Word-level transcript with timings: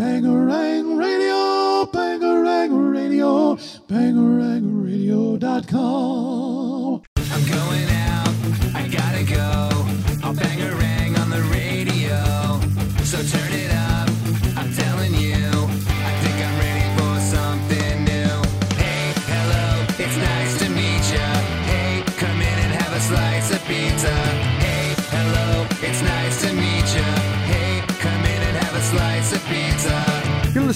Bangarang 0.00 0.96
Radio, 0.96 1.84
Bangarang 1.92 2.72
Radio, 2.88 3.52
Bangarang 3.86 4.80
I'm 5.36 6.99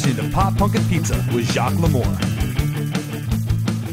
listening 0.04 0.30
to 0.30 0.34
Pop 0.34 0.56
Punk 0.56 0.74
and 0.74 0.86
Pizza 0.88 1.14
with 1.32 1.50
Jacques 1.50 1.72
Lamour. 1.74 2.04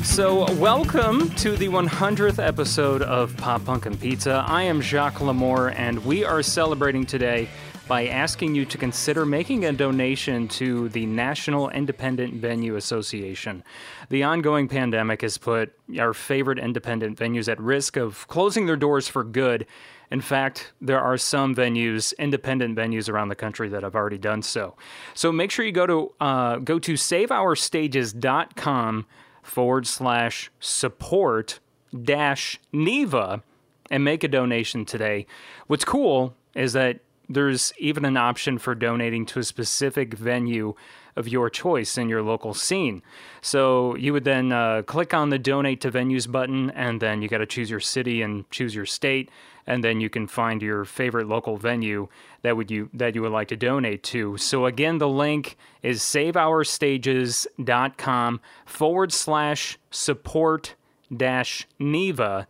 So, 0.04 0.52
welcome 0.56 1.30
to 1.36 1.56
the 1.56 1.68
100th 1.68 2.46
episode 2.46 3.02
of 3.02 3.36
Pop 3.38 3.64
Punk 3.64 3.86
and 3.86 3.98
Pizza. 4.00 4.44
I 4.46 4.64
am 4.64 4.82
Jacques 4.82 5.20
Lamour, 5.20 5.74
and 5.74 6.04
we 6.04 6.26
are 6.26 6.42
celebrating 6.42 7.06
today 7.06 7.48
by 7.88 8.08
asking 8.08 8.56
you 8.56 8.66
to 8.66 8.78
consider 8.78 9.26
making 9.26 9.64
a 9.64 9.72
donation 9.72 10.50
to 10.50 10.90
the 10.90 11.06
National 11.06 11.70
Independent 11.70 12.34
Venue 12.34 12.76
Association. 12.76 13.64
The 14.10 14.24
ongoing 14.24 14.68
pandemic 14.68 15.22
has 15.22 15.38
put 15.38 15.72
our 15.98 16.14
favorite 16.14 16.60
independent 16.60 17.18
venues 17.18 17.50
at 17.50 17.60
risk 17.62 17.96
of 17.96 18.28
closing 18.28 18.66
their 18.66 18.76
doors 18.76 19.08
for 19.08 19.24
good. 19.24 19.66
In 20.12 20.22
fact, 20.22 20.74
there 20.82 21.00
are 21.00 21.18
some 21.18 21.56
venues, 21.56 22.14
independent 22.20 22.78
venues 22.78 23.10
around 23.10 23.30
the 23.30 23.36
country 23.36 23.70
that 23.70 23.84
have 23.84 23.96
already 23.96 24.18
done 24.18 24.42
so. 24.42 24.76
So 25.14 25.32
make 25.32 25.52
sure 25.52 25.64
you 25.66 25.72
go 25.72 25.88
to 25.88 26.12
uh, 26.20 26.58
go 26.58 26.80
to 26.80 26.94
saveourstages.com 26.94 29.06
forward 29.42 29.88
slash 29.88 30.52
support 30.60 31.60
dash 32.04 32.60
NIVA 32.74 33.42
and 33.90 34.04
make 34.04 34.24
a 34.24 34.28
donation 34.28 34.86
today. 34.86 35.26
What's 35.68 35.86
cool 35.86 36.36
is 36.56 36.74
that 36.74 37.00
there's 37.30 37.72
even 37.78 38.06
an 38.06 38.18
option 38.18 38.58
for 38.58 38.76
donating 38.76 39.26
to 39.28 39.40
a 39.40 39.44
specific 39.44 40.14
venue 40.14 40.74
of 41.16 41.28
your 41.28 41.50
choice 41.50 41.98
in 41.98 42.10
your 42.10 42.22
local 42.22 42.54
scene. 42.54 43.02
So 43.42 43.96
you 43.96 44.14
would 44.14 44.24
then 44.24 44.52
uh, 44.52 44.84
click 44.84 45.14
on 45.14 45.30
the 45.30 45.40
donate 45.40 45.82
to 45.82 45.92
venues 45.92 46.32
button, 46.32 46.70
and 46.72 47.02
then 47.02 47.22
you 47.22 47.28
got 47.28 47.40
to 47.40 47.46
choose 47.46 47.70
your 47.70 47.80
city 47.80 48.22
and 48.22 48.50
choose 48.50 48.76
your 48.76 48.86
state, 48.86 49.30
and 49.68 49.84
then 49.84 50.02
you 50.02 50.10
can 50.10 50.28
find 50.28 50.62
your 50.62 50.86
favorite 50.86 51.28
local 51.28 51.58
venue 51.58 52.08
that 52.42 52.58
would 52.58 52.72
you 52.72 52.90
that 52.94 53.16
you 53.16 53.22
would 53.22 53.32
like 53.32 53.48
to 53.50 53.56
donate 53.56 54.04
to. 54.04 54.38
So 54.38 54.66
again, 54.66 54.98
the 54.98 55.08
link 55.08 55.58
is 55.84 56.02
saveourstages.com 56.02 58.40
forward 58.66 59.14
slash 59.14 59.78
support 59.92 60.76
dash 61.16 61.68
NIVA, 61.80 62.48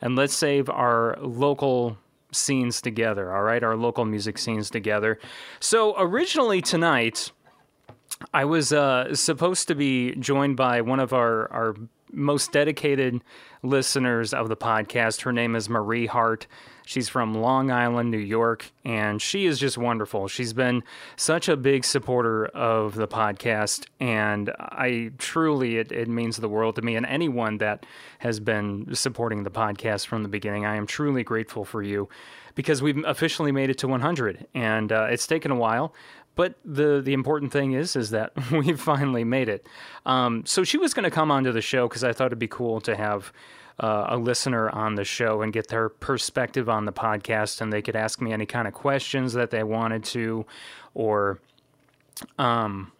and 0.00 0.16
let's 0.16 0.34
save 0.34 0.68
our 0.68 1.16
local 1.20 1.98
scenes 2.32 2.80
together. 2.80 3.32
All 3.32 3.42
right, 3.42 3.62
our 3.62 3.76
local 3.76 4.04
music 4.04 4.38
scenes 4.38 4.70
together. 4.70 5.18
So 5.60 5.94
originally 5.98 6.62
tonight. 6.62 7.30
I 8.32 8.44
was 8.44 8.72
uh, 8.72 9.14
supposed 9.14 9.68
to 9.68 9.74
be 9.74 10.14
joined 10.16 10.56
by 10.56 10.80
one 10.80 11.00
of 11.00 11.12
our, 11.12 11.50
our 11.52 11.74
most 12.12 12.52
dedicated 12.52 13.22
listeners 13.62 14.34
of 14.34 14.48
the 14.48 14.56
podcast. 14.56 15.22
Her 15.22 15.32
name 15.32 15.56
is 15.56 15.68
Marie 15.68 16.06
Hart. 16.06 16.46
She's 16.84 17.08
from 17.08 17.34
Long 17.34 17.70
Island, 17.70 18.10
New 18.10 18.18
York, 18.18 18.70
and 18.84 19.22
she 19.22 19.46
is 19.46 19.58
just 19.58 19.78
wonderful. 19.78 20.26
She's 20.28 20.52
been 20.52 20.82
such 21.16 21.48
a 21.48 21.56
big 21.56 21.84
supporter 21.84 22.46
of 22.46 22.96
the 22.96 23.06
podcast, 23.06 23.86
and 24.00 24.50
I 24.58 25.12
truly, 25.18 25.78
it, 25.78 25.92
it 25.92 26.08
means 26.08 26.36
the 26.36 26.48
world 26.48 26.74
to 26.76 26.82
me 26.82 26.96
and 26.96 27.06
anyone 27.06 27.58
that 27.58 27.86
has 28.18 28.40
been 28.40 28.94
supporting 28.94 29.44
the 29.44 29.50
podcast 29.50 30.06
from 30.06 30.22
the 30.22 30.28
beginning. 30.28 30.66
I 30.66 30.74
am 30.76 30.86
truly 30.86 31.22
grateful 31.22 31.64
for 31.64 31.82
you 31.82 32.08
because 32.54 32.82
we've 32.82 33.02
officially 33.04 33.52
made 33.52 33.70
it 33.70 33.78
to 33.78 33.88
100, 33.88 34.46
and 34.54 34.92
uh, 34.92 35.06
it's 35.08 35.26
taken 35.26 35.50
a 35.50 35.56
while. 35.56 35.94
But 36.34 36.54
the 36.64 37.00
the 37.04 37.12
important 37.12 37.52
thing 37.52 37.72
is 37.72 37.96
is 37.96 38.10
that 38.10 38.32
we 38.50 38.72
finally 38.74 39.24
made 39.24 39.48
it. 39.48 39.66
Um, 40.06 40.44
so 40.46 40.64
she 40.64 40.78
was 40.78 40.94
going 40.94 41.04
to 41.04 41.10
come 41.10 41.30
onto 41.30 41.52
the 41.52 41.60
show 41.60 41.88
because 41.88 42.04
I 42.04 42.12
thought 42.12 42.26
it'd 42.26 42.38
be 42.38 42.48
cool 42.48 42.80
to 42.82 42.96
have 42.96 43.32
uh, 43.80 44.06
a 44.08 44.16
listener 44.16 44.70
on 44.70 44.94
the 44.94 45.04
show 45.04 45.42
and 45.42 45.52
get 45.52 45.68
their 45.68 45.88
perspective 45.88 46.68
on 46.68 46.84
the 46.84 46.92
podcast, 46.92 47.60
and 47.60 47.72
they 47.72 47.82
could 47.82 47.96
ask 47.96 48.20
me 48.20 48.32
any 48.32 48.46
kind 48.46 48.68
of 48.68 48.74
questions 48.74 49.32
that 49.32 49.50
they 49.50 49.62
wanted 49.62 50.04
to, 50.04 50.46
or, 50.94 51.40
um, 52.38 52.92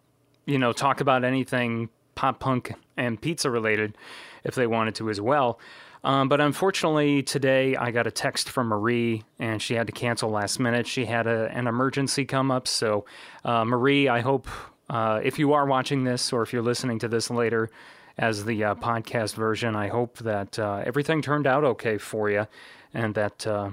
you 0.47 0.59
know, 0.59 0.73
talk 0.73 1.01
about 1.01 1.25
anything 1.25 1.89
pop 2.15 2.41
punk 2.41 2.75
and 2.97 3.21
pizza 3.21 3.51
related 3.51 3.97
if 4.45 4.55
they 4.55 4.67
wanted 4.67 4.95
to 4.97 5.11
as 5.11 5.21
well. 5.21 5.59
Um, 6.05 6.29
but 6.29 6.41
unfortunately, 6.41 7.23
today 7.23 7.77
I 7.77 7.93
got 7.93 8.07
a 8.07 8.11
text 8.11 8.49
from 8.49 8.67
Marie, 8.67 9.23
and 9.39 9.63
she 9.63 9.75
had 9.75 9.87
to 9.87 9.93
cancel 9.93 10.31
last 10.31 10.59
minute. 10.59 10.87
She 10.87 11.05
had 11.05 11.27
a, 11.27 11.49
an 11.53 11.69
emergency 11.69 12.25
come 12.25 12.51
up. 12.51 12.67
So, 12.67 13.05
uh, 13.45 13.65
Marie, 13.65 14.09
I 14.09 14.21
hope 14.21 14.49
uh, 14.91 15.21
if 15.23 15.39
you 15.39 15.53
are 15.53 15.65
watching 15.65 16.03
this 16.03 16.33
or 16.33 16.43
if 16.43 16.53
you're 16.53 16.63
listening 16.63 16.99
to 17.01 17.09
this 17.09 17.31
later 17.31 17.71
as 18.19 18.45
the 18.45 18.65
uh, 18.65 18.75
podcast 18.75 19.35
version, 19.35 19.77
I 19.77 19.89
hope 19.89 20.19
that 20.19 20.59
uh, 20.59 20.83
everything 20.85 21.23
turned 21.23 21.47
out 21.47 21.63
okay 21.65 21.99
for 21.99 22.29
you 22.29 22.49
and 22.93 23.15
that 23.15 23.47
uh, 23.47 23.71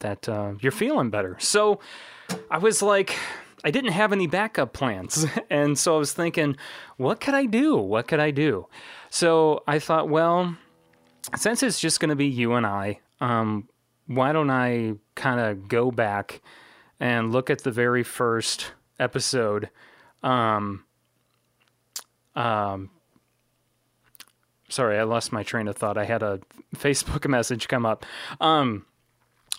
that 0.00 0.28
uh, 0.28 0.54
you're 0.60 0.72
feeling 0.72 1.10
better. 1.10 1.36
So, 1.38 1.78
I 2.50 2.58
was 2.58 2.82
like. 2.82 3.16
I 3.64 3.70
didn't 3.70 3.92
have 3.92 4.12
any 4.12 4.26
backup 4.26 4.72
plans. 4.72 5.26
And 5.50 5.76
so 5.76 5.96
I 5.96 5.98
was 5.98 6.12
thinking, 6.12 6.56
what 6.96 7.20
could 7.20 7.34
I 7.34 7.44
do? 7.44 7.76
What 7.76 8.06
could 8.06 8.20
I 8.20 8.30
do? 8.30 8.68
So 9.10 9.64
I 9.66 9.80
thought, 9.80 10.08
well, 10.08 10.56
since 11.36 11.62
it's 11.62 11.80
just 11.80 11.98
going 11.98 12.10
to 12.10 12.16
be 12.16 12.26
you 12.26 12.52
and 12.52 12.64
I, 12.64 13.00
um, 13.20 13.68
why 14.06 14.32
don't 14.32 14.50
I 14.50 14.94
kind 15.16 15.40
of 15.40 15.68
go 15.68 15.90
back 15.90 16.40
and 17.00 17.32
look 17.32 17.50
at 17.50 17.64
the 17.64 17.72
very 17.72 18.04
first 18.04 18.72
episode? 19.00 19.70
Um, 20.22 20.84
um, 22.36 22.90
sorry, 24.68 24.98
I 24.98 25.02
lost 25.02 25.32
my 25.32 25.42
train 25.42 25.68
of 25.68 25.76
thought. 25.76 25.98
I 25.98 26.04
had 26.04 26.22
a 26.22 26.40
Facebook 26.76 27.28
message 27.28 27.68
come 27.68 27.84
up. 27.84 28.06
Um, 28.40 28.86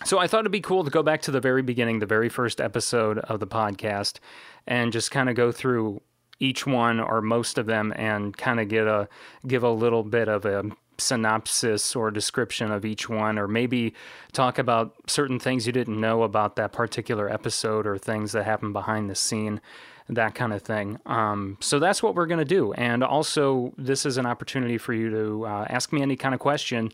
so 0.04 0.18
I 0.18 0.26
thought 0.26 0.40
it'd 0.40 0.52
be 0.52 0.60
cool 0.60 0.84
to 0.84 0.90
go 0.90 1.02
back 1.02 1.22
to 1.22 1.30
the 1.30 1.40
very 1.40 1.62
beginning, 1.62 1.98
the 1.98 2.06
very 2.06 2.28
first 2.28 2.60
episode 2.60 3.18
of 3.18 3.40
the 3.40 3.46
podcast, 3.46 4.18
and 4.66 4.92
just 4.92 5.10
kind 5.10 5.28
of 5.28 5.36
go 5.36 5.52
through 5.52 6.00
each 6.40 6.66
one 6.66 6.98
or 6.98 7.22
most 7.22 7.56
of 7.58 7.66
them 7.66 7.92
and 7.96 8.36
kind 8.36 8.58
of 8.58 8.68
get 8.68 8.86
a 8.86 9.08
give 9.46 9.62
a 9.62 9.70
little 9.70 10.02
bit 10.02 10.28
of 10.28 10.44
a 10.44 10.64
synopsis 10.98 11.96
or 11.96 12.10
description 12.10 12.70
of 12.70 12.84
each 12.84 13.08
one, 13.08 13.38
or 13.38 13.48
maybe 13.48 13.94
talk 14.32 14.58
about 14.58 14.94
certain 15.06 15.38
things 15.38 15.66
you 15.66 15.72
didn't 15.72 16.00
know 16.00 16.22
about 16.22 16.56
that 16.56 16.72
particular 16.72 17.28
episode 17.28 17.86
or 17.86 17.98
things 17.98 18.32
that 18.32 18.44
happened 18.44 18.72
behind 18.72 19.08
the 19.08 19.14
scene, 19.14 19.60
that 20.08 20.34
kind 20.34 20.52
of 20.52 20.62
thing. 20.62 20.98
Um, 21.06 21.58
so 21.60 21.78
that's 21.78 22.02
what 22.02 22.14
we're 22.14 22.26
going 22.26 22.38
to 22.38 22.44
do. 22.44 22.72
And 22.74 23.02
also, 23.02 23.72
this 23.76 24.04
is 24.06 24.16
an 24.16 24.26
opportunity 24.26 24.78
for 24.78 24.92
you 24.92 25.10
to 25.10 25.46
uh, 25.46 25.66
ask 25.68 25.92
me 25.92 26.02
any 26.02 26.16
kind 26.16 26.34
of 26.34 26.40
question 26.40 26.90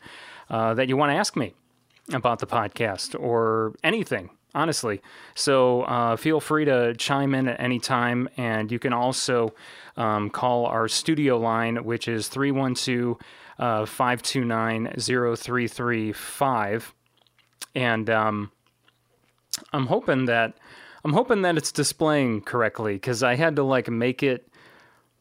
uh, 0.51 0.75
that 0.75 0.89
you 0.89 0.97
want 0.97 1.11
to 1.11 1.17
ask 1.17 1.37
me 1.37 1.55
about 2.13 2.39
the 2.39 2.47
podcast 2.47 3.19
or 3.19 3.75
anything 3.83 4.31
honestly. 4.55 5.01
So 5.35 5.83
uh, 5.83 6.17
feel 6.17 6.41
free 6.41 6.65
to 6.65 6.95
chime 6.95 7.35
in 7.35 7.49
at 7.49 7.61
any 7.61 7.79
time, 7.79 8.29
and 8.37 8.73
you 8.73 8.79
can 8.79 8.93
also 8.93 9.55
um, 9.97 10.31
call 10.31 10.67
our 10.67 10.89
studio 10.89 11.39
line, 11.39 11.85
which 11.85 12.09
is 12.09 12.29
312 12.29 13.19
529 13.59 14.95
0335. 14.97 16.95
And 17.75 18.11
um, 18.11 18.51
I'm 19.73 19.87
hoping 19.87 20.27
that. 20.27 20.55
I'm 21.05 21.13
hoping 21.13 21.43
that 21.43 21.57
it's 21.57 21.71
displaying 21.71 22.41
correctly 22.41 22.95
because 22.95 23.23
I 23.23 23.37
had 23.37 23.55
to 23.57 23.63
like 23.63 23.89
make 23.89 24.25
it 24.25 24.49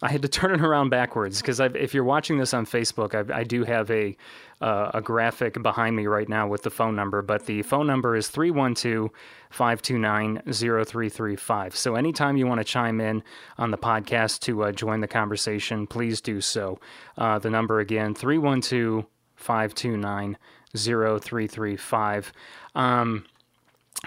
I 0.02 0.10
had 0.12 0.22
to 0.24 0.28
turn 0.40 0.54
it 0.54 0.62
around 0.62 0.90
backwards 0.90 1.42
because 1.42 1.60
if 1.60 1.94
you're 1.94 2.04
watching 2.04 2.38
this 2.38 2.54
on 2.54 2.66
Facebook, 2.66 3.16
I've, 3.16 3.32
I, 3.32 3.44
do 3.44 3.64
have 3.64 3.90
a 3.92 4.16
uh, 4.62 4.92
a 4.94 5.02
graphic 5.02 5.62
behind 5.62 5.96
me 5.96 6.08
right 6.08 6.28
now 6.28 6.48
with 6.48 6.64
the 6.64 6.70
phone 6.70 6.96
number, 6.96 7.22
but 7.22 7.46
the 7.46 7.62
phone 7.62 7.88
number 7.88 8.16
is 8.16 8.28
312 8.30 9.10
529 9.50 10.42
0335. 10.52 11.76
So 11.76 11.96
anytime 11.96 12.38
you 12.38 12.48
want 12.48 12.60
to 12.60 12.64
chime 12.64 13.00
in 13.00 13.24
on 13.58 13.72
the 13.72 13.78
podcast 13.78 14.40
to 14.42 14.64
uh, 14.64 14.72
join 14.72 15.02
the 15.02 15.08
conversation, 15.08 15.86
please 15.88 16.22
do 16.22 16.42
so. 16.42 16.80
Uh, 17.18 17.40
the 17.40 17.50
number 17.50 17.80
again, 17.80 18.16
312 18.16 19.06
529 19.36 20.38
0335. 20.76 22.34
Um, 22.76 23.26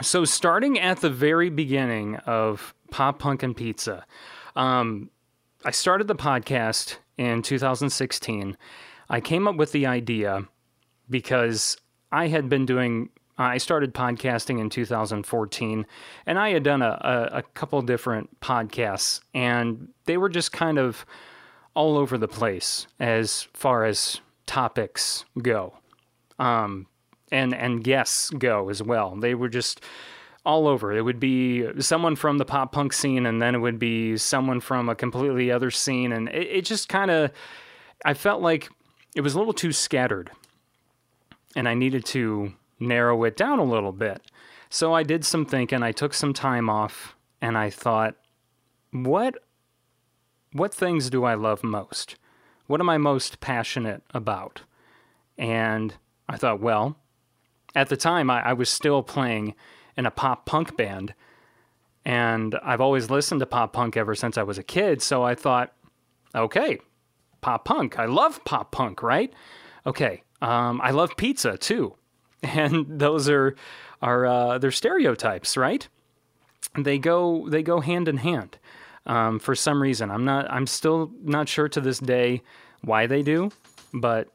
so 0.02 0.24
starting 0.24 0.78
at 0.78 1.00
the 1.00 1.10
very 1.10 1.50
beginning 1.50 2.16
of 2.16 2.74
Pop 2.90 3.18
Punk 3.18 3.42
and 3.42 3.56
Pizza, 3.56 4.04
um, 4.56 5.10
I 5.64 5.70
started 5.72 6.08
the 6.08 6.14
podcast 6.14 6.96
in 7.18 7.42
2016. 7.42 8.56
I 9.10 9.20
came 9.20 9.46
up 9.48 9.56
with 9.56 9.72
the 9.72 9.86
idea 9.86 10.46
because 11.10 11.76
I 12.12 12.28
had 12.28 12.48
been 12.48 12.64
doing 12.64 13.10
I 13.40 13.56
started 13.56 13.94
podcasting 13.94 14.60
in 14.60 14.68
2014, 14.68 15.86
and 16.26 16.38
I 16.38 16.50
had 16.50 16.62
done 16.62 16.82
a, 16.82 17.30
a, 17.32 17.38
a 17.38 17.42
couple 17.42 17.80
different 17.80 18.38
podcasts, 18.40 19.20
and 19.32 19.88
they 20.04 20.18
were 20.18 20.28
just 20.28 20.52
kind 20.52 20.78
of 20.78 21.06
all 21.72 21.96
over 21.96 22.18
the 22.18 22.28
place 22.28 22.86
as 22.98 23.48
far 23.54 23.84
as 23.84 24.20
topics 24.44 25.24
go, 25.40 25.72
um, 26.38 26.86
and 27.32 27.54
and 27.54 27.82
guests 27.82 28.28
go 28.30 28.68
as 28.68 28.82
well. 28.82 29.16
They 29.16 29.34
were 29.34 29.48
just 29.48 29.82
all 30.44 30.68
over. 30.68 30.92
It 30.92 31.02
would 31.02 31.20
be 31.20 31.66
someone 31.80 32.16
from 32.16 32.36
the 32.36 32.44
pop 32.44 32.72
punk 32.72 32.92
scene, 32.92 33.24
and 33.24 33.40
then 33.40 33.54
it 33.54 33.58
would 33.58 33.78
be 33.78 34.18
someone 34.18 34.60
from 34.60 34.90
a 34.90 34.94
completely 34.94 35.50
other 35.50 35.70
scene, 35.70 36.12
and 36.12 36.28
it, 36.28 36.46
it 36.48 36.64
just 36.66 36.90
kind 36.90 37.10
of. 37.10 37.30
I 38.02 38.14
felt 38.14 38.40
like 38.40 38.70
it 39.14 39.20
was 39.22 39.34
a 39.34 39.38
little 39.38 39.52
too 39.52 39.72
scattered, 39.72 40.30
and 41.56 41.68
I 41.68 41.74
needed 41.74 42.04
to 42.06 42.54
narrow 42.78 43.24
it 43.24 43.36
down 43.36 43.58
a 43.58 43.64
little 43.64 43.92
bit. 43.92 44.22
So 44.68 44.94
I 44.94 45.02
did 45.02 45.24
some 45.24 45.44
thinking. 45.44 45.82
I 45.82 45.92
took 45.92 46.14
some 46.14 46.32
time 46.32 46.70
off, 46.70 47.16
and 47.40 47.58
I 47.58 47.70
thought, 47.70 48.16
what 48.92 49.38
what 50.52 50.74
things 50.74 51.10
do 51.10 51.24
I 51.24 51.34
love 51.34 51.62
most? 51.62 52.16
What 52.66 52.80
am 52.80 52.88
I 52.88 52.98
most 52.98 53.40
passionate 53.40 54.02
about? 54.12 54.62
And 55.38 55.94
I 56.28 56.36
thought, 56.36 56.60
well, 56.60 56.96
at 57.74 57.88
the 57.88 57.96
time 57.96 58.30
I, 58.30 58.40
I 58.40 58.52
was 58.52 58.68
still 58.68 59.02
playing 59.02 59.54
in 59.96 60.06
a 60.06 60.10
pop 60.10 60.46
punk 60.46 60.76
band, 60.76 61.14
and 62.04 62.56
I've 62.62 62.80
always 62.80 63.10
listened 63.10 63.40
to 63.40 63.46
pop 63.46 63.72
punk 63.72 63.96
ever 63.96 64.14
since 64.14 64.36
I 64.38 64.42
was 64.42 64.58
a 64.58 64.62
kid. 64.62 65.02
So 65.02 65.22
I 65.22 65.34
thought, 65.34 65.72
okay, 66.34 66.78
pop 67.40 67.64
punk. 67.64 67.98
I 67.98 68.06
love 68.06 68.44
pop 68.44 68.70
punk, 68.70 69.02
right? 69.02 69.32
Okay, 69.86 70.22
um, 70.42 70.80
I 70.82 70.90
love 70.90 71.16
pizza 71.16 71.56
too, 71.56 71.94
and 72.42 72.86
those 72.88 73.28
are 73.28 73.54
are 74.02 74.26
uh, 74.26 74.58
they're 74.58 74.70
stereotypes, 74.70 75.56
right? 75.56 75.86
They 76.78 76.98
go 76.98 77.48
they 77.48 77.62
go 77.62 77.80
hand 77.80 78.08
in 78.08 78.18
hand. 78.18 78.58
Um, 79.06 79.38
for 79.38 79.54
some 79.54 79.82
reason, 79.82 80.10
I'm 80.10 80.24
not 80.24 80.50
I'm 80.50 80.66
still 80.66 81.10
not 81.22 81.48
sure 81.48 81.68
to 81.68 81.80
this 81.80 81.98
day 81.98 82.42
why 82.82 83.06
they 83.06 83.22
do, 83.22 83.50
but 83.92 84.28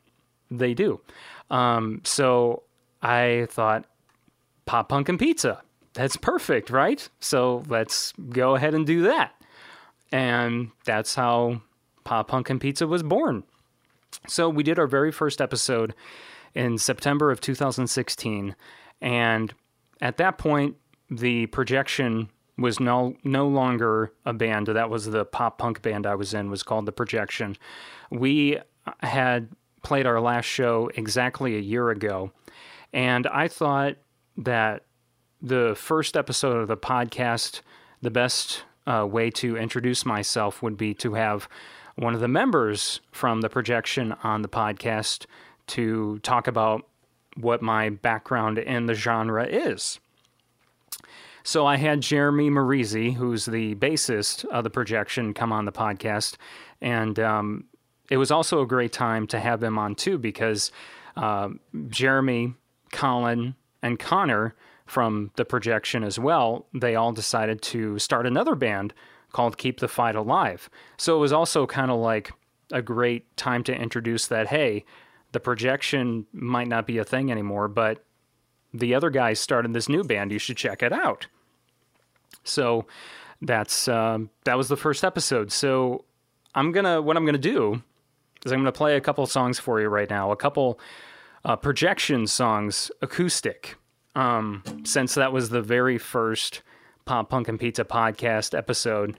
they 0.51 0.73
do. 0.73 1.01
Um, 1.49 2.01
so 2.03 2.63
I 3.01 3.47
thought 3.49 3.85
pop 4.65 4.89
punk 4.89 5.09
and 5.09 5.19
pizza. 5.19 5.61
That's 5.93 6.17
perfect, 6.17 6.69
right? 6.69 7.07
So 7.19 7.63
let's 7.67 8.11
go 8.29 8.55
ahead 8.55 8.73
and 8.73 8.85
do 8.85 9.03
that. 9.03 9.33
And 10.11 10.71
that's 10.83 11.15
how 11.15 11.61
Pop 12.05 12.29
Punk 12.29 12.49
and 12.49 12.61
Pizza 12.61 12.87
was 12.87 13.03
born. 13.03 13.43
So 14.27 14.47
we 14.47 14.63
did 14.63 14.79
our 14.79 14.87
very 14.87 15.11
first 15.11 15.41
episode 15.41 15.93
in 16.53 16.77
September 16.77 17.31
of 17.31 17.41
2016, 17.41 18.55
and 19.01 19.53
at 20.01 20.17
that 20.17 20.37
point, 20.37 20.77
the 21.09 21.47
projection 21.47 22.29
was 22.57 22.79
no 22.79 23.15
no 23.23 23.47
longer 23.47 24.13
a 24.25 24.33
band. 24.33 24.67
That 24.67 24.89
was 24.89 25.07
the 25.07 25.25
pop 25.25 25.57
punk 25.57 25.81
band 25.81 26.05
I 26.05 26.15
was 26.15 26.33
in. 26.33 26.49
Was 26.49 26.63
called 26.63 26.85
the 26.85 26.93
Projection. 26.93 27.57
We 28.09 28.59
had 29.01 29.49
played 29.83 30.05
our 30.05 30.21
last 30.21 30.45
show 30.45 30.89
exactly 30.95 31.55
a 31.55 31.59
year 31.59 31.89
ago, 31.89 32.31
and 32.93 33.27
I 33.27 33.49
thought 33.49 33.97
that 34.37 34.85
the 35.41 35.75
first 35.77 36.15
episode 36.15 36.57
of 36.57 36.67
the 36.67 36.77
podcast, 36.77 37.61
the 38.01 38.11
best 38.11 38.63
uh, 38.87 39.05
way 39.09 39.29
to 39.31 39.57
introduce 39.57 40.05
myself 40.05 40.63
would 40.63 40.77
be 40.77 40.93
to 40.95 41.13
have 41.13 41.49
one 41.95 42.13
of 42.13 42.19
the 42.19 42.27
members 42.27 43.00
from 43.12 43.42
the 43.42 43.50
projection 43.50 44.13
on 44.24 44.42
the 44.42 44.47
podcast 44.47 45.25
to 45.68 46.19
talk 46.19 46.47
about 46.47 46.88
what 47.38 47.62
my 47.62 47.89
background 47.89 48.57
in 48.57 48.86
the 48.86 48.94
genre 48.94 49.45
is. 49.45 50.00
So 51.44 51.65
I 51.65 51.77
had 51.77 52.01
Jeremy 52.01 52.50
Marizi, 52.50 53.13
who's 53.13 53.45
the 53.45 53.75
bassist 53.75 54.45
of 54.45 54.63
the 54.63 54.69
projection, 54.69 55.33
come 55.33 55.51
on 55.51 55.65
the 55.65 55.71
podcast, 55.71 56.38
and 56.81 57.19
um, 57.19 57.65
it 58.09 58.18
was 58.18 58.31
also 58.31 58.62
a 58.62 58.68
great 58.68 58.91
time 58.91 59.27
to 59.27 59.39
have 59.39 59.63
him 59.63 59.77
on 59.77 59.95
too 59.95 60.18
because 60.18 60.71
uh, 61.15 61.50
Jeremy, 61.88 62.56
Colin, 62.91 63.56
and 63.81 64.00
Connor 64.00 64.56
from 64.86 65.31
the 65.36 65.45
projection 65.45 66.03
as 66.03 66.19
well, 66.19 66.68
they 66.74 66.95
all 66.95 67.12
decided 67.12 67.62
to 67.62 68.00
start 68.00 68.25
another 68.25 68.56
band 68.56 68.94
called 69.35 69.57
Keep 69.57 69.81
the 69.81 69.89
Fight 69.89 70.15
Alive. 70.15 70.69
So 70.95 71.17
it 71.17 71.19
was 71.19 71.33
also 71.33 71.67
kind 71.67 71.91
of 71.91 71.99
like 71.99 72.31
a 72.71 72.81
great 72.81 73.35
time 73.35 73.65
to 73.65 73.75
introduce 73.75 74.27
that 74.27 74.47
hey, 74.47 74.85
the 75.33 75.41
projection 75.41 76.25
might 76.31 76.69
not 76.69 76.87
be 76.87 76.99
a 76.99 77.03
thing 77.03 77.29
anymore, 77.29 77.67
but 77.67 78.01
the 78.73 78.95
other 78.95 79.09
guys 79.09 79.37
started 79.37 79.73
this 79.73 79.89
new 79.89 80.05
band. 80.05 80.31
You 80.31 80.39
should 80.39 80.55
check 80.55 80.81
it 80.81 80.93
out. 80.93 81.27
So 82.45 82.85
that's 83.41 83.89
um, 83.89 84.29
that 84.45 84.57
was 84.57 84.69
the 84.69 84.77
first 84.77 85.03
episode. 85.03 85.51
So 85.51 86.05
I'm 86.55 86.71
gonna 86.71 87.01
what 87.01 87.17
I'm 87.17 87.25
gonna 87.25 87.38
do 87.38 87.83
is 88.45 88.53
I'm 88.53 88.59
gonna 88.59 88.71
play 88.71 88.95
a 88.95 89.01
couple 89.01 89.25
songs 89.25 89.59
for 89.59 89.81
you 89.81 89.89
right 89.89 90.09
now. 90.09 90.31
A 90.31 90.38
couple 90.38 90.79
uh, 91.43 91.57
projection 91.57 92.25
songs, 92.25 92.89
acoustic. 93.01 93.75
Um, 94.15 94.63
since 94.85 95.13
that 95.15 95.33
was 95.33 95.49
the 95.49 95.61
very 95.61 95.97
first 95.97 96.61
Pop 97.05 97.29
Punk 97.29 97.47
and 97.47 97.59
Pizza 97.59 97.85
podcast 97.85 98.57
episode 98.57 99.17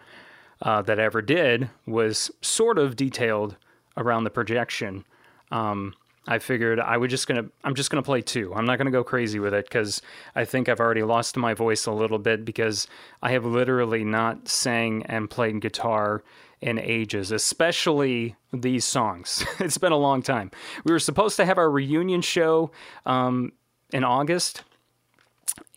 uh, 0.62 0.82
that 0.82 0.98
I 0.98 1.04
ever 1.04 1.22
did, 1.22 1.70
was 1.86 2.30
sort 2.42 2.78
of 2.78 2.96
detailed 2.96 3.56
around 3.96 4.24
the 4.24 4.30
projection. 4.30 5.04
Um, 5.50 5.94
I 6.28 6.38
figured 6.38 6.80
I 6.80 6.96
would 6.96 7.10
just 7.10 7.28
gonna 7.28 7.44
I'm 7.62 7.74
just 7.74 7.90
gonna 7.90 8.02
play 8.02 8.20
two. 8.20 8.52
I'm 8.54 8.66
not 8.66 8.78
gonna 8.78 8.90
go 8.90 9.04
crazy 9.04 9.38
with 9.38 9.54
it 9.54 9.66
because 9.66 10.02
I 10.34 10.44
think 10.44 10.68
I've 10.68 10.80
already 10.80 11.04
lost 11.04 11.36
my 11.36 11.54
voice 11.54 11.86
a 11.86 11.92
little 11.92 12.18
bit 12.18 12.44
because 12.44 12.88
I 13.22 13.30
have 13.30 13.44
literally 13.44 14.02
not 14.02 14.48
sang 14.48 15.04
and 15.04 15.30
played 15.30 15.60
guitar 15.60 16.24
in 16.60 16.78
ages, 16.78 17.30
especially 17.30 18.34
these 18.52 18.84
songs. 18.84 19.44
it's 19.60 19.78
been 19.78 19.92
a 19.92 19.96
long 19.96 20.22
time. 20.22 20.50
We 20.84 20.92
were 20.92 20.98
supposed 20.98 21.36
to 21.36 21.46
have 21.46 21.58
our 21.58 21.70
reunion 21.70 22.22
show 22.22 22.72
um, 23.04 23.52
in 23.92 24.02
August, 24.02 24.64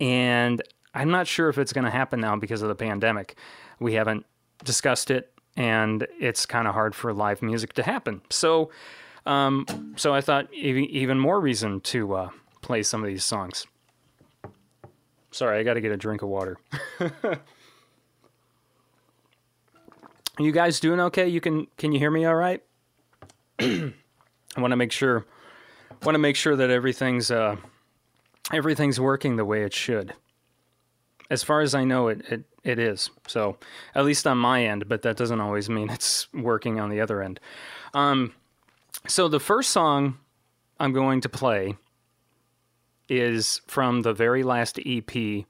and 0.02 0.64
I'm 0.94 1.12
not 1.12 1.28
sure 1.28 1.50
if 1.50 1.58
it's 1.58 1.74
going 1.74 1.86
to 1.86 1.92
happen 1.92 2.20
now 2.20 2.36
because 2.36 2.62
of 2.62 2.70
the 2.70 2.76
pandemic. 2.76 3.38
We 3.80 3.94
haven't 3.94 4.26
discussed 4.64 5.12
it, 5.12 5.32
and 5.56 6.08
it's 6.20 6.46
kind 6.46 6.68
of 6.68 6.74
hard 6.74 6.96
for 6.96 7.14
live 7.14 7.42
music 7.42 7.74
to 7.74 7.84
happen. 7.84 8.22
So, 8.30 8.72
um, 9.26 9.94
so 9.96 10.14
I 10.14 10.22
thought 10.22 10.52
even, 10.54 10.86
even 10.86 11.20
more 11.20 11.40
reason 11.40 11.82
to 11.82 12.16
uh, 12.16 12.30
play 12.62 12.84
some 12.84 13.04
of 13.04 13.08
these 13.08 13.24
songs. 13.24 13.68
Sorry, 15.32 15.60
I 15.60 15.64
got 15.64 15.76
to 15.76 15.82
get 15.82 15.92
a 15.92 15.98
drink 15.98 16.22
of 16.24 16.30
water. 16.30 16.58
Are 17.00 17.40
you 20.40 20.52
guys 20.52 20.80
doing 20.80 21.00
okay? 21.00 21.28
You 21.28 21.40
can 21.40 21.68
can 21.78 21.92
you 21.92 22.00
hear 22.00 22.10
me 22.10 22.26
all 22.26 22.36
right? 22.36 22.64
I 23.60 23.94
want 24.58 24.72
to 24.72 24.76
make 24.76 24.92
sure 24.92 25.26
want 26.04 26.16
to 26.16 26.20
make 26.20 26.36
sure 26.36 26.56
that 26.56 26.72
everything's 26.72 27.30
uh, 27.30 27.58
everything's 28.52 29.00
working 29.00 29.36
the 29.36 29.46
way 29.46 29.64
it 29.64 29.74
should. 29.74 30.16
As 31.30 31.44
far 31.44 31.62
as 31.62 31.76
I 31.76 31.84
know, 31.84 32.08
it, 32.08 32.22
it 32.30 32.44
it 32.64 32.80
is. 32.80 33.10
So 33.28 33.58
at 33.96 34.06
least 34.06 34.28
on 34.28 34.38
my 34.38 34.66
end, 34.66 34.88
but 34.88 35.02
that 35.04 35.18
doesn't 35.18 35.40
always 35.40 35.70
mean 35.70 35.90
it's 35.92 36.32
working 36.34 36.80
on 36.80 36.90
the 36.90 37.02
other 37.02 37.22
end. 37.22 37.40
Um, 37.94 38.34
so 39.08 39.28
the 39.28 39.40
first 39.40 39.72
song 39.72 40.18
I'm 40.80 40.94
going 40.94 41.22
to 41.22 41.30
play 41.30 41.76
is 43.08 43.62
from 43.68 44.02
the 44.02 44.14
very 44.14 44.44
last 44.44 44.80
EP 44.86 45.46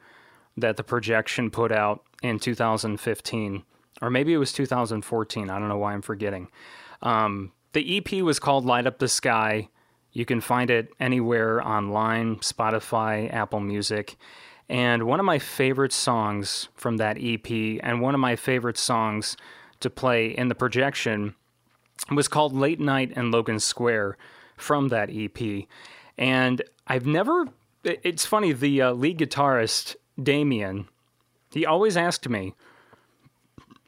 that 0.58 0.78
the 0.78 0.84
projection 0.84 1.52
put 1.52 1.72
out 1.72 2.04
in 2.22 2.40
2015, 2.40 3.64
or 4.02 4.10
maybe 4.10 4.34
it 4.34 4.38
was 4.38 4.52
2014. 4.54 5.50
I 5.50 5.60
don't 5.60 5.68
know 5.68 5.78
why 5.78 5.94
I'm 5.94 6.02
forgetting. 6.02 6.48
Um, 7.02 7.52
the 7.74 7.98
EP 7.98 8.22
was 8.24 8.40
called 8.40 8.66
Light 8.66 8.88
Up 8.88 9.00
the 9.00 9.08
Sky. 9.08 9.70
You 10.12 10.26
can 10.26 10.42
find 10.42 10.70
it 10.70 10.90
anywhere 11.00 11.66
online 11.66 12.38
Spotify, 12.38 13.32
Apple 13.34 13.60
Music. 13.60 14.18
And 14.70 15.04
one 15.04 15.20
of 15.20 15.26
my 15.26 15.40
favorite 15.40 15.92
songs 15.92 16.70
from 16.76 16.98
that 16.98 17.18
EP, 17.20 17.50
and 17.82 18.02
one 18.02 18.14
of 18.14 18.20
my 18.20 18.36
favorite 18.36 18.78
songs 18.78 19.36
to 19.80 19.90
play 19.90 20.28
in 20.28 20.48
the 20.48 20.56
projection, 20.56 21.34
was 22.12 22.28
called 22.28 22.54
Late 22.54 22.80
Night 22.80 23.12
in 23.12 23.32
Logan 23.32 23.60
Square 23.60 24.18
from 24.56 24.90
that 24.90 25.10
EP. 25.12 25.66
And 26.18 26.62
I've 26.86 27.06
never, 27.06 27.48
it's 27.84 28.26
funny, 28.26 28.54
the 28.54 28.82
uh, 28.82 28.92
lead 28.92 29.18
guitarist, 29.18 29.96
Damien, 30.22 30.88
he 31.52 31.66
always 31.66 31.98
asked 31.98 32.30
me, 32.30 32.54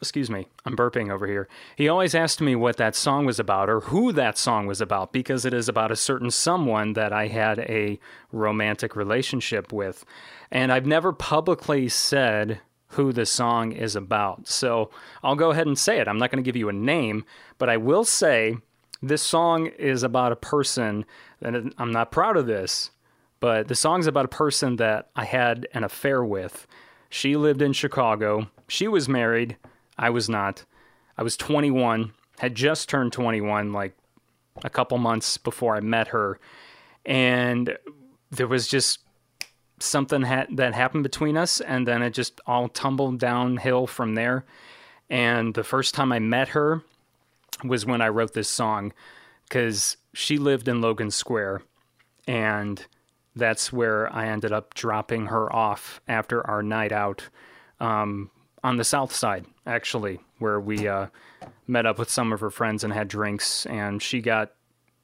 excuse 0.01 0.31
me, 0.31 0.48
I'm 0.65 0.75
burping 0.75 1.12
over 1.12 1.27
here. 1.27 1.48
He 1.75 1.88
always 1.88 2.15
asked 2.15 2.41
me 2.41 2.55
what 2.55 2.77
that 2.77 2.96
song 2.96 3.25
was 3.25 3.39
about 3.39 3.70
or 3.70 3.81
who 3.81 4.12
that 4.13 4.36
song 4.38 4.65
was 4.65 4.81
about 4.81 5.13
because 5.13 5.46
it 5.46 5.53
is 5.53 5.70
about 5.70 5.91
a 5.91 5.96
certain 5.96 6.31
someone 6.31 6.93
that 6.93 7.13
I 7.13 7.27
had 7.27 7.60
a 7.60 8.00
romantic 8.31 8.96
relationship 8.96 9.72
with. 9.72 10.03
And 10.50 10.72
I've 10.72 10.88
never 10.88 11.13
publicly 11.13 11.88
said 11.88 12.60
who 12.88 13.13
the 13.13 13.25
song 13.27 13.72
is 13.72 13.96
about. 13.96 14.48
So 14.48 14.89
I'll 15.24 15.36
go 15.36 15.51
ahead 15.51 15.67
and 15.67 15.77
say 15.77 16.00
it. 16.00 16.08
I'm 16.08 16.17
not 16.17 16.31
going 16.31 16.43
to 16.43 16.48
give 16.48 16.58
you 16.58 16.67
a 16.67 16.74
name, 16.74 17.24
but 17.60 17.70
I 17.70 17.77
will 17.77 18.03
say 18.03 18.58
this 19.03 19.22
song 19.22 19.67
is 19.67 20.03
about 20.03 20.31
a 20.31 20.36
person, 20.36 21.05
and 21.41 21.74
I'm 21.77 21.91
not 21.91 22.12
proud 22.12 22.38
of 22.38 22.48
this, 22.48 22.91
But 23.41 23.67
the 23.67 23.75
song's 23.75 24.08
about 24.08 24.25
a 24.25 24.29
person 24.29 24.77
that 24.77 25.10
I 25.15 25.25
had 25.25 25.67
an 25.74 25.84
affair 25.84 26.24
with. 26.24 26.67
She 27.10 27.36
lived 27.36 27.62
in 27.62 27.74
Chicago. 27.74 28.48
She 28.70 28.88
was 28.88 29.10
married. 29.10 29.58
I 30.01 30.10
was 30.10 30.27
not. 30.27 30.65
I 31.17 31.24
was 31.24 31.38
21, 31.38 32.12
had 32.39 32.55
just 32.55 32.89
turned 32.89 33.13
21, 33.13 33.72
like 33.72 33.96
a 34.63 34.70
couple 34.70 34.98
months 34.98 35.38
before 35.38 35.75
I 35.75 35.79
met 35.79 36.08
her. 36.08 36.39
And 37.05 37.77
there 38.31 38.48
was 38.48 38.67
just 38.67 39.00
something 39.79 40.24
ha- 40.24 40.48
that 40.55 40.74
happened 40.74 41.03
between 41.03 41.38
us, 41.38 41.62
and 41.62 41.88
then 41.88 42.01
it 42.01 42.15
just 42.15 42.41
all 42.48 42.67
tumbled 42.67 43.20
downhill 43.20 43.86
from 43.86 44.15
there. 44.15 44.43
And 45.10 45.53
the 45.53 45.63
first 45.63 45.93
time 45.93 46.12
I 46.12 46.20
met 46.20 46.50
her 46.50 46.81
was 47.63 47.86
when 47.86 48.01
I 48.01 48.10
wrote 48.10 48.34
this 48.34 48.50
song 48.50 48.93
because 49.48 49.98
she 50.13 50.38
lived 50.38 50.67
in 50.67 50.81
Logan 50.81 51.12
Square, 51.12 51.62
and 52.27 52.84
that's 53.36 53.72
where 53.72 54.12
I 54.13 54.27
ended 54.27 54.51
up 54.51 54.74
dropping 54.74 55.27
her 55.27 55.53
off 55.53 56.01
after 56.08 56.46
our 56.48 56.63
night 56.63 56.91
out 56.91 57.29
um, 57.79 58.31
on 58.63 58.77
the 58.77 58.83
south 58.83 59.13
side, 59.13 59.45
actually, 59.65 60.19
where 60.39 60.59
we 60.59 60.87
uh, 60.87 61.07
met 61.67 61.85
up 61.85 61.97
with 61.97 62.09
some 62.09 62.31
of 62.31 62.39
her 62.39 62.49
friends 62.49 62.83
and 62.83 62.93
had 62.93 63.07
drinks, 63.07 63.65
and 63.65 64.01
she 64.01 64.21
got 64.21 64.51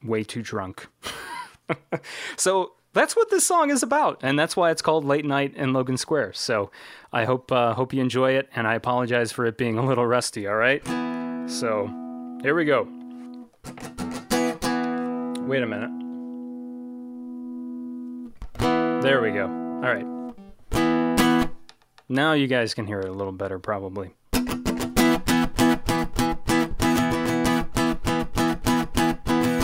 way 0.02 0.22
too 0.22 0.42
drunk. 0.42 0.86
so 2.36 2.72
that's 2.92 3.16
what 3.16 3.30
this 3.30 3.46
song 3.46 3.70
is 3.70 3.82
about, 3.82 4.20
and 4.22 4.38
that's 4.38 4.56
why 4.56 4.70
it's 4.70 4.82
called 4.82 5.04
"Late 5.04 5.24
Night 5.24 5.54
in 5.54 5.72
Logan 5.72 5.96
Square." 5.96 6.34
So 6.34 6.70
I 7.12 7.24
hope 7.24 7.50
uh, 7.52 7.74
hope 7.74 7.92
you 7.92 8.00
enjoy 8.00 8.32
it, 8.32 8.48
and 8.54 8.66
I 8.66 8.74
apologize 8.74 9.32
for 9.32 9.46
it 9.46 9.58
being 9.58 9.78
a 9.78 9.84
little 9.84 10.06
rusty. 10.06 10.46
All 10.46 10.56
right, 10.56 10.84
so 11.48 11.86
here 12.42 12.54
we 12.54 12.64
go. 12.64 12.88
Wait 15.46 15.62
a 15.62 15.66
minute. 15.66 15.90
There 19.02 19.22
we 19.22 19.30
go. 19.30 19.44
All 19.46 19.94
right. 19.94 20.17
Now 22.10 22.32
you 22.32 22.46
guys 22.46 22.72
can 22.72 22.86
hear 22.86 23.00
it 23.00 23.08
a 23.08 23.12
little 23.12 23.34
better, 23.34 23.58
probably. 23.58 24.14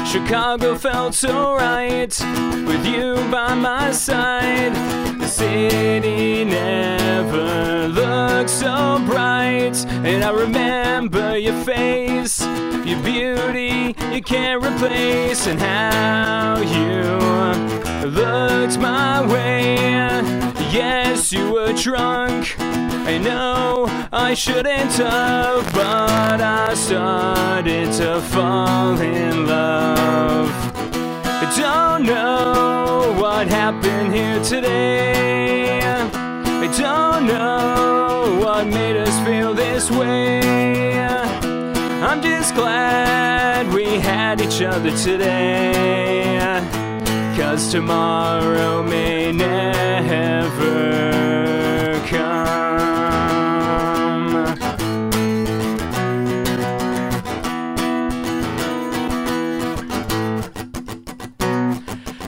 Chicago 0.06 0.76
felt 0.76 1.14
so 1.14 1.54
right 1.54 2.14
with 2.66 2.86
you 2.86 3.14
by 3.30 3.54
my 3.54 3.90
side. 3.92 4.74
The 5.18 5.26
city 5.26 6.44
never 6.44 7.88
looked 7.88 8.50
so 8.50 9.02
bright, 9.06 9.82
and 10.04 10.22
I 10.22 10.30
remember 10.30 11.38
your 11.38 11.64
face, 11.64 12.44
your 12.84 13.02
beauty 13.02 13.96
you 14.12 14.22
can't 14.22 14.62
replace, 14.62 15.46
and 15.46 15.58
how 15.58 16.58
you 16.60 18.10
looked 18.10 18.78
my 18.78 19.26
way. 19.26 20.53
Yes, 20.74 21.30
you 21.30 21.52
were 21.52 21.72
drunk. 21.72 22.56
I 22.58 23.16
know 23.16 23.86
I 24.12 24.34
shouldn't 24.34 24.92
have, 24.94 25.72
but 25.72 26.40
I 26.40 26.74
started 26.74 27.92
to 27.92 28.20
fall 28.22 29.00
in 29.00 29.46
love. 29.46 30.50
I 30.92 31.54
don't 31.56 32.04
know 32.04 33.14
what 33.20 33.46
happened 33.46 34.12
here 34.12 34.42
today. 34.42 35.78
I 35.80 36.66
don't 36.76 37.28
know 37.28 38.36
what 38.42 38.66
made 38.66 38.96
us 38.96 39.16
feel 39.24 39.54
this 39.54 39.92
way. 39.92 40.98
I'm 42.02 42.20
just 42.20 42.52
glad 42.56 43.72
we 43.72 44.00
had 44.00 44.40
each 44.40 44.60
other 44.60 44.90
today. 44.96 46.73
Cause 47.36 47.72
tomorrow 47.72 48.82
may 48.82 49.32
never 49.32 50.70
come. 52.06 52.36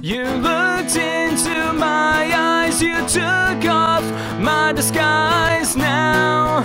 You 0.03 0.25
looked 0.25 0.97
into 0.97 1.73
my 1.75 2.31
eyes, 2.35 2.83
you 2.83 2.97
took 3.09 3.65
off 3.71 4.05
my 4.41 4.73
disguise. 4.75 5.77
Now 5.77 6.65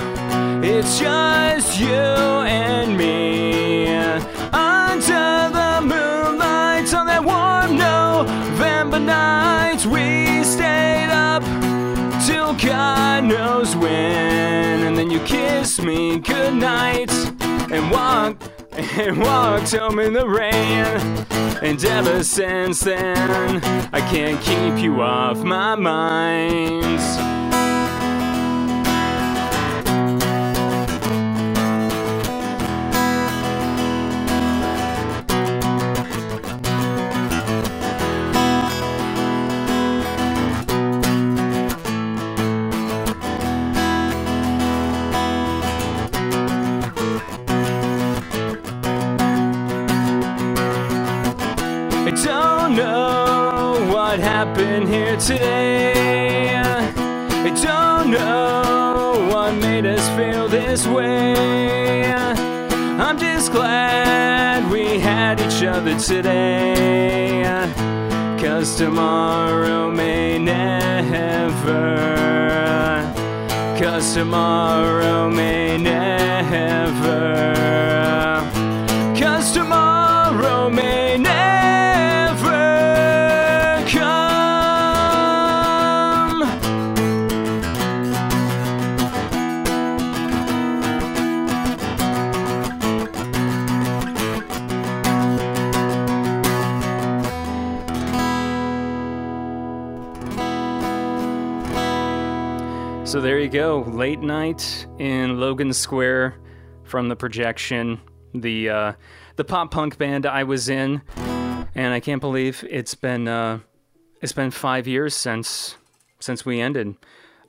it's 0.64 1.00
just 1.00 1.80
you 1.80 1.88
and 1.90 2.98
me 2.98 3.31
God 12.62 13.24
knows 13.24 13.76
when, 13.76 14.82
and 14.86 14.96
then 14.96 15.10
you 15.10 15.20
kissed 15.22 15.82
me 15.82 16.20
goodnight 16.20 17.12
and 17.42 17.90
walked 17.90 18.50
and 18.74 19.18
walked 19.20 19.72
home 19.76 20.00
in 20.00 20.14
the 20.14 20.28
rain. 20.28 20.86
And 21.64 21.84
ever 21.84 22.24
since 22.24 22.82
then, 22.82 23.64
I 23.92 24.00
can't 24.12 24.40
keep 24.42 24.84
you 24.84 25.02
off 25.02 25.38
my 25.40 25.76
mind. 25.76 27.41
Today. 55.22 56.56
I 56.56 57.50
don't 57.50 58.10
know 58.10 59.28
what 59.32 59.54
made 59.54 59.86
us 59.86 60.08
feel 60.18 60.48
this 60.48 60.88
way. 60.88 62.06
I'm 62.12 63.20
just 63.20 63.52
glad 63.52 64.72
we 64.72 65.00
had 65.00 65.40
each 65.40 65.64
other 65.64 65.96
today. 66.00 67.44
Cause 68.40 68.76
tomorrow 68.78 69.92
may 69.92 70.40
never. 70.40 71.92
Cause 73.80 74.16
tomorrow 74.16 75.30
may 75.30 75.78
never. 75.78 77.54
Cause 79.20 79.52
tomorrow 79.54 80.70
may 80.70 80.81
So 103.12 103.20
there 103.20 103.40
you 103.40 103.50
go. 103.50 103.82
Late 103.82 104.22
night 104.22 104.88
in 104.98 105.38
Logan 105.38 105.74
Square 105.74 106.38
from 106.86 107.10
the 107.10 107.16
projection, 107.18 108.00
the 108.34 108.70
uh, 108.70 108.94
the 109.36 109.44
pop 109.44 109.70
punk 109.70 109.98
band 109.98 110.26
I 110.26 110.46
was 110.46 110.70
in, 110.70 111.02
and 111.76 111.94
I 111.94 112.00
can't 112.00 112.22
believe 112.22 112.64
it's 112.70 112.96
been 112.96 113.28
uh, 113.28 113.60
it's 114.22 114.32
been 114.32 114.50
five 114.50 114.88
years 114.88 115.14
since 115.14 115.76
since 116.22 116.46
we 116.46 116.62
ended. 116.62 116.96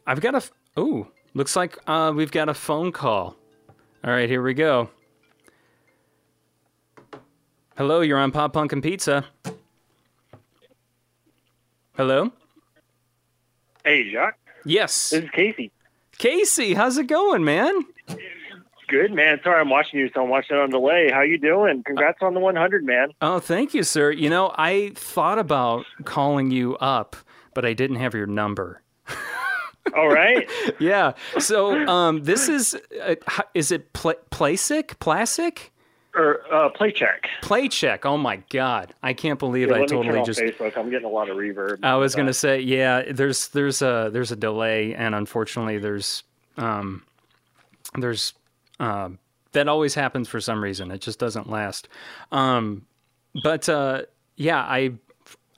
I've 0.04 0.20
got 0.20 0.34
a 0.34 0.38
f- 0.38 0.50
oh, 0.76 1.06
looks 1.32 1.54
like 1.54 1.78
uh, 1.86 2.12
we've 2.12 2.32
got 2.32 2.48
a 2.48 2.54
phone 2.54 2.90
call. 2.90 3.36
All 4.02 4.10
right, 4.10 4.28
here 4.28 4.42
we 4.42 4.54
go. 4.54 4.90
Hello, 7.76 8.00
you're 8.00 8.18
on 8.18 8.32
Pop 8.32 8.52
Punk 8.52 8.72
and 8.72 8.82
Pizza. 8.82 9.26
Hello. 11.96 12.32
Hey, 13.84 14.10
Jacques. 14.10 14.41
Yes, 14.64 15.10
This 15.10 15.24
is 15.24 15.30
Casey. 15.30 15.72
Casey. 16.18 16.74
How's 16.74 16.98
it 16.98 17.06
going, 17.06 17.44
man? 17.44 17.82
Good, 18.88 19.12
man. 19.12 19.40
Sorry 19.42 19.60
I'm 19.60 19.70
watching 19.70 19.98
you, 20.00 20.10
so 20.14 20.22
I'm 20.22 20.28
watching 20.28 20.56
it 20.56 20.60
on 20.60 20.70
delay. 20.70 21.10
How 21.10 21.22
you 21.22 21.38
doing? 21.38 21.82
Congrats 21.84 22.18
on 22.20 22.34
the 22.34 22.40
100, 22.40 22.84
man. 22.84 23.08
Oh, 23.22 23.38
thank 23.40 23.72
you, 23.74 23.82
sir. 23.82 24.10
You 24.10 24.28
know, 24.28 24.52
I 24.56 24.92
thought 24.94 25.38
about 25.38 25.86
calling 26.04 26.50
you 26.50 26.76
up, 26.76 27.16
but 27.54 27.64
I 27.64 27.72
didn't 27.72 27.96
have 27.96 28.12
your 28.14 28.26
number. 28.26 28.82
All 29.96 30.08
right. 30.08 30.48
Yeah. 30.78 31.12
So, 31.38 31.74
um, 31.88 32.22
this 32.24 32.48
is 32.48 32.76
uh, 33.02 33.14
is 33.54 33.72
it 33.72 33.92
pl- 33.94 34.14
Plasic? 34.30 34.98
Plasic? 34.98 35.70
Or 36.14 36.40
uh, 36.52 36.68
play 36.70 36.92
check. 36.92 37.28
Play 37.40 37.68
check. 37.68 38.04
Oh 38.04 38.16
my 38.18 38.36
god, 38.50 38.94
I 39.02 39.12
can't 39.14 39.38
believe 39.38 39.68
Yeah, 39.68 39.76
I 39.76 39.86
totally 39.86 40.22
just. 40.24 40.40
Facebook. 40.40 40.76
I'm 40.76 40.90
getting 40.90 41.06
a 41.06 41.10
lot 41.10 41.30
of 41.30 41.36
reverb. 41.36 41.78
I 41.82 41.96
was 41.96 42.14
Uh, 42.14 42.18
gonna 42.18 42.34
say, 42.34 42.60
yeah. 42.60 43.10
There's 43.10 43.48
there's 43.48 43.80
a 43.82 44.10
there's 44.12 44.30
a 44.32 44.36
delay, 44.36 44.94
and 44.94 45.14
unfortunately, 45.14 45.78
there's 45.78 46.22
um 46.56 47.02
there's 47.96 48.34
um 48.80 49.18
that 49.52 49.68
always 49.68 49.94
happens 49.94 50.28
for 50.28 50.40
some 50.40 50.62
reason. 50.62 50.90
It 50.90 51.00
just 51.00 51.18
doesn't 51.18 51.48
last. 51.50 51.88
Um, 52.30 52.86
but 53.42 53.68
uh, 53.68 54.02
yeah, 54.36 54.58
I 54.60 54.92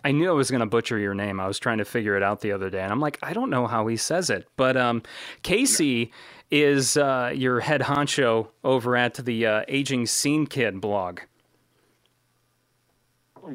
I 0.04 0.12
knew 0.12 0.28
I 0.28 0.32
was 0.34 0.50
gonna 0.50 0.66
butcher 0.66 0.98
your 0.98 1.14
name. 1.14 1.40
I 1.40 1.46
was 1.46 1.58
trying 1.58 1.78
to 1.78 1.84
figure 1.84 2.16
it 2.16 2.22
out 2.22 2.40
the 2.40 2.52
other 2.52 2.70
day, 2.70 2.80
and 2.80 2.92
I'm 2.92 3.00
like, 3.00 3.18
I 3.22 3.32
don't 3.32 3.50
know 3.50 3.66
how 3.66 3.86
he 3.86 3.96
says 3.96 4.30
it. 4.30 4.46
But 4.56 4.76
um, 4.76 5.02
Casey 5.42 6.12
is 6.50 6.96
uh, 6.96 7.32
your 7.34 7.60
head 7.60 7.82
honcho 7.82 8.48
over 8.62 8.96
at 8.96 9.14
the 9.14 9.46
uh, 9.46 9.62
Aging 9.68 10.06
Scene 10.06 10.46
Kid 10.46 10.80
blog. 10.80 11.20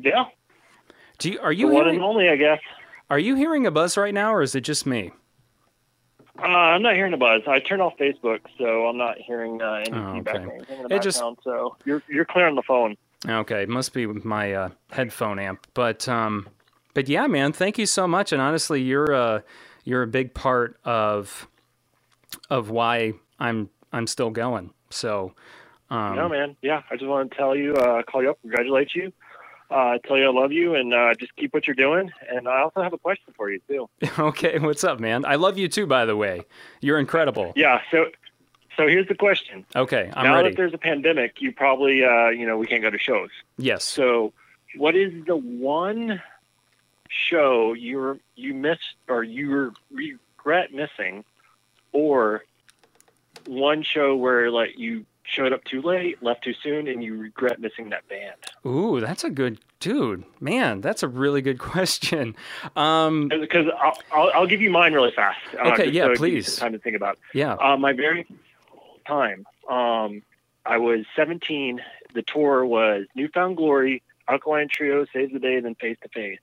Yeah, 0.01 0.25
Do 1.17 1.31
you, 1.31 1.39
are 1.39 1.53
the 1.53 1.55
you 1.55 1.67
one 1.67 1.75
hearing, 1.86 1.96
and 1.96 2.03
only, 2.03 2.29
I 2.29 2.36
guess. 2.36 2.60
are 3.10 3.19
you 3.19 3.36
hearing 3.36 3.65
a 3.65 3.72
buzz 3.72 3.98
right 3.98 4.13
now, 4.13 4.34
or 4.34 4.41
is 4.43 4.53
it 4.55 4.62
just 4.62 4.86
me? 4.86 5.12
Uh, 6.38 6.43
I'm 6.46 6.81
not 6.84 6.93
hearing 6.96 7.13
a 7.13 7.17
buzz. 7.17 7.41
I 7.48 7.60
turned 7.60 7.81
off 7.81 7.98
Facebook, 8.00 8.41
so 8.58 8.88
I'm 8.88 8.98
not 8.98 9.17
hearing 9.17 9.62
uh, 9.62 9.84
any 9.86 9.91
Oh, 9.91 10.13
feedback 10.13 10.36
okay. 10.36 10.46
or 10.46 10.53
anything 10.53 10.77
in 10.81 10.88
the 10.88 10.96
It 10.96 11.01
just-. 11.01 11.19
So 11.43 11.75
you're 11.86 12.03
you're 12.08 12.25
clear 12.25 12.48
on 12.48 12.55
the 12.55 12.62
phone. 12.62 12.96
Okay, 13.27 13.63
it 13.63 13.69
must 13.69 13.93
be 13.93 14.05
with 14.05 14.24
my 14.24 14.53
uh, 14.53 14.69
headphone 14.91 15.39
amp. 15.39 15.67
But 15.74 16.08
um, 16.08 16.48
but 16.93 17.10
yeah, 17.10 17.27
man, 17.27 17.51
thank 17.51 17.77
you 17.77 17.86
so 17.86 18.08
much. 18.08 18.31
And 18.31 18.41
honestly, 18.41 18.81
you're 18.81 19.13
uh, 19.13 19.41
you're 19.84 20.03
a 20.03 20.08
big 20.08 20.34
part 20.34 20.79
of 20.86 21.49
of 22.50 22.70
why 22.70 23.14
I'm 23.40 23.70
I'm 23.92 24.08
still 24.08 24.30
going. 24.30 24.72
So 24.90 25.34
um, 25.90 26.16
no, 26.16 26.30
man. 26.30 26.56
Yeah, 26.62 26.84
I 26.90 26.96
just 26.96 27.08
want 27.08 27.32
to 27.32 27.38
tell 27.38 27.56
you, 27.56 27.76
uh, 27.76 28.04
call 28.04 28.22
you 28.22 28.32
up, 28.32 28.42
congratulate 28.42 28.94
you, 28.94 29.12
uh, 29.72 29.98
tell 30.06 30.18
you 30.18 30.26
I 30.26 30.32
love 30.32 30.52
you, 30.52 30.76
and 30.76 30.94
uh, 30.94 31.14
just 31.20 31.36
keep 31.36 31.54
what 31.54 31.68
you're 31.68 31.76
doing. 31.76 32.12
And 32.30 32.48
I 32.48 32.62
also 32.62 32.82
have 32.82 32.94
a 32.94 32.98
question 32.98 33.34
for 33.36 33.50
you 33.50 33.60
too. 33.68 33.90
okay, 34.20 34.60
what's 34.60 34.84
up, 34.84 35.00
man? 35.00 35.26
I 35.26 35.36
love 35.36 35.58
you 35.58 35.68
too, 35.68 35.88
by 35.88 36.06
the 36.06 36.16
way. 36.16 36.42
You're 36.82 37.00
incredible. 37.00 37.54
Yeah. 37.56 37.82
So 37.92 38.06
so 38.80 38.88
here's 38.88 39.08
the 39.08 39.16
question. 39.16 39.66
Okay, 39.76 40.10
I'm 40.14 40.26
now 40.26 40.36
ready. 40.36 40.50
that 40.50 40.56
there's 40.56 40.74
a 40.74 40.78
pandemic, 40.78 41.42
you 41.42 41.52
probably 41.52 42.04
uh, 42.04 42.30
you 42.30 42.46
know 42.46 42.58
we 42.58 42.66
can't 42.66 42.82
go 42.82 42.90
to 42.90 42.98
shows. 42.98 43.30
Yes. 43.58 43.84
So, 43.84 44.32
what 44.78 44.96
is 44.96 45.12
the 45.26 45.36
one 45.36 46.22
show 47.10 47.74
you 47.74 48.20
you 48.36 48.54
missed 48.54 48.96
or 49.10 49.24
you 49.24 49.74
regret 49.92 50.72
missing, 50.72 51.26
or 51.91 52.43
one 53.48 53.84
show 53.84 54.15
where 54.15 54.51
like 54.51 54.77
you 54.77 55.05
showed 55.24 55.53
up 55.53 55.63
too 55.63 55.81
late, 55.81 56.22
left 56.24 56.43
too 56.43 56.53
soon, 56.63 56.88
and 56.88 57.03
you 57.03 57.15
regret 57.15 57.60
missing 57.60 57.89
that 57.89 58.08
band? 58.10 58.36
Ooh, 58.65 59.00
that's 59.00 59.24
a 59.24 59.29
good 59.29 59.60
dude, 59.79 60.24
man. 60.41 60.81
That's 60.81 61.03
a 61.03 61.08
really 61.08 61.41
good 61.41 61.60
question. 61.74 62.36
Um, 62.75 63.27
Because 63.27 63.67
I'll, 63.79 63.98
I'll, 64.12 64.31
I'll 64.34 64.48
give 64.48 64.62
you 64.62 64.72
mine 64.72 64.93
really 64.93 65.12
fast. 65.12 65.39
uh, 65.63 65.69
Okay, 65.74 65.89
yeah, 65.89 66.05
so 66.05 66.12
it 66.12 66.17
gives 66.17 66.22
you 66.22 66.27
please. 66.36 66.55
Time 66.55 66.72
to 66.74 66.79
think 66.79 66.96
about. 66.96 67.19
yeah. 67.34 67.53
Uh, 67.53 67.77
my 67.77 67.93
very 67.93 68.25
time, 69.08 69.46
um, 69.69 70.24
I 70.65 70.77
was 70.77 71.05
17. 71.15 71.79
The 72.13 72.22
tour 72.24 72.65
was 72.65 73.05
New 73.15 73.27
Found 73.29 73.55
Glory, 73.58 74.01
Alkaline 74.27 74.67
Trio, 74.67 75.05
Saves 75.13 75.31
the 75.31 75.39
Day, 75.39 75.55
and 75.58 75.65
then 75.65 75.75
Face 75.75 75.98
to 76.01 76.10
Face. 76.10 76.39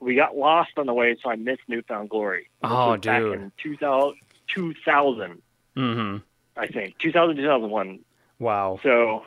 We 0.00 0.14
got 0.14 0.36
lost 0.36 0.72
on 0.76 0.86
the 0.86 0.94
way, 0.94 1.16
so 1.22 1.30
I 1.30 1.36
missed 1.36 1.62
New 1.66 1.80
Found 1.82 2.10
Glory. 2.10 2.48
This 2.62 2.70
Oh, 2.70 2.90
was 2.92 3.00
back 3.00 3.20
dude. 3.20 3.34
in 3.40 3.52
2000, 3.56 4.18
2000, 4.54 5.42
Mm-hmm. 5.76 6.16
I 6.56 6.66
think. 6.66 6.98
2000, 6.98 7.36
2001. 7.36 8.00
Wow. 8.40 8.80
So, 8.82 9.22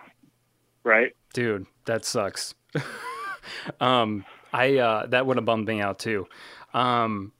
right? 0.83 1.15
dude 1.33 1.65
that 1.85 2.03
sucks 2.03 2.53
um 3.79 4.25
i 4.51 4.75
uh 4.77 5.05
that 5.05 5.25
would 5.25 5.37
have 5.37 5.45
bummed 5.45 5.65
me 5.65 5.79
out 5.79 5.97
too 5.97 6.27
um 6.73 7.31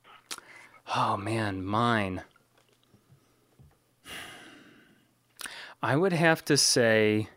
oh 0.95 1.17
man 1.17 1.61
mine 1.61 2.21
i 5.83 5.93
would 5.95 6.13
have 6.13 6.43
to 6.45 6.55
say 6.55 7.27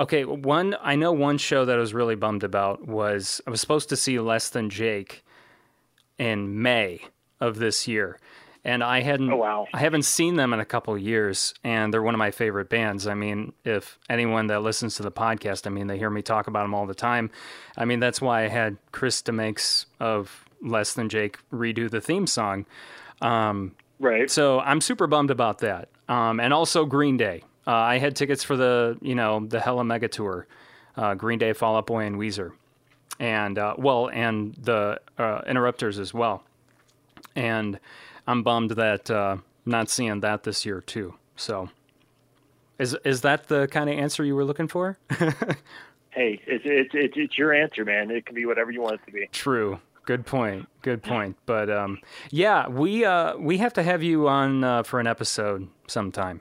okay 0.00 0.24
one 0.24 0.74
i 0.80 0.96
know 0.96 1.12
one 1.12 1.38
show 1.38 1.64
that 1.64 1.76
i 1.76 1.80
was 1.80 1.94
really 1.94 2.16
bummed 2.16 2.42
about 2.42 2.88
was 2.88 3.40
i 3.46 3.50
was 3.50 3.60
supposed 3.60 3.88
to 3.88 3.96
see 3.96 4.18
less 4.18 4.48
than 4.50 4.68
jake 4.70 5.24
in 6.18 6.60
may 6.60 7.00
of 7.40 7.58
this 7.58 7.86
year 7.86 8.18
and 8.64 8.82
i 8.82 9.00
hadn't 9.00 9.32
Oh, 9.32 9.36
wow. 9.36 9.66
I 9.72 9.78
haven't 9.78 10.02
seen 10.04 10.36
them 10.36 10.52
in 10.52 10.60
a 10.60 10.64
couple 10.64 10.94
of 10.94 11.00
years, 11.00 11.54
and 11.64 11.92
they're 11.92 12.02
one 12.02 12.14
of 12.14 12.18
my 12.18 12.30
favorite 12.30 12.68
bands. 12.68 13.06
I 13.06 13.14
mean, 13.14 13.52
if 13.64 13.98
anyone 14.08 14.46
that 14.48 14.62
listens 14.62 14.96
to 14.96 15.02
the 15.02 15.12
podcast, 15.12 15.66
I 15.66 15.70
mean, 15.70 15.86
they 15.86 15.98
hear 15.98 16.10
me 16.10 16.22
talk 16.22 16.46
about 16.46 16.62
them 16.62 16.74
all 16.74 16.86
the 16.86 16.94
time. 16.94 17.30
I 17.76 17.84
mean, 17.84 18.00
that's 18.00 18.20
why 18.20 18.44
I 18.44 18.48
had 18.48 18.76
Chris 18.92 19.22
DeMakes 19.22 19.86
of 20.00 20.44
Less 20.62 20.94
Than 20.94 21.08
Jake 21.08 21.38
redo 21.52 21.90
the 21.90 22.00
theme 22.00 22.26
song. 22.26 22.66
Right. 24.00 24.30
So 24.30 24.60
I'm 24.60 24.80
super 24.80 25.06
bummed 25.06 25.30
about 25.30 25.58
that. 25.58 25.88
Um, 26.08 26.40
and 26.40 26.52
also 26.52 26.84
Green 26.84 27.16
Day. 27.16 27.42
Uh, 27.66 27.72
I 27.72 27.98
had 27.98 28.16
tickets 28.16 28.42
for 28.44 28.56
the, 28.56 28.96
you 29.02 29.14
know, 29.14 29.40
the 29.46 29.60
Hella 29.60 29.84
Mega 29.84 30.08
Tour, 30.08 30.46
uh, 30.96 31.14
Green 31.14 31.38
Day, 31.38 31.52
Fall 31.52 31.76
Out 31.76 31.86
Boy, 31.86 32.04
and 32.06 32.16
Weezer. 32.16 32.52
And, 33.18 33.58
uh, 33.58 33.74
well, 33.76 34.08
and 34.08 34.54
the 34.54 35.00
uh, 35.18 35.42
Interrupters 35.46 35.98
as 35.98 36.14
well. 36.14 36.44
And 37.34 37.78
I'm 38.28 38.42
bummed 38.44 38.72
that 38.72 39.10
uh, 39.10 39.38
not 39.66 39.88
seeing 39.90 40.20
that 40.20 40.44
this 40.44 40.64
year 40.64 40.80
too. 40.82 41.14
So, 41.34 41.70
is 42.78 42.94
is 43.04 43.22
that 43.22 43.48
the 43.48 43.66
kind 43.68 43.88
of 43.90 43.98
answer 43.98 44.22
you 44.24 44.36
were 44.36 44.44
looking 44.44 44.68
for? 44.68 44.98
Hey, 46.10 46.40
it's, 46.48 46.64
it's, 46.66 46.90
it's, 46.94 47.14
it's 47.16 47.38
your 47.38 47.52
answer, 47.52 47.84
man. 47.84 48.10
It 48.10 48.26
can 48.26 48.34
be 48.34 48.44
whatever 48.44 48.72
you 48.72 48.80
want 48.80 48.94
it 48.94 49.00
to 49.06 49.12
be. 49.12 49.28
True. 49.30 49.78
Good 50.04 50.26
point. 50.26 50.66
Good 50.82 51.00
point. 51.02 51.36
But 51.46 51.70
um, 51.70 52.00
yeah, 52.30 52.66
we 52.66 53.04
uh, 53.04 53.36
we 53.36 53.58
have 53.58 53.72
to 53.74 53.84
have 53.84 54.02
you 54.02 54.26
on 54.26 54.64
uh, 54.64 54.82
for 54.82 54.98
an 54.98 55.06
episode 55.06 55.68
sometime. 55.86 56.40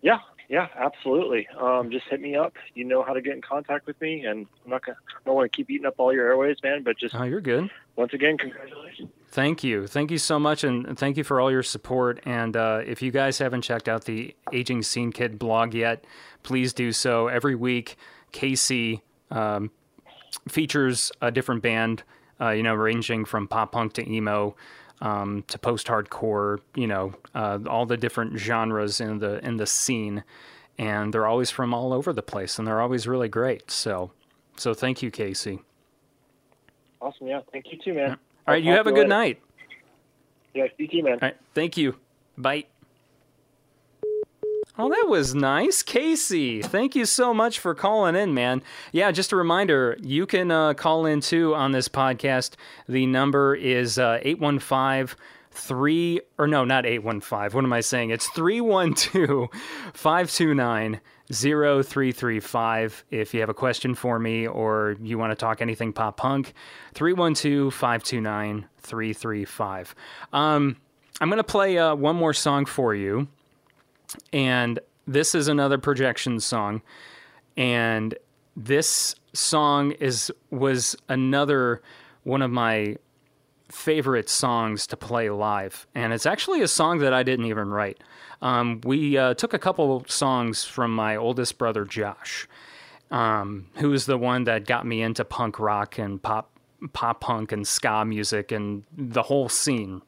Yeah, 0.00 0.20
yeah, 0.48 0.68
absolutely. 0.76 1.46
Um, 1.60 1.90
just 1.90 2.06
hit 2.08 2.20
me 2.22 2.36
up. 2.36 2.54
You 2.74 2.84
know 2.84 3.02
how 3.02 3.12
to 3.12 3.20
get 3.20 3.34
in 3.34 3.42
contact 3.42 3.86
with 3.86 4.00
me, 4.00 4.24
and 4.24 4.46
I'm 4.64 4.70
not 4.70 4.86
gonna, 4.86 4.96
I 5.10 5.18
don't 5.26 5.34
want 5.34 5.50
to 5.52 5.54
keep 5.54 5.68
eating 5.68 5.84
up 5.84 5.96
all 5.98 6.14
your 6.14 6.26
airways, 6.26 6.56
man. 6.62 6.84
But 6.84 6.96
just 6.96 7.14
Oh, 7.14 7.24
you're 7.24 7.42
good. 7.42 7.68
once 7.96 8.14
again, 8.14 8.38
congratulations. 8.38 9.10
Thank 9.34 9.64
you. 9.64 9.88
Thank 9.88 10.12
you 10.12 10.18
so 10.18 10.38
much. 10.38 10.62
And 10.62 10.96
thank 10.96 11.16
you 11.16 11.24
for 11.24 11.40
all 11.40 11.50
your 11.50 11.64
support. 11.64 12.20
And 12.24 12.56
uh, 12.56 12.82
if 12.86 13.02
you 13.02 13.10
guys 13.10 13.38
haven't 13.38 13.62
checked 13.62 13.88
out 13.88 14.04
the 14.04 14.32
Aging 14.52 14.82
Scene 14.82 15.10
Kid 15.10 15.40
blog 15.40 15.74
yet, 15.74 16.04
please 16.44 16.72
do 16.72 16.92
so. 16.92 17.26
Every 17.26 17.56
week, 17.56 17.96
Casey 18.30 19.02
um, 19.32 19.72
features 20.48 21.10
a 21.20 21.32
different 21.32 21.64
band, 21.64 22.04
uh, 22.40 22.50
you 22.50 22.62
know, 22.62 22.74
ranging 22.74 23.24
from 23.24 23.48
pop 23.48 23.72
punk 23.72 23.94
to 23.94 24.08
emo. 24.08 24.54
Um, 25.00 25.42
to 25.48 25.58
post 25.58 25.88
hardcore, 25.88 26.60
you 26.76 26.86
know, 26.86 27.14
uh, 27.34 27.58
all 27.68 27.84
the 27.84 27.96
different 27.96 28.38
genres 28.38 29.00
in 29.00 29.18
the 29.18 29.44
in 29.44 29.56
the 29.56 29.66
scene, 29.66 30.22
and 30.78 31.12
they're 31.12 31.26
always 31.26 31.50
from 31.50 31.74
all 31.74 31.92
over 31.92 32.12
the 32.12 32.22
place, 32.22 32.56
and 32.56 32.68
they're 32.68 32.80
always 32.80 33.08
really 33.08 33.28
great. 33.28 33.72
So, 33.72 34.12
so 34.56 34.72
thank 34.72 35.02
you, 35.02 35.10
Casey. 35.10 35.58
Awesome, 37.02 37.26
yeah. 37.26 37.40
Thank 37.52 37.72
you 37.72 37.78
too, 37.84 37.94
man. 37.94 38.16
All 38.46 38.54
right, 38.54 38.62
you 38.62 38.72
have 38.72 38.86
a 38.86 38.92
good 38.92 39.08
night. 39.08 39.40
Yeah, 40.52 40.66
you 40.78 40.86
too, 40.86 41.02
man. 41.02 41.14
All 41.14 41.18
right. 41.22 41.36
Thank 41.54 41.76
you. 41.76 41.96
Bye. 42.36 42.66
Oh, 44.76 44.88
that 44.88 45.06
was 45.08 45.36
nice. 45.36 45.82
Casey, 45.82 46.60
thank 46.60 46.96
you 46.96 47.04
so 47.04 47.32
much 47.32 47.60
for 47.60 47.76
calling 47.76 48.16
in, 48.16 48.34
man. 48.34 48.60
Yeah, 48.90 49.12
just 49.12 49.30
a 49.30 49.36
reminder 49.36 49.96
you 50.02 50.26
can 50.26 50.50
uh, 50.50 50.74
call 50.74 51.06
in 51.06 51.20
too 51.20 51.54
on 51.54 51.70
this 51.70 51.88
podcast. 51.88 52.54
The 52.88 53.06
number 53.06 53.54
is 53.54 53.98
uh, 53.98 54.18
815 54.22 55.16
3 55.54 56.20
or 56.38 56.46
no, 56.46 56.64
not 56.64 56.84
815. 56.84 57.56
What 57.56 57.64
am 57.64 57.72
I 57.72 57.80
saying? 57.80 58.10
It's 58.10 58.28
312 58.30 59.48
529 59.94 61.00
0335 61.32 63.04
if 63.10 63.32
you 63.32 63.40
have 63.40 63.48
a 63.48 63.54
question 63.54 63.94
for 63.94 64.18
me 64.18 64.46
or 64.46 64.96
you 65.00 65.16
want 65.16 65.30
to 65.30 65.36
talk 65.36 65.62
anything 65.62 65.90
pop 65.90 66.18
punk 66.18 66.52
312-529-335 66.94 69.94
um, 70.34 70.76
i'm 71.22 71.30
to 71.30 71.44
play 71.44 71.78
uh, 71.78 71.94
one 71.94 72.14
more 72.14 72.34
song 72.34 72.66
for 72.66 72.94
you 72.94 73.26
and 74.34 74.80
this 75.06 75.34
is 75.34 75.48
another 75.48 75.78
projection 75.78 76.38
song 76.38 76.82
and 77.56 78.14
this 78.54 79.14
song 79.32 79.92
is 79.92 80.30
was 80.50 80.94
another 81.08 81.80
one 82.24 82.42
of 82.42 82.50
my 82.50 82.96
favorite 83.74 84.28
songs 84.28 84.86
to 84.86 84.96
play 84.96 85.28
live, 85.30 85.86
and 85.94 86.12
it's 86.12 86.26
actually 86.26 86.62
a 86.62 86.68
song 86.68 86.98
that 87.00 87.12
I 87.12 87.22
didn't 87.22 87.46
even 87.46 87.68
write. 87.68 88.02
Um, 88.40 88.80
we 88.84 89.18
uh, 89.18 89.34
took 89.34 89.52
a 89.52 89.58
couple 89.58 90.04
songs 90.06 90.64
from 90.64 90.94
my 90.94 91.16
oldest 91.16 91.58
brother 91.58 91.84
Josh, 91.84 92.46
um, 93.10 93.66
who 93.76 93.92
is 93.92 94.06
the 94.06 94.16
one 94.16 94.44
that 94.44 94.66
got 94.66 94.86
me 94.86 95.02
into 95.02 95.24
punk 95.24 95.58
rock 95.58 95.98
and 95.98 96.22
pop 96.22 96.50
pop 96.92 97.20
punk 97.20 97.50
and 97.50 97.66
ska 97.66 98.04
music 98.04 98.52
and 98.52 98.84
the 98.96 99.22
whole 99.22 99.48
scene. 99.48 100.02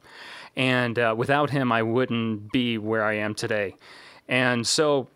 And 0.55 0.97
uh, 0.97 1.15
without 1.17 1.49
him, 1.49 1.71
I 1.71 1.83
wouldn't 1.83 2.51
be 2.51 2.77
where 2.77 3.03
I 3.03 3.13
am 3.15 3.35
today. 3.35 3.75
And 4.27 4.65
so 4.65 5.07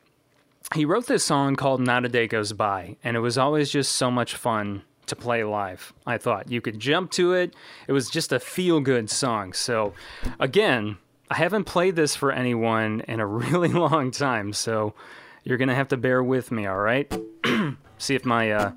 he 0.74 0.86
wrote 0.86 1.08
this 1.08 1.24
song 1.24 1.56
called 1.56 1.82
Not 1.82 2.06
a 2.06 2.10
Day 2.10 2.28
Goes 2.28 2.54
By, 2.54 2.98
and 3.04 3.16
it 3.16 3.22
was 3.22 3.38
always 3.38 3.70
just 3.72 3.94
so 3.94 4.12
much 4.12 4.36
fun 4.36 4.84
to 5.08 5.16
play 5.16 5.44
live. 5.44 5.94
I 6.06 6.18
thought 6.18 6.52
you 6.52 6.62
could 6.62 6.80
jump 6.80 7.12
to 7.12 7.34
it. 7.34 7.54
It 7.88 7.92
was 7.92 8.10
just 8.10 8.32
a 8.32 8.40
feel 8.40 8.80
good 8.80 9.10
song. 9.10 9.54
So, 9.54 9.94
again, 10.40 10.98
I 11.30 11.36
haven't 11.36 11.64
played 11.64 11.96
this 11.96 12.16
for 12.16 12.32
anyone 12.32 13.02
in 13.08 13.20
a 13.20 13.26
really 13.28 13.70
long 13.70 14.12
time, 14.12 14.54
so 14.54 14.94
you're 15.44 15.58
to 15.58 15.76
have 15.76 15.90
to 15.90 15.98
bear 15.98 16.22
with 16.24 16.52
me, 16.52 16.66
all 16.66 16.78
right? 16.78 17.12
See 17.98 18.16
if 18.16 18.26
my 18.26 18.52
uh, 18.52 18.72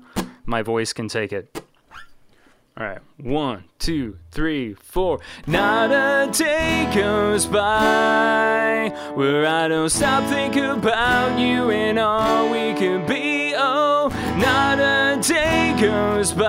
my 0.45 0.61
voice 0.61 0.93
can 0.93 1.07
take 1.07 1.33
it. 1.33 1.61
All 2.77 2.85
right, 2.85 2.99
one, 3.17 3.63
two, 3.79 4.17
three, 4.31 4.73
four. 4.73 5.21
Not 5.47 5.91
a 5.91 6.29
day 6.31 6.91
goes 6.93 7.45
by 7.45 8.93
where 9.15 9.47
I 9.47 9.69
don't 9.69 9.89
stop 9.89 10.29
thinking 10.29 10.65
about 10.65 11.39
you 11.39 11.71
and 11.71 11.97
all 11.97 12.51
we 12.51 12.73
could 12.73 13.07
be. 13.07 13.53
Oh, 13.55 14.09
not 14.37 14.79
a 14.79 15.04
day 15.27 15.75
goes 15.79 16.31
by. 16.31 16.45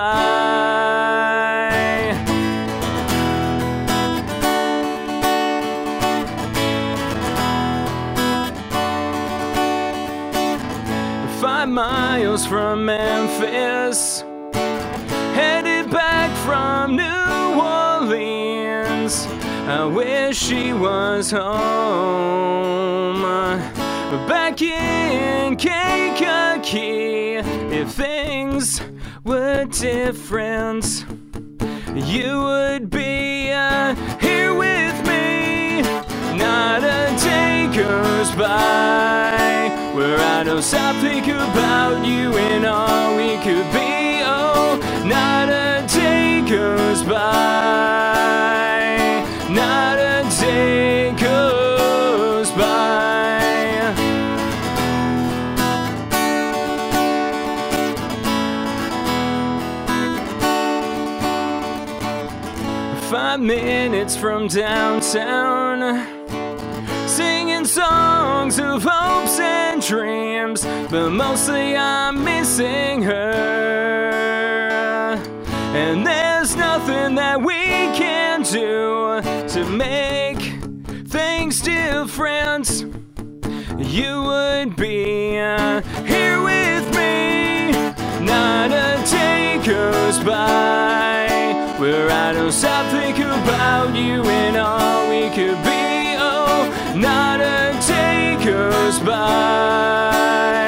Five 11.41 11.69
miles 11.69 12.45
from 12.45 12.85
Memphis 12.85 14.23
headed 15.33 15.89
back 15.91 16.29
from 16.45 16.95
New 16.95 17.61
Orleans. 17.61 19.27
I 19.67 19.85
wish 19.85 20.37
she 20.37 20.73
was 20.73 21.31
home. 21.31 22.77
Back 24.09 24.61
in 24.61 25.57
Kankakee, 25.57 27.35
if 27.75 27.91
things 27.91 28.79
were 29.25 29.65
different, 29.65 31.03
you 31.93 32.41
would 32.41 32.89
be 32.89 33.51
uh, 33.51 33.95
here 34.21 34.55
with 34.55 35.05
me. 35.05 35.81
Not 36.37 36.83
a 36.85 37.17
day 37.21 37.69
goes 37.75 38.31
by 38.31 39.69
where 39.93 40.17
I 40.17 40.43
don't 40.45 40.61
stop 40.61 40.95
thinking 41.01 41.35
about 41.35 42.05
you 42.05 42.33
and 42.37 42.65
all 42.65 43.17
we 43.17 43.35
could 43.43 43.69
be. 43.73 44.21
Oh, 44.23 44.79
not 45.05 45.49
a 45.49 45.85
day 45.85 46.45
goes 46.49 47.03
by. 47.03 48.66
Five 63.37 63.45
minutes 63.45 64.17
from 64.17 64.47
downtown 64.47 65.79
singing 67.07 67.65
songs 67.65 68.59
of 68.59 68.81
hopes 68.83 69.39
and 69.39 69.79
dreams, 69.79 70.65
but 70.89 71.11
mostly 71.11 71.77
I'm 71.77 72.23
missing 72.23 73.03
her. 73.03 73.21
And 75.75 76.07
there's 76.07 76.55
nothing 76.55 77.13
that 77.13 77.39
we 77.39 77.61
can 77.95 78.41
do 78.41 79.21
to 79.49 79.65
make 79.69 80.39
things 81.07 81.61
different. 81.61 82.85
You 83.77 84.23
would 84.23 84.75
be 84.75 85.33
here 86.07 86.41
with 86.41 86.89
me. 86.95 87.71
Not 88.25 88.71
a 88.71 88.99
day 89.07 89.61
goes 89.63 90.17
by 90.23 91.26
where 91.79 92.09
I 92.09 92.33
don't 92.33 92.51
stop 92.51 92.91
thinking 92.91 93.25
about 93.25 93.95
you 93.95 94.23
and 94.23 94.57
all 94.57 95.09
we 95.09 95.29
could 95.29 95.61
be. 95.63 96.15
Oh, 96.17 96.93
not 96.95 97.39
a 97.39 97.79
day 97.87 98.43
goes 98.43 98.99
by. 98.99 100.66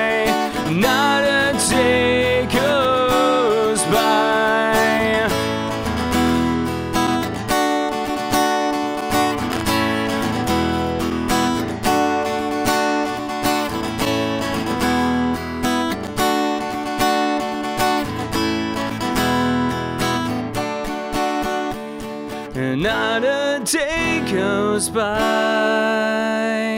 Goes 24.80 24.89
by. 24.89 26.72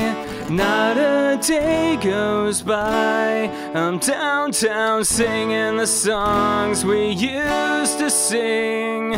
Not 0.50 0.98
a 0.98 1.38
day 1.40 2.00
goes 2.02 2.64
by. 2.64 3.48
I'm 3.76 4.00
downtown 4.00 5.06
singing 5.06 5.78
the 5.78 5.86
songs 5.86 6.84
we 6.84 7.10
used 7.12 8.00
to 8.00 8.10
sing. 8.10 9.12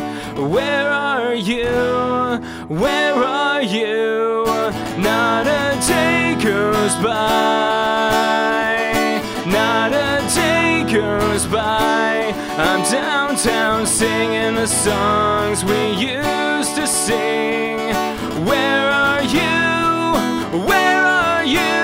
Where 0.51 0.89
are 0.91 1.33
you? 1.33 2.41
Where 2.67 3.15
are 3.15 3.61
you? 3.61 4.43
Not 4.97 5.47
a 5.47 5.79
day 5.87 6.35
goes 6.43 6.95
by. 6.97 7.21
Not 9.47 9.93
a 9.93 10.19
day 10.35 10.83
goes 10.91 11.45
by. 11.45 12.33
I'm 12.57 12.83
downtown 12.91 13.87
singing 13.87 14.55
the 14.55 14.67
songs 14.67 15.63
we 15.63 15.93
used 15.93 16.75
to 16.75 16.85
sing. 16.85 17.72
Where 18.45 18.89
are 18.91 19.23
you? 19.23 20.67
Where 20.67 21.05
are 21.05 21.45
you? 21.45 21.83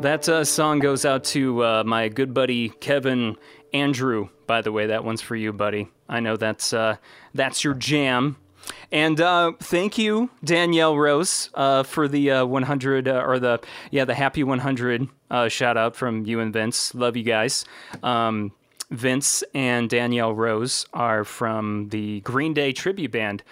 That 0.00 0.28
uh, 0.28 0.44
song 0.44 0.78
goes 0.78 1.04
out 1.04 1.24
to 1.24 1.62
uh, 1.64 1.82
my 1.84 2.08
good 2.08 2.32
buddy 2.32 2.68
Kevin 2.68 3.36
Andrew. 3.72 4.28
By 4.46 4.62
the 4.62 4.72
way, 4.72 4.86
that 4.86 5.04
one's 5.04 5.20
for 5.20 5.36
you, 5.36 5.52
buddy. 5.52 5.88
I 6.08 6.20
know 6.20 6.36
that's 6.36 6.72
uh, 6.72 6.96
that's 7.34 7.64
your 7.64 7.74
jam. 7.74 8.36
And 8.92 9.20
uh, 9.20 9.52
thank 9.60 9.96
you, 9.98 10.30
Danielle 10.44 10.96
Rose, 10.96 11.50
uh, 11.54 11.82
for 11.82 12.06
the 12.06 12.30
uh, 12.30 12.46
100 12.46 13.08
uh, 13.08 13.22
or 13.26 13.38
the 13.38 13.60
yeah 13.90 14.04
the 14.04 14.14
happy 14.14 14.44
100 14.44 15.08
uh, 15.30 15.48
shout 15.48 15.76
out 15.76 15.96
from 15.96 16.24
you 16.24 16.40
and 16.40 16.52
Vince. 16.52 16.94
Love 16.94 17.16
you 17.16 17.22
guys. 17.22 17.64
Um, 18.02 18.52
Vince 18.90 19.44
and 19.54 19.90
Danielle 19.90 20.32
Rose 20.32 20.86
are 20.94 21.24
from 21.24 21.90
the 21.90 22.20
Green 22.20 22.54
Day 22.54 22.72
tribute 22.72 23.12
band 23.12 23.42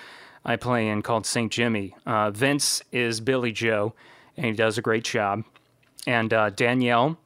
I 0.44 0.56
play 0.56 0.88
in 0.88 1.02
called 1.02 1.26
St. 1.26 1.52
Jimmy. 1.52 1.94
Uh, 2.06 2.30
Vince 2.30 2.82
is 2.92 3.20
Billie 3.20 3.52
Joe, 3.52 3.94
and 4.36 4.46
he 4.46 4.52
does 4.52 4.78
a 4.78 4.82
great 4.82 5.04
job. 5.04 5.44
And 6.06 6.32
uh, 6.32 6.50
Danielle 6.50 7.18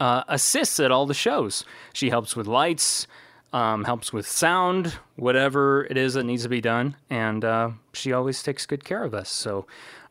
uh, 0.00 0.22
assists 0.28 0.80
at 0.80 0.90
all 0.90 1.06
the 1.06 1.14
shows. 1.14 1.64
She 1.92 2.10
helps 2.10 2.36
with 2.36 2.46
lights, 2.46 3.06
um, 3.52 3.84
helps 3.84 4.12
with 4.12 4.26
sound, 4.26 4.94
whatever 5.16 5.84
it 5.86 5.96
is 5.96 6.14
that 6.14 6.24
needs 6.24 6.42
to 6.42 6.48
be 6.48 6.60
done, 6.60 6.96
and 7.08 7.44
uh, 7.44 7.70
she 7.92 8.12
always 8.12 8.42
takes 8.42 8.66
good 8.66 8.84
care 8.84 9.04
of 9.04 9.14
us. 9.14 9.30
So, 9.30 9.66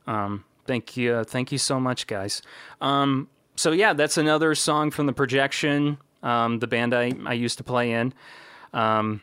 um, 0.08 0.44
thank 0.66 0.98
you, 0.98 1.24
thank 1.24 1.52
you 1.52 1.58
so 1.58 1.80
much, 1.80 2.08
guys. 2.08 2.42
Um, 2.82 3.30
so 3.56 3.72
yeah, 3.72 3.94
that's 3.94 4.18
another 4.18 4.56
song 4.56 4.92
from 4.92 5.06
the 5.06 5.14
Projection, 5.14 5.98
um, 6.24 6.60
the 6.60 6.68
band 6.68 6.94
I, 6.94 7.14
I 7.26 7.34
used 7.34 7.58
to 7.58 7.64
play 7.64 7.92
in. 7.92 8.14
Um, 8.74 9.22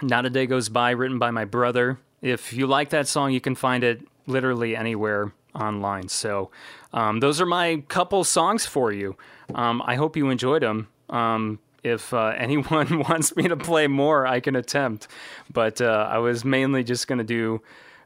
Not 0.00 0.24
a 0.24 0.30
Day 0.30 0.46
Goes 0.46 0.68
By, 0.68 0.92
written 0.92 1.18
by 1.18 1.30
my 1.30 1.44
brother. 1.44 1.98
If 2.22 2.52
you 2.52 2.66
like 2.66 2.90
that 2.90 3.08
song, 3.08 3.32
you 3.32 3.40
can 3.40 3.54
find 3.54 3.82
it 3.82 4.00
literally 4.26 4.76
anywhere 4.76 5.32
online. 5.54 6.08
So, 6.08 6.50
um, 6.92 7.20
those 7.20 7.40
are 7.40 7.46
my 7.46 7.82
couple 7.88 8.24
songs 8.24 8.66
for 8.66 8.92
you. 8.92 9.16
Um, 9.54 9.82
I 9.84 9.94
hope 9.96 10.16
you 10.16 10.30
enjoyed 10.30 10.62
them. 10.62 10.88
Um, 11.10 11.58
if 11.82 12.12
uh, 12.14 12.34
anyone 12.36 12.98
wants 13.08 13.34
me 13.36 13.48
to 13.48 13.56
play 13.56 13.86
more, 13.86 14.26
I 14.26 14.40
can 14.40 14.56
attempt. 14.56 15.08
But 15.52 15.80
uh, 15.80 16.08
I 16.10 16.18
was 16.18 16.44
mainly 16.44 16.84
just 16.84 17.06
going 17.08 17.18
to 17.18 17.24
do 17.24 17.62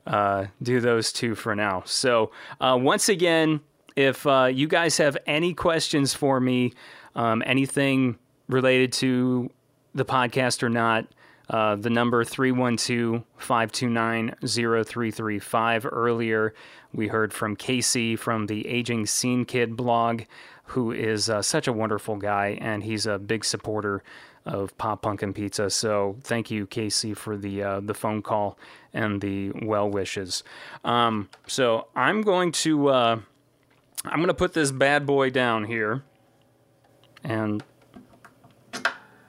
uh, 0.07 0.47
do 0.63 0.81
those 0.81 1.13
two 1.13 1.35
for 1.35 1.57
now. 1.57 1.83
So, 1.85 2.31
uh, 2.61 2.79
once 2.81 3.09
again, 3.09 3.61
if 3.97 4.25
uh, 4.27 4.45
you 4.45 4.69
guys 4.69 4.99
have 4.99 5.17
any 5.27 5.53
questions 5.53 6.15
for 6.15 6.39
me, 6.39 6.75
um, 7.17 7.43
anything 7.45 8.17
related 8.49 8.93
to 8.93 9.51
the 9.95 10.05
podcast 10.05 10.63
or 10.63 10.69
not, 10.69 11.07
Uh, 11.49 11.77
the 11.77 11.91
number 11.91 12.25
312 12.25 13.23
529 13.39 14.35
0335. 14.45 15.87
Earlier, 15.87 16.55
we 16.97 17.09
heard 17.09 17.33
from 17.35 17.55
Casey 17.55 18.17
from 18.17 18.47
the 18.47 18.67
Aging 18.67 19.05
Scene 19.05 19.45
Kid 19.45 19.77
blog, 19.77 20.23
who 20.65 20.91
is 20.91 21.29
uh, 21.29 21.43
such 21.43 21.69
a 21.69 21.73
wonderful 21.73 22.17
guy, 22.17 22.59
and 22.61 22.83
he's 22.83 23.07
a 23.07 23.19
big 23.19 23.45
supporter 23.45 24.03
of 24.47 24.77
Pop 24.79 25.05
and 25.05 25.35
Pizza. 25.35 25.69
So 25.69 26.17
thank 26.23 26.51
you, 26.51 26.67
Casey, 26.67 27.13
for 27.13 27.37
the 27.37 27.63
uh, 27.63 27.81
the 27.81 27.95
phone 27.95 28.23
call 28.23 28.59
and 28.95 29.21
the 29.21 29.53
well 29.63 29.89
wishes. 29.91 30.43
Um, 30.85 31.29
so 31.47 31.89
I'm 31.95 32.23
going 32.23 32.51
to 32.53 32.89
uh, 32.89 33.21
I'm 34.05 34.17
going 34.17 34.29
to 34.29 34.35
put 34.35 34.55
this 34.55 34.71
bad 34.71 35.05
boy 35.05 35.31
down 35.31 35.65
here, 35.65 36.03
and 37.23 37.63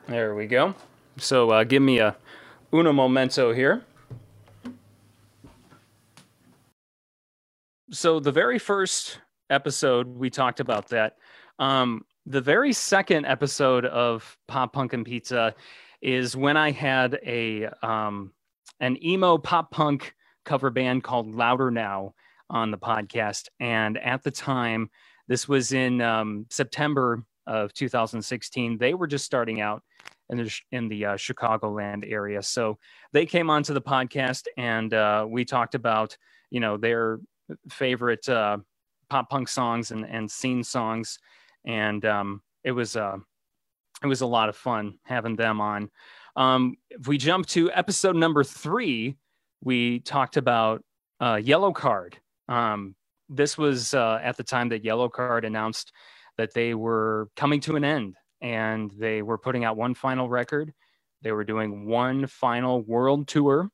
there 0.07 0.33
we 0.35 0.47
go. 0.47 0.73
So 1.17 1.49
uh, 1.49 1.63
give 1.65 1.81
me 1.81 1.99
a 1.99 2.15
uno 2.71 2.93
momento 2.93 3.53
here. 3.53 3.83
So 7.91 8.19
the 8.19 8.33
very 8.33 8.59
first 8.59 9.21
episode 9.49 10.07
we 10.07 10.29
talked 10.29 10.59
about 10.59 10.89
that. 10.89 11.15
Um, 11.57 12.03
the 12.25 12.41
very 12.41 12.73
second 12.73 13.25
episode 13.25 13.85
of 13.85 14.37
Pop 14.49 14.73
Punk 14.73 14.91
and 14.91 15.05
Pizza 15.05 15.55
is 16.01 16.35
when 16.35 16.57
I 16.57 16.71
had 16.71 17.17
a 17.25 17.67
um, 17.81 18.33
an 18.81 19.01
emo 19.03 19.37
pop 19.37 19.71
punk 19.71 20.13
cover 20.43 20.69
band 20.69 21.05
called 21.05 21.33
Louder 21.33 21.71
Now 21.71 22.13
on 22.49 22.71
the 22.71 22.77
podcast, 22.77 23.45
and 23.61 23.97
at 23.97 24.21
the 24.21 24.31
time, 24.31 24.89
this 25.29 25.47
was 25.47 25.71
in 25.71 26.01
um, 26.01 26.45
September 26.49 27.23
of 27.47 27.73
2016. 27.73 28.77
They 28.77 28.93
were 28.95 29.07
just 29.07 29.25
starting 29.25 29.61
out 29.61 29.81
in 30.29 30.37
the 30.37 30.61
in 30.73 30.89
the 30.89 31.05
uh, 31.05 31.15
Chicagoland 31.15 32.03
area, 32.11 32.43
so 32.43 32.77
they 33.13 33.25
came 33.25 33.49
onto 33.49 33.73
the 33.73 33.81
podcast, 33.81 34.43
and 34.57 34.93
uh, 34.93 35.25
we 35.27 35.45
talked 35.45 35.73
about 35.73 36.17
you 36.51 36.59
know 36.59 36.75
their 36.75 37.19
favorite 37.69 38.27
uh, 38.29 38.57
pop 39.09 39.29
punk 39.29 39.47
songs 39.47 39.91
and 39.91 40.05
and 40.05 40.29
scene 40.29 40.63
songs 40.63 41.19
and 41.67 42.05
um, 42.05 42.41
it 42.63 42.71
was 42.71 42.95
uh, 42.95 43.17
it 44.03 44.07
was 44.07 44.21
a 44.21 44.25
lot 44.25 44.49
of 44.49 44.55
fun 44.55 44.97
having 45.03 45.35
them 45.35 45.61
on. 45.61 45.89
Um, 46.35 46.75
if 46.89 47.07
we 47.07 47.17
jump 47.17 47.45
to 47.47 47.71
episode 47.71 48.15
number 48.15 48.43
three, 48.43 49.15
we 49.63 49.99
talked 49.99 50.37
about 50.37 50.83
uh, 51.19 51.35
Yellowcard. 51.35 52.13
Um, 52.47 52.95
this 53.29 53.57
was 53.57 53.93
uh, 53.93 54.19
at 54.23 54.37
the 54.37 54.43
time 54.43 54.69
that 54.69 54.83
Yellowcard 54.83 55.45
announced 55.45 55.91
that 56.37 56.53
they 56.53 56.73
were 56.73 57.29
coming 57.35 57.59
to 57.61 57.75
an 57.75 57.83
end 57.83 58.15
and 58.41 58.91
they 58.97 59.21
were 59.21 59.37
putting 59.37 59.65
out 59.65 59.75
one 59.75 59.95
final 59.95 60.29
record. 60.29 60.73
They 61.23 61.31
were 61.31 61.43
doing 61.43 61.87
one 61.87 62.27
final 62.27 62.83
world 62.83 63.27
tour 63.27 63.71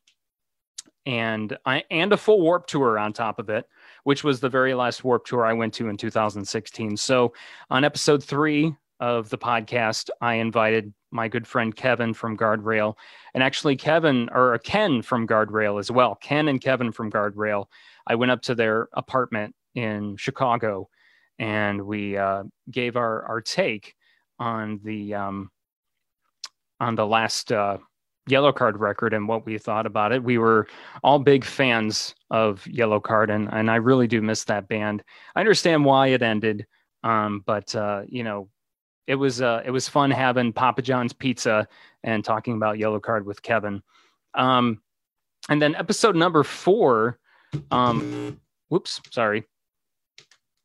and 1.06 1.58
I, 1.66 1.84
and 1.92 2.14
a 2.14 2.18
full 2.18 2.42
warped 2.42 2.70
tour 2.70 2.98
on 2.98 3.14
top 3.14 3.40
of 3.40 3.50
it 3.50 3.68
which 4.04 4.24
was 4.24 4.40
the 4.40 4.50
very 4.50 4.74
last 4.74 5.04
Warped 5.04 5.28
Tour 5.28 5.46
I 5.46 5.54
went 5.54 5.74
to 5.76 5.90
in 5.90 5.98
2016. 5.98 6.98
So 6.98 7.34
on 7.70 7.84
episode 7.84 8.24
three 8.24 8.76
of 9.00 9.30
the 9.30 9.38
podcast, 9.38 10.10
I 10.22 10.36
invited 10.36 10.94
my 11.12 11.28
good 11.28 11.48
friend 11.48 11.76
Kevin 11.76 12.14
from 12.14 12.38
Guardrail, 12.38 12.96
and 13.34 13.44
actually 13.44 13.76
Kevin 13.76 14.30
or 14.32 14.58
Ken 14.60 15.02
from 15.02 15.28
Guardrail 15.28 15.80
as 15.80 15.92
well. 15.92 16.16
Ken 16.16 16.48
and 16.48 16.62
Kevin 16.62 16.92
from 16.92 17.12
Guardrail. 17.12 17.66
I 18.08 18.16
went 18.16 18.32
up 18.32 18.42
to 18.44 18.56
their 18.56 18.90
apartment 18.94 19.56
in 19.76 20.18
Chicago, 20.18 20.90
and 21.40 21.82
we 21.84 22.18
uh, 22.18 22.44
gave 22.70 22.96
our 22.96 23.24
our 23.26 23.42
take 23.42 23.96
on 24.40 24.80
the 24.84 25.14
um, 25.14 25.52
on 26.80 26.96
the 26.96 27.06
last 27.06 27.52
uh, 27.52 27.78
Yellowcard 28.30 28.80
record 28.80 29.14
and 29.14 29.28
what 29.28 29.46
we 29.46 29.58
thought 29.58 29.86
about 29.86 30.12
it. 30.12 30.24
We 30.24 30.38
were 30.38 30.68
all 31.04 31.20
big 31.20 31.44
fans 31.44 32.16
of 32.32 32.64
Yellowcard, 32.64 33.30
and, 33.30 33.50
and 33.52 33.70
I 33.70 33.76
really 33.76 34.08
do 34.08 34.22
miss 34.22 34.46
that 34.46 34.68
band. 34.68 35.04
I 35.36 35.40
understand 35.42 35.84
why 35.86 36.08
it 36.08 36.22
ended, 36.22 36.66
um, 37.04 37.44
but 37.46 37.76
uh, 37.76 38.04
you 38.08 38.24
know, 38.24 38.50
it 39.08 39.16
was 39.16 39.42
uh, 39.42 39.62
it 39.66 39.72
was 39.72 39.90
fun 39.90 40.12
having 40.12 40.54
Papa 40.54 40.82
John's 40.82 41.14
pizza 41.14 41.68
and 42.04 42.24
talking 42.24 42.56
about 42.56 42.78
Yellowcard 42.78 43.26
with 43.26 43.42
Kevin. 43.42 43.82
Um, 44.34 44.82
and 45.50 45.62
then 45.62 45.76
episode 45.76 46.16
number 46.16 46.44
four, 46.44 47.20
um, 47.72 48.40
whoops, 48.70 49.02
sorry, 49.12 49.44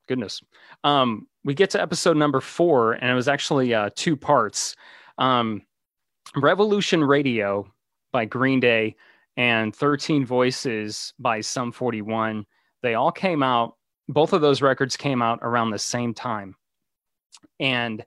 goodness. 0.06 0.40
Um, 0.84 1.26
we 1.44 1.54
get 1.54 1.70
to 1.70 1.82
episode 1.82 2.16
number 2.16 2.40
four, 2.40 2.92
and 2.92 3.10
it 3.10 3.14
was 3.14 3.28
actually 3.28 3.74
uh, 3.74 3.90
two 3.96 4.16
parts. 4.16 4.76
Um, 5.18 5.62
Revolution 6.36 7.02
Radio 7.02 7.72
by 8.12 8.24
Green 8.24 8.60
Day 8.60 8.96
and 9.36 9.74
13 9.74 10.24
Voices 10.26 11.14
by 11.18 11.40
Sum 11.40 11.72
41, 11.72 12.44
they 12.82 12.94
all 12.94 13.12
came 13.12 13.42
out, 13.42 13.76
both 14.08 14.32
of 14.32 14.40
those 14.40 14.62
records 14.62 14.96
came 14.96 15.22
out 15.22 15.38
around 15.42 15.70
the 15.70 15.78
same 15.78 16.14
time. 16.14 16.54
And 17.60 18.04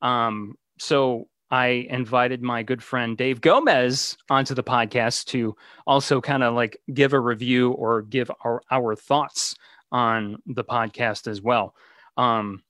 um, 0.00 0.56
so 0.78 1.28
I 1.50 1.86
invited 1.90 2.42
my 2.42 2.62
good 2.62 2.82
friend 2.82 3.16
Dave 3.16 3.40
Gomez 3.40 4.16
onto 4.30 4.54
the 4.54 4.62
podcast 4.62 5.26
to 5.26 5.54
also 5.86 6.20
kind 6.20 6.42
of 6.42 6.54
like 6.54 6.78
give 6.92 7.12
a 7.12 7.20
review 7.20 7.72
or 7.72 8.02
give 8.02 8.30
our, 8.42 8.62
our 8.70 8.96
thoughts 8.96 9.54
on 9.92 10.38
the 10.46 10.64
podcast 10.64 11.26
as 11.28 11.42
well. 11.42 11.74
Um, 12.16 12.62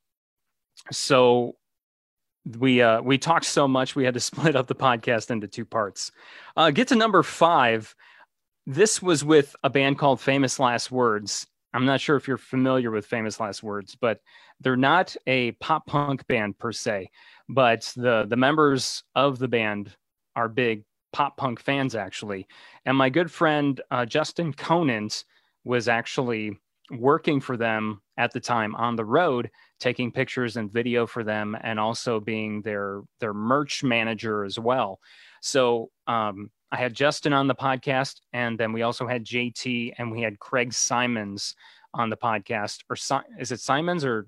so 0.90 1.56
we 2.58 2.82
uh, 2.82 3.00
we 3.02 3.18
talked 3.18 3.44
so 3.44 3.68
much 3.68 3.94
we 3.94 4.04
had 4.04 4.14
to 4.14 4.20
split 4.30 4.56
up 4.56 4.66
the 4.66 4.74
podcast 4.74 5.30
into 5.30 5.48
two 5.48 5.64
parts. 5.64 6.10
Uh, 6.56 6.70
get 6.70 6.88
to 6.88 6.96
number 6.96 7.22
five. 7.22 7.94
This 8.66 9.02
was 9.02 9.24
with 9.24 9.56
a 9.64 9.70
band 9.70 9.98
called 9.98 10.20
Famous 10.20 10.58
Last 10.60 10.90
Words. 10.90 11.46
I'm 11.74 11.86
not 11.86 12.00
sure 12.00 12.16
if 12.16 12.28
you're 12.28 12.36
familiar 12.36 12.90
with 12.90 13.06
Famous 13.06 13.40
Last 13.40 13.62
Words, 13.62 13.96
but 14.00 14.20
they're 14.60 14.76
not 14.76 15.16
a 15.26 15.52
pop 15.52 15.86
punk 15.86 16.26
band 16.26 16.58
per 16.58 16.72
se. 16.72 17.10
But 17.48 17.92
the 17.96 18.26
the 18.28 18.36
members 18.36 19.02
of 19.14 19.38
the 19.38 19.48
band 19.48 19.96
are 20.36 20.48
big 20.48 20.84
pop 21.12 21.36
punk 21.36 21.60
fans 21.60 21.94
actually. 21.94 22.46
And 22.86 22.96
my 22.96 23.10
good 23.10 23.30
friend 23.30 23.80
uh, 23.90 24.06
Justin 24.06 24.52
Conant 24.52 25.24
was 25.64 25.88
actually 25.88 26.58
working 26.90 27.40
for 27.40 27.56
them 27.56 28.00
at 28.18 28.32
the 28.32 28.40
time 28.40 28.74
on 28.74 28.96
the 28.96 29.04
road 29.04 29.50
taking 29.80 30.12
pictures 30.12 30.56
and 30.56 30.72
video 30.72 31.06
for 31.06 31.24
them 31.24 31.56
and 31.62 31.80
also 31.80 32.20
being 32.20 32.62
their 32.62 33.02
their 33.20 33.34
merch 33.34 33.82
manager 33.82 34.44
as 34.44 34.58
well. 34.58 35.00
So 35.40 35.90
um, 36.06 36.50
i 36.72 36.76
had 36.76 36.94
justin 36.94 37.32
on 37.32 37.46
the 37.46 37.54
podcast 37.54 38.20
and 38.32 38.58
then 38.58 38.72
we 38.72 38.82
also 38.82 39.06
had 39.06 39.24
jt 39.24 39.92
and 39.98 40.10
we 40.10 40.22
had 40.22 40.38
craig 40.38 40.72
simons 40.72 41.54
on 41.94 42.10
the 42.10 42.16
podcast 42.16 42.78
or 42.88 42.96
is 43.38 43.52
it 43.52 43.60
simons 43.60 44.04
or 44.04 44.26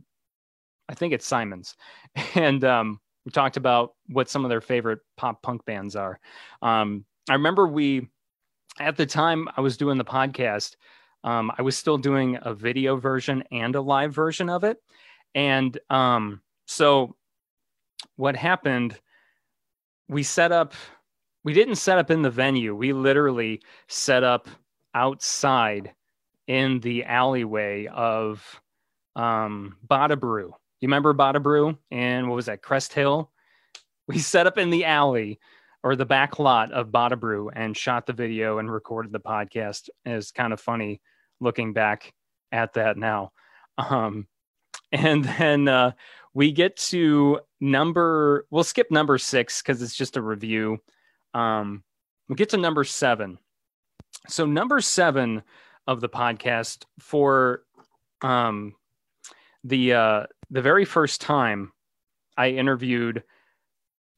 i 0.89 0.95
think 0.95 1.13
it's 1.13 1.27
simons. 1.27 1.75
And 2.35 2.63
um, 2.65 3.01
we 3.25 3.33
talked 3.33 3.57
about 3.57 3.95
what 4.09 4.29
some 4.29 4.45
of 4.45 4.51
their 4.51 4.61
favorite 4.61 5.01
pop 5.17 5.43
punk 5.43 5.65
bands 5.65 5.97
are. 5.97 6.21
Um, 6.63 7.05
i 7.29 7.33
remember 7.33 7.67
we 7.67 8.09
at 8.79 8.97
the 8.97 9.07
time 9.07 9.49
i 9.57 9.61
was 9.61 9.77
doing 9.77 9.99
the 9.99 10.05
podcast 10.05 10.77
um, 11.25 11.51
I 11.57 11.63
was 11.63 11.77
still 11.77 11.99
doing 11.99 12.39
a 12.43 12.55
video 12.55 12.97
version 12.97 13.43
and 13.51 13.75
a 13.75 13.81
live 13.81 14.15
version 14.15 14.51
of 14.51 14.63
it. 14.63 14.77
And 15.35 15.77
um, 15.91 16.43
so 16.67 17.17
what 18.17 18.37
happened, 18.37 19.01
we 20.07 20.23
set 20.23 20.53
up, 20.53 20.75
we 21.43 21.55
didn't 21.55 21.77
set 21.77 21.99
up 21.99 22.11
in 22.11 22.23
the 22.23 22.31
venue. 22.31 22.77
We 22.77 22.93
literally 22.93 23.63
set 23.89 24.23
up 24.23 24.49
outside 24.95 25.95
in 26.47 26.79
the 26.81 27.05
alleyway 27.05 27.87
of 27.87 28.61
um, 29.17 29.79
Bada 29.89 30.21
Brew. 30.21 30.55
You 30.81 30.89
remember 30.89 31.15
Bada 31.15 31.43
Brew? 31.43 31.79
And 31.91 32.29
what 32.29 32.37
was 32.37 32.47
that, 32.47 32.63
Crest 32.63 32.93
Hill? 32.93 33.31
We 34.07 34.19
set 34.19 34.47
up 34.47 34.59
in 34.59 34.69
the 34.69 34.85
alley 34.85 35.41
or 35.83 35.97
the 35.97 36.05
back 36.05 36.39
lot 36.39 36.71
of 36.73 36.89
Bada 36.89 37.19
Brew 37.19 37.49
and 37.49 37.75
shot 37.75 38.05
the 38.05 38.13
video 38.13 38.59
and 38.59 38.71
recorded 38.71 39.11
the 39.11 39.21
podcast. 39.21 39.89
It's 40.05 40.31
kind 40.31 40.53
of 40.53 40.61
funny 40.61 41.01
looking 41.45 41.73
back 41.73 42.13
at 42.51 42.73
that 42.75 42.97
now. 42.97 43.31
Um, 43.79 44.27
and 44.93 45.25
then 45.25 45.69
uh, 45.69 45.93
we 46.33 46.51
get 46.51 46.77
to 46.77 47.41
number, 47.61 48.47
we'll 48.51 48.65
skip 48.65 48.91
number 48.91 49.19
six 49.19 49.63
because 49.63 49.81
it's 49.83 49.95
just 49.95 50.17
a 50.17 50.23
review. 50.23 50.79
Um, 51.35 51.85
we 52.29 52.35
get 52.35 52.49
to 52.51 52.57
number 52.57 52.85
seven. 52.85 53.39
So, 54.29 54.47
number 54.47 54.81
seven 54.81 55.43
of 55.87 56.01
the 56.01 56.09
podcast 56.09 56.85
for 56.99 57.63
um, 58.23 58.75
the 59.65 59.93
uh, 59.93 60.27
the 60.51 60.63
very 60.63 60.85
first 60.85 61.21
time 61.21 61.73
I 62.37 62.51
interviewed 62.51 63.23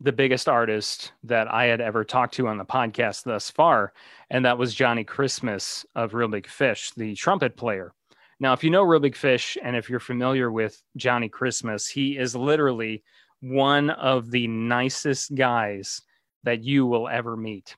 the 0.00 0.12
biggest 0.12 0.48
artist 0.48 1.12
that 1.24 1.52
I 1.52 1.64
had 1.64 1.80
ever 1.80 2.04
talked 2.04 2.34
to 2.34 2.48
on 2.48 2.58
the 2.58 2.64
podcast 2.64 3.24
thus 3.24 3.50
far, 3.50 3.92
and 4.30 4.44
that 4.44 4.58
was 4.58 4.74
Johnny 4.74 5.04
Christmas 5.04 5.86
of 5.94 6.14
Reel 6.14 6.28
Big 6.28 6.48
Fish, 6.48 6.90
the 6.96 7.14
trumpet 7.14 7.56
player. 7.56 7.92
Now, 8.38 8.52
if 8.52 8.62
you 8.62 8.70
know 8.70 8.82
Reel 8.82 9.00
Big 9.00 9.16
Fish 9.16 9.56
and 9.62 9.74
if 9.74 9.88
you're 9.88 10.00
familiar 10.00 10.52
with 10.52 10.82
Johnny 10.96 11.28
Christmas, 11.28 11.88
he 11.88 12.18
is 12.18 12.36
literally 12.36 13.02
one 13.40 13.90
of 13.90 14.30
the 14.30 14.46
nicest 14.48 15.34
guys 15.34 16.02
that 16.44 16.62
you 16.62 16.86
will 16.86 17.08
ever 17.08 17.36
meet. 17.36 17.76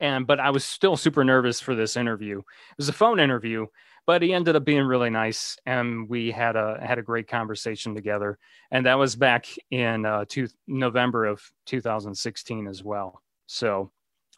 and 0.00 0.26
but 0.26 0.40
I 0.40 0.50
was 0.50 0.64
still 0.64 0.96
super 0.96 1.24
nervous 1.24 1.60
for 1.60 1.74
this 1.74 1.96
interview. 1.96 2.38
It 2.38 2.76
was 2.78 2.88
a 2.88 2.92
phone 2.92 3.20
interview, 3.20 3.66
but 4.08 4.22
he 4.22 4.32
ended 4.32 4.56
up 4.56 4.64
being 4.64 4.84
really 4.84 5.10
nice, 5.10 5.58
and 5.66 6.08
we 6.08 6.30
had 6.30 6.56
a 6.56 6.80
had 6.82 6.98
a 6.98 7.02
great 7.02 7.28
conversation 7.28 7.94
together. 7.94 8.38
And 8.70 8.86
that 8.86 8.98
was 8.98 9.14
back 9.14 9.44
in 9.70 10.06
uh, 10.06 10.24
two, 10.26 10.48
November 10.66 11.26
of 11.26 11.42
2016 11.66 12.66
as 12.66 12.82
well. 12.82 13.20
So, 13.48 13.92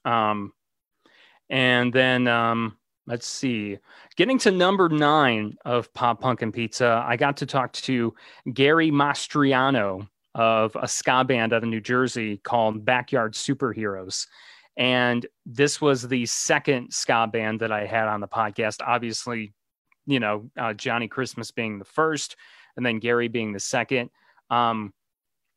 um, 0.05 0.53
and 1.51 1.93
then 1.93 2.27
um, 2.27 2.79
let's 3.07 3.29
see, 3.29 3.79
getting 4.17 4.41
to 4.41 4.51
number 4.51 4.89
nine 4.89 5.57
of 5.65 5.95
Pop 5.95 6.21
Punk 6.21 6.43
and 6.43 6.53
Pizza, 6.53 7.05
I 7.07 7.15
got 7.15 7.37
to 7.37 7.47
talk 7.47 7.73
to 7.75 8.13
Gary 8.53 8.91
Mastriano 8.91 10.09
of 10.35 10.77
a 10.83 10.89
ska 10.89 11.23
band 11.23 11.53
out 11.53 11.63
of 11.63 11.69
New 11.69 11.81
Jersey 11.81 12.39
called 12.39 12.85
Backyard 12.85 13.35
Superheroes. 13.35 14.27
And 14.77 15.27
this 15.47 15.81
was 15.81 16.09
the 16.09 16.27
second 16.27 16.93
ska 16.93 17.29
band 17.33 17.61
that 17.61 17.71
I 17.71 17.87
had 17.87 18.09
on 18.09 18.21
the 18.21 18.27
podcast. 18.27 18.79
Obviously, 18.85 19.53
you 20.11 20.21
know, 20.21 20.51
uh, 20.59 20.73
Johnny 20.75 21.09
Christmas 21.09 21.51
being 21.51 21.79
the 21.79 21.85
first, 21.85 22.37
and 22.77 22.85
then 22.85 22.99
Gary 22.99 23.29
being 23.29 23.53
the 23.53 23.61
second. 23.61 24.11
Um, 24.51 24.93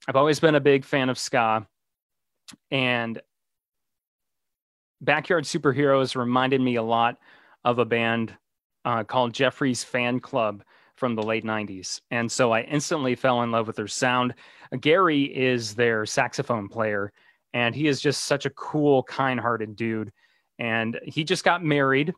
I've 0.07 0.15
always 0.15 0.39
been 0.39 0.55
a 0.55 0.59
big 0.59 0.85
fan 0.85 1.09
of 1.09 1.17
ska, 1.17 1.67
and 2.71 3.21
Backyard 5.01 5.43
Superheroes 5.43 6.15
reminded 6.15 6.61
me 6.61 6.75
a 6.75 6.83
lot 6.83 7.17
of 7.63 7.79
a 7.79 7.85
band 7.85 8.33
uh, 8.85 9.03
called 9.03 9.33
Jeffries 9.33 9.83
Fan 9.83 10.19
Club 10.19 10.63
from 10.95 11.15
the 11.15 11.23
late 11.23 11.43
90s. 11.43 12.01
And 12.11 12.31
so 12.31 12.51
I 12.51 12.61
instantly 12.61 13.15
fell 13.15 13.41
in 13.41 13.51
love 13.51 13.67
with 13.67 13.75
their 13.75 13.87
sound. 13.87 14.33
Gary 14.79 15.23
is 15.23 15.75
their 15.75 16.05
saxophone 16.05 16.67
player, 16.69 17.11
and 17.53 17.75
he 17.75 17.87
is 17.87 17.99
just 18.01 18.25
such 18.25 18.45
a 18.45 18.51
cool, 18.51 19.03
kind 19.03 19.39
hearted 19.39 19.75
dude. 19.75 20.11
And 20.59 20.99
he 21.03 21.23
just 21.23 21.43
got 21.43 21.63
married. 21.63 22.13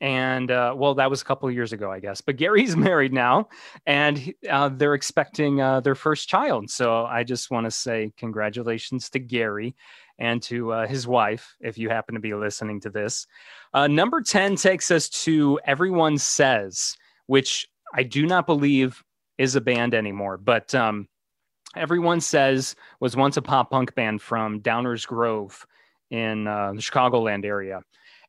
And 0.00 0.50
uh, 0.50 0.74
well, 0.76 0.94
that 0.96 1.08
was 1.08 1.22
a 1.22 1.24
couple 1.24 1.50
years 1.50 1.72
ago, 1.72 1.90
I 1.90 2.00
guess. 2.00 2.20
But 2.20 2.36
Gary's 2.36 2.76
married 2.76 3.12
now, 3.12 3.48
and 3.86 4.34
uh, 4.48 4.68
they're 4.68 4.94
expecting 4.94 5.60
uh, 5.60 5.80
their 5.80 5.94
first 5.94 6.28
child. 6.28 6.70
So 6.70 7.06
I 7.06 7.24
just 7.24 7.50
want 7.50 7.64
to 7.64 7.70
say 7.70 8.12
congratulations 8.16 9.08
to 9.10 9.18
Gary 9.18 9.74
and 10.18 10.42
to 10.42 10.72
uh, 10.72 10.86
his 10.86 11.06
wife, 11.06 11.56
if 11.60 11.76
you 11.78 11.88
happen 11.88 12.14
to 12.14 12.20
be 12.20 12.34
listening 12.34 12.80
to 12.80 12.90
this. 12.90 13.26
Uh, 13.74 13.86
number 13.86 14.22
10 14.22 14.56
takes 14.56 14.90
us 14.90 15.08
to 15.08 15.60
Everyone 15.64 16.16
Says, 16.18 16.96
which 17.26 17.68
I 17.94 18.02
do 18.02 18.26
not 18.26 18.46
believe 18.46 19.02
is 19.38 19.56
a 19.56 19.60
band 19.60 19.94
anymore, 19.94 20.38
but 20.38 20.74
um, 20.74 21.08
Everyone 21.76 22.20
Says 22.20 22.74
was 23.00 23.16
once 23.16 23.36
a 23.36 23.42
pop 23.42 23.70
punk 23.70 23.94
band 23.94 24.22
from 24.22 24.60
Downers 24.60 25.06
Grove 25.06 25.66
in 26.10 26.46
uh, 26.46 26.72
the 26.72 26.80
Chicagoland 26.80 27.44
area. 27.44 27.82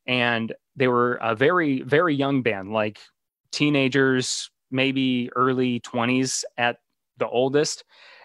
And 0.07 0.53
they 0.75 0.87
were 0.87 1.15
a 1.15 1.35
very, 1.35 1.81
very 1.81 2.15
young 2.15 2.41
band, 2.41 2.71
like 2.71 2.99
teenagers, 3.51 4.49
maybe 4.71 5.29
early 5.35 5.79
20s 5.81 6.43
at 6.57 6.77
the 7.17 7.27
oldest. 7.27 7.83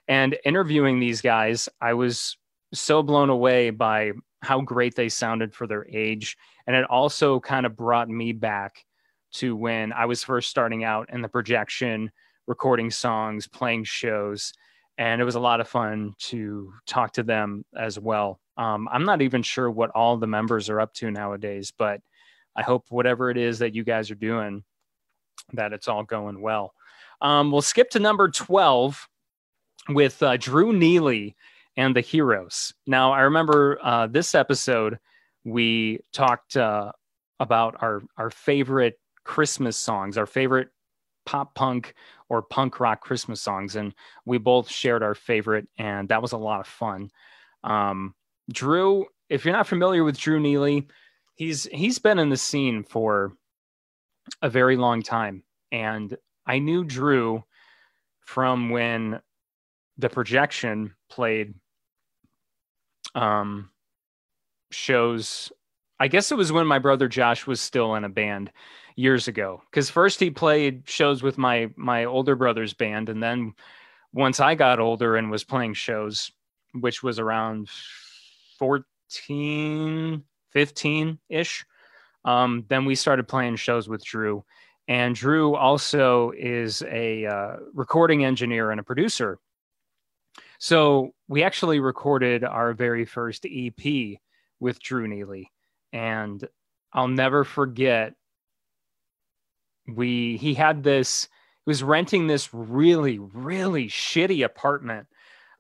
And 0.09 0.37
interviewing 0.45 1.01
these 1.01 1.21
guys, 1.21 1.69
I 1.81 1.95
was 1.95 2.37
so 2.73 3.03
blown 3.03 3.31
away 3.31 3.71
by 3.71 4.13
how 4.43 4.61
great 4.61 4.95
they 4.97 5.09
sounded 5.09 5.55
for 5.55 5.67
their 5.67 5.87
age. 5.89 6.37
And 6.67 6.75
it 6.77 6.85
also 6.85 7.41
kind 7.41 7.67
of 7.67 7.77
brought 7.77 8.09
me 8.09 8.33
back 8.33 8.85
to 9.35 9.57
when 9.57 9.93
I 9.93 10.07
was 10.07 10.23
first 10.25 10.51
starting 10.51 10.85
out 10.85 11.09
in 11.13 11.23
the 11.23 11.29
projection, 11.29 12.11
recording 12.47 12.91
songs, 12.91 13.47
playing 13.47 13.85
shows. 13.85 14.53
And 14.99 15.21
it 15.21 15.25
was 15.25 15.37
a 15.37 15.41
lot 15.41 15.61
of 15.61 15.69
fun 15.69 16.15
to 16.19 16.73
talk 16.87 17.13
to 17.15 17.23
them 17.23 17.65
as 17.77 17.99
well. 17.99 18.41
Um, 18.57 18.89
I'm 18.91 19.05
not 19.05 19.23
even 19.23 19.43
sure 19.43 19.71
what 19.71 19.91
all 19.91 20.17
the 20.17 20.27
members 20.27 20.69
are 20.69 20.81
up 20.81 20.93
to 20.95 21.11
nowadays, 21.11 21.73
but 21.77 22.01
I 22.55 22.63
hope 22.63 22.85
whatever 22.91 23.31
it 23.31 23.39
is 23.39 23.61
that 23.61 23.75
you 23.75 23.85
guys 23.85 24.11
are 24.11 24.17
doing, 24.17 24.63
that 25.55 25.73
it's 25.73 25.89
all 25.89 26.05
going 26.05 26.41
well. 26.41 26.75
Um, 27.21 27.51
we'll 27.51 27.63
skip 27.63 27.91
to 27.91 27.99
number 27.99 28.29
12 28.29 29.09
with 29.89 30.23
uh, 30.23 30.37
Drew 30.37 30.73
Neely 30.73 31.37
and 31.77 31.97
the 31.97 32.01
heroes. 32.01 32.75
Now, 32.87 33.13
I 33.13 33.21
remember 33.23 33.79
uh, 33.83 34.07
this 34.07 34.35
episode, 34.35 34.99
we 35.45 36.01
talked 36.13 36.57
uh, 36.57 36.93
about 37.41 37.77
our, 37.81 38.03
our 38.17 38.31
favorite 38.31 38.99
Christmas 39.25 39.77
songs, 39.77 40.19
our 40.19 40.27
favorite 40.27 40.69
pop 41.25 41.55
punk 41.55 41.95
or 42.29 42.43
punk 42.43 42.81
rock 42.81 43.01
Christmas 43.01 43.41
songs. 43.41 43.77
And 43.77 43.95
we 44.25 44.39
both 44.39 44.69
shared 44.69 45.03
our 45.03 45.15
favorite, 45.15 45.69
and 45.79 46.09
that 46.09 46.23
was 46.23 46.33
a 46.33 46.39
lot 46.39 46.61
of 46.61 46.67
fun. 46.67 47.11
Um, 47.65 48.15
Drew, 48.51 49.07
if 49.29 49.45
you're 49.45 49.55
not 49.55 49.67
familiar 49.67 50.05
with 50.05 50.19
Drew 50.19 50.41
Neely, 50.41 50.89
he's 51.35 51.65
he's 51.65 51.99
been 51.99 52.19
in 52.19 52.29
the 52.29 52.37
scene 52.37 52.83
for 52.83 53.33
a 54.41 54.49
very 54.49 54.77
long 54.77 55.03
time. 55.03 55.43
And 55.71 56.17
I 56.47 56.59
knew 56.59 56.85
Drew 56.85 57.45
from 58.21 58.71
when 58.71 59.21
the 59.99 60.09
projection 60.09 60.95
played 61.09 61.55
um, 63.15 63.71
shows. 64.71 65.53
I 66.01 66.09
guess 66.09 66.33
it 66.33 66.37
was 66.37 66.53
when 66.53 66.67
my 66.67 66.79
brother 66.79 67.09
Josh 67.09 67.47
was 67.47 67.61
still 67.61 67.95
in 67.95 68.05
a 68.05 68.09
band 68.09 68.51
years 68.97 69.29
ago. 69.29 69.63
Because 69.71 69.89
first 69.89 70.21
he 70.21 70.31
played 70.31 70.83
shows 70.87 71.23
with 71.23 71.39
my 71.39 71.71
my 71.77 72.05
older 72.05 72.35
brother's 72.35 72.75
band, 72.75 73.09
and 73.09 73.23
then 73.23 73.55
once 74.13 74.41
I 74.41 74.55
got 74.55 74.81
older 74.81 75.17
and 75.17 75.31
was 75.31 75.45
playing 75.45 75.75
shows, 75.75 76.31
which 76.75 77.03
was 77.03 77.19
around 77.19 77.69
14, 78.59 80.23
15 80.51 81.19
ish, 81.29 81.67
um, 82.25 82.65
then 82.69 82.85
we 82.85 82.95
started 82.95 83.29
playing 83.29 83.57
shows 83.57 83.89
with 83.89 84.05
Drew. 84.05 84.45
And 84.89 85.15
Drew 85.15 85.55
also 85.55 86.33
is 86.37 86.83
a 86.83 87.27
uh, 87.27 87.57
recording 87.73 88.25
engineer 88.25 88.71
and 88.71 88.81
a 88.81 88.85
producer 88.85 89.39
so 90.63 91.13
we 91.27 91.43
actually 91.43 91.81
recorded 91.81 92.45
our 92.45 92.73
very 92.73 93.05
first 93.05 93.45
EP 93.51 94.19
with 94.61 94.81
Drew 94.81 95.09
Neely, 95.09 95.51
and 95.93 96.47
I'll 96.93 97.09
never 97.09 97.43
forget. 97.43 98.15
We 99.89 100.37
he 100.37 100.55
had 100.55 100.85
this. 100.85 101.25
He 101.65 101.71
was 101.71 101.83
renting 101.83 102.29
this 102.29 102.55
really 102.55 103.19
really 103.19 103.89
shitty 103.89 104.45
apartment. 104.45 105.09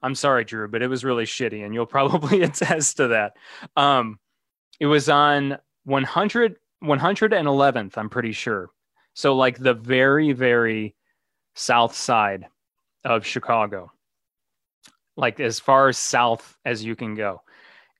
I'm 0.02 0.14
sorry, 0.14 0.44
Drew, 0.44 0.68
but 0.68 0.82
it 0.82 0.88
was 0.88 1.04
really 1.04 1.24
shitty, 1.24 1.64
and 1.64 1.74
you'll 1.74 1.86
probably 1.98 2.42
attest 2.42 2.96
to 2.98 3.08
that. 3.08 3.34
Um, 3.76 4.18
it 4.80 4.86
was 4.86 5.08
on 5.08 5.58
100 5.84 6.56
111th, 6.82 7.96
I'm 7.96 8.10
pretty 8.10 8.32
sure. 8.32 8.70
So 9.14 9.36
like 9.36 9.58
the 9.58 9.74
very 9.74 10.32
very 10.32 10.96
south 11.54 11.94
side 11.94 12.46
of 13.04 13.26
Chicago 13.26 13.92
like 15.16 15.40
as 15.40 15.60
far 15.60 15.92
south 15.92 16.56
as 16.64 16.84
you 16.84 16.96
can 16.96 17.14
go. 17.14 17.42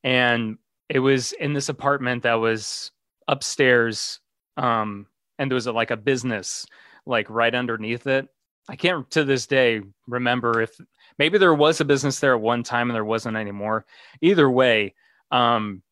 And 0.04 0.58
it 0.88 0.98
was 0.98 1.32
in 1.32 1.52
this 1.52 1.68
apartment 1.68 2.22
that 2.22 2.34
was 2.34 2.90
upstairs. 3.28 4.20
Um, 4.56 5.06
and 5.38 5.50
there 5.50 5.54
was 5.54 5.66
a, 5.66 5.72
like 5.72 5.90
a 5.90 5.96
business 5.96 6.66
like 7.06 7.28
right 7.30 7.54
underneath 7.54 8.06
it. 8.06 8.28
I 8.68 8.76
can't 8.76 9.10
to 9.10 9.24
this 9.24 9.46
day 9.46 9.82
remember 10.06 10.60
if 10.60 10.78
maybe 11.18 11.38
there 11.38 11.54
was 11.54 11.80
a 11.80 11.84
business 11.84 12.20
there 12.20 12.34
at 12.34 12.40
one 12.40 12.62
time 12.62 12.88
and 12.88 12.94
there 12.94 13.04
wasn't 13.04 13.36
anymore. 13.36 13.84
Either 14.20 14.50
way, 14.50 14.94
um, 15.30 15.82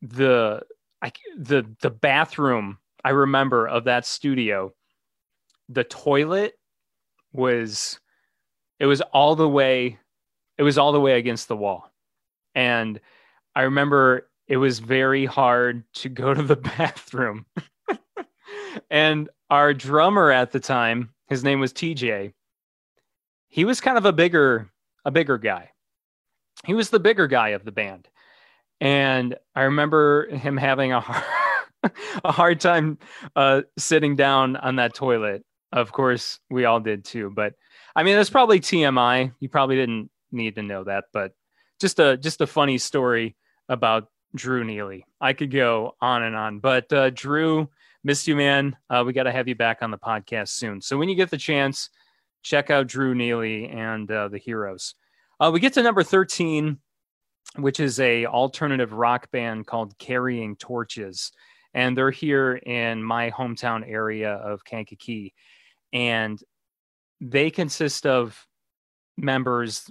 the 0.00 0.62
I, 1.00 1.12
the 1.36 1.64
the 1.80 1.90
bathroom 1.90 2.78
I 3.04 3.10
remember 3.10 3.66
of 3.66 3.84
that 3.84 4.06
studio, 4.06 4.72
the 5.68 5.84
toilet 5.84 6.58
was 7.32 7.98
it 8.78 8.86
was 8.86 9.00
all 9.00 9.36
the 9.36 9.48
way 9.48 9.98
it 10.58 10.62
was 10.62 10.78
all 10.78 10.92
the 10.92 11.00
way 11.00 11.18
against 11.18 11.48
the 11.48 11.56
wall. 11.56 11.90
And 12.54 13.00
I 13.54 13.62
remember 13.62 14.28
it 14.48 14.56
was 14.56 14.78
very 14.78 15.24
hard 15.24 15.84
to 15.94 16.08
go 16.08 16.34
to 16.34 16.42
the 16.42 16.56
bathroom. 16.78 17.46
and 18.90 19.28
our 19.50 19.74
drummer 19.74 20.30
at 20.30 20.52
the 20.52 20.60
time, 20.60 21.10
his 21.28 21.42
name 21.42 21.60
was 21.60 21.72
TJ. 21.72 22.32
He 23.52 23.66
was 23.66 23.82
kind 23.82 23.98
of 23.98 24.06
a 24.06 24.14
bigger 24.14 24.70
a 25.04 25.10
bigger 25.10 25.36
guy. 25.36 25.72
He 26.64 26.72
was 26.72 26.88
the 26.88 26.98
bigger 26.98 27.26
guy 27.26 27.50
of 27.50 27.66
the 27.66 27.70
band. 27.70 28.08
And 28.80 29.36
I 29.54 29.64
remember 29.64 30.26
him 30.28 30.56
having 30.56 30.94
a 30.94 31.00
hard, 31.00 31.24
a 32.24 32.32
hard 32.32 32.60
time 32.60 32.98
uh, 33.36 33.62
sitting 33.76 34.16
down 34.16 34.56
on 34.56 34.76
that 34.76 34.94
toilet. 34.94 35.44
Of 35.70 35.92
course, 35.92 36.40
we 36.50 36.64
all 36.64 36.80
did 36.80 37.04
too. 37.04 37.30
But 37.34 37.52
I 37.94 38.04
mean, 38.04 38.16
that's 38.16 38.30
probably 38.30 38.58
TMI. 38.58 39.34
You 39.38 39.50
probably 39.50 39.76
didn't 39.76 40.08
need 40.30 40.54
to 40.54 40.62
know 40.62 40.84
that, 40.84 41.04
but 41.12 41.32
just 41.78 42.00
a 42.00 42.16
just 42.16 42.40
a 42.40 42.46
funny 42.46 42.78
story 42.78 43.36
about 43.68 44.08
Drew 44.34 44.64
Neely. 44.64 45.04
I 45.20 45.34
could 45.34 45.50
go 45.50 45.94
on 46.00 46.22
and 46.22 46.34
on, 46.34 46.58
but 46.60 46.90
uh, 46.90 47.10
Drew, 47.10 47.68
missed 48.02 48.26
you, 48.26 48.34
man. 48.34 48.78
Uh, 48.88 49.04
we 49.06 49.12
got 49.12 49.24
to 49.24 49.32
have 49.32 49.46
you 49.46 49.56
back 49.56 49.82
on 49.82 49.90
the 49.90 49.98
podcast 49.98 50.48
soon. 50.48 50.80
So 50.80 50.96
when 50.96 51.10
you 51.10 51.16
get 51.16 51.28
the 51.28 51.36
chance, 51.36 51.90
check 52.42 52.70
out 52.70 52.86
Drew 52.86 53.14
Neely 53.14 53.68
and 53.68 54.10
uh, 54.10 54.28
the 54.28 54.38
Heroes. 54.38 54.94
Uh, 55.40 55.50
we 55.52 55.60
get 55.60 55.72
to 55.74 55.82
number 55.82 56.02
thirteen. 56.02 56.78
which 57.56 57.80
is 57.80 58.00
a 58.00 58.24
alternative 58.26 58.92
rock 58.92 59.30
band 59.30 59.66
called 59.66 59.98
Carrying 59.98 60.56
Torches, 60.56 61.32
and 61.74 61.96
they're 61.96 62.10
here 62.10 62.54
in 62.54 63.02
my 63.02 63.30
hometown 63.30 63.82
area 63.86 64.34
of 64.34 64.64
Kankakee, 64.64 65.34
and 65.92 66.40
they 67.20 67.50
consist 67.50 68.06
of 68.06 68.46
members 69.18 69.90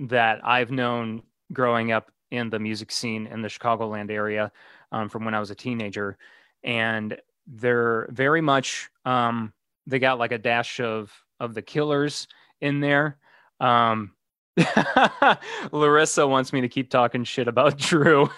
that 0.00 0.40
I've 0.44 0.70
known 0.70 1.22
growing 1.52 1.92
up 1.92 2.10
in 2.30 2.50
the 2.50 2.58
music 2.58 2.90
scene 2.90 3.26
in 3.28 3.40
the 3.40 3.48
Chicagoland 3.48 4.10
area 4.10 4.50
um, 4.90 5.08
from 5.08 5.24
when 5.24 5.34
I 5.34 5.40
was 5.40 5.50
a 5.50 5.54
teenager, 5.54 6.18
and 6.64 7.16
they're 7.46 8.08
very 8.10 8.40
much 8.40 8.90
um, 9.04 9.52
they 9.86 10.00
got 10.00 10.18
like 10.18 10.32
a 10.32 10.38
dash 10.38 10.80
of 10.80 11.12
of 11.40 11.54
the 11.54 11.62
Killers 11.62 12.28
in 12.60 12.80
there. 12.80 13.18
Um, 13.60 14.12
Larissa 15.72 16.26
wants 16.26 16.52
me 16.52 16.62
to 16.62 16.68
keep 16.68 16.90
talking 16.90 17.24
shit 17.24 17.48
about 17.48 17.76
Drew. 17.78 18.30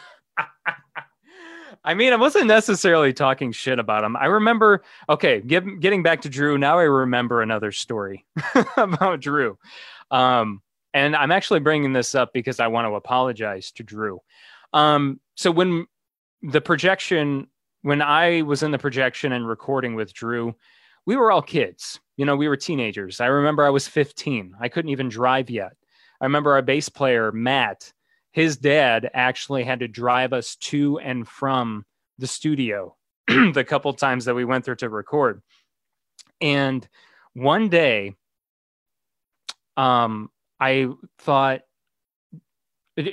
I 1.85 1.95
mean, 1.95 2.13
I 2.13 2.17
wasn't 2.17 2.47
necessarily 2.47 3.13
talking 3.13 3.53
shit 3.53 3.79
about 3.79 4.05
him. 4.05 4.17
I 4.17 4.27
remember, 4.27 4.83
okay, 5.09 5.41
get, 5.41 5.81
getting 5.81 6.03
back 6.03 6.23
to 6.23 6.29
Drew, 6.29 6.59
now 6.59 6.79
I 6.79 6.83
remember 6.83 7.41
another 7.41 7.73
story 7.73 8.27
about 8.77 9.21
Drew. 9.21 9.57
Um, 10.11 10.61
and 10.93 11.15
I'm 11.15 11.31
actually 11.31 11.61
bringing 11.61 11.93
this 11.93 12.15
up 12.15 12.33
because 12.33 12.61
I 12.61 12.67
want 12.67 12.87
to 12.87 12.95
apologize 12.95 13.71
to 13.73 13.83
Drew. 13.83 14.21
Um, 14.73 15.21
so 15.37 15.51
when 15.51 15.87
the 16.43 16.61
projection, 16.61 17.47
when 17.83 18.03
I 18.03 18.43
was 18.43 18.63
in 18.63 18.71
the 18.71 18.79
projection 18.79 19.33
and 19.33 19.47
recording 19.47 19.95
with 19.95 20.13
Drew, 20.13 20.55
we 21.07 21.17
were 21.17 21.31
all 21.31 21.43
kids. 21.43 22.01
You 22.19 22.27
know, 22.27 22.37
we 22.37 22.49
were 22.49 22.57
teenagers. 22.57 23.21
I 23.21 23.27
remember 23.27 23.65
I 23.65 23.71
was 23.71 23.89
15. 23.89 24.57
I 24.61 24.69
couldn't 24.69 24.91
even 24.91 25.09
drive 25.09 25.49
yet. 25.49 25.73
I 26.21 26.25
remember 26.25 26.53
our 26.53 26.63
bass 26.63 26.89
player, 26.89 27.31
Matt, 27.31 27.93
his 28.33 28.57
dad 28.57 29.09
actually 29.15 29.63
had 29.63 29.81
to 29.81 29.89
drive 29.89 30.33
us 30.33 30.57
to 30.57 30.99
and 30.99 31.27
from 31.27 31.87
the 32.19 32.27
studio 32.27 32.97
the 33.29 33.65
couple 33.65 33.93
times 33.93 34.25
that 34.25 34.35
we 34.35 34.45
went 34.45 34.65
there 34.65 34.75
to 34.75 34.89
record. 34.89 35.43
And 36.41 36.87
one 37.35 37.69
day, 37.69 38.17
um, 39.77 40.31
I 40.59 40.89
thought 41.21 41.61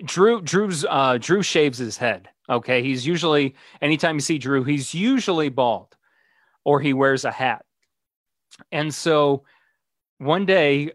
Drew 0.03 0.41
Drew's 0.41 0.83
uh, 0.89 1.19
Drew 1.19 1.43
shaves 1.43 1.77
his 1.77 1.97
head. 1.97 2.29
Okay, 2.49 2.81
he's 2.81 3.05
usually 3.05 3.55
anytime 3.81 4.15
you 4.15 4.21
see 4.21 4.39
Drew, 4.39 4.63
he's 4.63 4.95
usually 4.95 5.49
bald, 5.49 5.95
or 6.63 6.79
he 6.81 6.93
wears 6.93 7.23
a 7.23 7.31
hat. 7.31 7.65
And 8.71 8.93
so 8.93 9.43
one 10.17 10.45
day 10.45 10.91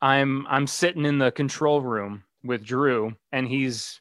I'm 0.00 0.46
I'm 0.48 0.66
sitting 0.66 1.04
in 1.04 1.18
the 1.18 1.30
control 1.30 1.80
room 1.80 2.24
with 2.42 2.64
Drew 2.64 3.14
and 3.30 3.46
he's 3.46 4.00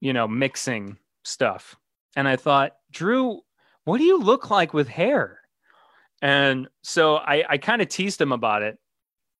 you 0.00 0.12
know 0.12 0.28
mixing 0.28 0.98
stuff. 1.24 1.76
And 2.16 2.26
I 2.26 2.36
thought, 2.36 2.72
Drew, 2.90 3.40
what 3.84 3.98
do 3.98 4.04
you 4.04 4.18
look 4.18 4.50
like 4.50 4.72
with 4.72 4.88
hair? 4.88 5.40
And 6.22 6.68
so 6.82 7.16
I, 7.16 7.44
I 7.48 7.58
kind 7.58 7.82
of 7.82 7.88
teased 7.88 8.20
him 8.20 8.32
about 8.32 8.62
it 8.62 8.78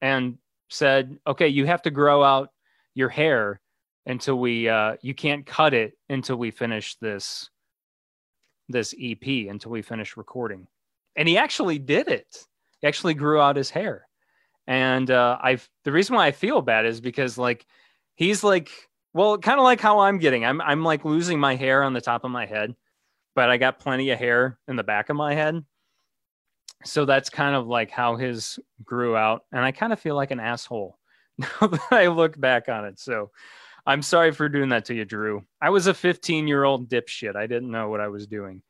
and 0.03 0.37
said, 0.69 1.19
okay, 1.27 1.49
you 1.49 1.65
have 1.65 1.83
to 1.83 1.91
grow 1.91 2.23
out 2.23 2.51
your 2.95 3.09
hair 3.09 3.61
until 4.05 4.39
we 4.39 4.69
uh 4.69 4.97
you 5.03 5.15
can't 5.15 5.47
cut 5.47 5.75
it 5.75 5.95
until 6.09 6.37
we 6.37 6.51
finish 6.51 6.97
this 6.97 7.51
this 8.69 8.95
EP 9.01 9.49
until 9.49 9.71
we 9.71 9.83
finish 9.83 10.17
recording. 10.17 10.67
And 11.17 11.29
he 11.29 11.39
actually 11.39 11.79
did 11.79 12.09
it. 12.09 12.47
He 12.81 12.87
actually 12.87 13.15
grew 13.15 13.41
out 13.41 13.57
his 13.57 13.71
hair. 13.71 14.07
And 14.67 15.11
uh, 15.11 15.39
I've 15.41 15.69
the 15.85 15.93
reason 15.93 16.17
why 16.17 16.27
I 16.27 16.33
feel 16.33 16.61
bad 16.63 16.87
is 16.87 17.01
because 17.01 17.39
like 17.39 17.65
he's 18.17 18.43
like 18.43 18.71
well 19.15 19.39
kind 19.39 19.61
of 19.61 19.65
like 19.65 19.81
how 19.81 20.01
I'm 20.01 20.19
getting. 20.19 20.45
I'm 20.45 20.61
I'm 20.61 20.85
like 20.85 21.05
losing 21.05 21.39
my 21.39 21.55
hair 21.55 21.83
on 21.83 21.93
the 21.93 22.01
top 22.01 22.25
of 22.25 22.31
my 22.31 22.47
head 22.47 22.75
but 23.37 23.51
I 23.51 23.59
got 23.59 23.79
plenty 23.79 24.11
of 24.11 24.19
hair 24.19 24.59
in 24.67 24.75
the 24.75 24.83
back 24.83 25.11
of 25.11 25.17
my 25.17 25.35
head. 25.35 25.63
So 26.85 27.05
that's 27.05 27.31
kind 27.31 27.55
of 27.55 27.67
like 27.69 27.91
how 27.91 28.17
his 28.17 28.59
grew 28.83 29.15
out. 29.15 29.45
And 29.53 29.63
I 29.63 29.71
kind 29.71 29.93
of 29.93 30.01
feel 30.01 30.17
like 30.17 30.31
an 30.31 30.41
asshole 30.41 30.99
now 31.39 31.69
that 31.69 31.93
I 31.93 32.09
look 32.09 32.41
back 32.41 32.69
on 32.69 32.87
it. 32.87 32.99
So 32.99 33.31
I'm 33.85 34.03
sorry 34.03 34.33
for 34.33 34.49
doing 34.49 34.71
that 34.71 34.87
to 34.87 34.95
you 34.95 35.05
Drew. 35.05 35.45
I 35.61 35.71
was 35.71 35.87
a 35.87 35.95
15 35.95 36.49
year 36.49 36.65
old 36.65 36.89
dipshit. 36.89 37.37
I 37.37 37.47
didn't 37.47 37.71
know 37.71 37.91
what 37.91 38.01
I 38.01 38.09
was 38.09 38.27
doing 38.27 38.63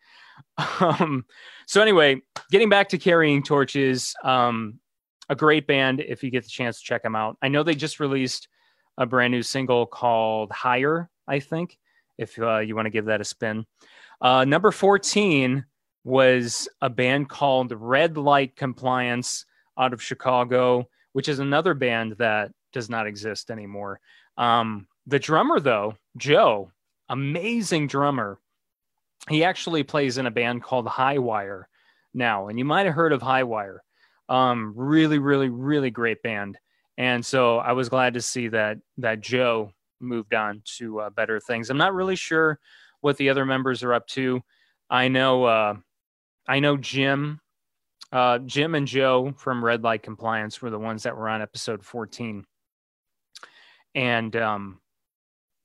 um 0.80 1.24
so 1.66 1.82
anyway 1.82 2.20
getting 2.50 2.68
back 2.68 2.88
to 2.88 2.98
carrying 2.98 3.42
torches 3.42 4.14
um 4.24 4.78
a 5.28 5.36
great 5.36 5.66
band 5.66 6.00
if 6.00 6.22
you 6.22 6.30
get 6.30 6.44
the 6.44 6.50
chance 6.50 6.78
to 6.78 6.84
check 6.84 7.02
them 7.02 7.16
out. 7.16 7.36
I 7.42 7.48
know 7.48 7.62
they 7.62 7.74
just 7.74 8.00
released 8.00 8.48
a 8.98 9.06
brand 9.06 9.32
new 9.32 9.42
single 9.42 9.86
called 9.86 10.50
Higher, 10.52 11.10
I 11.26 11.40
think, 11.40 11.78
if 12.18 12.38
uh, 12.38 12.58
you 12.58 12.74
want 12.74 12.86
to 12.86 12.90
give 12.90 13.06
that 13.06 13.20
a 13.20 13.24
spin. 13.24 13.66
Uh, 14.20 14.44
number 14.44 14.70
14 14.70 15.64
was 16.04 16.68
a 16.80 16.88
band 16.88 17.28
called 17.28 17.72
Red 17.72 18.16
Light 18.16 18.56
Compliance 18.56 19.44
out 19.78 19.92
of 19.92 20.02
Chicago, 20.02 20.88
which 21.12 21.28
is 21.28 21.40
another 21.40 21.74
band 21.74 22.12
that 22.18 22.52
does 22.72 22.88
not 22.88 23.06
exist 23.06 23.50
anymore. 23.50 24.00
Um, 24.38 24.86
the 25.06 25.18
drummer, 25.18 25.60
though, 25.60 25.96
Joe, 26.16 26.70
amazing 27.08 27.88
drummer. 27.88 28.38
He 29.28 29.44
actually 29.44 29.82
plays 29.82 30.18
in 30.18 30.26
a 30.26 30.30
band 30.30 30.62
called 30.62 30.86
Highwire 30.86 31.64
now, 32.14 32.48
and 32.48 32.58
you 32.58 32.64
might 32.64 32.86
have 32.86 32.94
heard 32.94 33.12
of 33.12 33.20
Highwire. 33.20 33.78
Um, 34.28 34.72
really, 34.76 35.18
really, 35.18 35.48
really 35.48 35.90
great 35.90 36.22
band. 36.22 36.58
And 36.98 37.24
so 37.24 37.58
I 37.58 37.72
was 37.72 37.88
glad 37.88 38.14
to 38.14 38.22
see 38.22 38.48
that 38.48 38.78
that 38.98 39.20
Joe 39.20 39.72
moved 40.00 40.34
on 40.34 40.62
to 40.78 41.00
uh, 41.00 41.10
better 41.10 41.40
things. 41.40 41.70
I'm 41.70 41.76
not 41.76 41.94
really 41.94 42.16
sure 42.16 42.58
what 43.00 43.16
the 43.16 43.28
other 43.28 43.44
members 43.44 43.82
are 43.82 43.94
up 43.94 44.06
to. 44.08 44.40
I 44.88 45.08
know 45.08 45.44
uh, 45.44 45.74
I 46.46 46.60
know 46.60 46.76
Jim, 46.76 47.40
uh, 48.12 48.38
Jim 48.38 48.74
and 48.74 48.86
Joe 48.86 49.34
from 49.36 49.64
Red 49.64 49.82
Light 49.82 50.02
Compliance 50.02 50.62
were 50.62 50.70
the 50.70 50.78
ones 50.78 51.02
that 51.02 51.16
were 51.16 51.28
on 51.28 51.42
episode 51.42 51.84
14, 51.84 52.44
and 53.94 54.36
um, 54.36 54.80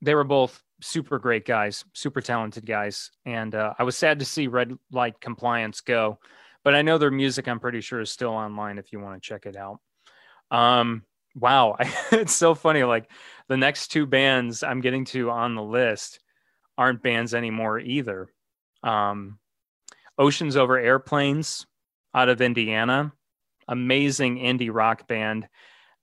they 0.01 0.15
were 0.15 0.23
both 0.23 0.61
super 0.81 1.19
great 1.19 1.45
guys, 1.45 1.85
super 1.93 2.21
talented 2.21 2.65
guys. 2.65 3.11
And 3.25 3.53
uh, 3.55 3.73
I 3.77 3.83
was 3.83 3.97
sad 3.97 4.19
to 4.19 4.25
see 4.25 4.47
Red 4.47 4.77
Light 4.91 5.19
Compliance 5.21 5.81
go 5.81 6.19
but 6.63 6.75
I 6.75 6.81
know 6.81 6.97
their 6.97 7.11
music, 7.11 7.47
I'm 7.47 7.59
pretty 7.59 7.81
sure, 7.81 8.01
is 8.01 8.11
still 8.11 8.31
online 8.31 8.77
if 8.77 8.91
you 8.91 8.99
want 8.99 9.21
to 9.21 9.27
check 9.27 9.45
it 9.45 9.55
out. 9.55 9.79
Um, 10.51 11.03
wow, 11.35 11.75
it's 12.11 12.35
so 12.35 12.53
funny. 12.53 12.83
Like 12.83 13.09
the 13.47 13.57
next 13.57 13.87
two 13.87 14.05
bands 14.05 14.63
I'm 14.63 14.81
getting 14.81 15.05
to 15.05 15.29
on 15.29 15.55
the 15.55 15.63
list 15.63 16.19
aren't 16.77 17.03
bands 17.03 17.33
anymore 17.33 17.79
either. 17.79 18.29
Um, 18.83 19.39
Oceans 20.17 20.55
Over 20.55 20.77
Airplanes 20.77 21.65
out 22.13 22.29
of 22.29 22.41
Indiana, 22.41 23.13
amazing 23.67 24.37
indie 24.37 24.69
rock 24.71 25.07
band. 25.07 25.47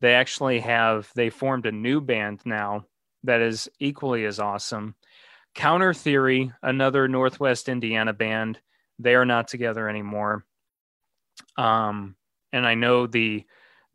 They 0.01 0.15
actually 0.15 0.61
have 0.61 1.11
they 1.15 1.31
formed 1.31 1.67
a 1.67 1.73
new 1.73 2.01
band 2.01 2.41
now 2.45 2.85
that 3.25 3.41
is 3.41 3.69
equally 3.79 4.25
as 4.25 4.39
awesome. 4.39 4.95
Counter 5.55 5.93
Theory, 5.93 6.53
another 6.63 7.09
Northwest 7.09 7.69
Indiana 7.69 8.13
band, 8.13 8.61
they 8.99 9.15
are 9.15 9.25
not 9.25 9.49
together 9.49 9.89
anymore. 9.89 10.45
Um, 11.57 12.17
and 12.53 12.67
I 12.67 12.75
know 12.75 13.07
the 13.07 13.45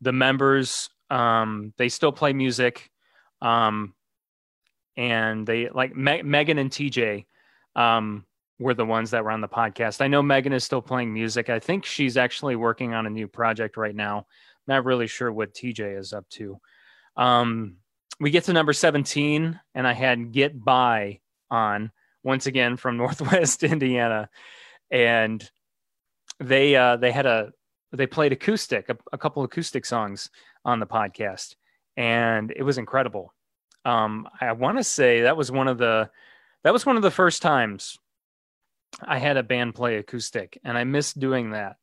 the 0.00 0.12
members 0.12 0.90
um, 1.10 1.72
they 1.76 1.88
still 1.88 2.12
play 2.12 2.32
music, 2.32 2.90
um, 3.40 3.94
and 4.96 5.46
they 5.46 5.68
like 5.70 5.94
Me- 5.94 6.22
Megan 6.22 6.58
and 6.58 6.70
TJ 6.70 7.26
um, 7.76 8.24
were 8.58 8.74
the 8.74 8.86
ones 8.86 9.10
that 9.10 9.24
were 9.24 9.30
on 9.30 9.40
the 9.40 9.48
podcast. 9.48 10.00
I 10.00 10.08
know 10.08 10.22
Megan 10.22 10.52
is 10.52 10.64
still 10.64 10.82
playing 10.82 11.12
music. 11.12 11.50
I 11.50 11.58
think 11.58 11.84
she's 11.84 12.16
actually 12.16 12.56
working 12.56 12.94
on 12.94 13.06
a 13.06 13.10
new 13.10 13.28
project 13.28 13.76
right 13.76 13.94
now. 13.94 14.26
Not 14.66 14.84
really 14.84 15.06
sure 15.06 15.32
what 15.32 15.54
TJ 15.54 15.98
is 15.98 16.12
up 16.12 16.28
to. 16.30 16.60
Um, 17.16 17.76
we 18.20 18.30
get 18.30 18.44
to 18.44 18.52
number 18.52 18.72
17, 18.72 19.58
and 19.74 19.86
I 19.86 19.92
had 19.92 20.32
Get 20.32 20.62
By 20.62 21.20
on 21.50 21.90
once 22.22 22.46
again 22.46 22.76
from 22.76 22.96
Northwest 22.98 23.62
Indiana. 23.62 24.28
And 24.90 25.48
they 26.40 26.76
uh, 26.76 26.96
they 26.96 27.12
had 27.12 27.26
a 27.26 27.52
they 27.92 28.06
played 28.06 28.32
acoustic 28.32 28.88
a, 28.88 28.96
a, 29.12 29.18
couple 29.18 29.44
acoustic 29.44 29.86
songs 29.86 30.30
on 30.64 30.80
the 30.80 30.86
podcast, 30.86 31.54
and 31.96 32.52
it 32.54 32.62
was 32.62 32.78
incredible. 32.78 33.32
Um, 33.84 34.28
I 34.40 34.52
want 34.52 34.78
to 34.78 34.84
say 34.84 35.22
that 35.22 35.36
was 35.36 35.52
one 35.52 35.68
of 35.68 35.78
the 35.78 36.10
that 36.64 36.72
was 36.72 36.86
one 36.86 36.96
of 36.96 37.02
the 37.02 37.10
first 37.10 37.42
times 37.42 37.98
I 39.02 39.18
had 39.18 39.36
a 39.36 39.42
band 39.42 39.74
play 39.74 39.96
acoustic, 39.96 40.58
and 40.64 40.76
I 40.76 40.84
missed 40.84 41.18
doing 41.18 41.50
that, 41.50 41.76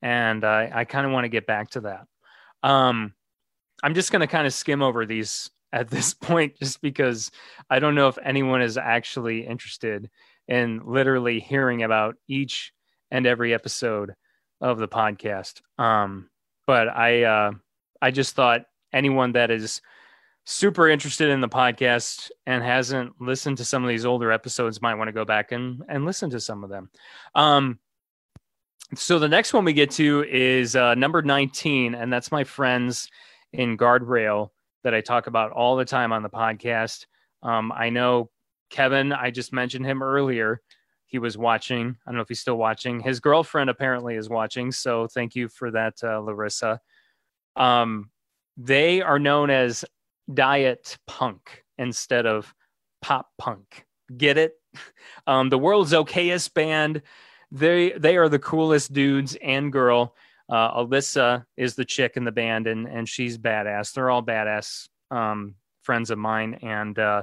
and 0.00 0.44
I, 0.44 0.70
I 0.72 0.84
kind 0.84 1.06
of 1.06 1.12
want 1.12 1.24
to 1.24 1.28
get 1.28 1.46
back 1.46 1.70
to 1.70 1.80
that. 1.82 2.06
Um, 2.62 3.14
I'm 3.82 3.94
just 3.94 4.12
going 4.12 4.20
to 4.20 4.26
kind 4.26 4.46
of 4.46 4.54
skim 4.54 4.82
over 4.82 5.06
these 5.06 5.50
at 5.72 5.88
this 5.88 6.14
point, 6.20 6.56
just 6.58 6.80
because 6.80 7.30
I 7.70 7.78
don't 7.78 7.94
know 7.94 8.08
if 8.08 8.18
anyone 8.24 8.62
is 8.62 8.76
actually 8.76 9.46
interested 9.46 10.10
in 10.48 10.82
literally 10.84 11.40
hearing 11.40 11.82
about 11.82 12.16
each 12.28 12.72
and 13.10 13.26
every 13.26 13.54
episode 13.54 14.14
of 14.60 14.78
the 14.78 14.88
podcast. 14.88 15.60
Um, 15.78 16.28
but 16.66 16.88
I 16.88 17.24
uh, 17.24 17.52
I 18.00 18.10
just 18.10 18.34
thought 18.34 18.62
anyone 18.92 19.32
that 19.32 19.50
is 19.50 19.80
super 20.44 20.88
interested 20.88 21.28
in 21.30 21.40
the 21.40 21.48
podcast 21.48 22.30
and 22.46 22.62
hasn't 22.62 23.20
listened 23.20 23.58
to 23.58 23.64
some 23.64 23.84
of 23.84 23.88
these 23.88 24.04
older 24.04 24.32
episodes 24.32 24.82
might 24.82 24.96
want 24.96 25.08
to 25.08 25.12
go 25.12 25.24
back 25.24 25.52
and 25.52 25.82
and 25.88 26.04
listen 26.04 26.30
to 26.30 26.40
some 26.40 26.64
of 26.64 26.70
them. 26.70 26.90
Um, 27.34 27.78
so 28.94 29.18
the 29.18 29.28
next 29.28 29.54
one 29.54 29.64
we 29.64 29.72
get 29.72 29.90
to 29.92 30.24
is 30.28 30.76
uh, 30.76 30.94
number 30.94 31.22
19, 31.22 31.94
and 31.94 32.12
that's 32.12 32.30
my 32.30 32.44
friends 32.44 33.08
in 33.52 33.78
Guardrail 33.78 34.50
that 34.84 34.94
I 34.94 35.00
talk 35.00 35.26
about 35.26 35.52
all 35.52 35.76
the 35.76 35.84
time 35.84 36.12
on 36.12 36.22
the 36.22 36.30
podcast. 36.30 37.06
Um, 37.42 37.72
I 37.72 37.90
know 37.90 38.30
Kevin, 38.70 39.12
I 39.12 39.30
just 39.30 39.52
mentioned 39.52 39.86
him 39.86 40.02
earlier. 40.02 40.60
He 41.06 41.18
was 41.18 41.36
watching. 41.36 41.96
I 42.06 42.10
don't 42.10 42.16
know 42.16 42.22
if 42.22 42.28
he's 42.28 42.40
still 42.40 42.56
watching. 42.56 43.00
His 43.00 43.20
girlfriend 43.20 43.68
apparently 43.68 44.16
is 44.16 44.30
watching. 44.30 44.72
So 44.72 45.06
thank 45.06 45.34
you 45.34 45.48
for 45.48 45.70
that, 45.70 45.94
uh, 46.02 46.20
Larissa. 46.20 46.80
Um, 47.54 48.10
they 48.56 49.02
are 49.02 49.18
known 49.18 49.50
as 49.50 49.84
diet 50.32 50.96
punk 51.06 51.64
instead 51.78 52.26
of 52.26 52.54
pop 53.02 53.28
punk. 53.38 53.86
Get 54.16 54.38
it? 54.38 54.54
Um, 55.26 55.50
the 55.50 55.58
world's 55.58 55.92
okayest 55.92 56.52
band. 56.52 57.02
They 57.52 57.92
they 57.92 58.16
are 58.16 58.28
the 58.28 58.40
coolest 58.40 58.92
dudes 58.92 59.36
and 59.40 59.70
girl. 59.70 60.16
Uh, 60.52 60.84
Alyssa 60.84 61.46
is 61.56 61.74
the 61.74 61.84
chick 61.84 62.18
in 62.18 62.24
the 62.24 62.30
band, 62.30 62.66
and 62.66 62.86
and 62.86 63.08
she's 63.08 63.38
badass. 63.38 63.94
They're 63.94 64.10
all 64.10 64.22
badass 64.22 64.86
um, 65.10 65.54
friends 65.82 66.10
of 66.10 66.18
mine, 66.18 66.58
and 66.60 66.98
uh, 66.98 67.22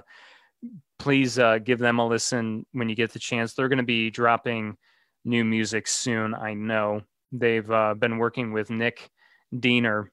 please 0.98 1.38
uh, 1.38 1.60
give 1.60 1.78
them 1.78 2.00
a 2.00 2.08
listen 2.08 2.66
when 2.72 2.90
you 2.90 2.96
get 2.96 3.14
the 3.14 3.20
chance. 3.20 3.54
They're 3.54 3.70
going 3.70 3.78
to 3.78 3.84
be 3.84 4.10
dropping 4.10 4.78
new 5.26 5.46
music 5.46 5.86
soon. 5.88 6.34
I 6.34 6.56
know 6.56 7.04
they've 7.32 7.70
uh, 7.70 7.94
been 7.94 8.18
working 8.18 8.52
with 8.52 8.72
Nick 8.72 9.12
Diener, 9.60 10.12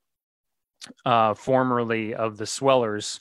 uh, 1.07 1.33
formerly 1.33 2.15
of 2.15 2.37
the 2.37 2.45
Swellers, 2.45 3.21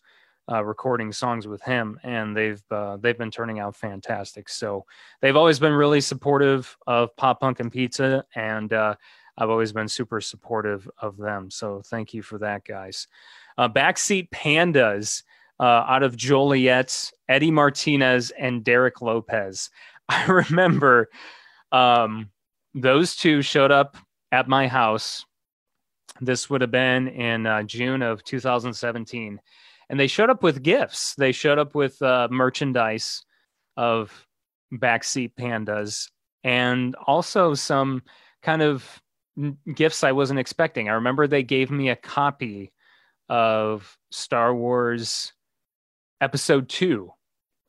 uh, 0.52 0.62
recording 0.62 1.14
songs 1.14 1.48
with 1.48 1.62
him, 1.62 1.98
and 2.04 2.36
they've 2.36 2.62
they've 3.00 3.18
been 3.18 3.32
turning 3.32 3.60
out 3.60 3.78
fantastic. 3.78 4.50
So 4.50 4.84
they've 5.22 5.38
always 5.38 5.58
been 5.58 5.72
really 5.72 6.02
supportive 6.02 6.76
of 6.86 7.16
pop 7.16 7.40
punk 7.40 7.62
and 7.62 7.72
pizza, 7.72 8.26
and 8.36 8.74
I've 9.38 9.50
always 9.50 9.74
been 9.74 9.88
super 9.88 10.22
supportive 10.22 10.90
of 11.00 11.18
them. 11.18 11.52
So 11.52 11.82
thank 11.86 12.14
you 12.14 12.22
for 12.22 12.38
that, 12.40 12.64
guys. 12.66 13.08
Uh, 13.58 13.70
Backseat 13.70 14.30
Pandas 14.30 15.24
uh, 15.60 15.64
out 15.64 16.04
of 16.04 16.16
Joliet, 16.16 17.12
Eddie 17.30 17.52
Martinez 17.52 18.32
and 18.32 18.64
Derek 18.64 19.02
Lopez. 19.02 19.70
I 20.10 20.26
remember 20.26 21.10
um, 21.72 22.30
those 22.74 23.16
two 23.16 23.42
showed 23.42 23.72
up 23.72 23.98
at 24.32 24.48
my 24.48 24.68
house. 24.68 25.26
This 26.22 26.50
would 26.50 26.62
have 26.62 26.72
been 26.72 27.08
in 27.08 27.46
uh, 27.46 27.64
June 27.64 28.02
of 28.02 28.24
2017 28.24 29.40
and 29.90 30.00
they 30.00 30.08
showed 30.08 30.30
up 30.30 30.44
with 30.44 30.64
gifts. 30.64 31.16
They 31.16 31.32
showed 31.32 31.60
up 31.60 31.76
with 31.76 32.02
uh, 32.02 32.28
merchandise 32.32 33.24
of 33.78 34.28
backseat 34.74 35.34
pandas 35.40 36.10
and 36.44 36.96
also 37.08 37.54
some 37.54 38.02
kind 38.42 38.62
of 38.62 39.02
gifts 39.74 40.04
I 40.04 40.12
wasn't 40.12 40.40
expecting. 40.40 40.90
I 40.90 40.94
remember 40.94 41.28
they 41.28 41.44
gave 41.44 41.72
me 41.72 41.90
a 41.90 41.96
copy 41.96 42.72
of 43.30 43.98
Star 44.12 44.54
Wars 44.56 45.34
Episode 46.22 46.70
Two, 46.70 47.12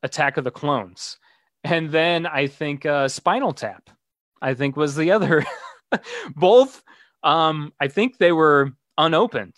Attack 0.03 0.37
of 0.37 0.45
the 0.45 0.51
Clones, 0.51 1.19
and 1.65 1.91
then 1.91 2.27
I 2.27 2.47
think 2.47 2.87
uh, 2.87 3.09
Spinal 3.09 3.53
Tap. 3.53 3.91
I 4.41 4.55
think 4.55 4.77
was 4.77 4.97
the 4.97 5.13
other. 5.13 5.45
Both, 6.37 6.83
um, 7.23 7.73
I 7.81 7.89
think 7.89 8.19
they 8.19 8.33
were 8.33 8.73
unopened 8.99 9.55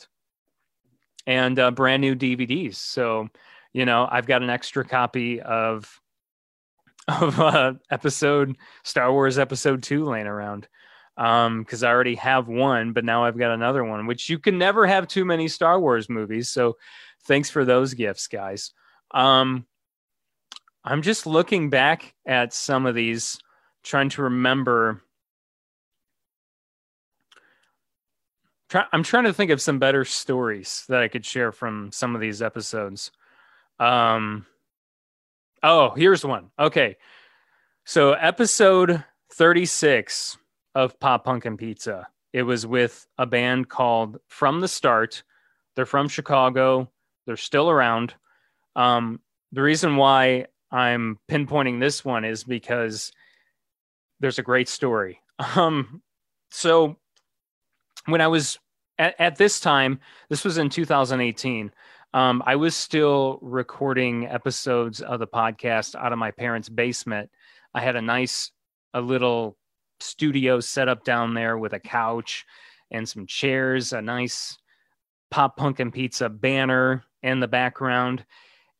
and 1.26 1.58
uh, 1.58 1.70
brand 1.70 2.00
new 2.00 2.14
DVDs. 2.14 2.76
So, 2.76 3.28
you 3.72 3.84
know, 3.84 4.08
I've 4.10 4.26
got 4.26 4.42
an 4.42 4.50
extra 4.50 4.84
copy 4.84 5.40
of 5.40 6.00
of 7.08 7.40
uh, 7.40 7.74
episode 7.90 8.56
Star 8.84 9.12
Wars 9.12 9.38
Episode 9.38 9.82
Two 9.82 10.04
laying 10.04 10.26
around 10.26 10.68
because 11.18 11.82
um, 11.82 11.88
I 11.88 11.90
already 11.90 12.14
have 12.14 12.46
one, 12.46 12.92
but 12.92 13.04
now 13.04 13.24
I've 13.24 13.36
got 13.36 13.50
another 13.50 13.82
one, 13.82 14.06
which 14.06 14.30
you 14.30 14.38
can 14.38 14.56
never 14.56 14.86
have 14.86 15.08
too 15.08 15.24
many 15.24 15.48
Star 15.48 15.80
Wars 15.80 16.08
movies. 16.08 16.48
So, 16.48 16.76
thanks 17.24 17.50
for 17.50 17.64
those 17.64 17.94
gifts, 17.94 18.28
guys. 18.28 18.72
Um, 19.10 19.66
I'm 20.84 21.02
just 21.02 21.26
looking 21.26 21.70
back 21.70 22.14
at 22.24 22.52
some 22.52 22.86
of 22.86 22.94
these, 22.94 23.40
trying 23.82 24.10
to 24.10 24.22
remember 24.22 25.02
Try, 28.68 28.84
I'm 28.92 29.02
trying 29.02 29.24
to 29.24 29.32
think 29.32 29.50
of 29.50 29.62
some 29.62 29.78
better 29.78 30.04
stories 30.04 30.84
that 30.88 31.02
I 31.02 31.08
could 31.08 31.24
share 31.24 31.52
from 31.52 31.90
some 31.90 32.14
of 32.14 32.20
these 32.20 32.42
episodes. 32.42 33.10
Um, 33.80 34.46
oh, 35.62 35.90
here's 35.96 36.24
one. 36.24 36.50
Okay. 36.58 36.96
So, 37.86 38.12
episode 38.12 39.02
36 39.32 40.36
of 40.78 41.00
Pop 41.00 41.24
Punk 41.24 41.44
and 41.44 41.58
Pizza, 41.58 42.06
it 42.32 42.44
was 42.44 42.64
with 42.64 43.04
a 43.18 43.26
band 43.26 43.68
called 43.68 44.18
From 44.28 44.60
the 44.60 44.68
Start. 44.68 45.24
They're 45.74 45.84
from 45.84 46.06
Chicago, 46.06 46.88
they're 47.26 47.36
still 47.36 47.68
around. 47.68 48.14
Um, 48.76 49.18
the 49.50 49.60
reason 49.60 49.96
why 49.96 50.46
I'm 50.70 51.18
pinpointing 51.28 51.80
this 51.80 52.04
one 52.04 52.24
is 52.24 52.44
because 52.44 53.10
there's 54.20 54.38
a 54.38 54.42
great 54.42 54.68
story. 54.68 55.20
Um, 55.56 56.02
so, 56.50 56.96
when 58.06 58.20
I 58.20 58.26
was 58.26 58.58
at, 58.98 59.14
at 59.20 59.36
this 59.36 59.60
time, 59.60 60.00
this 60.28 60.44
was 60.44 60.58
in 60.58 60.68
2018. 60.68 61.70
Um, 62.14 62.42
I 62.44 62.56
was 62.56 62.74
still 62.74 63.38
recording 63.42 64.26
episodes 64.26 65.00
of 65.00 65.20
the 65.20 65.26
podcast 65.28 65.94
out 65.94 66.12
of 66.12 66.18
my 66.18 66.32
parents' 66.32 66.68
basement. 66.68 67.30
I 67.74 67.82
had 67.82 67.94
a 67.94 68.02
nice, 68.02 68.50
a 68.94 69.00
little 69.00 69.57
studio 70.00 70.60
set 70.60 70.88
up 70.88 71.04
down 71.04 71.34
there 71.34 71.58
with 71.58 71.72
a 71.72 71.80
couch 71.80 72.44
and 72.90 73.08
some 73.08 73.26
chairs, 73.26 73.92
a 73.92 74.00
nice 74.02 74.56
pop 75.30 75.56
punk 75.56 75.80
and 75.80 75.92
pizza 75.92 76.28
banner 76.28 77.04
in 77.22 77.40
the 77.40 77.48
background. 77.48 78.24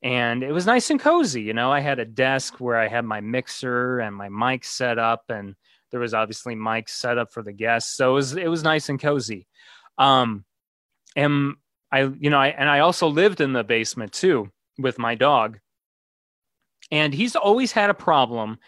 And 0.03 0.43
it 0.43 0.53
was 0.53 0.67
nice 0.67 0.91
and 0.91 1.01
cozy. 1.01 1.43
You 1.43 1.55
know, 1.55 1.73
I 1.73 1.81
had 1.81 1.99
a 1.99 2.05
desk 2.05 2.61
where 2.61 2.77
I 2.77 2.87
had 2.87 3.05
my 3.05 3.21
mixer 3.21 3.99
and 3.99 4.15
my 4.15 4.29
mic 4.29 4.65
set 4.65 4.99
up, 4.99 5.25
and 5.29 5.57
there 5.91 6.01
was 6.01 6.15
obviously 6.15 6.55
mics 6.55 6.91
set 6.91 7.19
up 7.19 7.33
for 7.33 7.43
the 7.43 7.53
guests. 7.53 7.97
So 7.97 8.13
it 8.13 8.15
was 8.15 8.37
it 8.37 8.49
was 8.49 8.63
nice 8.63 8.89
and 8.89 9.01
cozy. 9.01 9.47
Um, 9.99 10.45
and 11.17 11.55
I, 11.91 12.03
you 12.03 12.31
know, 12.31 12.39
I 12.39 12.49
and 12.49 12.69
I 12.69 12.79
also 12.81 13.09
lived 13.09 13.41
in 13.41 13.53
the 13.53 13.65
basement 13.65 14.13
too 14.13 14.51
with 14.79 15.01
my 15.01 15.17
dog, 15.17 15.59
and 16.93 17.13
he's 17.13 17.35
always 17.35 17.73
had 17.73 17.91
a 17.91 17.95
problem 17.95 18.59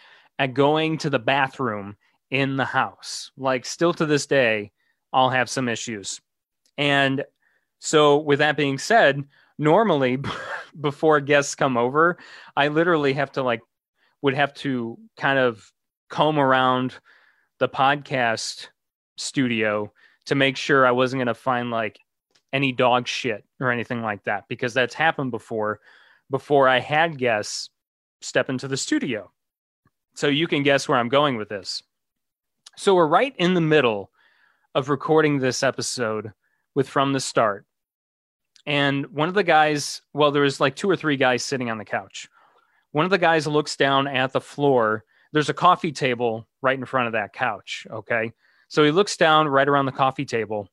at 0.40 0.54
going 0.54 0.98
to 0.98 1.10
the 1.10 1.18
bathroom 1.20 1.96
in 2.30 2.56
the 2.56 2.64
house. 2.64 3.30
Like 3.36 3.66
still 3.66 3.92
to 3.94 4.06
this 4.06 4.26
day, 4.26 4.72
I'll 5.12 5.30
have 5.30 5.50
some 5.50 5.68
issues. 5.68 6.20
And 6.78 7.24
so, 7.78 8.18
with 8.18 8.38
that 8.38 8.56
being 8.56 8.78
said, 8.78 9.24
normally 9.58 10.18
before 10.80 11.20
guests 11.20 11.54
come 11.54 11.76
over, 11.76 12.18
I 12.56 12.68
literally 12.68 13.12
have 13.14 13.32
to 13.32 13.42
like 13.42 13.60
would 14.22 14.34
have 14.34 14.52
to 14.54 14.98
kind 15.16 15.38
of 15.38 15.72
comb 16.08 16.38
around 16.38 16.98
the 17.58 17.68
podcast 17.68 18.68
studio 19.16 19.92
to 20.26 20.34
make 20.34 20.56
sure 20.56 20.86
I 20.86 20.90
wasn't 20.90 21.18
going 21.18 21.26
to 21.28 21.34
find 21.34 21.70
like 21.70 21.98
any 22.52 22.72
dog 22.72 23.06
shit 23.06 23.44
or 23.60 23.70
anything 23.70 24.02
like 24.02 24.24
that 24.24 24.44
because 24.48 24.74
that's 24.74 24.94
happened 24.94 25.30
before 25.30 25.80
before 26.30 26.68
I 26.68 26.80
had 26.80 27.18
guests 27.18 27.70
step 28.20 28.50
into 28.50 28.68
the 28.68 28.76
studio. 28.76 29.30
So 30.14 30.28
you 30.28 30.46
can 30.46 30.62
guess 30.62 30.88
where 30.88 30.98
I'm 30.98 31.08
going 31.08 31.36
with 31.36 31.48
this. 31.48 31.82
So 32.80 32.94
we're 32.94 33.06
right 33.06 33.34
in 33.36 33.52
the 33.52 33.60
middle 33.60 34.10
of 34.74 34.88
recording 34.88 35.38
this 35.38 35.62
episode 35.62 36.32
with 36.74 36.88
From 36.88 37.12
the 37.12 37.20
Start. 37.20 37.66
And 38.64 39.04
one 39.08 39.28
of 39.28 39.34
the 39.34 39.42
guys, 39.42 40.00
well, 40.14 40.30
there 40.30 40.44
was 40.44 40.60
like 40.60 40.76
two 40.76 40.88
or 40.88 40.96
three 40.96 41.18
guys 41.18 41.44
sitting 41.44 41.68
on 41.68 41.76
the 41.76 41.84
couch. 41.84 42.26
One 42.92 43.04
of 43.04 43.10
the 43.10 43.18
guys 43.18 43.46
looks 43.46 43.76
down 43.76 44.08
at 44.08 44.32
the 44.32 44.40
floor. 44.40 45.04
There's 45.34 45.50
a 45.50 45.54
coffee 45.54 45.92
table 45.92 46.48
right 46.62 46.78
in 46.78 46.86
front 46.86 47.06
of 47.06 47.12
that 47.12 47.34
couch. 47.34 47.86
Okay. 47.90 48.32
So 48.68 48.82
he 48.82 48.90
looks 48.90 49.18
down 49.18 49.46
right 49.46 49.68
around 49.68 49.84
the 49.84 49.92
coffee 49.92 50.24
table 50.24 50.66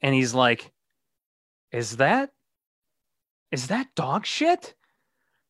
and 0.00 0.14
he's 0.14 0.32
like, 0.32 0.72
Is 1.70 1.98
that 1.98 2.30
is 3.52 3.66
that 3.66 3.88
dog 3.94 4.24
shit? 4.24 4.74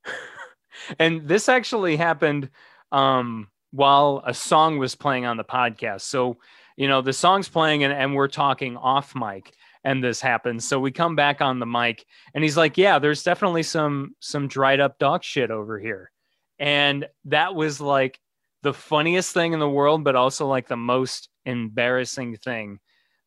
and 0.98 1.28
this 1.28 1.48
actually 1.48 1.94
happened 1.94 2.50
um, 2.90 3.46
while 3.70 4.22
a 4.26 4.34
song 4.34 4.78
was 4.78 4.94
playing 4.94 5.26
on 5.26 5.36
the 5.36 5.44
podcast. 5.44 6.02
So, 6.02 6.38
you 6.76 6.88
know, 6.88 7.02
the 7.02 7.12
song's 7.12 7.48
playing 7.48 7.84
and, 7.84 7.92
and 7.92 8.14
we're 8.14 8.28
talking 8.28 8.76
off 8.76 9.14
mic 9.14 9.52
and 9.84 10.02
this 10.02 10.20
happens. 10.20 10.66
So 10.66 10.80
we 10.80 10.90
come 10.90 11.16
back 11.16 11.40
on 11.40 11.58
the 11.58 11.66
mic 11.66 12.04
and 12.34 12.42
he's 12.42 12.56
like, 12.56 12.78
Yeah, 12.78 12.98
there's 12.98 13.22
definitely 13.22 13.62
some 13.62 14.14
some 14.20 14.48
dried 14.48 14.80
up 14.80 14.98
dog 14.98 15.22
shit 15.22 15.50
over 15.50 15.78
here. 15.78 16.10
And 16.58 17.06
that 17.26 17.54
was 17.54 17.80
like 17.80 18.18
the 18.62 18.74
funniest 18.74 19.32
thing 19.32 19.52
in 19.52 19.60
the 19.60 19.68
world, 19.68 20.02
but 20.02 20.16
also 20.16 20.46
like 20.46 20.66
the 20.66 20.76
most 20.76 21.28
embarrassing 21.44 22.36
thing 22.36 22.80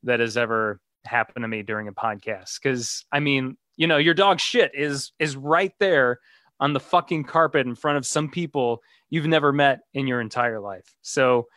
that 0.04 0.20
has 0.20 0.36
ever 0.36 0.80
happened 1.06 1.44
to 1.44 1.48
me 1.48 1.64
during 1.64 1.88
a 1.88 1.94
podcast. 1.94 2.62
Cause 2.62 3.06
I 3.12 3.20
mean, 3.20 3.58
you 3.78 3.88
know, 3.88 3.98
your 3.98 4.14
dog 4.14 4.39
shit 4.39 4.72
is 4.74 5.14
is 5.20 5.36
right 5.36 5.74
there 5.80 6.20
on 6.62 6.74
the 6.74 6.80
fucking 6.80 7.24
carpet 7.24 7.66
in 7.66 7.76
front 7.76 7.97
of 7.97 8.05
some 8.05 8.30
people 8.30 8.82
you've 9.09 9.28
never 9.28 9.51
met 9.51 9.82
in 9.93 10.07
your 10.07 10.22
entire 10.22 10.59
life. 10.59 10.86
So 11.01 11.47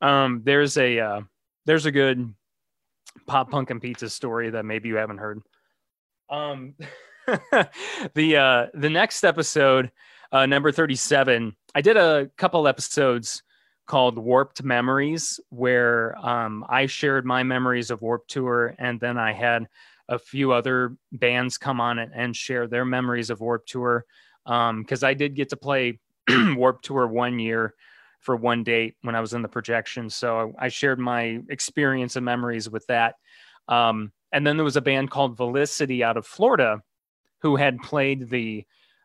um, 0.00 0.40
there's 0.44 0.78
a 0.78 0.98
uh, 0.98 1.20
there's 1.66 1.84
a 1.84 1.92
good 1.92 2.32
pop 3.26 3.50
punk 3.50 3.70
and 3.70 3.82
pizza 3.82 4.08
story 4.08 4.50
that 4.50 4.64
maybe 4.64 4.88
you 4.88 4.96
haven't 4.96 5.18
heard. 5.18 5.42
Um, 6.30 6.74
the 8.14 8.36
uh, 8.36 8.66
the 8.72 8.88
next 8.88 9.24
episode, 9.24 9.90
uh, 10.30 10.46
number 10.46 10.72
thirty 10.72 10.96
seven, 10.96 11.56
I 11.74 11.82
did 11.82 11.96
a 11.96 12.30
couple 12.38 12.66
episodes 12.66 13.42
called 13.86 14.16
Warped 14.16 14.62
Memories, 14.62 15.40
where 15.50 16.16
um, 16.24 16.64
I 16.68 16.86
shared 16.86 17.26
my 17.26 17.42
memories 17.42 17.90
of 17.90 18.00
Warped 18.00 18.30
Tour, 18.30 18.74
and 18.78 19.00
then 19.00 19.18
I 19.18 19.32
had 19.32 19.66
a 20.08 20.18
few 20.18 20.52
other 20.52 20.96
bands 21.10 21.58
come 21.58 21.80
on 21.80 21.98
and 21.98 22.34
share 22.34 22.66
their 22.66 22.84
memories 22.84 23.30
of 23.30 23.40
Warped 23.40 23.68
Tour. 23.68 24.04
Because 24.44 25.02
I 25.02 25.14
did 25.14 25.34
get 25.34 25.50
to 25.50 25.56
play 25.56 25.98
Warped 26.30 26.84
Tour 26.84 27.06
one 27.06 27.38
year 27.38 27.74
for 28.20 28.36
one 28.36 28.62
date 28.62 28.94
when 29.02 29.14
I 29.14 29.20
was 29.20 29.34
in 29.34 29.42
the 29.42 29.48
projection. 29.48 30.08
So 30.08 30.54
I 30.58 30.68
shared 30.68 30.98
my 30.98 31.40
experience 31.48 32.16
and 32.16 32.24
memories 32.24 32.70
with 32.70 32.86
that. 32.86 33.16
Um, 33.68 34.12
and 34.32 34.46
then 34.46 34.56
there 34.56 34.64
was 34.64 34.76
a 34.76 34.80
band 34.80 35.10
called 35.10 35.36
Velicity 35.36 36.02
out 36.02 36.16
of 36.16 36.26
Florida 36.26 36.82
who 37.40 37.56
had 37.56 37.78
played 37.80 38.30
the 38.30 38.64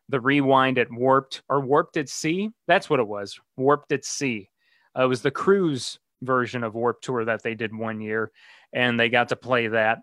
the 0.09 0.19
rewind 0.21 0.77
at 0.77 0.89
Warped 0.89 1.41
or 1.49 1.59
Warped 1.59 1.97
at 1.97 2.07
Sea. 2.07 2.49
That's 2.65 2.89
what 2.89 3.01
it 3.01 3.07
was. 3.07 3.38
Warped 3.57 3.91
at 3.91 4.05
Sea. 4.05 4.49
Uh, 4.97 5.03
it 5.03 5.07
was 5.07 5.21
the 5.21 5.31
cruise 5.31 5.99
version 6.21 6.63
of 6.63 6.75
Warped 6.75 7.03
Tour 7.03 7.25
that 7.25 7.43
they 7.43 7.55
did 7.55 7.75
one 7.75 7.99
year, 7.99 8.31
and 8.71 8.97
they 8.97 9.09
got 9.09 9.29
to 9.29 9.35
play 9.35 9.67
that. 9.67 9.99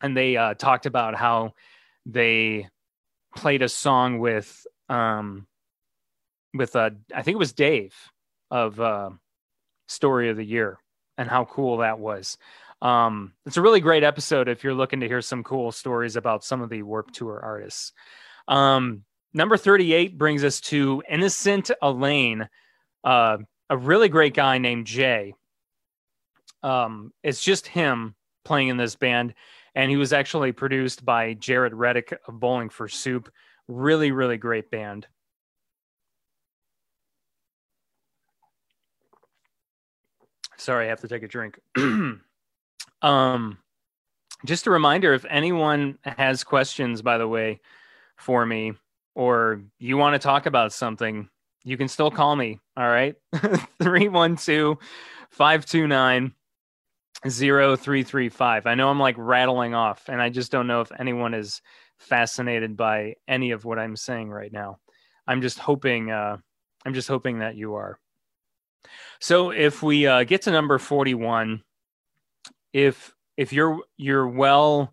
And 0.00 0.16
they 0.16 0.36
uh, 0.36 0.54
talked 0.54 0.86
about 0.86 1.16
how 1.16 1.54
they 2.06 2.68
played 3.34 3.62
a 3.62 3.68
song 3.68 4.18
with 4.18 4.66
um, 4.88 5.46
with 6.54 6.76
uh, 6.76 6.90
I 7.14 7.22
think 7.22 7.34
it 7.34 7.38
was 7.38 7.52
Dave 7.52 7.94
of 8.50 8.80
uh, 8.80 9.10
Story 9.86 10.30
of 10.30 10.36
the 10.36 10.44
Year, 10.44 10.78
and 11.16 11.28
how 11.28 11.44
cool 11.44 11.78
that 11.78 11.98
was. 11.98 12.38
Um, 12.80 13.32
it's 13.44 13.56
a 13.56 13.62
really 13.62 13.80
great 13.80 14.04
episode 14.04 14.48
if 14.48 14.62
you're 14.62 14.74
looking 14.74 15.00
to 15.00 15.08
hear 15.08 15.20
some 15.20 15.42
cool 15.42 15.72
stories 15.72 16.16
about 16.16 16.44
some 16.44 16.62
of 16.62 16.70
the 16.70 16.82
Warped 16.82 17.14
Tour 17.14 17.40
artists. 17.42 17.92
Um, 18.46 19.04
number 19.34 19.56
38 19.56 20.16
brings 20.16 20.44
us 20.44 20.60
to 20.62 21.02
Innocent 21.08 21.70
Elaine, 21.82 22.48
uh, 23.04 23.38
a 23.68 23.76
really 23.76 24.08
great 24.08 24.34
guy 24.34 24.58
named 24.58 24.86
Jay. 24.86 25.34
Um, 26.62 27.12
it's 27.22 27.42
just 27.42 27.66
him 27.66 28.14
playing 28.44 28.68
in 28.68 28.76
this 28.76 28.96
band, 28.96 29.34
and 29.78 29.92
he 29.92 29.96
was 29.96 30.12
actually 30.12 30.50
produced 30.50 31.04
by 31.04 31.34
Jaret 31.34 31.70
Reddick 31.72 32.12
of 32.26 32.40
Bowling 32.40 32.68
for 32.68 32.88
Soup. 32.88 33.30
Really, 33.68 34.10
really 34.10 34.36
great 34.36 34.72
band. 34.72 35.06
Sorry, 40.56 40.86
I 40.86 40.88
have 40.88 41.02
to 41.02 41.08
take 41.08 41.22
a 41.22 41.28
drink. 41.28 41.60
um, 43.02 43.58
just 44.44 44.66
a 44.66 44.70
reminder 44.72 45.14
if 45.14 45.24
anyone 45.30 45.96
has 46.02 46.42
questions, 46.42 47.00
by 47.00 47.16
the 47.16 47.28
way, 47.28 47.60
for 48.16 48.44
me, 48.44 48.72
or 49.14 49.62
you 49.78 49.96
want 49.96 50.14
to 50.14 50.18
talk 50.18 50.46
about 50.46 50.72
something, 50.72 51.28
you 51.62 51.76
can 51.76 51.86
still 51.86 52.10
call 52.10 52.34
me. 52.34 52.58
All 52.76 52.88
right. 52.88 53.14
312 53.80 54.76
529 55.30 56.34
0335. 57.22 58.66
I 58.66 58.74
know 58.74 58.88
I'm 58.88 59.00
like 59.00 59.16
rattling 59.18 59.74
off, 59.74 60.08
and 60.08 60.20
I 60.22 60.28
just 60.28 60.52
don't 60.52 60.66
know 60.66 60.80
if 60.80 60.92
anyone 60.98 61.34
is 61.34 61.60
fascinated 61.98 62.76
by 62.76 63.14
any 63.26 63.50
of 63.50 63.64
what 63.64 63.78
I'm 63.78 63.96
saying 63.96 64.30
right 64.30 64.52
now. 64.52 64.78
I'm 65.26 65.42
just 65.42 65.58
hoping, 65.58 66.10
uh, 66.10 66.36
I'm 66.86 66.94
just 66.94 67.08
hoping 67.08 67.40
that 67.40 67.56
you 67.56 67.74
are. 67.74 67.98
So 69.20 69.50
if 69.50 69.82
we 69.82 70.06
uh, 70.06 70.24
get 70.24 70.42
to 70.42 70.50
number 70.50 70.78
41, 70.78 71.62
if 72.72 73.14
if 73.36 73.52
you're 73.52 73.80
you're 73.96 74.28
well 74.28 74.92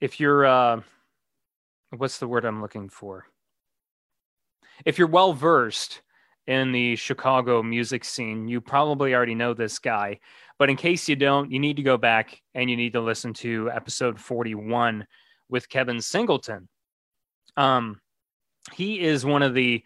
if 0.00 0.18
you're 0.18 0.46
uh 0.46 0.80
what's 1.96 2.18
the 2.18 2.28
word 2.28 2.44
I'm 2.44 2.62
looking 2.62 2.88
for? 2.88 3.26
If 4.84 4.98
you're 4.98 5.08
well 5.08 5.32
versed 5.32 6.00
in 6.50 6.72
the 6.72 6.96
Chicago 6.96 7.62
music 7.62 8.04
scene, 8.04 8.48
you 8.48 8.60
probably 8.60 9.14
already 9.14 9.36
know 9.36 9.54
this 9.54 9.78
guy. 9.78 10.18
But 10.58 10.68
in 10.68 10.74
case 10.74 11.08
you 11.08 11.14
don't, 11.14 11.52
you 11.52 11.60
need 11.60 11.76
to 11.76 11.84
go 11.84 11.96
back 11.96 12.42
and 12.56 12.68
you 12.68 12.76
need 12.76 12.94
to 12.94 13.00
listen 13.00 13.32
to 13.34 13.70
episode 13.70 14.18
41 14.18 15.06
with 15.48 15.68
Kevin 15.68 16.00
Singleton. 16.00 16.68
Um, 17.56 18.00
he 18.72 18.98
is 18.98 19.24
one 19.24 19.44
of 19.44 19.54
the 19.54 19.84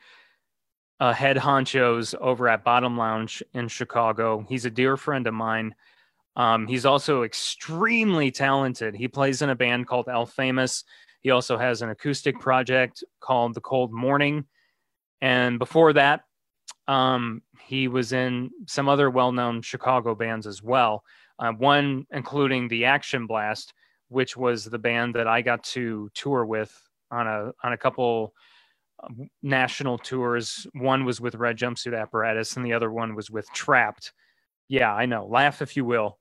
uh, 1.01 1.13
head 1.13 1.37
honchos 1.37 2.15
over 2.15 2.49
at 2.49 2.65
Bottom 2.65 2.97
Lounge 2.97 3.43
in 3.53 3.69
Chicago. 3.69 4.47
He's 4.49 4.65
a 4.65 4.71
dear 4.71 4.97
friend 4.97 5.27
of 5.27 5.35
mine. 5.35 5.75
Um, 6.35 6.67
he's 6.67 6.87
also 6.87 7.25
extremely 7.25 8.31
talented. 8.31 8.95
He 8.95 9.07
plays 9.07 9.43
in 9.43 9.51
a 9.51 9.55
band 9.55 9.87
called 9.87 10.09
El 10.09 10.25
Famous. 10.25 10.85
He 11.21 11.31
also 11.31 11.59
has 11.59 11.83
an 11.83 11.91
acoustic 11.91 12.41
project 12.41 13.05
called 13.21 13.53
The 13.53 13.61
Cold 13.61 13.93
Morning. 13.93 14.47
And 15.21 15.59
before 15.59 15.93
that, 15.93 16.23
um, 16.89 17.43
he 17.61 17.89
was 17.89 18.13
in 18.13 18.51
some 18.67 18.89
other 18.89 19.11
well 19.11 19.33
known 19.33 19.63
Chicago 19.63 20.15
bands 20.15 20.47
as 20.47 20.63
well. 20.63 21.05
Uh, 21.39 21.53
one 21.53 22.07
including 22.13 22.69
the 22.69 22.85
Action 22.85 23.27
Blast, 23.27 23.73
which 24.09 24.37
was 24.37 24.65
the 24.65 24.79
band 24.79 25.15
that 25.15 25.27
I 25.27 25.43
got 25.43 25.65
to 25.65 26.11
tour 26.15 26.45
with 26.45 26.73
on 27.11 27.27
a 27.27 27.53
on 27.63 27.73
a 27.73 27.79
couple 27.79 28.35
national 29.43 29.99
tours. 29.99 30.67
One 30.75 31.05
was 31.05 31.21
with 31.21 31.35
Red 31.35 31.57
Jumpsuit 31.57 31.99
Apparatus, 31.99 32.57
and 32.57 32.65
the 32.65 32.73
other 32.73 32.91
one 32.91 33.15
was 33.15 33.31
with 33.31 33.49
Trapt. 33.53 34.13
Yeah, 34.69 34.93
I 34.95 35.07
know. 35.07 35.27
Laugh 35.27 35.61
if 35.61 35.77
you 35.77 35.85
will. 35.85 36.19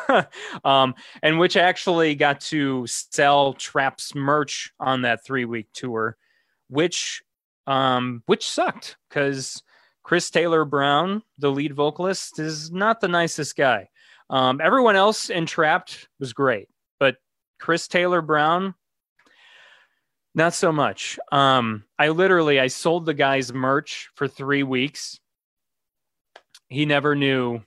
um, 0.64 0.94
and 1.22 1.38
which 1.38 1.56
actually 1.56 2.14
got 2.14 2.40
to 2.42 2.86
sell 2.86 3.54
Trapt's 3.54 4.14
merch 4.14 4.72
on 4.80 5.02
that 5.02 5.24
three 5.24 5.44
week 5.44 5.68
tour, 5.74 6.16
which 6.68 7.22
um, 7.66 8.22
which 8.26 8.48
sucked 8.48 8.96
because 9.08 9.62
Chris 10.02 10.30
Taylor 10.30 10.64
Brown, 10.64 11.22
the 11.38 11.50
lead 11.50 11.74
vocalist, 11.74 12.38
is 12.38 12.70
not 12.72 13.00
the 13.00 13.08
nicest 13.08 13.56
guy. 13.56 13.88
Um, 14.30 14.60
everyone 14.62 14.96
else 14.96 15.30
in 15.30 15.46
Trapt 15.46 16.06
was 16.18 16.32
great, 16.32 16.68
but 16.98 17.16
Chris 17.60 17.86
Taylor 17.86 18.22
Brown, 18.22 18.74
not 20.34 20.54
so 20.54 20.72
much. 20.72 21.18
Um, 21.30 21.84
I 21.98 22.08
literally 22.08 22.58
I 22.58 22.68
sold 22.68 23.06
the 23.06 23.14
guy's 23.14 23.52
merch 23.52 24.08
for 24.14 24.26
three 24.26 24.62
weeks. 24.62 25.20
He 26.68 26.86
never 26.86 27.14
knew 27.14 27.60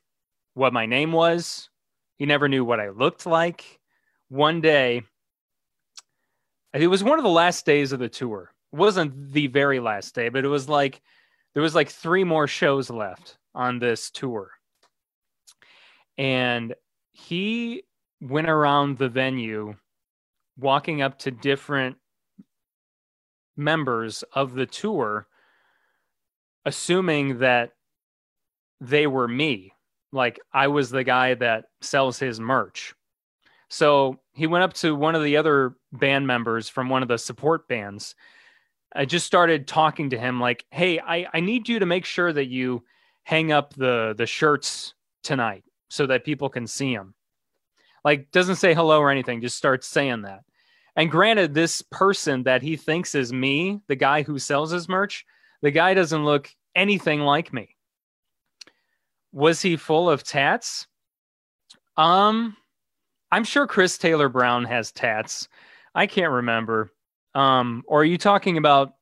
what 0.56 0.74
my 0.74 0.86
name 0.86 1.12
was. 1.12 1.70
He 2.18 2.26
never 2.26 2.48
knew 2.48 2.66
what 2.66 2.80
I 2.80 2.90
looked 2.90 3.26
like. 3.26 3.80
One 4.30 4.62
day, 4.62 5.04
it 6.74 6.88
was 6.88 7.04
one 7.04 7.20
of 7.20 7.24
the 7.24 7.30
last 7.30 7.66
days 7.66 7.92
of 7.92 8.00
the 8.00 8.10
tour. 8.10 8.52
It 8.74 8.78
wasn't 8.78 9.32
the 9.32 9.48
very 9.48 9.80
last 9.80 10.16
day, 10.16 10.30
but 10.30 10.44
it 10.44 10.50
was 10.50 10.68
like 10.68 11.02
there 11.56 11.64
was 11.64 11.74
like 11.74 11.89
three 11.89 12.24
more 12.24 12.45
shows 12.45 12.91
left 12.91 13.38
on 13.56 13.80
this 13.80 14.12
tour. 14.12 14.51
And 16.18 16.76
he 17.12 17.84
went 18.22 18.49
around 18.49 18.97
the 18.97 19.10
venue 19.10 19.76
walking 20.58 21.01
up 21.01 21.18
to 21.20 21.32
different 21.32 21.97
members 23.58 24.24
of 24.34 24.53
the 24.53 24.66
tour 24.66 25.28
assuming 26.66 27.39
that 27.39 27.72
they 28.82 29.08
were 29.08 29.28
me 29.28 29.72
like 30.12 30.39
I 30.53 30.68
was 30.68 30.89
the 30.89 31.03
guy 31.03 31.36
that 31.36 31.66
sells 31.82 32.20
his 32.20 32.39
merch. 32.39 32.93
So 33.70 34.20
he 34.34 34.47
went 34.47 34.64
up 34.64 34.74
to 34.74 34.95
one 34.95 35.16
of 35.16 35.24
the 35.24 35.38
other 35.38 35.76
band 35.91 36.28
members 36.28 36.70
from 36.70 36.89
one 36.89 37.01
of 37.01 37.08
the 37.08 37.18
support 37.18 37.68
bands. 37.68 38.16
I 38.96 39.06
just 39.06 39.26
started 39.26 39.68
talking 39.68 40.12
to 40.12 40.18
him 40.18 40.39
like, 40.39 40.66
"Hey, 40.72 41.00
I, 41.00 41.28
I 41.34 41.39
need 41.41 41.68
you 41.70 41.80
to 41.80 41.86
make 41.86 42.06
sure 42.06 42.32
that 42.32 42.48
you 42.48 42.84
hang 43.24 43.52
up 43.52 43.74
the 43.74 44.16
the 44.18 44.26
shirts 44.26 44.93
tonight 45.24 45.64
so 45.89 46.08
that 46.08 46.26
people 46.26 46.50
can 46.50 46.68
see 46.68 46.96
them." 46.96 47.14
Like 48.04 48.32
doesn't 48.32 48.58
say 48.58 48.74
hello 48.74 49.00
or 49.00 49.12
anything, 49.12 49.41
just 49.41 49.58
starts 49.58 49.88
saying 49.88 50.22
that. 50.24 50.41
And 50.96 51.12
granted, 51.12 51.54
this 51.54 51.82
person 51.82 52.43
that 52.43 52.62
he 52.62 52.78
thinks 52.78 53.16
is 53.16 53.34
me, 53.34 53.82
the 53.88 53.96
guy 53.96 54.24
who 54.24 54.39
sells 54.39 54.72
his 54.72 54.88
merch, 54.88 55.26
the 55.62 55.72
guy 55.72 55.93
doesn't 55.93 56.24
look 56.24 56.50
anything 56.76 57.22
like 57.22 57.52
me. 57.52 57.76
Was 59.34 59.62
he 59.62 59.76
full 59.76 60.10
of 60.10 60.24
tats? 60.24 60.88
Um, 61.98 62.56
I'm 63.32 63.43
sure 63.43 63.68
Chris 63.68 63.98
Taylor 63.98 64.30
Brown 64.30 64.64
has 64.66 64.91
tats. 64.91 65.50
I 65.93 66.08
can't 66.08 66.32
remember. 66.32 66.91
Um, 67.36 67.84
or 67.86 68.02
are 68.02 68.06
you 68.06 68.18
talking 68.18 68.58
about 68.58 68.94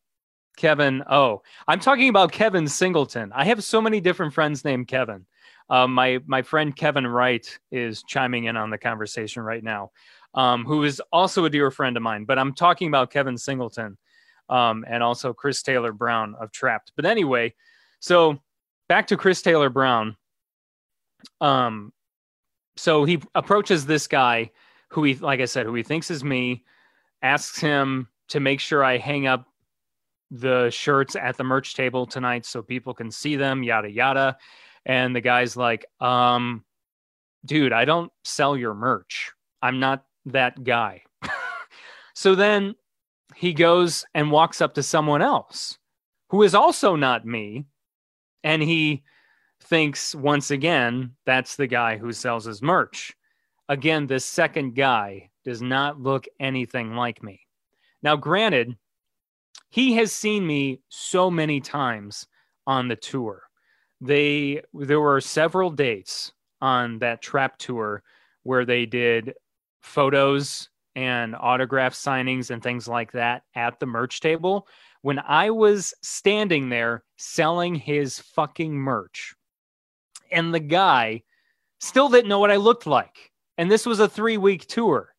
Kevin? 0.57 1.03
Oh, 1.09 1.43
I'm 1.67 1.79
talking 1.79 2.09
about 2.09 2.31
Kevin 2.31 2.67
Singleton. 2.67 3.31
I 3.33 3.45
have 3.45 3.63
so 3.63 3.79
many 3.79 4.01
different 4.01 4.33
friends 4.33 4.65
named 4.65 4.87
Kevin. 4.87 5.25
Uh, 5.69 5.87
my 5.87 6.19
my 6.25 6.41
friend 6.41 6.75
Kevin 6.75 7.07
Wright 7.07 7.47
is 7.71 8.03
chiming 8.03 8.45
in 8.45 8.57
on 8.57 8.69
the 8.69 8.77
conversation 8.77 9.43
right 9.43 9.63
now, 9.63 9.91
um, 10.33 10.65
who 10.65 10.83
is 10.83 11.01
also 11.11 11.45
a 11.45 11.49
dear 11.49 11.71
friend 11.71 11.95
of 11.95 12.03
mine. 12.03 12.25
But 12.25 12.39
I'm 12.39 12.53
talking 12.53 12.87
about 12.87 13.11
Kevin 13.11 13.37
Singleton 13.37 13.97
um, 14.49 14.83
and 14.87 15.01
also 15.01 15.33
Chris 15.33 15.61
Taylor 15.61 15.93
Brown 15.93 16.35
of 16.39 16.51
Trapt. 16.51 16.91
But 16.95 17.05
anyway, 17.05 17.53
so 17.99 18.39
back 18.89 19.07
to 19.07 19.17
Chris 19.17 19.41
Taylor 19.41 19.69
Brown. 19.69 20.17
Um, 21.39 21.93
so 22.75 23.05
he 23.05 23.21
approaches 23.35 23.85
this 23.85 24.07
guy 24.07 24.51
who 24.89 25.03
he, 25.03 25.15
like 25.15 25.39
I 25.39 25.45
said, 25.45 25.65
who 25.65 25.75
he 25.75 25.83
thinks 25.83 26.11
is 26.11 26.23
me, 26.23 26.63
asks 27.21 27.59
him 27.59 28.09
to 28.29 28.39
make 28.39 28.59
sure 28.59 28.83
I 28.83 28.97
hang 28.97 29.27
up 29.27 29.45
the 30.31 30.69
shirts 30.71 31.15
at 31.15 31.37
the 31.37 31.43
merch 31.43 31.75
table 31.75 32.05
tonight 32.05 32.45
so 32.45 32.61
people 32.61 32.93
can 32.93 33.11
see 33.11 33.35
them, 33.35 33.63
yada 33.63 33.89
yada. 33.89 34.37
And 34.85 35.15
the 35.15 35.21
guy's 35.21 35.55
like, 35.55 35.85
um, 35.99 36.63
dude, 37.45 37.73
I 37.73 37.85
don't 37.85 38.11
sell 38.23 38.57
your 38.57 38.73
merch. 38.73 39.31
I'm 39.61 39.79
not 39.79 40.05
that 40.25 40.63
guy. 40.63 41.03
so 42.15 42.35
then 42.35 42.75
he 43.35 43.53
goes 43.53 44.05
and 44.13 44.31
walks 44.31 44.61
up 44.61 44.73
to 44.75 44.83
someone 44.83 45.21
else 45.21 45.77
who 46.29 46.41
is 46.43 46.55
also 46.55 46.95
not 46.95 47.25
me. 47.25 47.65
And 48.43 48.61
he 48.61 49.03
thinks 49.61 50.13
once 50.13 50.51
again, 50.51 51.11
that's 51.25 51.55
the 51.55 51.67
guy 51.67 51.97
who 51.97 52.11
sells 52.11 52.45
his 52.45 52.61
merch. 52.61 53.13
Again, 53.69 54.07
this 54.07 54.25
second 54.25 54.75
guy 54.75 55.29
does 55.45 55.61
not 55.61 56.01
look 56.01 56.25
anything 56.39 56.95
like 56.95 57.23
me. 57.23 57.42
Now, 58.03 58.15
granted, 58.15 58.77
he 59.69 59.93
has 59.93 60.11
seen 60.11 60.45
me 60.45 60.81
so 60.89 61.31
many 61.31 61.59
times 61.59 62.27
on 62.67 62.87
the 62.87 62.95
tour. 62.95 63.43
They 64.01 64.61
there 64.73 64.99
were 64.99 65.21
several 65.21 65.71
dates 65.71 66.33
on 66.61 66.99
that 66.99 67.23
Trapt 67.23 67.57
tour 67.57 68.03
where 68.43 68.65
they 68.65 68.85
did 68.85 69.33
photos 69.81 70.69
and 70.95 71.35
autograph 71.39 71.93
signings 71.93 72.51
and 72.51 72.61
things 72.61 72.87
like 72.87 73.11
that 73.13 73.43
at 73.55 73.79
the 73.79 73.85
merch 73.85 74.19
table 74.19 74.67
when 75.01 75.19
I 75.19 75.49
was 75.49 75.93
standing 76.01 76.69
there 76.69 77.03
selling 77.17 77.75
his 77.75 78.19
fucking 78.19 78.73
merch. 78.73 79.33
And 80.31 80.53
the 80.53 80.59
guy 80.59 81.23
still 81.79 82.09
didn't 82.09 82.29
know 82.29 82.39
what 82.39 82.51
I 82.51 82.55
looked 82.57 82.85
like. 82.85 83.31
And 83.57 83.69
this 83.69 83.85
was 83.85 83.99
a 83.99 84.09
three 84.09 84.37
week 84.37 84.67
tour. 84.67 85.12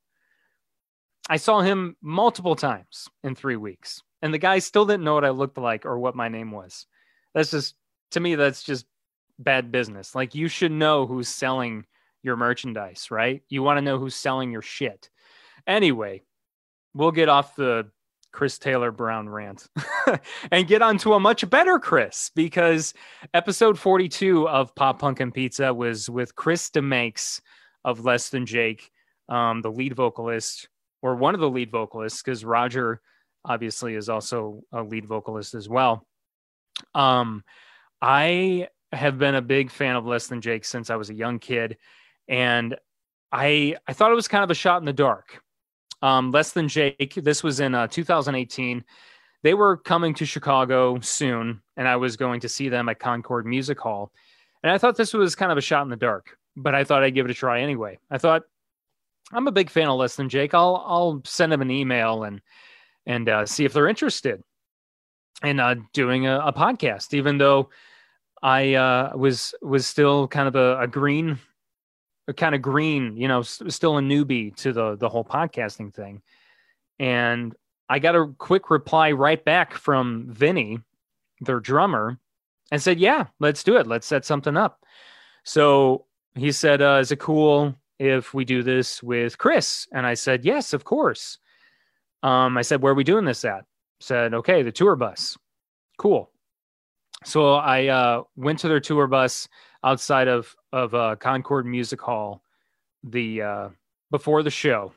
I 1.28 1.36
saw 1.36 1.60
him 1.60 1.96
multiple 2.02 2.56
times 2.56 3.08
in 3.22 3.34
three 3.34 3.56
weeks. 3.56 4.02
And 4.22 4.32
the 4.32 4.38
guy 4.38 4.58
still 4.58 4.86
didn't 4.86 5.04
know 5.04 5.14
what 5.14 5.24
I 5.24 5.30
looked 5.30 5.58
like 5.58 5.84
or 5.84 5.98
what 5.98 6.16
my 6.16 6.28
name 6.28 6.50
was. 6.50 6.86
That's 7.34 7.50
just, 7.50 7.74
to 8.12 8.20
me, 8.20 8.34
that's 8.36 8.62
just 8.62 8.86
bad 9.38 9.72
business. 9.72 10.14
Like, 10.14 10.34
you 10.34 10.48
should 10.48 10.72
know 10.72 11.06
who's 11.06 11.28
selling 11.28 11.84
your 12.22 12.36
merchandise, 12.36 13.10
right? 13.10 13.42
You 13.48 13.62
want 13.62 13.78
to 13.78 13.82
know 13.82 13.98
who's 13.98 14.14
selling 14.14 14.50
your 14.50 14.62
shit. 14.62 15.10
Anyway, 15.66 16.22
we'll 16.94 17.10
get 17.10 17.28
off 17.28 17.56
the 17.56 17.90
Chris 18.32 18.58
Taylor 18.58 18.90
Brown 18.90 19.28
rant 19.28 19.66
and 20.50 20.66
get 20.66 20.82
on 20.82 20.98
to 20.98 21.14
a 21.14 21.20
much 21.20 21.48
better 21.48 21.78
Chris 21.78 22.30
because 22.34 22.94
episode 23.32 23.78
42 23.78 24.48
of 24.48 24.74
Pop 24.74 24.98
Punk 24.98 25.20
and 25.20 25.32
Pizza 25.32 25.72
was 25.72 26.10
with 26.10 26.34
Chris 26.34 26.70
DeMakes 26.70 27.40
of 27.84 28.04
Less 28.04 28.30
Than 28.30 28.46
Jake, 28.46 28.90
um, 29.28 29.62
the 29.62 29.70
lead 29.70 29.94
vocalist 29.94 30.68
or 31.04 31.14
one 31.14 31.34
of 31.34 31.40
the 31.40 31.50
lead 31.50 31.70
vocalists, 31.70 32.22
because 32.22 32.46
Roger 32.46 32.98
obviously 33.44 33.94
is 33.94 34.08
also 34.08 34.62
a 34.72 34.82
lead 34.82 35.04
vocalist 35.04 35.52
as 35.54 35.68
well. 35.68 36.06
Um, 36.94 37.44
I 38.00 38.68
have 38.90 39.18
been 39.18 39.34
a 39.34 39.42
big 39.42 39.70
fan 39.70 39.96
of 39.96 40.06
Less 40.06 40.28
Than 40.28 40.40
Jake 40.40 40.64
since 40.64 40.88
I 40.88 40.96
was 40.96 41.10
a 41.10 41.14
young 41.14 41.38
kid, 41.38 41.76
and 42.26 42.74
I 43.30 43.76
I 43.86 43.92
thought 43.92 44.12
it 44.12 44.14
was 44.14 44.28
kind 44.28 44.42
of 44.44 44.50
a 44.50 44.54
shot 44.54 44.80
in 44.80 44.86
the 44.86 44.94
dark. 44.94 45.42
Um, 46.00 46.30
Less 46.30 46.52
Than 46.52 46.68
Jake, 46.68 47.14
this 47.16 47.42
was 47.42 47.60
in 47.60 47.74
uh, 47.74 47.86
2018. 47.86 48.82
They 49.42 49.52
were 49.52 49.76
coming 49.76 50.14
to 50.14 50.24
Chicago 50.24 51.00
soon, 51.00 51.60
and 51.76 51.86
I 51.86 51.96
was 51.96 52.16
going 52.16 52.40
to 52.40 52.48
see 52.48 52.70
them 52.70 52.88
at 52.88 52.98
Concord 52.98 53.44
Music 53.44 53.78
Hall. 53.78 54.10
And 54.62 54.72
I 54.72 54.78
thought 54.78 54.96
this 54.96 55.12
was 55.12 55.34
kind 55.34 55.52
of 55.52 55.58
a 55.58 55.60
shot 55.60 55.82
in 55.82 55.90
the 55.90 55.96
dark, 55.96 56.38
but 56.56 56.74
I 56.74 56.84
thought 56.84 57.02
I'd 57.02 57.14
give 57.14 57.26
it 57.26 57.30
a 57.30 57.34
try 57.34 57.60
anyway. 57.60 57.98
I 58.10 58.16
thought 58.16 58.44
I'm 59.34 59.48
a 59.48 59.52
big 59.52 59.68
fan 59.68 59.88
of 59.88 59.98
Less 59.98 60.16
Than 60.16 60.28
Jake. 60.28 60.54
I'll 60.54 60.82
I'll 60.86 61.20
send 61.24 61.52
them 61.52 61.60
an 61.60 61.70
email 61.70 62.22
and 62.22 62.40
and 63.06 63.28
uh, 63.28 63.46
see 63.46 63.64
if 63.64 63.72
they're 63.72 63.88
interested 63.88 64.42
in 65.42 65.60
uh, 65.60 65.74
doing 65.92 66.26
a, 66.26 66.38
a, 66.38 66.52
podcast, 66.52 67.12
even 67.12 67.38
though 67.38 67.68
I 68.42 68.74
uh, 68.74 69.12
was 69.16 69.54
was 69.60 69.86
still 69.86 70.28
kind 70.28 70.48
of 70.48 70.54
a, 70.54 70.80
a 70.80 70.86
green, 70.86 71.38
a 72.28 72.32
kind 72.32 72.54
of 72.54 72.62
green, 72.62 73.16
you 73.16 73.28
know, 73.28 73.42
still 73.42 73.98
a 73.98 74.00
newbie 74.00 74.54
to 74.56 74.72
the 74.72 74.96
the 74.96 75.08
whole 75.08 75.24
podcasting 75.24 75.92
thing, 75.92 76.22
and 76.98 77.54
I 77.88 77.98
got 77.98 78.14
a 78.14 78.32
quick 78.38 78.70
reply 78.70 79.12
right 79.12 79.44
back 79.44 79.74
from 79.74 80.26
Vinny, 80.30 80.78
their 81.40 81.60
drummer, 81.60 82.18
and 82.70 82.80
said, 82.80 83.00
"Yeah, 83.00 83.26
let's 83.40 83.64
do 83.64 83.76
it. 83.76 83.88
Let's 83.88 84.06
set 84.06 84.24
something 84.24 84.56
up." 84.56 84.84
So 85.42 86.06
he 86.36 86.52
said, 86.52 86.80
uh, 86.80 86.98
"Is 87.00 87.10
it 87.10 87.18
cool 87.18 87.74
if 87.98 88.34
we 88.34 88.44
do 88.44 88.62
this 88.62 89.02
with 89.02 89.38
Chris?" 89.38 89.86
And 89.92 90.06
I 90.06 90.14
said, 90.14 90.44
"Yes, 90.44 90.72
of 90.72 90.84
course." 90.84 91.38
Um, 92.24 92.56
I 92.56 92.62
said, 92.62 92.80
Where 92.80 92.92
are 92.92 92.96
we 92.96 93.04
doing 93.04 93.26
this 93.26 93.44
at? 93.44 93.66
Said, 94.00 94.32
Okay, 94.32 94.62
the 94.62 94.72
tour 94.72 94.96
bus. 94.96 95.36
Cool. 95.98 96.30
So 97.24 97.54
I 97.54 97.88
uh, 97.88 98.22
went 98.34 98.58
to 98.60 98.68
their 98.68 98.80
tour 98.80 99.06
bus 99.06 99.46
outside 99.84 100.26
of 100.26 100.56
of 100.72 100.94
uh, 100.94 101.16
Concord 101.16 101.66
Music 101.66 102.00
Hall 102.00 102.42
the 103.04 103.42
uh, 103.42 103.68
before 104.10 104.42
the 104.42 104.50
show, 104.50 104.92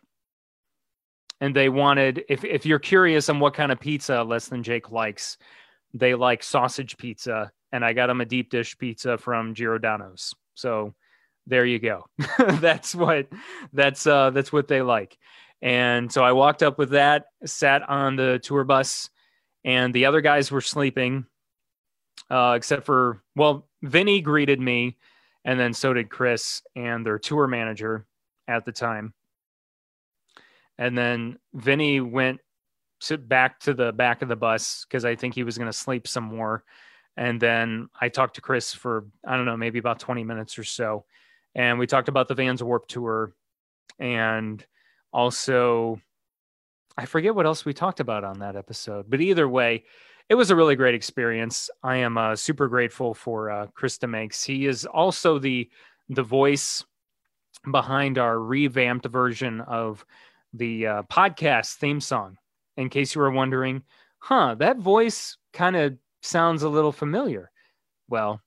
and 1.42 1.56
they 1.56 1.70
wanted 1.70 2.24
if 2.30 2.44
if 2.44 2.66
you're 2.66 2.80
curious 2.80 3.30
on 3.30 3.40
what 3.40 3.54
kind 3.54 3.72
of 3.72 3.80
pizza 3.80 4.24
Less 4.24 4.48
Than 4.48 4.64
Jake 4.64 4.90
likes, 4.92 5.38
they 5.94 6.16
like 6.16 6.44
sausage 6.44 6.98
pizza, 6.98 7.52
and 7.72 7.84
I 7.86 7.94
got 7.94 8.08
them 8.08 8.22
a 8.22 8.26
deep 8.26 8.50
dish 8.50 8.78
pizza 8.78 9.18
from 9.18 9.54
Giordano's. 9.54 10.34
So 10.56 10.94
there 11.48 11.66
you 11.66 11.80
go. 11.80 12.06
that's 12.38 12.94
what 12.94 13.28
that's 13.74 14.06
uh 14.06 14.30
that's 14.32 14.52
what 14.52 14.68
they 14.68 14.82
like. 14.82 15.18
And 15.62 16.12
so 16.12 16.24
I 16.24 16.34
walked 16.34 16.62
up 16.62 16.78
with 16.78 16.92
that, 16.92 17.28
sat 17.46 17.88
on 17.90 18.16
the 18.16 18.40
tour 18.44 18.64
bus, 18.64 19.10
and 19.64 19.94
the 19.94 20.06
other 20.06 20.22
guys 20.22 20.52
were 20.52 20.62
sleeping, 20.62 21.26
uh, 22.30 22.54
except 22.56 22.86
for, 22.86 23.24
well, 23.36 23.68
Vinny 23.82 24.22
greeted 24.22 24.60
me, 24.60 24.98
and 25.46 25.60
then 25.60 25.74
so 25.74 25.94
did 25.94 26.10
Chris 26.10 26.62
and 26.76 27.04
their 27.06 27.18
tour 27.18 27.48
manager 27.48 28.06
at 28.48 28.66
the 28.66 28.72
time. 28.72 29.14
And 30.78 30.96
then 30.96 31.40
Vinny 31.56 32.02
went 32.02 32.40
to 33.00 33.18
back 33.18 33.60
to 33.62 33.74
the 33.74 33.92
back 33.92 34.22
of 34.22 34.30
the 34.30 34.36
bus 34.36 34.86
because 34.88 35.06
I 35.06 35.16
think 35.16 35.34
he 35.34 35.44
was 35.44 35.58
going 35.58 35.70
to 35.70 35.74
sleep 35.74 36.08
some 36.08 36.24
more. 36.24 36.64
And 37.16 37.42
then 37.42 37.90
I 38.00 38.10
talked 38.10 38.36
to 38.36 38.42
Chris 38.42 38.74
for, 38.74 39.06
I 39.26 39.36
don't 39.36 39.46
know, 39.46 39.58
maybe 39.58 39.80
about 39.80 40.00
20 40.00 40.24
minutes 40.24 40.60
or 40.60 40.64
so. 40.64 41.06
And 41.58 41.80
we 41.80 41.88
talked 41.88 42.08
about 42.08 42.28
the 42.28 42.36
Vans 42.36 42.64
Warped 42.64 42.90
Tour 42.90 43.34
and 44.00 44.64
also, 45.12 46.00
I 46.96 47.06
forget 47.06 47.34
what 47.34 47.48
else 47.48 47.66
we 47.66 47.74
talked 47.74 48.00
about 48.00 48.24
on 48.24 48.40
that 48.40 48.56
episode, 48.56 49.10
but 49.10 49.22
either 49.22 49.50
way, 49.50 49.84
it 50.30 50.36
was 50.36 50.52
a 50.52 50.56
really 50.56 50.76
great 50.76 50.94
experience. 50.94 51.70
I 51.82 51.98
am 51.98 52.18
uh, 52.18 52.36
super 52.36 52.68
grateful 52.68 53.16
for 53.16 53.50
uh, 53.50 53.68
Chris 53.74 53.98
DeMakes. 53.98 54.46
He 54.46 54.68
is 54.68 54.86
also 54.86 55.40
the 55.40 55.70
the 56.10 56.24
voice 56.24 56.86
behind 57.70 58.18
our 58.18 58.40
revamped 58.40 59.08
version 59.08 59.62
of 59.62 60.06
the 60.54 60.88
uh, 60.88 61.04
podcast 61.04 61.76
theme 61.76 62.00
song. 62.00 62.38
In 62.78 62.90
case 62.90 63.16
you 63.16 63.22
were 63.22 63.32
wondering, 63.32 63.84
huh, 64.20 64.56
that 64.60 64.78
voice 64.78 65.38
kind 65.54 65.76
of 65.76 65.98
sounds 66.22 66.64
a 66.64 66.70
little 66.70 66.92
familiar. 66.92 67.52
Well, 68.08 68.42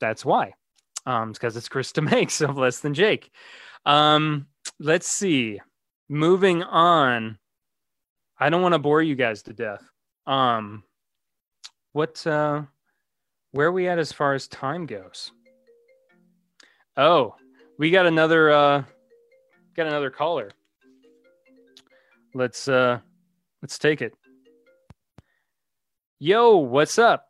that's 0.00 0.24
why. 0.24 0.54
Um, 1.06 1.32
because 1.32 1.56
it's 1.56 1.68
Chris 1.68 1.92
DeMakes 1.92 2.46
of 2.46 2.56
Less 2.56 2.80
Than 2.80 2.94
Jake. 2.94 3.30
Um, 3.84 4.46
let's 4.78 5.06
see 5.06 5.60
moving 6.08 6.62
on. 6.62 7.38
I 8.38 8.50
don't 8.50 8.62
want 8.62 8.74
to 8.74 8.78
bore 8.78 9.02
you 9.02 9.14
guys 9.14 9.42
to 9.42 9.52
death. 9.52 9.82
Um, 10.26 10.82
what, 11.92 12.26
uh, 12.26 12.62
where 13.52 13.68
are 13.68 13.72
we 13.72 13.88
at 13.88 13.98
as 13.98 14.12
far 14.12 14.34
as 14.34 14.48
time 14.48 14.86
goes? 14.86 15.30
Oh, 16.96 17.34
we 17.78 17.90
got 17.90 18.06
another, 18.06 18.50
uh, 18.50 18.82
got 19.76 19.86
another 19.86 20.10
caller. 20.10 20.50
Let's, 22.34 22.68
uh, 22.68 22.98
let's 23.62 23.78
take 23.78 24.02
it. 24.02 24.14
Yo, 26.18 26.56
what's 26.56 26.98
up? 26.98 27.28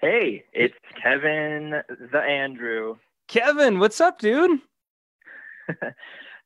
Hey, 0.00 0.44
it's 0.52 0.74
Kevin 1.02 1.70
the 2.12 2.18
Andrew. 2.20 2.96
Kevin, 3.28 3.78
what's 3.78 4.00
up, 4.00 4.18
dude? 4.18 4.60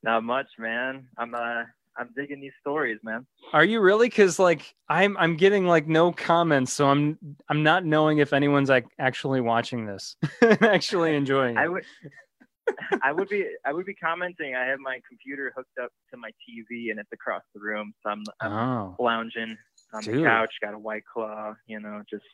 Not 0.03 0.25
much, 0.25 0.47
man. 0.59 1.07
I'm 1.19 1.35
uh 1.35 1.65
I'm 1.99 2.09
digging 2.17 2.41
these 2.41 2.53
stories, 2.61 2.99
man. 3.03 3.27
Are 3.53 3.65
you 3.65 3.81
really? 3.81 4.09
Because 4.09 4.39
like 4.39 4.75
I'm 4.89 5.17
I'm 5.19 5.37
getting 5.37 5.67
like 5.67 5.87
no 5.89 6.13
comments, 6.13 6.73
so 6.73 6.89
I'm 6.89 7.19
I'm 7.49 7.63
not 7.63 7.85
knowing 7.85 8.19
if 8.19 8.33
anyone's 8.33 8.69
like 8.71 8.87
actually 8.99 9.41
watching 9.41 9.85
this, 9.85 10.17
actually 10.43 11.17
enjoying 11.17 11.59
I 11.59 11.69
would. 11.69 11.85
I 13.03 13.13
would 13.13 13.29
be 13.29 13.47
I 13.67 13.73
would 13.73 13.85
be 13.85 13.95
commenting. 13.95 14.55
I 14.55 14.65
have 14.67 14.79
my 14.79 15.01
computer 15.07 15.53
hooked 15.57 15.77
up 15.83 15.91
to 16.13 16.17
my 16.17 16.31
TV 16.49 16.91
and 16.91 17.01
it's 17.01 17.13
across 17.13 17.43
the 17.55 17.61
room, 17.61 17.93
so 18.03 18.11
I'm, 18.11 18.23
I'm 18.41 18.53
Oh, 18.53 18.97
lounging 19.01 19.59
on 19.93 20.03
Dude. 20.03 20.21
the 20.21 20.25
couch, 20.25 20.53
got 20.63 20.73
a 20.75 20.79
white 20.79 21.03
claw, 21.13 21.55
you 21.67 21.81
know, 21.81 22.03
just 22.09 22.25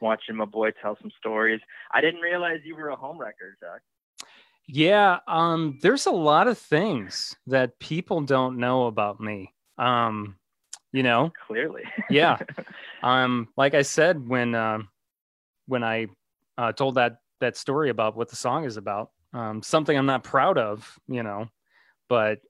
watching 0.00 0.36
my 0.36 0.44
boy 0.44 0.70
tell 0.82 0.96
some 1.00 1.10
stories. 1.18 1.60
I 1.92 2.00
didn't 2.00 2.20
realize 2.20 2.60
you 2.64 2.76
were 2.76 2.88
a 2.88 2.96
home 2.96 3.18
wrecker, 3.18 3.56
Zach. 3.60 3.82
yeah. 4.66 5.18
Um, 5.26 5.78
there's 5.82 6.06
a 6.06 6.10
lot 6.12 6.48
of 6.48 6.58
things 6.58 7.36
that 7.46 7.78
people 7.78 8.20
don't 8.20 8.58
know 8.58 8.86
about 8.86 9.20
me. 9.20 9.52
Um, 9.78 10.36
you 10.92 11.02
know, 11.02 11.32
Clearly. 11.46 11.82
yeah. 12.10 12.38
Um, 13.02 13.48
like 13.56 13.74
I 13.74 13.82
said 13.82 14.26
when 14.28 14.54
um 14.54 14.88
when 15.66 15.84
I 15.84 16.06
uh, 16.58 16.72
told 16.72 16.96
that 16.96 17.18
that 17.40 17.56
story 17.56 17.90
about 17.90 18.16
what 18.16 18.28
the 18.28 18.36
song 18.36 18.64
is 18.64 18.76
about, 18.76 19.10
um, 19.32 19.62
something 19.62 19.96
I'm 19.96 20.06
not 20.06 20.24
proud 20.24 20.58
of, 20.58 20.98
you 21.08 21.22
know, 21.22 21.48
but 22.08 22.40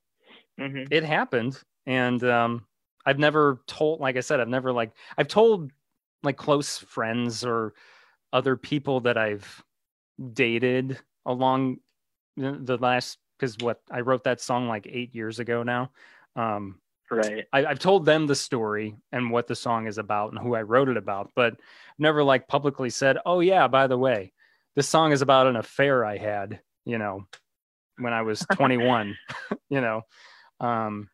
hmm 0.58 0.84
it 0.90 1.04
happened 1.04 1.58
and 1.86 2.22
um 2.24 2.66
i've 3.06 3.18
never 3.18 3.62
told 3.66 4.00
like 4.00 4.16
i 4.16 4.20
said 4.20 4.40
i've 4.40 4.48
never 4.48 4.72
like 4.72 4.92
i've 5.16 5.28
told 5.28 5.70
like 6.22 6.36
close 6.36 6.78
friends 6.78 7.44
or 7.44 7.74
other 8.32 8.56
people 8.56 9.00
that 9.00 9.16
i've 9.16 9.62
dated 10.32 10.98
along 11.26 11.78
the, 12.36 12.78
last 12.78 13.18
because 13.38 13.56
what 13.58 13.80
i 13.90 14.00
wrote 14.00 14.24
that 14.24 14.40
song 14.40 14.68
like 14.68 14.86
eight 14.90 15.14
years 15.14 15.38
ago 15.38 15.62
now 15.62 15.90
um 16.36 16.78
Right. 17.12 17.44
I, 17.52 17.66
i've 17.66 17.80
told 17.80 18.04
them 18.04 18.28
the 18.28 18.36
story 18.36 18.94
and 19.10 19.32
what 19.32 19.48
the 19.48 19.56
song 19.56 19.88
is 19.88 19.98
about 19.98 20.30
and 20.30 20.40
who 20.40 20.54
i 20.54 20.62
wrote 20.62 20.88
it 20.88 20.96
about 20.96 21.32
but 21.34 21.56
never 21.98 22.22
like 22.22 22.46
publicly 22.46 22.88
said 22.88 23.18
oh 23.26 23.40
yeah 23.40 23.66
by 23.66 23.88
the 23.88 23.98
way 23.98 24.32
this 24.76 24.88
song 24.88 25.10
is 25.10 25.20
about 25.20 25.48
an 25.48 25.56
affair 25.56 26.04
i 26.04 26.16
had 26.16 26.60
you 26.84 26.98
know 26.98 27.26
when 27.98 28.12
i 28.12 28.22
was 28.22 28.46
21 28.52 29.16
you 29.70 29.80
know 29.80 30.02
um 30.60 31.08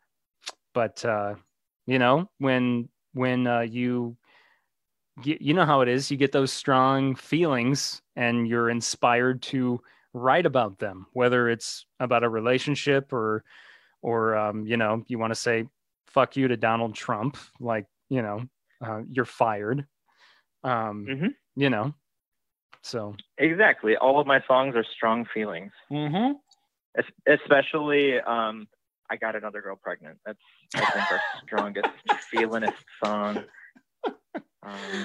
but 0.75 1.03
uh 1.03 1.35
you 1.87 1.99
know 1.99 2.29
when 2.39 2.91
when 3.15 3.47
uh 3.47 3.61
you 3.61 4.19
you, 5.25 5.37
you 5.41 5.55
know 5.55 5.65
how 5.65 5.81
it 5.81 5.89
is 5.89 6.11
you 6.11 6.17
get 6.17 6.33
those 6.33 6.53
strong 6.53 7.15
feelings 7.15 8.03
and 8.17 8.47
you're 8.49 8.71
inspired 8.71 9.43
to 9.43 9.81
write 10.13 10.47
about 10.47 10.79
them 10.79 11.07
whether 11.13 11.49
it's 11.49 11.87
about 12.01 12.25
a 12.25 12.29
relationship 12.29 13.13
or 13.13 13.45
or 14.03 14.37
um 14.37 14.67
you 14.67 14.77
know 14.77 15.05
you 15.09 15.19
want 15.19 15.31
to 15.31 15.39
say 15.41 15.67
fuck 16.07 16.37
you 16.37 16.49
to 16.49 16.57
donald 16.57 16.95
trump 16.95 17.37
like 17.61 17.87
you 18.09 18.23
know 18.23 18.43
uh, 18.85 19.01
you're 19.11 19.25
fired 19.25 19.87
um 20.65 21.07
Mhm. 21.09 21.35
you 21.55 21.71
know 21.71 21.95
so 22.83 23.17
Exactly. 23.39 23.97
All 23.97 24.21
of 24.21 24.27
my 24.27 24.41
songs 24.47 24.77
are 24.77 24.85
strong 24.97 25.27
feelings, 25.35 25.73
mm-hmm. 25.91 26.33
Es- 26.97 27.05
especially 27.41 28.19
um, 28.21 28.67
"I 29.11 29.17
Got 29.17 29.35
Another 29.37 29.61
Girl 29.61 29.77
Pregnant." 29.83 30.19
That's 30.25 30.39
I 30.75 30.79
think 30.81 31.13
our 31.13 31.21
strongest 31.45 31.89
feelingest 32.33 32.75
song. 33.05 33.45
Um, 34.63 35.05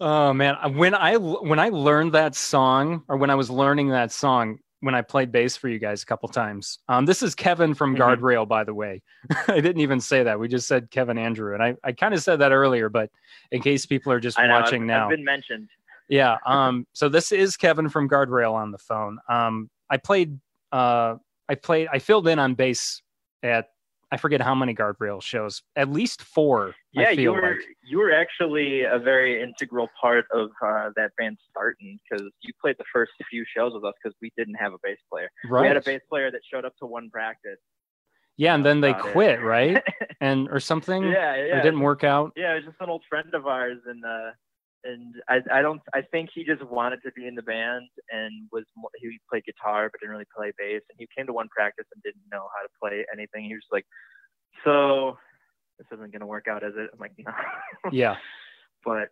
Oh 0.00 0.32
man, 0.32 0.54
when 0.76 0.94
I 0.94 1.16
when 1.16 1.58
I 1.58 1.70
learned 1.70 2.12
that 2.12 2.36
song, 2.36 3.02
or 3.08 3.16
when 3.16 3.30
I 3.30 3.34
was 3.34 3.50
learning 3.50 3.88
that 3.88 4.12
song, 4.12 4.58
when 4.78 4.94
I 4.94 5.02
played 5.02 5.32
bass 5.32 5.56
for 5.56 5.68
you 5.68 5.80
guys 5.80 6.04
a 6.04 6.06
couple 6.06 6.28
times. 6.28 6.78
Um, 6.88 7.04
this 7.04 7.20
is 7.20 7.34
Kevin 7.34 7.74
from 7.74 7.96
Mhm. 7.96 7.98
Guardrail, 7.98 8.46
by 8.46 8.62
the 8.62 8.72
way. 8.74 9.02
I 9.48 9.60
didn't 9.60 9.80
even 9.80 9.98
say 10.00 10.22
that. 10.22 10.38
We 10.38 10.46
just 10.46 10.68
said 10.68 10.88
Kevin 10.92 11.18
Andrew, 11.18 11.52
and 11.54 11.62
I 11.62 11.74
I 11.82 11.90
kind 11.90 12.14
of 12.14 12.22
said 12.22 12.36
that 12.38 12.52
earlier, 12.52 12.88
but 12.88 13.10
in 13.50 13.60
case 13.60 13.86
people 13.86 14.12
are 14.12 14.20
just 14.20 14.38
know, 14.38 14.48
watching 14.48 14.82
I've, 14.82 14.86
now, 14.86 15.04
I've 15.06 15.10
been 15.10 15.24
mentioned. 15.24 15.68
yeah. 16.08 16.36
Um. 16.46 16.86
So 16.92 17.08
this 17.08 17.32
is 17.32 17.56
Kevin 17.56 17.88
from 17.88 18.08
Guardrail 18.08 18.52
on 18.52 18.70
the 18.70 18.78
phone. 18.78 19.18
Um. 19.28 19.68
I 19.90 19.96
played. 19.96 20.38
Uh. 20.70 21.16
I 21.48 21.56
played. 21.56 21.88
I 21.92 21.98
filled 21.98 22.28
in 22.28 22.38
on 22.38 22.54
bass 22.54 23.02
at. 23.42 23.70
I 24.10 24.16
forget 24.16 24.40
how 24.40 24.54
many 24.54 24.74
Guardrail 24.74 25.22
shows. 25.22 25.62
At 25.76 25.90
least 25.90 26.22
four. 26.22 26.68
I 26.96 27.02
Yeah, 27.02 27.08
feel 27.10 27.18
you 27.20 27.32
were 27.32 27.42
like. 27.42 27.58
you 27.84 27.98
were 27.98 28.12
actually 28.12 28.82
a 28.84 28.98
very 28.98 29.42
integral 29.42 29.88
part 30.00 30.24
of 30.32 30.50
uh, 30.64 30.90
that 30.96 31.10
band 31.18 31.36
starting 31.50 31.98
because 32.08 32.26
you 32.40 32.52
played 32.60 32.76
the 32.78 32.84
first 32.92 33.12
few 33.30 33.44
shows 33.54 33.72
with 33.74 33.84
us 33.84 33.92
because 34.02 34.16
we 34.22 34.32
didn't 34.36 34.54
have 34.54 34.72
a 34.72 34.78
bass 34.82 34.98
player. 35.12 35.28
Right. 35.48 35.62
We 35.62 35.68
had 35.68 35.76
a 35.76 35.82
bass 35.82 36.00
player 36.08 36.30
that 36.30 36.40
showed 36.50 36.64
up 36.64 36.72
to 36.78 36.86
one 36.86 37.10
practice. 37.10 37.58
yeah, 38.38 38.54
and 38.54 38.64
then 38.64 38.80
they 38.80 38.90
About 38.90 39.06
it. 39.08 39.12
quit, 39.12 39.42
right? 39.42 39.82
And 40.20 40.48
or 40.48 40.58
something. 40.58 41.04
yeah, 41.04 41.34
Or 41.34 41.46
yeah. 41.46 41.58
it 41.58 41.62
didn't 41.62 41.78
work 41.80 42.02
out. 42.02 42.32
Yeah, 42.34 42.52
it 42.52 42.56
was 42.56 42.64
just 42.64 42.76
an 42.80 42.88
old 42.88 43.04
friend 43.08 43.32
of 43.34 43.46
ours, 43.46 43.78
and 43.86 44.04
uh, 44.04 44.30
and 44.88 45.14
I 45.28 45.58
I 45.58 45.62
don't 45.62 45.80
I 45.94 46.00
think 46.10 46.30
he 46.34 46.44
just 46.44 46.62
wanted 46.64 47.00
to 47.04 47.12
be 47.12 47.26
in 47.26 47.34
the 47.34 47.42
band 47.42 47.88
and 48.10 48.48
was 48.50 48.64
he 49.00 49.18
played 49.30 49.44
guitar 49.44 49.88
but 49.90 50.00
didn't 50.00 50.12
really 50.12 50.32
play 50.34 50.52
bass, 50.58 50.82
and 50.90 50.98
he 50.98 51.06
came 51.16 51.26
to 51.26 51.32
one 51.32 51.48
practice 51.48 51.86
and 51.94 52.02
didn't 52.02 52.24
know 52.32 52.48
how 52.54 52.62
to 52.62 52.72
play 52.80 53.04
anything. 53.12 53.44
He 53.44 53.54
was 53.54 53.68
like, 53.70 53.86
so 54.64 55.18
this 55.78 55.86
isn't 55.92 56.12
gonna 56.12 56.26
work 56.26 56.48
out, 56.48 56.64
is 56.64 56.74
it? 56.76 56.90
I'm 56.92 56.98
like, 56.98 57.12
no. 57.18 57.32
Yeah. 57.92 58.16
but 58.84 59.08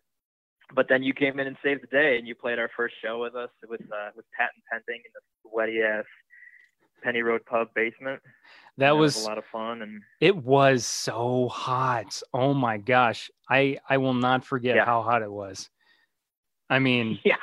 but 0.74 0.87
then 0.89 1.03
you 1.03 1.14
came 1.14 1.39
in 1.39 1.47
and 1.47 1.57
saved 1.62 1.83
the 1.83 1.97
day, 1.97 2.18
and 2.18 2.27
you 2.27 2.35
played 2.35 2.59
our 2.59 2.70
first 2.77 2.95
show 3.05 3.20
with 3.20 3.37
us 3.37 3.51
with 3.68 3.83
uh, 3.83 4.11
with 4.16 4.24
patent 4.37 4.64
pending 4.72 5.03
in 5.05 5.12
the 5.14 5.49
sweaty 5.49 5.83
ass 5.83 6.05
Penny 7.03 7.22
Road 7.22 7.45
Pub 7.47 7.68
basement. 7.74 8.20
That 8.79 8.91
And 8.91 9.01
was 9.01 9.22
a 9.24 9.27
lot 9.29 9.39
of 9.39 9.45
fun, 9.47 9.81
and 9.83 10.03
it 10.20 10.37
was 10.37 10.87
so 10.87 11.49
hot. 11.49 12.20
Oh 12.35 12.53
my 12.53 12.77
gosh. 12.79 13.31
I 13.49 13.79
I 13.89 13.97
will 13.99 14.14
not 14.14 14.45
forget 14.45 14.77
Yeah. 14.77 14.85
how 14.85 15.03
hot 15.03 15.22
it 15.22 15.31
was. 15.33 15.70
I 16.68 16.79
mean, 16.81 17.18
yeah, 17.24 17.37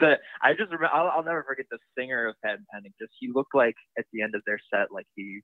the 0.00 0.18
I 0.40 0.52
just 0.52 0.70
remember 0.70 0.86
I'll, 0.92 1.08
I'll 1.08 1.24
never 1.24 1.42
forget 1.42 1.66
the 1.70 1.78
singer 1.96 2.26
of 2.28 2.36
Patent 2.42 2.66
Pending. 2.72 2.92
Just 2.98 3.12
he 3.18 3.28
looked 3.34 3.54
like 3.54 3.74
at 3.98 4.04
the 4.12 4.22
end 4.22 4.34
of 4.34 4.42
their 4.46 4.58
set 4.72 4.90
like 4.92 5.06
he 5.14 5.40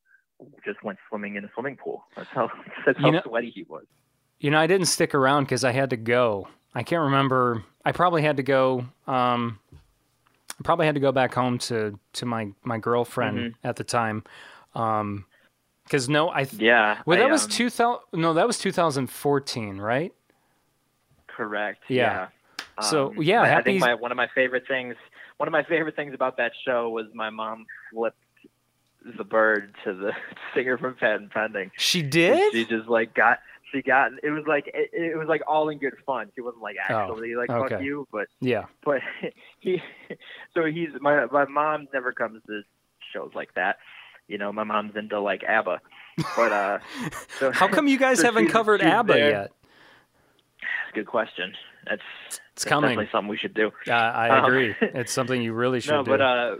just 0.64 0.82
went 0.82 0.98
swimming 1.08 1.36
in 1.36 1.44
a 1.44 1.50
swimming 1.54 1.76
pool. 1.76 2.04
That's 2.16 2.28
how 2.30 2.48
that's 2.86 2.98
how 2.98 3.10
know- 3.10 3.22
sweaty 3.24 3.50
he 3.54 3.64
was. 3.68 3.84
you 4.38 4.50
know, 4.50 4.58
I 4.58 4.66
didn't 4.66 4.86
stick 4.86 5.14
around 5.14 5.46
cuz 5.46 5.62
I 5.64 5.72
had 5.72 5.90
to 5.90 5.96
go. 5.96 6.48
I 6.74 6.82
can't 6.84 7.02
remember. 7.02 7.64
I 7.84 7.92
probably 7.92 8.22
had 8.22 8.36
to 8.38 8.42
go 8.42 8.86
um 9.06 9.58
I 10.58 10.62
probably 10.62 10.86
had 10.86 10.94
to 10.94 11.00
go 11.00 11.12
back 11.12 11.34
home 11.34 11.58
to 11.58 11.98
to 12.14 12.24
my 12.26 12.52
my 12.62 12.78
girlfriend 12.78 13.38
Mm-hmm. 13.38 13.66
at 13.66 13.76
the 13.76 13.84
time. 13.84 14.24
Um 14.74 15.26
cuz 15.88 16.08
no, 16.08 16.30
I 16.30 16.44
th- 16.44 16.60
Yeah. 16.62 17.02
Well, 17.06 17.18
that 17.18 17.28
I, 17.28 17.32
was 17.32 17.44
um, 17.44 17.50
2000 17.50 18.00
No, 18.14 18.34
that 18.34 18.46
was 18.46 18.58
2014, 18.58 19.78
right? 19.78 20.12
correct. 21.26 21.82
Yeah. 21.88 22.28
Yeah. 22.78 22.82
So, 22.82 23.08
Um, 23.08 23.22
yeah, 23.22 23.42
I- 23.42 23.56
I 23.58 23.62
think 23.62 23.80
my 23.80 23.94
one 23.94 24.10
of 24.10 24.16
my 24.16 24.28
favorite 24.34 24.66
things 24.68 24.96
one 25.36 25.48
of 25.48 25.52
my 25.52 25.64
favorite 25.64 25.96
things 25.96 26.14
about 26.14 26.36
that 26.36 26.52
show 26.64 26.90
was 26.90 27.06
my 27.12 27.28
mom 27.28 27.66
flipped 27.92 28.16
the 29.18 29.24
bird 29.24 29.74
to 29.84 29.92
the 29.92 30.12
singer 30.54 30.78
from 30.78 30.94
Patent 30.94 31.32
Pending. 31.32 31.70
She 31.76 32.00
And 32.00 32.10
did? 32.10 32.52
She 32.52 32.64
just 32.64 32.88
like 32.88 33.14
got 33.14 33.40
she 33.72 33.82
got 33.82 34.12
it 34.22 34.30
was 34.30 34.44
like 34.46 34.68
it, 34.68 34.90
it 34.92 35.16
was 35.18 35.26
like 35.28 35.42
all 35.46 35.68
in 35.70 35.78
good 35.78 35.94
fun. 36.06 36.30
She 36.36 36.40
wasn't 36.40 36.62
like 36.62 36.76
Oh, 36.88 36.94
actually 36.94 37.34
like 37.34 37.48
fuck 37.48 37.80
you, 37.82 38.06
but 38.12 38.28
yeah. 38.40 38.66
but 38.84 39.00
he 39.60 39.82
so 40.54 40.64
he's 40.64 40.90
my 41.00 41.26
my 41.26 41.44
mom 41.46 41.88
never 41.92 42.12
comes 42.12 42.40
to 42.46 42.62
shows 43.12 43.32
like 43.34 43.52
that. 43.54 43.78
You 44.28 44.38
know, 44.38 44.52
my 44.52 44.64
mom's 44.64 44.96
into 44.96 45.20
like 45.20 45.42
ABBA. 45.44 45.80
But 46.36 46.52
uh 46.52 46.78
so 47.38 47.50
How 47.52 47.68
come 47.68 47.88
you 47.88 47.98
guys 47.98 48.18
so 48.20 48.24
haven't 48.24 48.44
she's- 48.44 48.52
covered 48.52 48.80
she's 48.80 48.90
ABBA 48.90 49.12
there. 49.12 49.30
yet? 49.30 49.52
Good 50.94 51.06
question. 51.06 51.54
That's 51.86 52.02
It's 52.28 52.40
that's 52.54 52.64
coming. 52.64 52.90
definitely 52.90 53.08
something 53.12 53.28
we 53.28 53.36
should 53.36 53.54
do. 53.54 53.72
Uh, 53.88 53.92
I 53.92 54.38
Um, 54.38 54.44
agree. 54.44 54.74
it's 54.80 55.12
something 55.12 55.42
you 55.42 55.52
really 55.52 55.80
should 55.80 55.90
no, 55.92 56.02
do. 56.04 56.10
but 56.10 56.20
uh, 56.20 56.56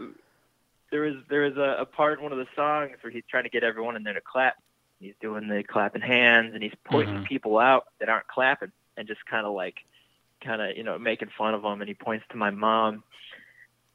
there 0.91 1.01
was 1.01 1.15
there 1.29 1.41
was 1.41 1.57
a, 1.57 1.81
a 1.81 1.85
part 1.85 2.17
in 2.19 2.23
one 2.23 2.31
of 2.31 2.37
the 2.37 2.47
songs 2.55 2.91
where 3.01 3.11
he's 3.11 3.23
trying 3.29 3.43
to 3.43 3.49
get 3.49 3.63
everyone 3.63 3.95
in 3.95 4.03
there 4.03 4.13
to 4.13 4.21
clap. 4.21 4.55
He's 4.99 5.13
doing 5.21 5.47
the 5.47 5.63
clapping 5.63 6.01
hands 6.01 6.53
and 6.53 6.61
he's 6.63 6.73
pointing 6.85 7.15
Mhm. 7.15 7.25
people 7.27 7.57
out 7.57 7.85
that 7.99 8.09
aren't 8.09 8.27
clapping 8.27 8.71
and 8.97 9.07
just 9.07 9.25
kind 9.25 9.45
of 9.45 9.53
like, 9.53 9.75
kind 10.43 10.61
of 10.61 10.77
you 10.77 10.83
know 10.83 10.99
making 10.99 11.29
fun 11.37 11.53
of 11.53 11.61
them. 11.63 11.81
And 11.81 11.87
he 11.87 11.93
points 11.95 12.25
to 12.31 12.37
my 12.37 12.49
mom, 12.51 13.03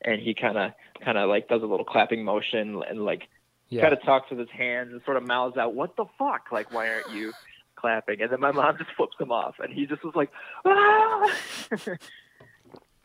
and 0.02 0.20
he 0.20 0.34
kind 0.34 0.56
of 0.58 0.72
kind 1.04 1.16
of 1.18 1.28
like 1.28 1.48
does 1.48 1.62
a 1.62 1.66
little 1.66 1.84
clapping 1.86 2.24
motion 2.24 2.82
and 2.88 3.04
like 3.04 3.28
yeah. 3.70 3.82
kind 3.82 3.92
of 3.92 4.02
talks 4.02 4.30
with 4.30 4.38
his 4.38 4.50
hands 4.50 4.92
and 4.92 5.00
sort 5.04 5.16
of 5.16 5.26
mouths 5.26 5.56
out, 5.56 5.74
"What 5.74 5.96
the 5.96 6.04
fuck? 6.18 6.48
Like, 6.52 6.72
why 6.72 6.88
aren't 6.88 7.10
you 7.10 7.32
clapping?" 7.76 8.20
And 8.20 8.30
then 8.30 8.40
my 8.40 8.52
mom 8.52 8.76
just 8.76 8.90
flips 8.96 9.16
him 9.18 9.32
off, 9.32 9.54
and 9.60 9.72
he 9.72 9.86
just 9.86 10.04
was 10.04 10.14
like, 10.14 10.30
"Ah!" 10.64 11.34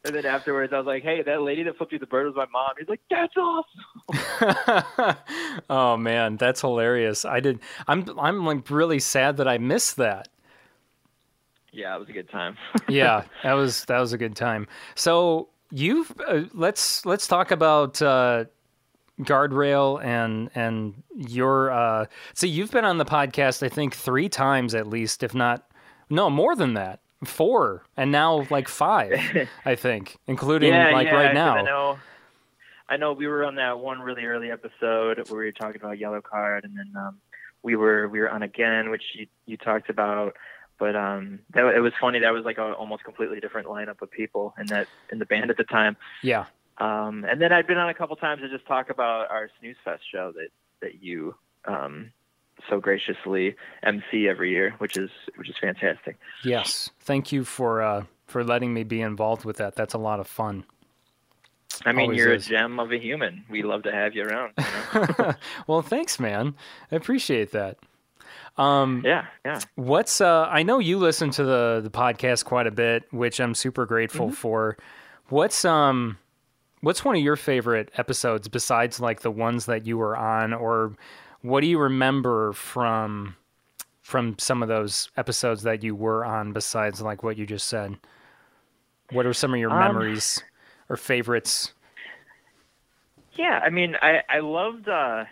and 0.03 0.15
then 0.15 0.25
afterwards, 0.25 0.73
I 0.73 0.77
was 0.77 0.87
like, 0.87 1.03
"Hey, 1.03 1.21
that 1.21 1.41
lady 1.41 1.63
that 1.63 1.77
flipped 1.77 1.93
you 1.93 1.99
the 1.99 2.07
bird 2.07 2.25
was 2.25 2.35
my 2.35 2.47
mom." 2.51 2.73
He's 2.79 2.89
like, 2.89 3.01
"That's 3.09 3.35
awesome." 3.37 5.17
oh 5.69 5.97
man, 5.97 6.37
that's 6.37 6.61
hilarious. 6.61 7.25
I 7.25 7.39
did. 7.39 7.59
I'm 7.87 8.19
I'm 8.19 8.43
like 8.45 8.69
really 8.69 8.99
sad 8.99 9.37
that 9.37 9.47
I 9.47 9.59
missed 9.59 9.97
that. 9.97 10.29
Yeah, 11.71 11.95
it 11.95 11.99
was 11.99 12.09
a 12.09 12.13
good 12.13 12.29
time. 12.29 12.57
Yeah, 12.87 13.25
that 13.43 13.53
was 13.53 13.85
that 13.85 13.99
was 13.99 14.13
a 14.13 14.17
good 14.17 14.35
time. 14.35 14.67
So 14.95 15.49
you've 15.71 16.11
uh, 16.25 16.43
let's 16.53 17.05
let's 17.05 17.27
talk 17.27 17.51
about 17.51 18.01
uh, 18.01 18.45
guardrail 19.21 20.03
and 20.03 20.49
and 20.55 21.03
your 21.15 21.71
uh 21.71 22.05
so 22.33 22.45
you've 22.45 22.71
been 22.71 22.83
on 22.83 22.97
the 22.97 23.05
podcast 23.05 23.63
I 23.63 23.69
think 23.69 23.95
3 23.95 24.27
times 24.27 24.75
at 24.75 24.87
least 24.87 25.23
if 25.23 25.33
not 25.33 25.67
no 26.09 26.29
more 26.29 26.55
than 26.55 26.73
that. 26.73 26.99
4 27.23 27.83
and 27.95 28.11
now 28.11 28.45
like 28.49 28.67
5 28.67 29.47
I 29.65 29.75
think 29.75 30.17
including 30.27 30.73
yeah, 30.73 30.91
like 30.91 31.07
yeah, 31.07 31.13
right 31.13 31.33
now. 31.33 31.55
I 31.55 31.61
know, 31.61 31.97
I 32.87 32.97
know 32.97 33.13
we 33.13 33.27
were 33.27 33.43
on 33.43 33.55
that 33.55 33.79
one 33.79 33.99
really 33.99 34.25
early 34.25 34.51
episode 34.51 35.29
where 35.29 35.39
we 35.39 35.45
were 35.45 35.51
talking 35.51 35.81
about 35.81 35.97
Yellowcard, 35.97 36.65
and 36.65 36.77
then 36.77 36.91
um, 36.95 37.17
we 37.63 37.75
were 37.75 38.07
we 38.07 38.19
were 38.19 38.29
on 38.29 38.43
again, 38.43 38.91
which 38.91 39.03
you 39.13 39.27
you 39.45 39.57
talked 39.57 39.89
about. 39.89 40.35
But 40.77 40.95
um, 40.95 41.39
that 41.53 41.65
it 41.73 41.79
was 41.79 41.93
funny. 41.99 42.19
That 42.19 42.33
was 42.33 42.43
like 42.45 42.57
a 42.57 42.73
almost 42.73 43.03
completely 43.03 43.39
different 43.39 43.67
lineup 43.67 44.01
of 44.01 44.11
people 44.11 44.53
in 44.59 44.67
that 44.67 44.87
in 45.11 45.19
the 45.19 45.25
band 45.25 45.49
at 45.49 45.57
the 45.57 45.63
time. 45.63 45.97
Yeah. 46.21 46.45
Um, 46.77 47.25
and 47.29 47.41
then 47.41 47.53
I'd 47.53 47.67
been 47.67 47.77
on 47.77 47.89
a 47.89 47.93
couple 47.93 48.15
times 48.15 48.41
to 48.41 48.49
just 48.49 48.65
talk 48.65 48.89
about 48.89 49.31
our 49.31 49.49
Snooze 49.59 49.77
Fest 49.83 50.03
show 50.11 50.33
that 50.35 50.49
that 50.81 51.01
you 51.01 51.35
um, 51.65 52.11
so 52.69 52.79
graciously 52.79 53.55
MC 53.83 54.27
every 54.27 54.51
year, 54.51 54.75
which 54.79 54.97
is 54.97 55.09
which 55.35 55.49
is 55.49 55.55
fantastic. 55.59 56.17
Yes. 56.43 56.89
Thank 57.01 57.31
you 57.31 57.43
for 57.43 57.81
uh 57.81 58.03
for 58.27 58.43
letting 58.43 58.73
me 58.73 58.83
be 58.83 59.01
involved 59.01 59.45
with 59.45 59.57
that. 59.57 59.75
That's 59.75 59.93
a 59.93 59.97
lot 59.97 60.19
of 60.19 60.27
fun. 60.27 60.65
I 61.85 61.91
mean, 61.91 62.05
Always 62.05 62.17
you're 62.17 62.33
is. 62.33 62.47
a 62.47 62.49
gem 62.49 62.79
of 62.79 62.91
a 62.91 62.97
human. 62.97 63.43
We 63.49 63.61
love 63.61 63.83
to 63.83 63.91
have 63.91 64.15
you 64.15 64.23
around. 64.23 64.53
You 64.57 65.15
know? 65.19 65.33
well, 65.67 65.81
thanks 65.81 66.19
man. 66.19 66.55
I 66.91 66.95
appreciate 66.95 67.51
that. 67.51 67.77
Um 68.57 69.01
yeah, 69.05 69.25
yeah. 69.43 69.59
What's 69.75 70.21
uh 70.21 70.47
I 70.49 70.63
know 70.63 70.79
you 70.79 70.97
listen 70.97 71.29
to 71.31 71.43
the 71.43 71.81
the 71.83 71.89
podcast 71.89 72.45
quite 72.45 72.67
a 72.67 72.71
bit, 72.71 73.03
which 73.11 73.39
I'm 73.39 73.53
super 73.53 73.85
grateful 73.85 74.31
for. 74.31 74.77
What's 75.27 75.65
um 75.65 76.17
what's 76.85 77.03
one 77.03 77.15
of 77.15 77.21
your 77.23 77.35
favorite 77.35 77.89
episodes 77.97 78.47
besides 78.47 78.99
like 78.99 79.21
the 79.21 79.31
ones 79.31 79.65
that 79.65 79.87
you 79.87 79.97
were 79.97 80.15
on 80.15 80.53
or 80.53 80.95
what 81.41 81.61
do 81.61 81.67
you 81.67 81.79
remember 81.79 82.53
from 82.53 83.35
from 84.03 84.37
some 84.37 84.61
of 84.61 84.69
those 84.69 85.09
episodes 85.17 85.63
that 85.63 85.81
you 85.81 85.95
were 85.95 86.23
on 86.23 86.53
besides 86.53 87.01
like 87.01 87.23
what 87.23 87.37
you 87.37 87.45
just 87.47 87.65
said? 87.65 87.97
What 89.09 89.25
are 89.25 89.33
some 89.33 89.51
of 89.51 89.59
your 89.59 89.71
Um, 89.71 89.79
memories 89.79 90.43
or 90.87 90.95
favorites? 90.95 91.73
Yeah, 93.33 93.59
I 93.63 93.71
mean, 93.71 93.95
I 93.99 94.21
I 94.29 94.39
loved 94.41 94.87
uh, 94.87 95.25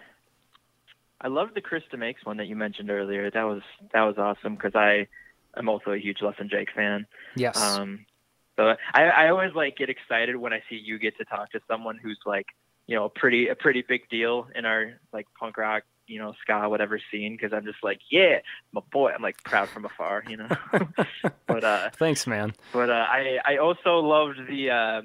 I 1.22 1.28
loved 1.28 1.54
the 1.54 1.62
Chris 1.62 1.84
DeMakes 1.94 2.26
one 2.26 2.38
that 2.38 2.48
you 2.48 2.56
mentioned 2.56 2.90
earlier. 2.90 3.30
That 3.30 3.44
was 3.44 3.62
that 3.94 4.02
was 4.02 4.18
awesome 4.18 4.56
because 4.56 4.74
I 4.74 5.08
am 5.56 5.70
also 5.70 5.92
a 5.92 6.00
huge 6.00 6.24
Less 6.24 6.38
Than 6.40 6.50
Jake 6.50 6.72
fan. 6.76 7.06
Yes. 7.36 7.62
Um, 7.62 8.08
so 8.56 8.76
I 8.94 9.04
I 9.04 9.30
always 9.30 9.54
like 9.54 9.78
get 9.78 9.90
excited 9.90 10.36
when 10.36 10.54
I 10.54 10.62
see 10.70 10.76
you 10.76 11.00
get 11.00 11.18
to 11.18 11.26
talk 11.26 11.52
to 11.52 11.62
someone 11.68 11.98
who's 12.02 12.20
like 12.26 12.48
you 12.88 12.96
know 12.96 13.06
a 13.06 13.10
pretty 13.10 13.48
a 13.48 13.56
pretty 13.56 13.82
big 13.88 14.10
deal 14.10 14.48
in 14.56 14.66
our 14.66 15.00
like 15.12 15.28
punk 15.40 15.58
rock 15.58 15.84
you 16.08 16.20
know 16.20 16.34
ska 16.42 16.68
whatever 16.68 17.00
scene 17.12 17.34
because 17.36 17.54
I'm 17.54 17.64
just 17.66 17.82
like 17.82 18.00
yeah 18.10 18.40
my 18.74 18.82
boy 18.92 19.12
I'm 19.16 19.22
like 19.22 19.42
proud 19.44 19.70
from 19.70 19.86
afar 19.86 20.24
you 20.28 20.38
know 20.38 20.50
but 21.48 21.64
uh 21.64 21.90
Thanks, 21.92 22.28
man. 22.28 22.54
but 22.74 22.90
uh, 22.90 23.06
I 23.10 23.40
I 23.46 23.58
also 23.58 24.00
loved 24.00 24.38
the 24.50 24.70
uh, 24.72 25.02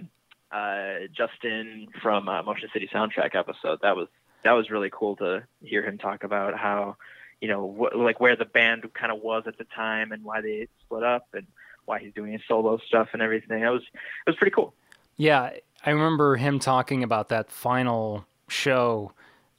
uh, 0.54 1.06
Justin 1.16 1.88
from 2.02 2.28
uh, 2.28 2.42
Motion 2.42 2.68
City 2.72 2.88
soundtrack 2.92 3.34
episode. 3.34 3.78
That 3.82 3.96
was 3.96 4.08
that 4.44 4.52
was 4.52 4.70
really 4.70 4.90
cool 4.92 5.16
to 5.16 5.44
hear 5.62 5.82
him 5.84 5.98
talk 5.98 6.24
about 6.24 6.58
how 6.58 6.96
you 7.40 7.48
know 7.48 7.68
wh- 7.68 7.96
like 7.96 8.18
where 8.18 8.34
the 8.34 8.44
band 8.44 8.84
kind 8.94 9.12
of 9.12 9.22
was 9.22 9.44
at 9.46 9.58
the 9.58 9.64
time 9.64 10.10
and 10.10 10.24
why 10.24 10.40
they 10.40 10.66
split 10.80 11.04
up 11.04 11.26
and 11.32 11.46
why 11.88 11.98
he's 11.98 12.12
doing 12.14 12.32
his 12.32 12.42
solo 12.46 12.78
stuff 12.86 13.08
and 13.12 13.22
everything. 13.22 13.62
That 13.62 13.70
was 13.70 13.82
it 13.82 14.30
was 14.30 14.36
pretty 14.36 14.54
cool. 14.54 14.74
Yeah, 15.16 15.50
I 15.84 15.90
remember 15.90 16.36
him 16.36 16.58
talking 16.58 17.02
about 17.02 17.30
that 17.30 17.50
final 17.50 18.26
show 18.48 19.12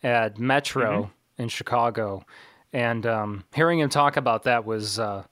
at 0.03 0.37
Metro 0.37 1.11
in 1.37 1.49
Chicago, 1.49 2.23
and 2.71 3.05
um, 3.05 3.43
hearing 3.53 3.79
him 3.79 3.89
talk 3.89 4.15
about 4.15 4.43
that 4.43 4.63
was 4.65 4.99
uh, 4.99 5.23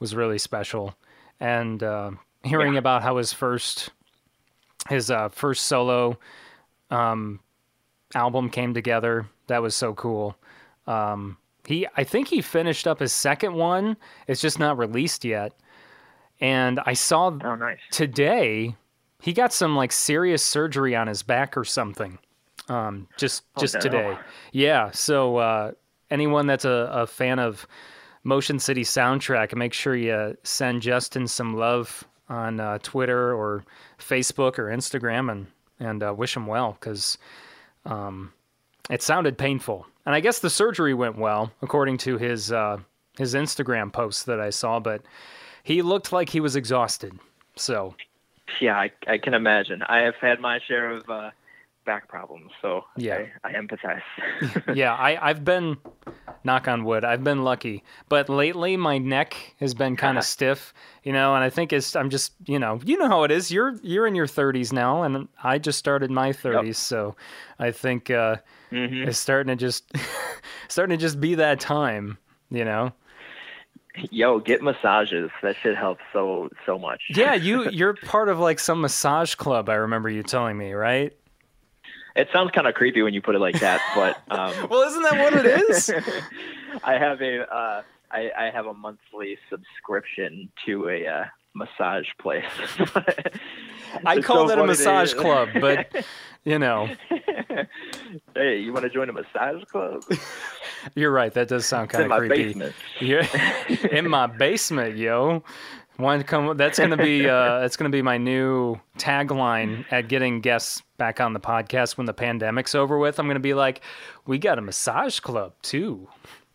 was 0.00 0.14
really 0.14 0.38
special. 0.38 0.94
And 1.38 1.82
uh, 1.82 2.12
hearing 2.44 2.76
about 2.76 3.02
how 3.02 3.18
his 3.18 3.32
first 3.32 3.90
his 4.88 5.10
uh, 5.10 5.28
first 5.28 5.66
solo 5.66 6.18
um, 6.90 7.40
album 8.14 8.48
came 8.48 8.74
together, 8.74 9.26
that 9.48 9.62
was 9.62 9.76
so 9.76 9.94
cool. 9.94 10.36
Um, 10.86 11.36
he, 11.66 11.86
I 11.96 12.02
think 12.02 12.26
he 12.28 12.40
finished 12.40 12.88
up 12.88 12.98
his 12.98 13.12
second 13.12 13.54
one. 13.54 13.96
It's 14.26 14.40
just 14.40 14.58
not 14.58 14.78
released 14.78 15.24
yet. 15.24 15.52
And 16.42 16.80
I 16.84 16.92
saw 16.94 17.28
Oh, 17.42 17.54
nice. 17.54 17.78
today 17.90 18.76
he 19.20 19.32
got 19.32 19.52
some 19.52 19.76
like 19.76 19.92
serious 19.92 20.42
surgery 20.42 20.94
on 20.96 21.06
his 21.06 21.22
back 21.22 21.56
or 21.56 21.64
something 21.64 22.18
um 22.68 23.08
just 23.16 23.42
just 23.58 23.74
no. 23.74 23.80
today 23.80 24.18
yeah 24.52 24.88
so 24.92 25.36
uh 25.36 25.72
anyone 26.10 26.46
that's 26.46 26.64
a, 26.64 26.88
a 26.92 27.06
fan 27.06 27.38
of 27.40 27.66
motion 28.24 28.58
city 28.60 28.82
soundtrack 28.84 29.54
make 29.56 29.72
sure 29.72 29.96
you 29.96 30.36
send 30.44 30.80
justin 30.82 31.26
some 31.26 31.56
love 31.56 32.04
on 32.28 32.60
uh, 32.60 32.78
twitter 32.82 33.34
or 33.34 33.64
facebook 33.98 34.58
or 34.60 34.66
instagram 34.66 35.30
and 35.30 35.46
and 35.80 36.02
uh, 36.04 36.14
wish 36.16 36.36
him 36.36 36.46
well 36.46 36.76
because 36.78 37.18
um 37.84 38.32
it 38.90 39.02
sounded 39.02 39.36
painful 39.36 39.84
and 40.06 40.14
i 40.14 40.20
guess 40.20 40.38
the 40.38 40.50
surgery 40.50 40.94
went 40.94 41.18
well 41.18 41.50
according 41.62 41.96
to 41.98 42.16
his 42.16 42.52
uh 42.52 42.76
his 43.18 43.34
instagram 43.34 43.92
posts 43.92 44.22
that 44.24 44.38
i 44.40 44.50
saw 44.50 44.78
but 44.78 45.02
he 45.62 45.82
looked 45.82 46.12
like 46.12 46.28
he 46.30 46.40
was 46.40 46.56
exhausted 46.56 47.18
so 47.56 47.94
Yeah, 48.60 48.76
I, 48.78 48.90
I 49.06 49.18
can 49.18 49.34
imagine. 49.34 49.82
I 49.82 50.00
have 50.00 50.14
had 50.20 50.40
my 50.40 50.58
share 50.66 50.90
of 50.90 51.08
uh, 51.08 51.30
back 51.86 52.08
problems, 52.08 52.50
so 52.60 52.84
Yeah. 52.96 53.26
I, 53.44 53.50
I 53.50 53.52
empathize. 53.54 54.02
yeah, 54.74 54.94
I, 54.94 55.28
I've 55.30 55.44
been, 55.44 55.76
knock 56.44 56.68
on 56.68 56.84
wood, 56.84 57.04
I've 57.04 57.24
been 57.24 57.44
lucky. 57.44 57.82
But 58.08 58.28
lately, 58.28 58.76
my 58.76 58.98
neck 58.98 59.54
has 59.60 59.74
been 59.74 59.96
kind 59.96 60.18
of 60.18 60.24
stiff, 60.34 60.74
you 61.02 61.12
know, 61.12 61.34
and 61.34 61.44
I 61.44 61.50
think 61.50 61.72
it's, 61.72 61.94
I'm 61.96 62.10
just, 62.10 62.32
you 62.46 62.58
know, 62.58 62.80
you 62.84 62.98
know 62.98 63.08
how 63.08 63.22
it 63.24 63.30
is. 63.30 63.50
You're, 63.50 63.74
you're 63.82 64.06
in 64.06 64.14
your 64.14 64.26
30s 64.26 64.72
now, 64.72 65.02
and 65.02 65.28
I 65.42 65.58
just 65.58 65.78
started 65.78 66.10
my 66.10 66.32
30s. 66.32 66.76
So 66.76 67.16
I 67.58 67.70
think 67.70 68.10
uh, 68.10 68.36
Mhm. 68.72 69.06
it's 69.06 69.18
starting 69.18 69.56
to 69.56 69.56
just, 69.56 69.92
starting 70.68 70.98
to 70.98 71.00
just 71.00 71.20
be 71.20 71.36
that 71.36 71.60
time, 71.60 72.18
you 72.50 72.64
know? 72.64 72.92
Yo, 74.10 74.38
get 74.38 74.62
massages. 74.62 75.30
That 75.42 75.56
shit 75.62 75.76
helps 75.76 76.02
so 76.12 76.48
so 76.64 76.78
much. 76.78 77.02
Yeah, 77.10 77.34
you, 77.34 77.68
you're 77.70 77.94
part 77.94 78.28
of 78.28 78.38
like 78.38 78.58
some 78.58 78.80
massage 78.80 79.34
club, 79.34 79.68
I 79.68 79.74
remember 79.74 80.08
you 80.08 80.22
telling 80.22 80.56
me, 80.56 80.72
right? 80.72 81.12
It 82.14 82.28
sounds 82.32 82.50
kind 82.52 82.66
of 82.66 82.74
creepy 82.74 83.02
when 83.02 83.14
you 83.14 83.22
put 83.22 83.34
it 83.34 83.38
like 83.38 83.60
that, 83.60 83.80
but 83.94 84.16
um, 84.36 84.68
Well, 84.68 84.82
isn't 84.88 85.02
that 85.02 85.18
what 85.18 85.34
it 85.34 85.46
is? 85.46 85.90
I 86.84 86.94
have 86.94 87.20
a 87.20 87.40
uh, 87.54 87.82
I, 88.10 88.30
I 88.38 88.50
have 88.50 88.66
a 88.66 88.74
monthly 88.74 89.38
subscription 89.50 90.50
to 90.66 90.88
a 90.88 91.06
uh, 91.06 91.24
massage 91.54 92.06
place. 92.20 92.44
I 94.06 94.20
call 94.20 94.48
so 94.48 94.48
that 94.48 94.58
a 94.58 94.64
massage 94.66 95.14
club, 95.14 95.48
but, 95.60 96.04
you 96.44 96.58
know, 96.58 96.88
hey, 98.34 98.58
you 98.58 98.72
want 98.72 98.84
to 98.84 98.90
join 98.90 99.08
a 99.08 99.12
massage 99.12 99.62
club? 99.70 100.02
You're 100.94 101.10
right. 101.10 101.32
That 101.32 101.48
does 101.48 101.66
sound 101.66 101.90
kind 101.90 102.10
of 102.10 102.18
creepy. 102.18 102.44
basement. 102.44 102.74
Yeah, 103.00 103.26
in 103.90 104.08
my 104.08 104.26
basement, 104.26 104.96
yo. 104.96 105.42
To 105.98 106.24
come? 106.24 106.56
That's 106.56 106.80
gonna 106.80 106.96
be 106.96 107.28
uh, 107.28 107.60
that's 107.60 107.76
gonna 107.76 107.90
be 107.90 108.02
my 108.02 108.18
new 108.18 108.80
tagline 108.98 109.84
at 109.92 110.08
getting 110.08 110.40
guests 110.40 110.82
back 110.96 111.20
on 111.20 111.32
the 111.32 111.38
podcast 111.38 111.96
when 111.96 112.06
the 112.06 112.14
pandemic's 112.14 112.74
over 112.74 112.98
with. 112.98 113.20
I'm 113.20 113.28
gonna 113.28 113.38
be 113.38 113.54
like, 113.54 113.82
we 114.26 114.38
got 114.38 114.58
a 114.58 114.62
massage 114.62 115.20
club 115.20 115.52
too. 115.62 116.08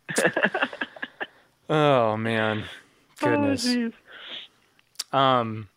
oh 1.70 2.18
man, 2.18 2.66
goodness. 3.20 3.74
um, 5.14 5.70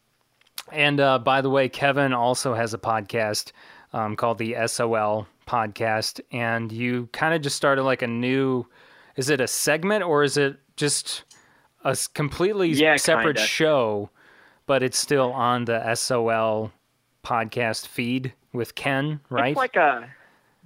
and 0.72 0.98
uh, 0.98 1.18
by 1.20 1.40
the 1.40 1.50
way, 1.50 1.68
Kevin 1.68 2.12
also 2.12 2.54
has 2.54 2.74
a 2.74 2.78
podcast 2.78 3.52
um, 3.92 4.16
called 4.16 4.38
the 4.38 4.56
SOL 4.66 5.28
Podcast, 5.50 6.20
and 6.30 6.70
you 6.70 7.08
kind 7.12 7.34
of 7.34 7.42
just 7.42 7.56
started 7.56 7.82
like 7.82 8.02
a 8.02 8.06
new. 8.06 8.66
Is 9.16 9.30
it 9.30 9.40
a 9.40 9.48
segment 9.48 10.04
or 10.04 10.22
is 10.22 10.36
it 10.36 10.60
just 10.76 11.24
a 11.84 11.96
completely 12.14 12.68
Yeah, 12.68 12.94
separate 12.96 13.36
kinda. 13.36 13.40
show, 13.48 14.10
but 14.66 14.84
it's 14.84 14.96
still 14.98 15.32
on 15.32 15.64
the 15.64 15.94
SOL 15.96 16.70
podcast 17.24 17.88
feed 17.88 18.32
with 18.52 18.76
Ken, 18.76 19.20
right? 19.28 19.48
It's 19.50 19.56
like 19.56 19.74
a 19.74 20.08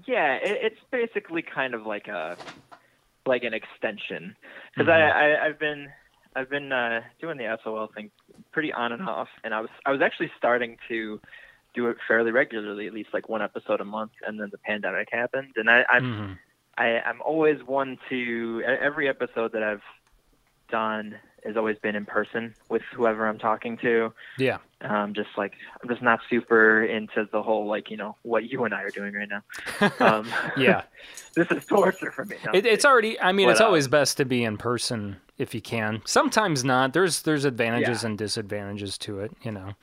yeah. 0.05 0.35
It, 0.35 0.59
it's 0.73 0.81
basically 0.91 1.41
kind 1.43 1.73
of 1.73 1.87
like 1.87 2.09
a 2.09 2.37
like 3.25 3.43
an 3.43 3.55
extension 3.55 4.37
because 4.77 4.91
I, 4.91 5.01
I 5.01 5.47
I've 5.47 5.59
been 5.59 5.89
I've 6.37 6.51
been 6.51 6.73
uh, 6.73 7.01
doing 7.23 7.39
the 7.39 7.57
SOL 7.65 7.89
thing 7.95 8.11
pretty 8.53 8.71
on 8.73 8.93
and 8.93 9.09
off, 9.09 9.29
and 9.45 9.55
I 9.55 9.61
was 9.63 9.71
I 9.87 9.93
was 9.93 10.03
actually 10.03 10.31
starting 10.37 10.77
to 10.89 11.21
do 11.75 11.89
it 11.89 11.97
fairly 12.07 12.31
regularly, 12.31 12.87
at 12.87 12.93
least 12.95 13.11
like 13.13 13.29
one 13.29 13.43
episode 13.43 13.81
a 13.81 13.85
month, 13.85 14.13
and 14.27 14.39
then 14.41 14.49
the 14.51 14.59
pandemic 14.59 15.09
happened, 15.13 15.53
and 15.57 15.69
I, 15.69 15.85
I'm 15.93 16.03
Mhm. 16.05 16.39
I, 16.77 17.01
I'm 17.09 17.21
always 17.23 17.63
one 17.63 17.99
to 18.09 18.63
every 18.67 19.09
episode 19.09 19.53
that 19.53 19.63
I've 19.63 19.83
done 20.71 21.15
has 21.45 21.57
always 21.57 21.79
been 21.79 21.95
in 21.95 22.07
person 22.07 22.55
with 22.71 22.83
whoever 22.95 23.29
I'm 23.29 23.39
talking 23.39 23.77
to. 23.79 24.13
Yeah. 24.39 24.59
Um, 24.81 25.13
just 25.15 25.29
like 25.37 25.53
I'm 25.83 25.89
just 25.89 26.03
not 26.03 26.21
super 26.31 26.83
into 26.85 27.29
the 27.31 27.43
whole 27.43 27.67
like 27.67 27.91
you 27.91 27.97
know 27.97 28.17
what 28.23 28.45
you 28.51 28.65
and 28.65 28.75
I 28.75 28.83
are 28.83 28.91
doing 28.91 29.15
right 29.15 29.29
now. 29.29 29.43
Um, 30.01 30.33
Yeah. 30.57 30.83
this 31.37 31.47
is 31.51 31.65
torture 31.67 32.11
for 32.11 32.25
me. 32.25 32.37
No, 32.47 32.53
It, 32.55 32.65
it's 32.67 32.85
already. 32.85 33.21
I 33.21 33.33
mean, 33.33 33.47
But, 33.49 33.53
it's 33.53 33.61
uh, 33.61 33.67
always 33.67 33.89
best 33.89 34.17
to 34.17 34.25
be 34.25 34.43
in 34.43 34.57
person 34.57 35.17
if 35.39 35.55
you 35.55 35.61
can. 35.61 36.01
Sometimes 36.07 36.65
not. 36.65 36.93
There's 36.93 37.23
there's 37.23 37.45
advantages 37.45 38.03
Yeah. 38.03 38.09
and 38.09 38.19
disadvantages 38.19 38.97
to 38.99 39.21
it. 39.21 39.33
You 39.43 39.53
know. 39.53 39.75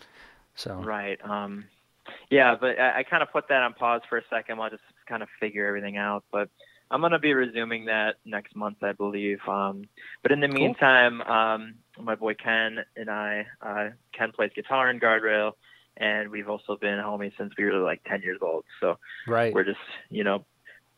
So 0.56 0.76
Right. 0.76 1.20
Um, 1.24 1.66
yeah, 2.30 2.56
but 2.60 2.80
I, 2.80 3.00
I 3.00 3.04
kind 3.04 3.24
of 3.24 3.32
put 3.32 3.48
that 3.50 3.64
on 3.64 3.74
pause 3.74 4.02
for 4.10 4.18
a 4.18 4.24
second 4.30 4.58
while 4.58 4.68
I 4.68 4.70
just 4.70 4.84
kind 5.08 5.24
of 5.24 5.30
figure 5.40 5.66
everything 5.66 5.98
out. 5.98 6.24
But 6.32 6.50
I'm 6.90 7.02
going 7.02 7.14
to 7.14 7.20
be 7.20 7.34
resuming 7.34 7.86
that 7.86 8.16
next 8.26 8.56
month, 8.56 8.84
I 8.84 8.92
believe. 8.92 9.40
Um, 9.48 9.86
but 10.24 10.32
in 10.32 10.40
the 10.42 10.48
meantime, 10.48 11.22
um, 11.22 11.76
my 12.00 12.16
boy 12.16 12.34
Ken 12.34 12.80
and 12.96 13.10
I, 13.10 13.46
uh, 13.62 13.90
Ken 14.14 14.32
plays 14.32 14.52
guitar 14.54 14.90
in 14.90 15.00
Guardrail, 15.00 15.54
and 15.98 16.30
we've 16.30 16.50
also 16.50 16.78
been 16.78 17.00
homies 17.00 17.32
since 17.38 17.54
we 17.58 17.66
were 17.66 17.80
like 17.80 18.04
10 18.06 18.22
years 18.22 18.40
old. 18.42 18.66
So 18.80 18.98
right. 19.28 19.54
we're 19.54 19.64
just, 19.64 19.80
you 20.10 20.24
know, 20.24 20.46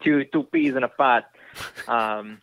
two 0.04 0.26
two 0.26 0.44
peas 0.44 0.76
in 0.76 0.84
a 0.84 0.90
pot. 0.90 1.26
Um, 1.88 2.42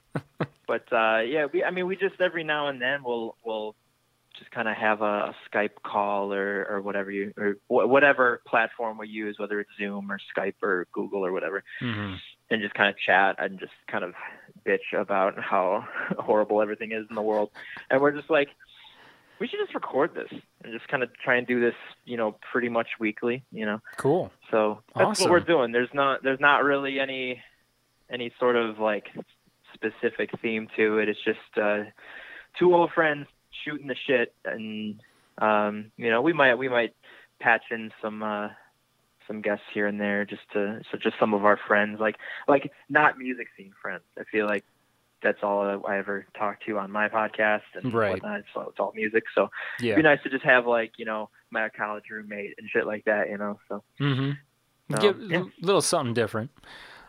but 0.69 0.85
uh, 0.93 1.23
yeah, 1.27 1.47
we 1.53 1.65
I 1.65 1.73
mean 1.73 1.89
we 1.89 1.97
just 1.97 2.21
every 2.21 2.45
now 2.45 2.69
and 2.69 2.81
then 2.81 3.03
we'll 3.03 3.35
we'll 3.45 3.75
just 4.39 4.51
kind 4.51 4.69
of 4.69 4.77
have 4.77 5.03
a, 5.03 5.05
a 5.33 5.35
Skype 5.53 5.83
call 5.85 6.33
or 6.33 6.65
or 6.71 6.81
whatever 6.81 7.11
you 7.11 7.33
or 7.37 7.57
wh- 7.69 7.89
whatever 7.89 8.41
platform 8.47 8.99
we 8.99 9.09
use, 9.09 9.37
whether 9.39 9.61
it's 9.61 9.71
Zoom 9.79 10.11
or 10.11 10.19
Skype 10.37 10.63
or 10.63 10.87
Google 10.93 11.25
or 11.25 11.33
whatever, 11.33 11.63
hmm 11.81 12.15
and 12.53 12.61
just 12.61 12.75
kind 12.75 12.89
of 12.89 12.97
chat 12.99 13.37
and 13.39 13.61
just 13.61 13.71
kind 13.87 14.03
of 14.03 14.13
bitch 14.67 14.99
about 14.99 15.39
how 15.39 15.85
horrible 16.19 16.61
everything 16.61 16.91
is 16.91 17.07
in 17.09 17.15
the 17.15 17.23
world, 17.23 17.51
and 17.91 18.01
we're 18.01 18.13
just 18.13 18.31
like. 18.31 18.49
We 19.39 19.49
should 19.49 19.61
just 19.61 19.75
record 19.75 20.15
this 20.15 20.29
and 20.63 20.71
just 20.71 20.87
kind 20.89 21.03
of 21.03 21.09
try 21.25 21.37
and 21.37 21.47
do 21.47 21.63
this, 21.63 21.73
you 22.05 22.19
know, 22.19 22.37
pretty 22.53 22.69
much 22.69 22.89
weekly, 22.99 23.43
you 23.51 23.65
know. 23.65 23.81
Cool. 23.97 24.31
So 24.51 24.83
that's 24.95 25.13
Awesome. 25.13 25.25
what 25.25 25.31
we're 25.31 25.47
doing. 25.47 25.73
There's 25.73 25.89
not 25.95 26.23
there's 26.23 26.41
not 26.41 26.63
really 26.63 27.01
any 27.01 27.43
any 28.11 28.33
sort 28.39 28.57
of 28.57 28.79
like 28.79 29.07
specific 29.73 30.29
theme 30.43 30.69
to 30.77 30.99
it. 30.99 31.09
It's 31.09 31.25
just 31.25 31.39
uh, 31.57 31.85
two 32.59 32.75
old 32.75 32.91
friends 32.93 33.29
shooting 33.65 33.87
the 33.87 33.97
shit, 34.07 34.35
and 34.45 35.01
um, 35.39 35.93
you 35.97 36.11
know 36.11 36.23
we 36.23 36.33
might 36.33 36.55
we 36.57 36.69
might 36.69 36.95
patch 37.41 37.63
in 37.71 37.91
some 38.03 38.23
uh, 38.23 38.49
some 39.27 39.41
guests 39.43 39.65
here 39.73 39.87
and 39.87 40.01
there 40.01 40.25
just 40.25 40.43
to 40.53 40.81
so 40.91 40.99
just 40.99 41.17
some 41.19 41.35
of 41.35 41.45
our 41.45 41.59
friends 41.69 41.99
like 42.01 42.17
like 42.49 42.73
not 42.89 43.19
music 43.19 43.49
scene 43.57 43.73
friends. 43.81 44.05
I 44.19 44.25
feel 44.25 44.47
like 44.47 44.65
that's 45.23 45.39
all 45.43 45.85
I 45.87 45.99
ever 45.99 46.27
talk 46.39 46.61
to 46.67 46.79
on 46.79 46.91
my 46.91 47.09
podcast 47.09 47.61
and 47.75 47.93
Right. 47.93 48.13
whatnot. 48.13 48.41
So 48.55 48.63
it's 48.71 48.81
all 48.81 48.93
music. 48.95 49.25
So 49.35 49.51
Yeah. 49.79 49.93
it'd 49.93 49.97
be 49.97 50.03
nice 50.03 50.23
to 50.23 50.31
just 50.31 50.45
have 50.45 50.67
like 50.67 50.93
you 50.99 51.05
know 51.05 51.29
my 51.51 51.69
college 51.69 52.05
roommate 52.11 52.55
and 52.59 52.69
shit 52.71 52.87
like 52.87 53.05
that. 53.05 53.29
You 53.29 53.39
know. 53.39 53.59
So. 53.69 53.83
Mm-hmm. 54.01 54.31
Um, 54.93 55.01
Give 55.01 55.31
yeah. 55.31 55.43
a 55.43 55.65
little 55.65 55.83
something 55.83 56.15
different. 56.15 56.51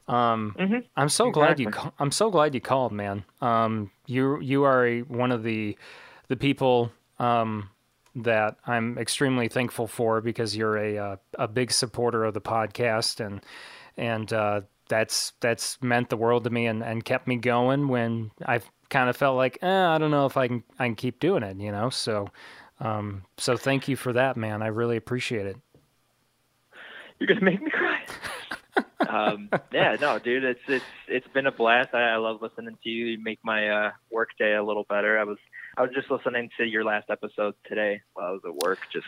Um, 0.08 0.56
Mhm. 0.60 0.86
I'm 0.98 1.10
so 1.10 1.32
glad 1.32 1.60
you. 1.60 1.72
I'm 2.00 2.12
so 2.12 2.30
glad 2.30 2.54
you 2.54 2.62
called, 2.62 2.92
man. 2.92 3.24
Um, 3.40 3.92
you 4.08 4.40
you 4.42 4.64
are 4.64 4.86
a, 4.86 5.02
one 5.02 5.32
of 5.32 5.44
the 5.44 5.78
the 6.32 6.38
people 6.38 6.90
um, 7.20 7.70
that 8.16 8.56
I'm 8.66 8.98
extremely 8.98 9.50
thankful 9.50 9.86
for 9.86 10.22
because 10.22 10.56
you're 10.56 10.78
a 10.78 10.98
uh, 10.98 11.16
a 11.38 11.48
big 11.50 11.74
supporter 11.74 12.24
of 12.24 12.34
the 12.34 12.40
podcast 12.40 13.24
and 13.24 13.42
and 13.98 14.32
uh, 14.32 14.62
that's 14.88 15.34
that's 15.42 15.78
meant 15.82 16.10
the 16.10 16.16
world 16.16 16.46
to 16.46 16.50
me 16.50 16.68
and, 16.68 16.84
and 16.84 17.04
kept 17.04 17.28
me 17.28 17.36
going 17.36 17.90
when 17.90 18.32
I've 18.46 18.70
kind 18.90 19.10
of 19.10 19.18
felt 19.18 19.36
like 19.36 19.58
eh, 19.62 19.86
I 19.86 19.98
don't 19.98 20.10
know 20.10 20.26
if 20.26 20.38
I 20.38 20.48
can 20.48 20.64
I 20.80 20.86
can 20.86 20.96
keep 20.96 21.20
doing 21.20 21.44
it, 21.44 21.58
you 21.58 21.70
know. 21.70 21.90
So 21.90 22.30
um, 22.80 23.24
so 23.38 23.58
thank 23.58 23.90
you 23.90 23.98
for 23.98 24.14
that, 24.14 24.38
man. 24.38 24.62
I 24.62 24.68
really 24.68 24.96
appreciate 24.96 25.48
it. 25.48 25.58
You're 27.20 27.28
gonna 27.28 27.44
make 27.44 27.62
me 27.62 27.70
cry. 27.70 28.06
um, 29.10 29.50
yeah, 29.74 29.98
no, 30.00 30.18
dude, 30.18 30.46
it's 30.46 30.62
it's 30.70 30.86
it's 31.10 31.28
been 31.34 31.48
a 31.48 31.52
blast. 31.52 31.90
I, 31.94 32.14
I 32.14 32.16
love 32.16 32.42
listening 32.42 32.78
to 32.82 32.90
you. 32.90 33.08
You 33.08 33.22
make 33.22 33.40
my 33.44 33.68
uh, 33.68 33.92
work 34.10 34.30
day 34.40 34.54
a 34.54 34.64
little 34.64 34.86
better. 34.86 35.20
I 35.20 35.26
was 35.26 35.38
I 35.78 35.82
was 35.82 35.92
just 35.94 36.12
listening 36.12 36.50
to 36.58 36.66
your 36.66 36.84
last 36.84 37.10
episode 37.10 37.56
today 37.66 38.02
while 38.14 38.28
I 38.28 38.32
was 38.32 38.42
at 38.46 38.56
work, 38.56 38.80
just 38.92 39.08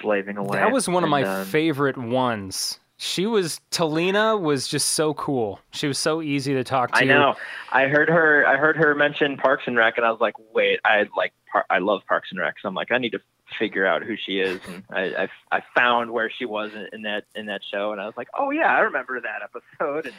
slaving 0.00 0.36
away. 0.36 0.58
That 0.58 0.72
was 0.72 0.88
one 0.88 1.04
of 1.04 1.10
my 1.10 1.22
um, 1.22 1.46
favorite 1.46 1.96
ones. 1.96 2.78
She 2.98 3.26
was 3.26 3.60
Talina 3.72 4.40
was 4.40 4.68
just 4.68 4.90
so 4.90 5.12
cool. 5.14 5.60
She 5.72 5.88
was 5.88 5.98
so 5.98 6.22
easy 6.22 6.54
to 6.54 6.62
talk 6.62 6.92
to. 6.92 6.98
I 6.98 7.04
know. 7.04 7.34
I 7.72 7.88
heard 7.88 8.08
her. 8.08 8.46
I 8.46 8.56
heard 8.56 8.76
her 8.76 8.94
mention 8.94 9.36
Parks 9.36 9.64
and 9.66 9.76
Rec, 9.76 9.96
and 9.96 10.06
I 10.06 10.10
was 10.10 10.20
like, 10.20 10.34
"Wait, 10.54 10.78
I 10.84 11.06
like. 11.16 11.32
Par- 11.50 11.66
I 11.68 11.78
love 11.78 12.02
Parks 12.06 12.28
and 12.30 12.38
Rec." 12.38 12.56
So 12.62 12.68
I'm 12.68 12.74
like, 12.74 12.92
I 12.92 12.98
need 12.98 13.10
to 13.10 13.20
figure 13.58 13.84
out 13.84 14.04
who 14.04 14.14
she 14.16 14.38
is, 14.38 14.60
and 14.68 14.84
I 14.90 15.24
I, 15.24 15.28
I 15.50 15.62
found 15.74 16.12
where 16.12 16.30
she 16.30 16.44
was 16.44 16.72
in, 16.74 16.88
in 16.92 17.02
that 17.02 17.24
in 17.34 17.46
that 17.46 17.62
show, 17.68 17.90
and 17.90 18.00
I 18.00 18.06
was 18.06 18.14
like, 18.16 18.28
"Oh 18.38 18.50
yeah, 18.50 18.72
I 18.72 18.80
remember 18.80 19.20
that 19.20 19.42
episode." 19.42 20.06
And 20.06 20.14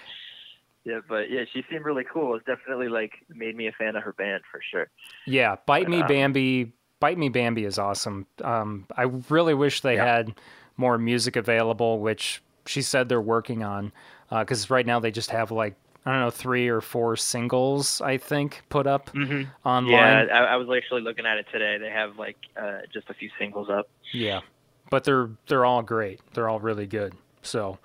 yeah, 0.86 1.00
but 1.08 1.30
yeah, 1.30 1.44
she 1.54 1.64
seemed 1.70 1.86
really 1.86 2.04
cool. 2.12 2.36
It 2.36 2.46
definitely 2.46 2.90
like 2.90 3.12
made 3.30 3.56
me 3.56 3.68
a 3.68 3.72
fan 3.72 3.96
of 3.96 4.04
her 4.04 4.14
band 4.14 4.44
for 4.52 4.62
sure. 4.72 4.88
Yeah, 5.26 5.56
Bite 5.66 5.88
Me 5.88 6.02
um, 6.02 6.08
Bambi. 6.08 6.74
Bite 7.00 7.18
Me 7.18 7.30
Bambi 7.30 7.66
is 7.66 7.78
awesome. 7.80 8.28
Um, 8.44 8.86
I 8.96 9.04
really 9.30 9.54
wish 9.54 9.82
they 9.82 9.96
Yeah. 9.96 10.06
had 10.06 10.34
more 10.78 10.98
music 10.98 11.36
available, 11.36 12.00
which 12.00 12.42
she 12.66 12.82
said 12.82 13.10
they're 13.10 13.22
working 13.22 13.64
on. 13.64 13.92
Because 14.30 14.70
right 14.70 14.86
now 14.86 15.00
they 15.00 15.12
just 15.12 15.30
have 15.30 15.52
like 15.52 15.76
I 16.06 16.12
don't 16.12 16.22
know 16.22 16.32
three 16.32 16.68
or 16.68 16.82
four 16.82 17.16
singles 17.16 18.02
I 18.02 18.18
think 18.18 18.64
put 18.70 18.88
up 18.88 19.12
Mm-hmm. 19.14 19.68
online. 19.68 20.28
Yeah, 20.28 20.34
I, 20.34 20.54
I 20.54 20.56
was 20.56 20.68
actually 20.76 21.02
looking 21.02 21.26
at 21.26 21.38
it 21.38 21.46
today. 21.52 21.78
They 21.78 21.90
have 21.90 22.18
like 22.18 22.38
uh, 22.60 22.80
just 22.92 23.10
a 23.10 23.14
few 23.14 23.30
singles 23.38 23.70
up. 23.70 23.88
Yeah, 24.12 24.42
but 24.90 25.04
they're 25.04 25.30
they're 25.48 25.66
all 25.66 25.82
great. 25.82 26.20
They're 26.34 26.50
all 26.50 26.60
really 26.60 26.88
good. 26.88 27.14
So, 27.42 27.78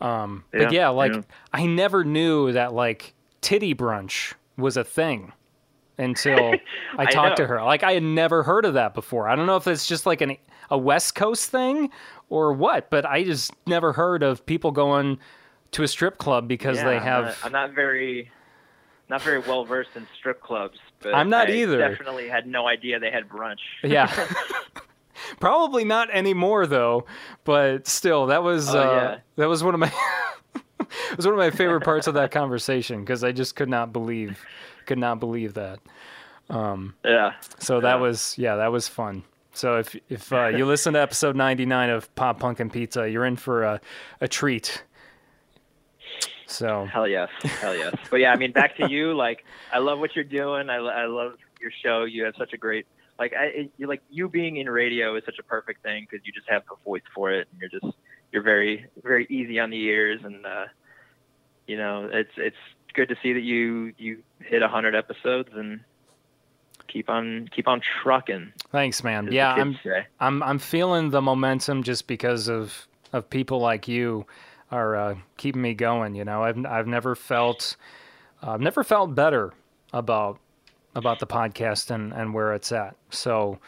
um, 0.00 0.44
but 0.52 0.60
Yeah, 0.60 0.70
yeah, 0.70 0.88
like 0.88 1.12
yeah. 1.12 1.22
I 1.52 1.66
never 1.66 2.04
knew 2.04 2.52
that 2.52 2.72
like 2.72 3.14
titty 3.40 3.74
brunch 3.74 4.34
was 4.56 4.76
a 4.76 4.84
thing 4.84 5.32
until 5.98 6.54
I 6.98 7.02
I 7.02 7.06
talked 7.06 7.36
to 7.36 7.46
her. 7.46 7.62
Like 7.62 7.82
I 7.82 7.92
had 7.92 8.02
never 8.02 8.42
heard 8.42 8.64
of 8.64 8.74
that 8.74 8.94
before. 8.94 9.28
I 9.28 9.36
don't 9.36 9.46
know 9.46 9.56
if 9.56 9.66
it's 9.66 9.86
just 9.86 10.06
like 10.06 10.20
an 10.20 10.36
a 10.70 10.78
West 10.78 11.14
Coast 11.14 11.50
thing 11.50 11.90
or 12.28 12.52
what, 12.52 12.90
but 12.90 13.04
I 13.04 13.24
just 13.24 13.52
never 13.66 13.92
heard 13.92 14.22
of 14.22 14.46
people 14.46 14.70
going 14.70 15.18
to 15.72 15.82
a 15.82 15.88
strip 15.88 16.18
club 16.18 16.46
because 16.48 16.76
Yeah, 16.78 16.84
they 16.84 16.96
I'm 16.96 17.02
have. 17.02 17.24
not- 17.24 17.36
I'm 17.44 17.52
not 17.52 17.72
very, 17.72 18.30
not 19.08 19.22
very 19.22 19.38
well 19.40 19.64
versed 19.64 19.90
in 19.96 20.06
strip 20.18 20.40
clubs. 20.40 20.78
But 21.00 21.14
I'm 21.14 21.28
not 21.30 21.48
I 21.48 21.52
either. 21.54 21.78
Definitely 21.78 22.28
had 22.28 22.46
no 22.46 22.68
idea 22.68 23.00
they 23.00 23.10
had 23.10 23.28
brunch. 23.28 23.58
Yeah. 23.82 24.06
Probably 25.38 25.84
not 25.84 26.10
anymore 26.10 26.66
though, 26.66 27.06
but 27.44 27.86
still 27.86 28.26
that 28.26 28.42
was 28.42 28.74
Oh, 28.74 28.78
uh, 28.78 28.84
yeah. 28.92 29.18
that 29.36 29.48
was 29.48 29.62
one 29.64 29.74
of 29.74 29.80
my 29.80 29.92
it 30.80 31.16
was 31.16 31.26
one 31.26 31.34
of 31.34 31.38
my 31.38 31.50
favorite 31.50 31.82
parts 31.82 32.06
of 32.06 32.14
that 32.14 32.30
conversation 32.30 33.00
because 33.00 33.22
I 33.24 33.32
just 33.32 33.56
could 33.56 33.68
not 33.68 33.92
believe 33.92 34.44
could 34.86 34.98
not 34.98 35.20
believe 35.20 35.54
that. 35.54 35.78
Um, 36.48 36.94
yeah. 37.04 37.32
So 37.58 37.80
that 37.80 37.94
Yeah. 37.96 38.00
was 38.00 38.34
yeah, 38.38 38.56
that 38.56 38.72
was 38.72 38.88
fun. 38.88 39.22
So 39.52 39.78
if 39.78 39.96
if 40.08 40.32
uh, 40.32 40.46
you 40.48 40.64
listen 40.66 40.94
to 40.94 41.00
episode 41.00 41.36
99 41.36 41.90
of 41.90 42.14
Pop 42.14 42.38
Punk 42.40 42.60
and 42.60 42.72
Pizza, 42.72 43.08
you're 43.10 43.24
in 43.26 43.36
for 43.36 43.62
a 43.64 43.80
a 44.20 44.28
treat. 44.28 44.82
So 46.46 46.86
Hell 46.92 47.06
yes. 47.06 47.28
Hell 47.42 47.76
yes. 47.76 47.94
but 48.10 48.16
yeah, 48.18 48.32
I 48.32 48.36
mean, 48.36 48.50
back 48.52 48.76
to 48.78 48.90
you. 48.90 49.14
Like, 49.14 49.44
I 49.72 49.78
love 49.78 50.00
what 50.00 50.16
you're 50.16 50.24
doing. 50.24 50.68
I, 50.68 50.76
I 50.76 51.06
love 51.06 51.34
your 51.60 51.70
show. 51.84 52.04
You 52.04 52.24
have 52.24 52.34
such 52.36 52.52
a 52.52 52.56
great, 52.56 52.86
like, 53.20 53.34
I, 53.34 53.44
it, 53.44 53.70
you 53.76 53.86
like 53.86 54.02
you 54.10 54.28
being 54.28 54.56
in 54.56 54.68
radio 54.68 55.14
is 55.14 55.24
such 55.24 55.38
a 55.38 55.42
perfect 55.42 55.82
thing 55.82 56.06
because 56.10 56.26
you 56.26 56.32
just 56.32 56.48
have 56.48 56.62
the 56.68 56.76
voice 56.84 57.02
for 57.14 57.30
it, 57.30 57.46
and 57.52 57.60
you're 57.60 57.80
just, 57.80 57.96
you're 58.32 58.42
very, 58.42 58.86
very 59.02 59.26
easy 59.28 59.60
on 59.60 59.70
the 59.70 59.80
ears, 59.80 60.20
and 60.24 60.44
uh, 60.44 60.64
you 61.66 61.76
know, 61.76 62.08
it's 62.10 62.32
it's 62.38 62.56
good 62.94 63.10
to 63.10 63.16
see 63.22 63.34
that 63.34 63.42
you 63.42 63.92
you 63.98 64.22
hit 64.40 64.62
hundred 64.62 64.94
episodes 64.94 65.50
and 65.54 65.80
keep 66.88 67.10
on 67.10 67.48
keep 67.54 67.68
on 67.68 67.82
trucking. 68.02 68.52
thanks, 68.72 69.04
man. 69.04 69.28
Yeah, 69.30 69.52
I'm 69.52 69.78
say. 69.84 70.06
I'm 70.18 70.42
I'm 70.42 70.58
feeling 70.58 71.10
the 71.10 71.20
momentum 71.20 71.82
just 71.82 72.06
because 72.06 72.48
of 72.48 72.88
of 73.12 73.28
people 73.28 73.58
like 73.60 73.86
you 73.86 74.26
are 74.70 74.96
uh, 74.96 75.14
keeping 75.36 75.60
me 75.60 75.74
going. 75.74 76.14
You 76.14 76.24
know, 76.24 76.42
I've 76.42 76.64
I've 76.64 76.86
never 76.86 77.14
felt 77.14 77.76
I've 78.42 78.62
never 78.62 78.82
felt 78.82 79.14
better 79.14 79.52
about 79.92 80.38
about 81.00 81.18
the 81.18 81.26
podcast 81.26 81.90
and 81.90 82.12
and 82.12 82.32
where 82.32 82.54
it's 82.54 82.70
at. 82.70 82.94
So 83.10 83.58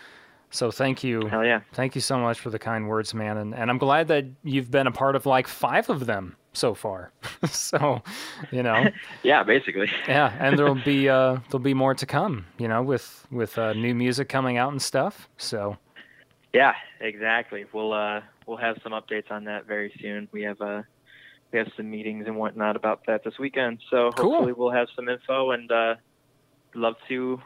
so 0.50 0.70
thank 0.70 1.02
you. 1.02 1.26
Hell 1.26 1.44
yeah. 1.44 1.60
Thank 1.72 1.94
you 1.94 2.00
so 2.00 2.18
much 2.18 2.38
for 2.38 2.50
the 2.50 2.58
kind 2.58 2.86
words, 2.88 3.12
man. 3.14 3.36
And 3.38 3.54
and 3.54 3.70
I'm 3.70 3.78
glad 3.78 4.08
that 4.08 4.26
you've 4.44 4.70
been 4.70 4.86
a 4.86 4.92
part 4.92 5.16
of 5.16 5.26
like 5.26 5.48
five 5.48 5.88
of 5.90 6.06
them 6.06 6.36
so 6.52 6.74
far. 6.74 7.10
so, 7.46 8.02
you 8.50 8.62
know, 8.62 8.84
Yeah, 9.22 9.42
basically. 9.42 9.88
yeah, 10.06 10.36
and 10.38 10.58
there'll 10.58 10.74
be 10.84 11.08
uh 11.18 11.38
there'll 11.50 11.58
be 11.64 11.74
more 11.74 11.94
to 11.94 12.06
come, 12.06 12.44
you 12.58 12.68
know, 12.68 12.82
with 12.82 13.26
with 13.30 13.56
uh, 13.58 13.72
new 13.72 13.94
music 13.94 14.28
coming 14.28 14.58
out 14.58 14.70
and 14.72 14.80
stuff. 14.82 15.28
So, 15.38 15.78
Yeah, 16.52 16.74
exactly. 17.00 17.64
We'll 17.72 17.92
uh 17.94 18.20
we'll 18.46 18.58
have 18.58 18.76
some 18.82 18.92
updates 18.92 19.30
on 19.30 19.44
that 19.44 19.66
very 19.66 19.90
soon. 20.00 20.28
We 20.32 20.42
have 20.42 20.60
uh 20.60 20.82
we 21.50 21.58
have 21.58 21.68
some 21.76 21.88
meetings 21.90 22.26
and 22.26 22.36
whatnot 22.36 22.76
about 22.76 23.06
that 23.06 23.24
this 23.24 23.38
weekend. 23.38 23.78
So 23.90 24.10
Cool. 24.16 24.32
hopefully 24.32 24.52
we'll 24.52 24.70
have 24.70 24.88
some 24.94 25.08
info 25.08 25.52
and 25.52 25.72
uh 25.72 25.94
love 26.74 26.96
to 27.08 27.40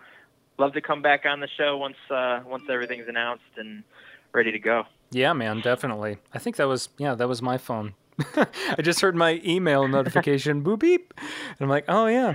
love 0.59 0.73
to 0.73 0.81
come 0.81 1.03
back 1.03 1.25
on 1.27 1.41
the 1.41 1.49
show 1.57 1.77
once 1.77 1.97
uh 2.11 2.41
once 2.47 2.65
everything's 2.71 3.09
announced 3.09 3.45
and 3.57 3.83
ready 4.33 4.53
to 4.53 4.59
go. 4.59 4.85
Yeah, 5.11 5.33
man, 5.33 5.61
definitely. 5.61 6.19
I 6.35 6.39
think 6.39 6.57
that 6.57 6.69
was 6.69 6.89
yeah, 6.99 7.15
that 7.15 7.29
was 7.29 7.43
my 7.43 7.59
phone. 7.59 7.95
I 8.37 8.81
just 8.81 9.01
heard 9.01 9.15
my 9.15 9.43
email 9.45 9.87
notification 9.87 10.65
boop 10.65 10.81
beep. 10.81 11.13
And 11.19 11.61
I'm 11.61 11.69
like, 11.69 11.85
oh 11.89 12.07
yeah. 12.07 12.35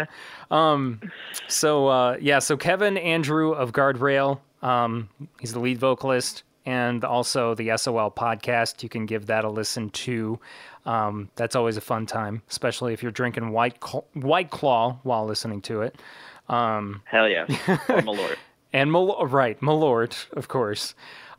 um 0.50 1.00
so 1.48 1.88
uh 1.88 2.16
yeah, 2.20 2.38
so 2.38 2.56
Kevin 2.56 2.96
Andrew 2.96 3.52
of 3.52 3.72
Guardrail, 3.72 4.40
um, 4.62 5.08
he's 5.40 5.52
the 5.52 5.60
lead 5.60 5.78
vocalist 5.78 6.44
and 6.64 7.04
also 7.04 7.54
the 7.54 7.76
SOL 7.76 8.10
podcast. 8.10 8.82
You 8.82 8.88
can 8.88 9.06
give 9.06 9.26
that 9.26 9.44
a 9.44 9.50
listen 9.50 9.90
to. 9.90 10.38
Um, 10.84 11.30
that's 11.36 11.56
always 11.56 11.76
a 11.76 11.80
fun 11.80 12.06
time, 12.06 12.42
especially 12.48 12.92
if 12.92 13.02
you're 13.02 13.12
drinking 13.12 13.50
white 13.50 13.82
Cl- 13.84 14.06
white 14.14 14.50
claw 14.50 14.98
while 15.02 15.24
listening 15.26 15.60
to 15.62 15.82
it. 15.82 16.00
Um, 16.48 17.02
Hell 17.04 17.28
yeah, 17.28 17.46
oh, 17.88 18.02
my 18.02 18.34
and 18.72 18.90
Mal- 18.90 19.26
right, 19.26 19.60
Malort, 19.60 20.30
of 20.32 20.48
course. 20.48 20.94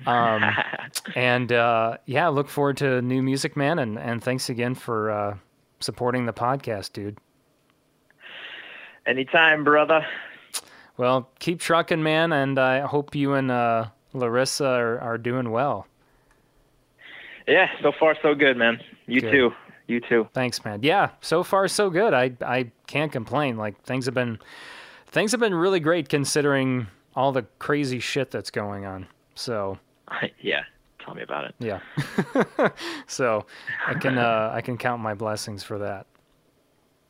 Um, 0.06 0.44
and 1.16 1.52
uh, 1.52 1.98
yeah, 2.06 2.28
look 2.28 2.50
forward 2.50 2.78
to 2.78 3.02
new 3.02 3.22
music, 3.22 3.56
man. 3.56 3.80
And, 3.80 3.98
and 3.98 4.24
thanks 4.24 4.50
again 4.50 4.76
for 4.76 5.12
uh, 5.12 5.38
supporting 5.80 6.26
the 6.26 6.34
podcast, 6.34 6.94
dude. 6.94 7.18
Anytime, 9.06 9.64
brother. 9.64 10.06
Well, 10.98 11.30
keep 11.40 11.60
trucking, 11.60 12.04
man. 12.04 12.32
And 12.32 12.58
I 12.60 12.82
hope 12.82 13.16
you 13.16 13.34
and 13.34 13.52
uh, 13.52 13.88
Larissa 14.14 14.66
are, 14.66 15.00
are 15.00 15.18
doing 15.18 15.52
well. 15.52 15.88
Yeah, 17.48 17.68
so 17.82 17.92
far 18.00 18.16
so 18.22 18.36
good, 18.36 18.56
man. 18.56 18.80
You 19.06 19.22
Good. 19.22 19.32
too. 19.32 19.52
You 19.88 20.00
too. 20.00 20.30
Thanks, 20.34 20.64
man. 20.64 20.80
Yeah, 20.82 21.10
so 21.20 21.44
far 21.44 21.68
so 21.68 21.90
good. 21.90 22.14
I 22.14 22.32
I 22.42 22.72
can't 22.88 23.12
complain. 23.12 23.58
Like 23.58 23.82
things 23.84 24.06
have 24.06 24.14
been 24.14 24.40
things 25.14 25.32
have 25.32 25.40
been 25.40 25.54
really 25.56 25.80
great 25.80 26.10
considering 26.10 26.88
all 27.16 27.32
the 27.32 27.44
crazy 27.60 28.00
shit 28.00 28.30
that's 28.32 28.50
going 28.52 28.86
on. 28.86 29.08
So 29.36 29.78
yeah, 30.42 30.64
tell 31.00 31.16
me 31.16 31.22
about 31.22 31.46
it. 31.46 31.56
yeah. 31.60 31.80
so 33.08 33.46
I 33.88 33.94
can 33.94 34.18
uh, 34.18 34.52
I 34.54 34.60
can 34.62 34.78
count 34.78 35.02
my 35.02 35.14
blessings 35.14 35.64
for 35.64 35.78
that. 35.80 36.06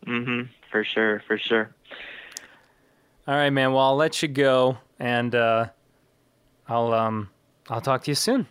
Mhm. 0.06 0.50
For 0.72 0.84
sure, 0.84 1.24
for 1.28 1.38
sure. 1.38 1.74
All 3.28 3.36
right, 3.36 3.52
man. 3.52 3.72
Well, 3.72 3.84
I'll 3.86 3.96
let 3.96 4.22
you 4.22 4.28
go, 4.28 4.78
and 5.00 5.34
uh, 5.34 5.68
I'll 6.68 6.94
um 6.94 7.30
I'll 7.70 7.82
talk 7.82 8.04
to 8.04 8.12
you 8.12 8.16
soon. 8.16 8.46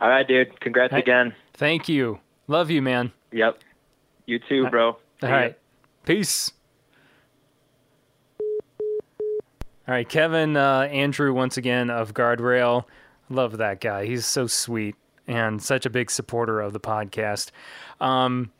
All 0.00 0.08
right, 0.08 0.26
dude. 0.26 0.58
Congrats 0.60 0.92
Hey. 0.92 0.98
again. 1.00 1.34
Thank 1.54 1.88
you. 1.88 2.18
Love 2.48 2.70
you, 2.70 2.82
man. 2.82 3.12
Yep. 3.30 3.60
You 4.26 4.40
too, 4.40 4.68
bro. 4.70 4.96
All 5.22 5.28
right. 5.30 5.56
Peace. 6.04 6.50
All 9.88 9.94
right, 9.94 10.08
Kevin 10.08 10.56
uh, 10.56 10.82
Andrew 10.92 11.32
once 11.32 11.56
again 11.56 11.90
of 11.90 12.14
Guardrail. 12.14 12.84
Love 13.28 13.58
that 13.58 13.80
guy. 13.80 14.06
He's 14.06 14.24
so 14.24 14.46
sweet 14.46 14.94
and 15.26 15.60
such 15.60 15.84
a 15.86 15.90
big 15.90 16.10
supporter 16.10 16.60
of 16.60 16.72
the 16.72 16.78
podcast. 16.80 17.50
Um, 18.00 18.52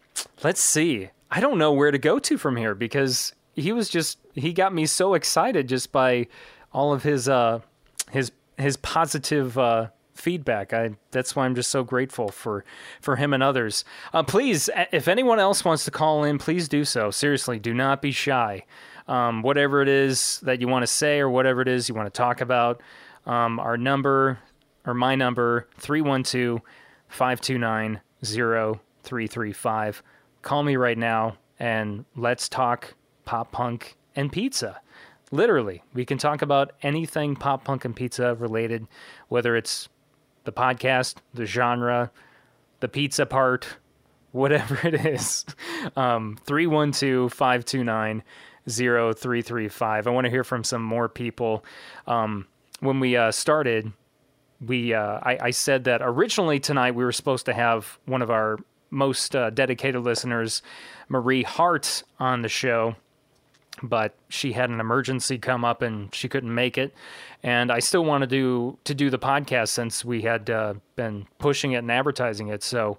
let's 0.43 0.61
see. 0.61 1.11
I 1.31 1.41
don't 1.41 1.59
know 1.59 1.73
where 1.73 1.93
to 1.93 1.99
go 1.99 2.19
to 2.19 2.37
from 2.39 2.57
here 2.57 2.75
because 2.75 3.35
he 3.55 3.73
was 3.73 3.89
just 3.89 4.19
he 4.35 4.53
got 4.53 4.75
me 4.75 4.85
so 4.85 5.15
excited 5.15 5.69
just 5.69 5.93
by 5.93 6.27
all 6.73 6.93
of 6.93 7.05
his 7.05 7.29
uh, 7.29 7.61
his 8.11 8.33
his 8.59 8.77
positive 8.79 9.57
uh, 9.57 9.89
feedback. 10.15 10.73
I 10.73 10.91
that's 11.13 11.37
why 11.37 11.45
I'm 11.45 11.55
just 11.55 11.71
so 11.71 11.85
grateful 11.85 12.29
for 12.31 12.65
for 13.01 13.17
him 13.17 13.33
and 13.33 13.43
others. 13.43 13.85
Uh, 14.13 14.25
please, 14.25 14.69
if 14.91 15.07
anyone 15.07 15.39
else 15.39 15.65
wants 15.65 15.85
to 15.85 15.93
call 15.93 16.25
in, 16.25 16.39
please 16.39 16.69
do 16.69 16.85
so. 16.85 17.11
Seriously, 17.11 17.59
do 17.59 17.73
not 17.73 18.03
be 18.03 18.11
shy. 18.11 18.65
Um, 19.09 19.43
whatever 19.43 19.83
it 19.83 19.89
is 19.89 20.41
that 20.45 20.61
you 20.61 20.69
want 20.69 20.85
to 20.85 20.87
say 20.87 21.21
or 21.21 21.29
whatever 21.29 21.61
it 21.61 21.69
is 21.69 21.89
you 21.89 21.95
want 21.95 22.07
to 22.07 22.17
talk 22.17 22.41
about, 22.41 22.81
um, 23.27 23.59
our 23.59 23.77
number 23.77 24.39
or 24.87 24.95
my 24.95 25.15
number 25.15 25.69
312 25.79 26.61
529 27.09 28.01
0335. 28.25 30.03
Call 30.43 30.63
me 30.63 30.77
right 30.77 30.99
now 30.99 31.37
and 31.59 32.05
let's 32.17 32.49
talk 32.49 32.95
pop 33.25 33.53
punk 33.53 33.97
and 34.17 34.33
pizza. 34.33 34.81
Literally, 35.31 35.83
we 35.95 36.05
can 36.05 36.19
talk 36.19 36.43
about 36.43 36.73
anything 36.83 37.37
pop 37.37 37.65
punk 37.65 37.85
and 37.85 37.97
pizza 37.97 38.35
related, 38.35 38.87
whether 39.29 39.57
it's 39.57 39.89
the 40.45 40.53
podcast, 40.53 41.17
the 41.33 41.47
genre, 41.47 42.11
the 42.81 42.89
pizza 42.89 43.25
part, 43.25 43.79
whatever 44.33 44.79
it 44.87 45.07
is. 45.07 45.45
Um, 45.97 46.39
312 46.45 47.33
529 47.33 48.23
0335. 48.69 50.07
I 50.07 50.11
want 50.11 50.25
to 50.25 50.31
hear 50.31 50.45
from 50.45 50.65
some 50.65 50.83
more 50.83 51.09
people. 51.09 51.65
Um, 52.07 52.47
when 52.81 53.01
we 53.01 53.17
uh, 53.17 53.33
started, 53.33 53.93
we 54.65 54.95
uh, 54.95 55.19
I, 55.23 55.39
I 55.41 55.51
said 55.51 55.85
that 55.85 56.01
originally 56.03 56.61
tonight 56.61 56.95
we 56.95 57.05
were 57.05 57.13
supposed 57.13 57.47
to 57.47 57.55
have 57.55 57.99
one 58.07 58.23
of 58.23 58.31
our 58.31 58.59
most 58.91 59.35
uh, 59.35 59.51
dedicated 59.51 60.03
listeners, 60.03 60.63
Marie 61.09 61.43
Hart, 61.43 62.03
on 62.19 62.43
the 62.43 62.49
show 62.49 62.97
but 63.83 64.15
she 64.29 64.53
had 64.53 64.71
an 64.71 64.81
emergency 64.81 65.39
come 65.39 65.65
up 65.65 65.83
and 65.83 66.15
she 66.15 66.29
couldn't 66.29 66.55
make 66.55 66.77
it. 66.77 66.95
And 67.43 67.71
I 67.73 67.79
still 67.79 68.05
wanted 68.05 68.31
to 68.31 68.37
do, 68.37 68.79
to 68.85 68.95
do 68.95 69.11
the 69.11 69.19
podcast 69.19 69.69
since 69.69 70.05
we 70.05 70.23
had 70.23 70.51
uh, 70.51 70.75
been 70.97 71.27
pushing 71.39 71.73
it 71.73 71.79
and 71.79 71.91
advertising 71.91 72.49
it. 72.49 72.63
So, 72.63 72.99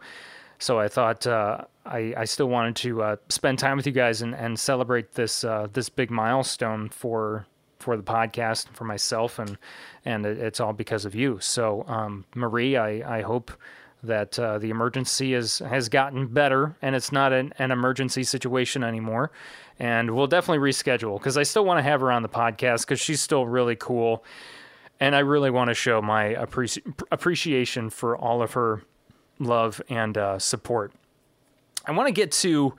so 0.63 0.79
I 0.79 0.87
thought 0.87 1.27
uh, 1.27 1.65
I, 1.85 2.13
I 2.15 2.23
still 2.23 2.47
wanted 2.47 2.77
to 2.77 3.03
uh, 3.03 3.15
spend 3.27 3.59
time 3.59 3.75
with 3.75 3.85
you 3.85 3.91
guys 3.91 4.21
and, 4.21 4.33
and 4.33 4.57
celebrate 4.57 5.11
this 5.11 5.43
uh, 5.43 5.67
this 5.73 5.89
big 5.89 6.09
milestone 6.09 6.87
for 6.87 7.45
for 7.79 7.97
the 7.97 8.03
podcast 8.03 8.67
for 8.69 8.85
myself 8.85 9.39
and 9.39 9.57
and 10.05 10.25
it, 10.25 10.37
it's 10.37 10.61
all 10.61 10.71
because 10.71 11.03
of 11.03 11.15
you. 11.15 11.37
So, 11.41 11.83
um, 11.87 12.23
Marie, 12.33 12.77
I, 12.77 13.17
I 13.17 13.21
hope 13.23 13.51
that 14.03 14.39
uh, 14.39 14.57
the 14.57 14.69
emergency 14.69 15.33
is 15.33 15.59
has 15.59 15.89
gotten 15.89 16.27
better 16.27 16.77
and 16.81 16.95
it's 16.95 17.11
not 17.11 17.33
an, 17.33 17.51
an 17.59 17.71
emergency 17.71 18.23
situation 18.23 18.85
anymore. 18.85 19.31
And 19.79 20.11
we'll 20.11 20.27
definitely 20.27 20.65
reschedule 20.65 21.19
because 21.19 21.37
I 21.37 21.43
still 21.43 21.65
want 21.65 21.79
to 21.79 21.83
have 21.83 21.99
her 21.99 22.09
on 22.09 22.21
the 22.21 22.29
podcast 22.29 22.81
because 22.81 23.01
she's 23.01 23.19
still 23.19 23.45
really 23.45 23.75
cool, 23.75 24.23
and 24.97 25.13
I 25.13 25.19
really 25.19 25.49
want 25.49 25.71
to 25.71 25.73
show 25.73 26.01
my 26.01 26.35
appreci- 26.35 27.03
appreciation 27.11 27.89
for 27.89 28.15
all 28.15 28.41
of 28.41 28.53
her 28.53 28.83
love 29.43 29.81
and 29.89 30.17
uh, 30.17 30.39
support. 30.39 30.91
I 31.85 31.91
want 31.91 32.07
to 32.07 32.13
get 32.13 32.31
to 32.31 32.75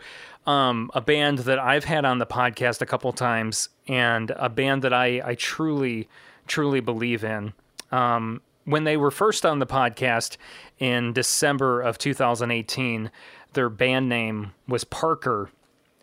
um, 0.47 0.91
a 0.95 1.01
band 1.01 1.41
that 1.41 1.59
I've 1.59 1.85
had 1.85 2.05
on 2.05 2.19
the 2.19 2.27
podcast 2.27 2.81
a 2.81 2.87
couple 2.87 3.13
times, 3.13 3.69
and 3.87 4.31
a 4.31 4.49
band 4.49 4.83
that 4.83 4.93
I, 4.93 5.23
I 5.25 5.35
truly, 5.35 6.09
truly 6.47 6.81
believe 6.81 7.25
in. 7.25 7.53
Um, 7.91 8.41
when 8.65 8.85
they 8.85 8.97
were 8.97 9.11
first 9.11 9.45
on 9.45 9.59
the 9.59 9.67
podcast 9.67 10.37
in 10.79 11.13
December 11.13 11.83
of 11.83 11.99
2018, 11.99 13.11
their 13.53 13.69
band 13.69 14.09
name 14.09 14.53
was 14.67 14.85
Parker, 14.85 15.51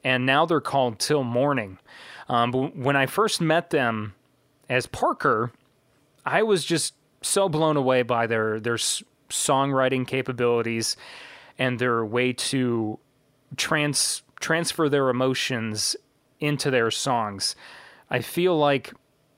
and 0.03 0.25
now 0.25 0.45
they're 0.45 0.61
called 0.61 0.99
Till 0.99 1.23
Morning. 1.23 1.77
Um, 2.29 2.51
but 2.51 2.77
when 2.77 2.95
I 2.95 3.07
first 3.07 3.41
met 3.41 3.71
them 3.71 4.13
as 4.69 4.85
Parker, 4.85 5.51
I 6.25 6.43
was 6.43 6.63
just 6.63 6.93
so 7.21 7.49
blown 7.49 7.77
away 7.77 8.01
by 8.03 8.25
their 8.25 8.59
their 8.59 8.77
songwriting 9.31 10.07
capabilities 10.07 10.95
and 11.57 11.79
their 11.79 12.05
way 12.05 12.33
to 12.33 12.99
trans 13.57 14.23
transfer 14.39 14.89
their 14.89 15.09
emotions 15.09 15.95
into 16.39 16.71
their 16.71 16.91
songs. 16.91 17.55
I 18.09 18.19
feel 18.19 18.57
like 18.57 18.93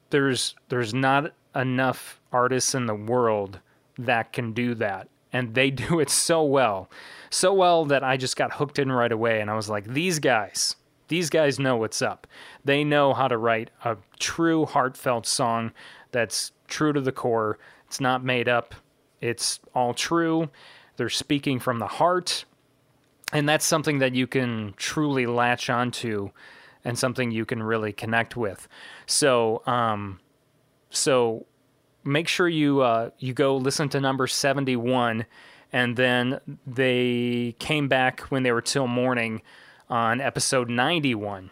there's 0.09 0.55
there's 0.69 0.93
not 0.93 1.33
enough 1.55 2.19
artists 2.31 2.75
in 2.75 2.85
the 2.85 2.95
world 2.95 3.59
that 3.97 4.33
can 4.33 4.53
do 4.53 4.75
that 4.75 5.07
and 5.31 5.55
they 5.55 5.69
do 5.85 5.99
it 5.99 6.09
so 6.09 6.43
well 6.43 6.89
so 7.29 7.53
well 7.53 7.85
that 7.85 8.03
i 8.03 8.15
just 8.15 8.35
got 8.35 8.53
hooked 8.53 8.79
in 8.79 8.91
right 8.91 9.11
away 9.11 9.41
and 9.41 9.49
i 9.49 9.55
was 9.55 9.69
like 9.69 9.85
these 9.85 10.19
guys 10.19 10.75
these 11.07 11.29
guys 11.29 11.59
know 11.59 11.77
what's 11.77 12.01
up 12.01 12.27
they 12.63 12.83
know 12.83 13.13
how 13.13 13.27
to 13.27 13.37
write 13.37 13.69
a 13.83 13.97
true 14.19 14.65
heartfelt 14.65 15.25
song 15.25 15.71
that's 16.11 16.51
true 16.67 16.93
to 16.93 17.01
the 17.01 17.11
core 17.11 17.57
it's 17.87 17.99
not 17.99 18.23
made 18.23 18.47
up 18.47 18.73
it's 19.23 19.59
all 19.73 19.93
true. 19.93 20.49
They're 20.97 21.09
speaking 21.09 21.59
from 21.59 21.79
the 21.79 21.87
heart. 21.87 22.45
And 23.31 23.47
that's 23.47 23.65
something 23.65 23.99
that 23.99 24.13
you 24.13 24.27
can 24.27 24.73
truly 24.77 25.25
latch 25.25 25.69
onto 25.69 26.31
and 26.85 26.99
something 26.99 27.31
you 27.31 27.45
can 27.45 27.63
really 27.63 27.93
connect 27.93 28.35
with. 28.35 28.67
So 29.05 29.63
um 29.65 30.19
so 30.89 31.45
make 32.03 32.27
sure 32.27 32.47
you 32.47 32.81
uh, 32.81 33.09
you 33.17 33.33
go 33.33 33.55
listen 33.57 33.89
to 33.89 33.99
number 33.99 34.27
71 34.27 35.25
and 35.71 35.95
then 35.95 36.39
they 36.67 37.55
came 37.57 37.87
back 37.87 38.19
when 38.29 38.43
they 38.43 38.51
were 38.51 38.61
till 38.61 38.87
morning 38.87 39.41
on 39.89 40.21
episode 40.21 40.69
91 40.69 41.49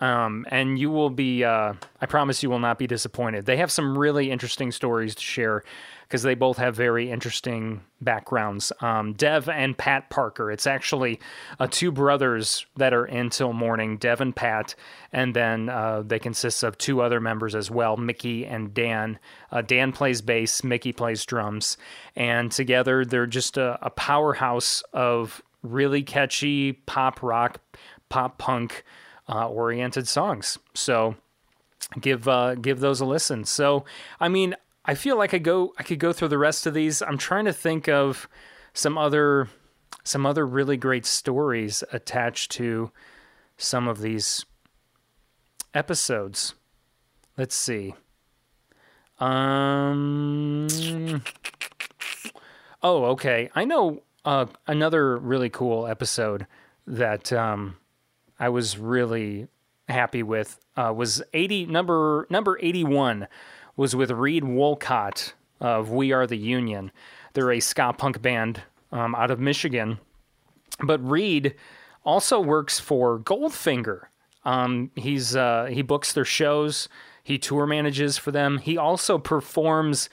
um, 0.00 0.46
and 0.50 0.78
you 0.78 0.90
will 0.90 1.10
be 1.10 1.42
uh, 1.42 1.72
i 2.00 2.06
promise 2.06 2.42
you 2.42 2.50
will 2.50 2.58
not 2.58 2.78
be 2.78 2.86
disappointed. 2.86 3.46
They 3.46 3.56
have 3.56 3.72
some 3.72 3.96
really 3.96 4.30
interesting 4.30 4.70
stories 4.70 5.14
to 5.14 5.22
share 5.22 5.64
because 6.04 6.22
they 6.22 6.34
both 6.34 6.58
have 6.58 6.76
very 6.76 7.10
interesting 7.10 7.80
backgrounds. 8.00 8.72
Um, 8.80 9.14
Dev 9.14 9.48
and 9.48 9.76
Pat 9.76 10.10
Parker. 10.10 10.50
It's 10.50 10.66
actually 10.66 11.18
uh, 11.58 11.66
two 11.70 11.90
brothers 11.90 12.66
that 12.76 12.94
are 12.94 13.06
in 13.06 13.30
Till 13.30 13.52
Morning, 13.52 13.96
Dev 13.96 14.20
and 14.20 14.34
Pat, 14.34 14.74
and 15.12 15.34
then 15.34 15.68
uh, 15.68 16.02
they 16.06 16.18
consist 16.18 16.62
of 16.62 16.78
two 16.78 17.00
other 17.00 17.20
members 17.20 17.54
as 17.54 17.70
well, 17.70 17.96
Mickey 17.96 18.46
and 18.46 18.72
Dan. 18.74 19.18
Uh, 19.50 19.62
Dan 19.62 19.92
plays 19.92 20.20
bass, 20.22 20.62
Mickey 20.62 20.92
plays 20.92 21.24
drums, 21.24 21.76
and 22.14 22.52
together 22.52 23.04
they're 23.04 23.26
just 23.26 23.56
a, 23.56 23.78
a 23.82 23.90
powerhouse 23.90 24.82
of 24.92 25.42
really 25.62 26.02
catchy 26.02 26.72
pop 26.72 27.22
rock, 27.22 27.60
pop 28.08 28.38
punk 28.38 28.84
uh, 29.28 29.48
oriented 29.48 30.06
songs. 30.06 30.58
So 30.74 31.16
give 32.00 32.28
uh, 32.28 32.54
give 32.56 32.80
those 32.80 33.00
a 33.00 33.04
listen. 33.04 33.44
So 33.44 33.84
I 34.20 34.28
mean, 34.28 34.54
I 34.84 34.94
feel 34.94 35.16
like 35.16 35.34
I 35.34 35.38
go 35.38 35.72
I 35.78 35.82
could 35.82 35.98
go 35.98 36.12
through 36.12 36.28
the 36.28 36.38
rest 36.38 36.66
of 36.66 36.74
these. 36.74 37.02
I'm 37.02 37.18
trying 37.18 37.46
to 37.46 37.52
think 37.52 37.88
of 37.88 38.28
some 38.72 38.98
other 38.98 39.48
some 40.02 40.26
other 40.26 40.46
really 40.46 40.76
great 40.76 41.06
stories 41.06 41.82
attached 41.92 42.50
to 42.52 42.90
some 43.56 43.88
of 43.88 44.00
these 44.00 44.44
episodes. 45.72 46.54
Let's 47.36 47.54
see. 47.54 47.94
Um 49.18 50.68
Oh, 52.84 53.06
okay. 53.06 53.48
I 53.54 53.64
know 53.64 54.02
uh, 54.26 54.44
another 54.66 55.16
really 55.16 55.48
cool 55.48 55.86
episode 55.86 56.46
that 56.86 57.32
um, 57.32 57.78
I 58.38 58.50
was 58.50 58.76
really 58.76 59.48
happy 59.88 60.22
with 60.22 60.60
uh, 60.76 60.92
was 60.94 61.22
80 61.32 61.64
number 61.66 62.26
number 62.28 62.58
81 62.60 63.26
was 63.76 63.96
with 63.96 64.10
Reed 64.10 64.44
Wolcott 64.44 65.34
of 65.60 65.90
We 65.90 66.12
Are 66.12 66.26
the 66.26 66.36
Union. 66.36 66.92
They're 67.32 67.52
a 67.52 67.60
ska 67.60 67.92
punk 67.92 68.22
band 68.22 68.62
um, 68.92 69.14
out 69.14 69.30
of 69.30 69.40
Michigan, 69.40 69.98
but 70.82 71.04
Reed 71.08 71.54
also 72.04 72.40
works 72.40 72.78
for 72.78 73.18
Goldfinger. 73.18 74.02
Um, 74.44 74.90
he's 74.94 75.34
uh, 75.34 75.66
he 75.70 75.82
books 75.82 76.12
their 76.12 76.24
shows. 76.24 76.88
He 77.22 77.38
tour 77.38 77.66
manages 77.66 78.18
for 78.18 78.30
them. 78.30 78.58
He 78.58 78.76
also 78.76 79.18
performs 79.18 80.10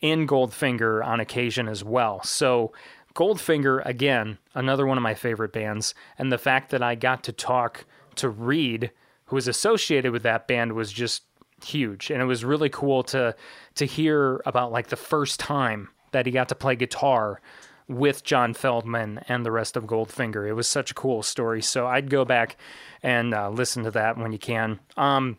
in 0.00 0.26
Goldfinger 0.26 1.04
on 1.04 1.20
occasion 1.20 1.68
as 1.68 1.84
well. 1.84 2.22
So 2.22 2.72
Goldfinger 3.14 3.84
again, 3.84 4.38
another 4.54 4.86
one 4.86 4.96
of 4.96 5.02
my 5.02 5.14
favorite 5.14 5.52
bands, 5.52 5.94
and 6.18 6.32
the 6.32 6.38
fact 6.38 6.70
that 6.70 6.82
I 6.82 6.94
got 6.94 7.22
to 7.24 7.32
talk 7.32 7.84
to 8.16 8.28
Reed, 8.28 8.90
who 9.26 9.36
was 9.36 9.46
associated 9.46 10.12
with 10.12 10.22
that 10.22 10.48
band, 10.48 10.72
was 10.72 10.92
just 10.92 11.22
huge, 11.64 12.10
and 12.10 12.20
it 12.20 12.26
was 12.26 12.44
really 12.44 12.68
cool 12.68 13.02
to 13.04 13.34
to 13.76 13.84
hear 13.84 14.40
about 14.46 14.72
like 14.72 14.88
the 14.88 14.96
first 14.96 15.40
time 15.40 15.88
that 16.12 16.26
he 16.26 16.32
got 16.32 16.48
to 16.48 16.54
play 16.54 16.76
guitar 16.76 17.40
with 17.88 18.24
John 18.24 18.54
Feldmann 18.54 19.22
and 19.28 19.44
the 19.44 19.50
rest 19.50 19.76
of 19.76 19.84
Goldfinger. 19.84 20.48
It 20.48 20.54
was 20.54 20.68
such 20.68 20.90
a 20.90 20.94
cool 20.94 21.22
story. 21.22 21.60
So 21.60 21.86
I'd 21.86 22.08
go 22.08 22.24
back 22.24 22.56
and 23.02 23.34
uh, 23.34 23.50
listen 23.50 23.84
to 23.84 23.90
that 23.90 24.16
when 24.16 24.32
you 24.32 24.38
can. 24.38 24.80
Um, 24.96 25.38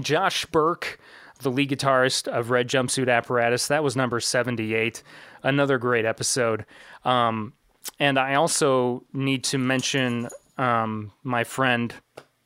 Josh 0.00 0.44
Burke, 0.46 1.00
the 1.40 1.50
lead 1.50 1.70
guitarist 1.70 2.28
of 2.28 2.50
Red 2.50 2.68
Jumpsuit 2.68 3.10
Apparatus, 3.10 3.68
that 3.68 3.82
was 3.82 3.96
number 3.96 4.20
78. 4.20 5.02
Another 5.42 5.78
great 5.78 6.04
episode. 6.04 6.66
Um, 7.04 7.54
and 7.98 8.18
I 8.18 8.34
also 8.34 9.04
need 9.12 9.44
to 9.44 9.58
mention 9.58 10.28
um, 10.58 11.12
my 11.22 11.44
friend 11.44 11.94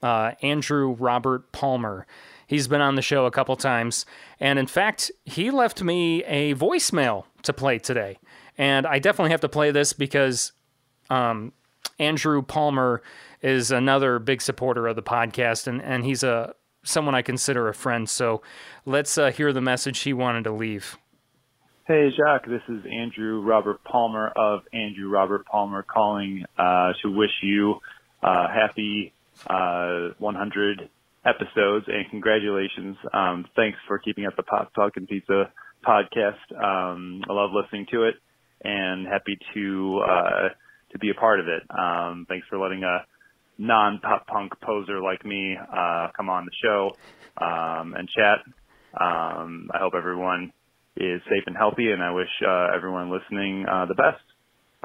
uh, 0.03 0.33
Andrew 0.43 0.93
Robert 0.93 1.51
Palmer. 1.51 2.07
He's 2.47 2.69
been 2.69 2.81
on 2.81 2.95
the 2.95 3.03
show 3.03 3.27
a 3.27 3.31
couple 3.31 3.57
times. 3.57 4.07
And 4.41 4.59
in 4.59 4.67
fact, 4.67 5.11
he 5.25 5.51
left 5.51 5.83
me 5.83 6.25
a 6.25 6.55
voicemail 6.55 7.25
to 7.43 7.53
play 7.53 7.79
today. 7.79 8.19
And 8.57 8.87
I 8.87 8.99
definitely 8.99 9.31
have 9.31 9.41
to 9.41 9.49
play 9.49 9.71
this 9.71 9.93
because 9.93 10.53
um, 11.11 11.53
Andrew 11.99 12.43
Palmer 12.43 13.03
is 13.43 13.71
another 13.71 14.19
big 14.19 14.41
supporter 14.41 14.87
of 14.87 14.97
the 14.97 15.03
podcast, 15.03 15.67
and, 15.67 15.83
and 15.83 16.05
he's 16.05 16.23
a 16.23 16.55
someone 16.83 17.15
I 17.15 17.23
consider 17.23 17.69
a 17.69 17.75
friend. 17.75 18.09
So 18.09 18.43
let's 18.85 19.17
uh, 19.17 19.31
hear 19.31 19.53
the 19.53 19.61
message 19.61 20.01
he 20.01 20.13
wanted 20.13 20.45
to 20.45 20.53
leave. 20.53 20.99
Hey, 21.87 22.11
Jacques, 22.17 22.47
this 22.47 22.63
is 22.69 22.85
Andrew 22.91 23.43
Robert 23.43 23.83
Palmer 23.85 24.29
of 24.37 24.63
Andrew 24.73 25.09
Robert 25.09 25.47
Palmer 25.47 25.83
calling 25.83 26.45
uh, 26.57 26.93
to 27.03 27.11
wish 27.11 27.31
you 27.43 27.81
uh, 28.23 28.49
happy 28.49 29.13
uh, 29.47 30.11
100 30.19 30.89
episodes 31.25 31.87
and 31.89 32.09
congratulations. 32.11 32.97
Um, 33.13 33.47
thanks 33.57 33.79
for 33.87 33.99
keeping 33.99 34.27
up 34.27 34.37
the 34.37 34.43
Pop 34.43 34.75
Talk 34.75 34.97
and 34.97 35.09
Pizza 35.09 35.53
podcast. 35.87 36.53
Um, 36.53 37.23
I 37.29 37.33
love 37.33 37.51
listening 37.53 37.87
to 37.93 38.05
it 38.05 38.15
and 38.63 39.07
happy 39.07 39.39
to 39.55 40.03
uh, 40.09 40.49
to 40.93 40.99
be 40.99 41.11
a 41.11 41.15
part 41.15 41.41
of 41.41 41.47
it. 41.47 41.63
Um, 41.71 42.27
thanks 42.29 42.47
for 42.49 42.59
letting 42.59 42.83
a 42.83 43.05
non-pop 43.59 44.27
punk 44.27 44.53
poser 44.63 45.01
like 45.01 45.25
me 45.25 45.57
uh, 45.57 46.09
come 46.17 46.29
on 46.29 46.47
the 46.47 46.53
show 46.63 46.91
um, 47.45 47.95
and 47.95 48.09
chat. 48.09 48.39
Um, 49.01 49.71
I 49.73 49.79
hope 49.79 49.95
everyone 49.97 50.53
is 50.97 51.21
safe 51.29 51.45
and 51.47 51.57
healthy, 51.57 51.91
and 51.91 52.03
I 52.03 52.13
wish 52.13 52.29
uh, 52.47 52.69
everyone 52.75 53.11
listening 53.11 53.67
uh, 53.71 53.87
the 53.87 53.95
best. 53.95 54.23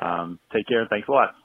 Um, 0.02 0.40
take 0.54 0.68
care, 0.68 0.82
and 0.82 0.90
thanks 0.90 1.08
a 1.08 1.12
lot. 1.12 1.36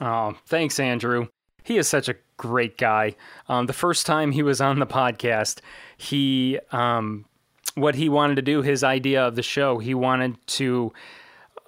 Oh, 0.00 0.36
thanks, 0.46 0.78
Andrew. 0.80 1.28
He 1.62 1.78
is 1.78 1.88
such 1.88 2.08
a 2.08 2.14
great 2.42 2.76
guy. 2.76 3.14
Um, 3.48 3.66
the 3.66 3.72
first 3.72 4.04
time 4.04 4.32
he 4.32 4.42
was 4.42 4.60
on 4.60 4.80
the 4.80 4.86
podcast, 4.86 5.60
he 5.96 6.58
um, 6.72 7.24
what 7.76 7.94
he 7.94 8.08
wanted 8.08 8.34
to 8.34 8.42
do, 8.42 8.62
his 8.62 8.82
idea 8.82 9.24
of 9.24 9.36
the 9.36 9.42
show, 9.44 9.78
he 9.78 9.94
wanted 9.94 10.44
to 10.58 10.92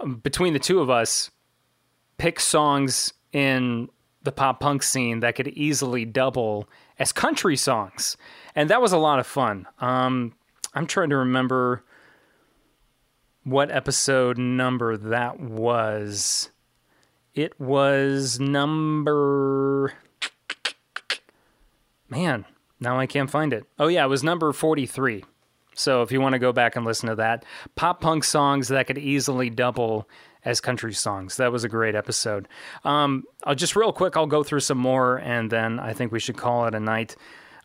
um, 0.01 0.16
between 0.16 0.52
the 0.52 0.59
two 0.59 0.80
of 0.80 0.90
us 0.90 1.30
pick 2.18 2.40
songs 2.40 3.12
in 3.32 3.88
the 4.24 4.32
pop 4.32 4.59
punk 4.59 4.82
scene 4.82 5.20
that 5.20 5.36
could 5.36 5.48
easily 5.48 6.05
double 6.05 6.68
as 6.98 7.12
country 7.12 7.56
songs, 7.56 8.16
and 8.56 8.68
that 8.68 8.82
was 8.82 8.92
a 8.92 8.98
lot 8.98 9.20
of 9.20 9.26
fun. 9.26 9.66
Um, 9.78 10.34
I'm 10.74 10.86
trying 10.88 11.10
to 11.10 11.16
remember 11.16 11.84
what 13.44 13.70
episode 13.70 14.38
number 14.38 14.96
that 14.96 15.38
was. 15.38 16.51
It 17.32 17.60
was 17.60 18.40
number. 18.40 19.92
Man, 22.14 22.44
now 22.78 22.96
I 22.96 23.06
can't 23.06 23.28
find 23.28 23.52
it. 23.52 23.64
Oh, 23.76 23.88
yeah, 23.88 24.04
it 24.04 24.08
was 24.08 24.22
number 24.22 24.52
43. 24.52 25.24
So 25.74 26.02
if 26.02 26.12
you 26.12 26.20
want 26.20 26.34
to 26.34 26.38
go 26.38 26.52
back 26.52 26.76
and 26.76 26.86
listen 26.86 27.08
to 27.08 27.16
that, 27.16 27.44
pop 27.74 28.00
punk 28.00 28.22
songs 28.22 28.68
that 28.68 28.86
could 28.86 28.98
easily 28.98 29.50
double 29.50 30.08
as 30.44 30.60
country 30.60 30.92
songs. 30.92 31.38
That 31.38 31.50
was 31.50 31.64
a 31.64 31.68
great 31.68 31.96
episode. 31.96 32.46
Um, 32.84 33.24
I'll 33.42 33.56
just 33.56 33.74
real 33.74 33.92
quick, 33.92 34.16
I'll 34.16 34.28
go 34.28 34.44
through 34.44 34.60
some 34.60 34.78
more 34.78 35.16
and 35.16 35.50
then 35.50 35.80
I 35.80 35.92
think 35.92 36.12
we 36.12 36.20
should 36.20 36.36
call 36.36 36.66
it 36.66 36.74
a 36.76 36.78
night. 36.78 37.16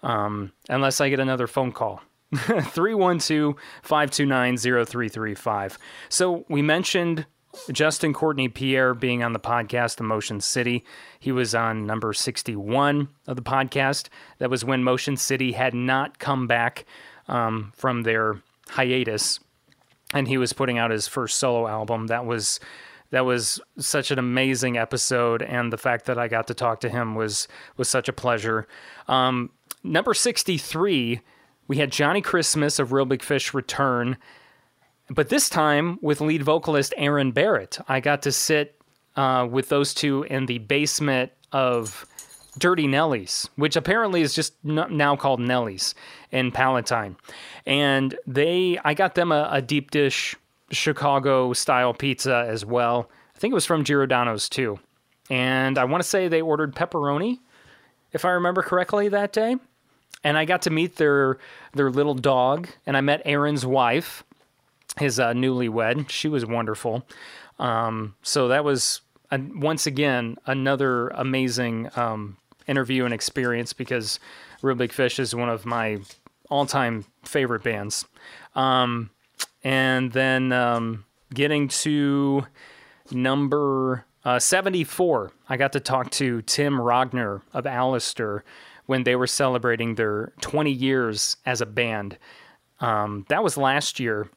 Um, 0.01 0.51
unless 0.67 0.99
I 0.99 1.09
get 1.09 1.19
another 1.19 1.45
phone 1.45 1.71
call. 1.71 2.01
312 2.33 3.53
529 3.83 4.57
0335. 4.57 5.77
So 6.09 6.43
we 6.49 6.63
mentioned 6.63 7.27
Justin 7.71 8.13
Courtney 8.13 8.47
Pierre 8.47 8.93
being 8.93 9.23
on 9.23 9.33
the 9.33 9.39
podcast, 9.39 9.99
Motion 9.99 10.39
City. 10.39 10.83
He 11.19 11.31
was 11.31 11.55
on 11.55 11.85
number 11.85 12.13
61 12.13 13.09
of 13.27 13.35
the 13.35 13.41
podcast. 13.41 14.09
That 14.37 14.49
was 14.49 14.63
when 14.63 14.83
Motion 14.83 15.17
City 15.17 15.53
had 15.53 15.73
not 15.73 16.19
come 16.19 16.47
back 16.47 16.85
um, 17.27 17.71
from 17.75 18.03
their 18.03 18.41
hiatus, 18.69 19.39
and 20.13 20.27
he 20.27 20.37
was 20.37 20.53
putting 20.53 20.77
out 20.77 20.91
his 20.91 21.07
first 21.07 21.39
solo 21.39 21.67
album. 21.67 22.07
That 22.07 22.25
was 22.25 22.59
that 23.11 23.25
was 23.25 23.59
such 23.79 24.11
an 24.11 24.19
amazing 24.19 24.77
episode, 24.77 25.41
and 25.41 25.73
the 25.73 25.77
fact 25.77 26.05
that 26.05 26.19
I 26.19 26.27
got 26.27 26.47
to 26.47 26.53
talk 26.53 26.81
to 26.81 26.89
him 26.89 27.15
was 27.15 27.47
was 27.77 27.89
such 27.89 28.07
a 28.07 28.13
pleasure. 28.13 28.67
Um, 29.07 29.49
number 29.83 30.13
63, 30.13 31.21
we 31.67 31.77
had 31.77 31.91
Johnny 31.91 32.21
Christmas 32.21 32.77
of 32.77 32.91
Reel 32.91 33.05
Big 33.05 33.23
Fish 33.23 33.53
return 33.53 34.17
but 35.09 35.29
this 35.29 35.49
time 35.49 35.97
with 36.01 36.21
lead 36.21 36.43
vocalist 36.43 36.93
Aaron 36.97 37.31
Barrett. 37.31 37.79
I 37.87 37.99
got 37.99 38.21
to 38.23 38.31
sit 38.31 38.79
uh, 39.15 39.47
with 39.49 39.69
those 39.69 39.93
two 39.93 40.23
in 40.23 40.45
the 40.45 40.59
basement 40.59 41.31
of 41.51 42.05
Dirty 42.57 42.87
Nellies, 42.87 43.47
which 43.55 43.75
apparently 43.75 44.21
is 44.21 44.33
just 44.33 44.53
now 44.63 45.15
called 45.15 45.39
Nellies 45.39 45.93
in 46.31 46.51
Palatine. 46.51 47.15
And 47.65 48.15
they, 48.27 48.79
I 48.83 48.93
got 48.93 49.15
them 49.15 49.31
a, 49.31 49.47
a 49.51 49.61
deep 49.61 49.91
dish 49.91 50.35
Chicago 50.71 51.53
style 51.53 51.93
pizza 51.93 52.45
as 52.47 52.65
well. 52.65 53.09
I 53.35 53.39
think 53.39 53.51
it 53.51 53.55
was 53.55 53.65
from 53.65 53.83
Giordano's 53.83 54.49
too. 54.49 54.79
And 55.29 55.77
I 55.77 55.85
want 55.85 56.03
to 56.03 56.09
say 56.09 56.27
they 56.27 56.41
ordered 56.41 56.75
pepperoni, 56.75 57.39
if 58.11 58.25
I 58.25 58.31
remember 58.31 58.61
correctly, 58.61 59.09
that 59.09 59.31
day. 59.31 59.55
And 60.23 60.37
I 60.37 60.45
got 60.45 60.63
to 60.63 60.69
meet 60.69 60.97
their 60.97 61.37
their 61.73 61.89
little 61.89 62.15
dog, 62.15 62.67
and 62.85 62.97
I 62.97 63.01
met 63.01 63.21
Aaron's 63.23 63.65
wife, 63.65 64.25
his 64.97 65.19
uh, 65.19 65.33
newlywed. 65.33 66.09
She 66.09 66.27
was 66.27 66.45
wonderful. 66.45 67.05
Um, 67.59 68.15
so 68.21 68.47
that 68.47 68.63
was 68.63 69.01
uh, 69.31 69.39
once 69.55 69.85
again 69.85 70.37
another 70.45 71.09
amazing 71.09 71.89
um, 71.95 72.37
interview 72.67 73.05
and 73.05 73.13
experience 73.13 73.73
because 73.73 74.19
Reel 74.61 74.75
Big 74.75 74.91
Fish 74.91 75.19
is 75.19 75.35
one 75.35 75.49
of 75.49 75.65
my 75.65 75.99
all-time 76.49 77.05
favorite 77.23 77.63
bands. 77.63 78.05
Um, 78.55 79.09
and 79.63 80.11
then 80.11 80.51
um, 80.51 81.05
getting 81.33 81.67
to 81.67 82.45
number 83.11 84.05
uh, 84.25 84.39
74, 84.39 85.31
I 85.47 85.57
got 85.57 85.73
to 85.73 85.79
talk 85.79 86.11
to 86.11 86.41
Tim 86.43 86.73
Rogner 86.73 87.41
of 87.53 87.65
Allister 87.65 88.43
when 88.85 89.03
they 89.03 89.15
were 89.15 89.27
celebrating 89.27 89.95
their 89.95 90.33
20 90.41 90.71
years 90.71 91.37
as 91.45 91.61
a 91.61 91.65
band. 91.65 92.17
Um, 92.79 93.25
that 93.29 93.43
was 93.43 93.57
last 93.57 93.99
year. 93.99 94.27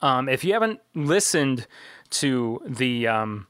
Um, 0.00 0.28
if 0.28 0.44
you 0.44 0.52
haven't 0.52 0.80
listened 0.94 1.66
to 2.10 2.60
the 2.66 3.06
um, 3.08 3.46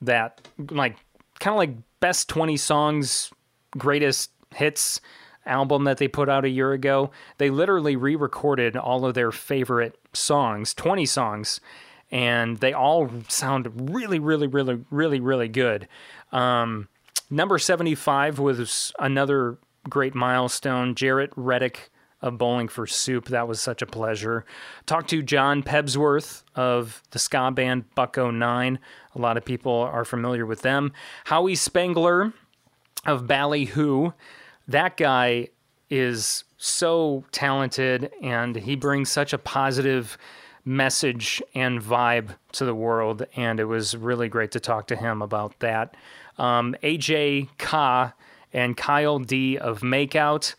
that 0.00 0.48
like 0.70 0.96
kind 1.38 1.54
of 1.54 1.58
like 1.58 1.74
best 2.00 2.28
20 2.28 2.56
songs, 2.56 3.30
greatest 3.76 4.30
hits 4.54 5.00
album 5.46 5.84
that 5.84 5.98
they 5.98 6.08
put 6.08 6.28
out 6.28 6.44
a 6.44 6.48
year 6.48 6.72
ago, 6.72 7.10
they 7.38 7.50
literally 7.50 7.96
re-recorded 7.96 8.76
all 8.76 9.04
of 9.04 9.14
their 9.14 9.32
favorite 9.32 9.98
songs, 10.12 10.74
20 10.74 11.06
songs, 11.06 11.60
and 12.10 12.58
they 12.58 12.72
all 12.72 13.10
sound 13.28 13.90
really, 13.90 14.18
really, 14.18 14.46
really, 14.46 14.84
really, 14.90 15.20
really 15.20 15.48
good. 15.48 15.88
Um, 16.32 16.88
number 17.30 17.58
75 17.58 18.38
was 18.38 18.92
another 18.98 19.58
great 19.88 20.14
milestone. 20.14 20.94
Jaret 20.94 21.30
Reddick 21.36 21.90
of 22.22 22.38
Bowling 22.38 22.68
for 22.68 22.86
Soup. 22.86 23.26
That 23.26 23.48
was 23.48 23.60
such 23.60 23.82
a 23.82 23.86
pleasure. 23.86 24.44
Talked 24.86 25.10
to 25.10 25.22
John 25.22 25.62
Pebsworth 25.62 26.42
of 26.54 27.02
the 27.10 27.18
ska 27.18 27.50
band 27.50 27.94
Buck-O-Nine. 27.94 28.78
A 29.14 29.18
lot 29.18 29.36
of 29.36 29.44
people 29.44 29.72
are 29.72 30.04
familiar 30.04 30.46
with 30.46 30.62
them. 30.62 30.92
Howie 31.24 31.54
Spangler 31.54 32.32
of 33.06 33.26
Ballyhoo. 33.26 34.12
That 34.68 34.96
guy 34.96 35.48
is 35.88 36.44
so 36.58 37.24
talented 37.32 38.10
and 38.22 38.54
he 38.54 38.76
brings 38.76 39.10
such 39.10 39.32
a 39.32 39.38
positive 39.38 40.18
message 40.64 41.42
and 41.54 41.80
vibe 41.80 42.36
to 42.52 42.64
the 42.64 42.74
world. 42.74 43.24
And 43.34 43.58
it 43.58 43.64
was 43.64 43.96
really 43.96 44.28
great 44.28 44.50
to 44.52 44.60
talk 44.60 44.86
to 44.88 44.96
him 44.96 45.22
about 45.22 45.58
that. 45.60 45.96
Um, 46.38 46.76
AJ 46.82 47.48
Ka 47.58 48.12
and 48.52 48.76
Kyle 48.76 49.18
D 49.18 49.56
of 49.58 49.80
Makeout 49.80 50.54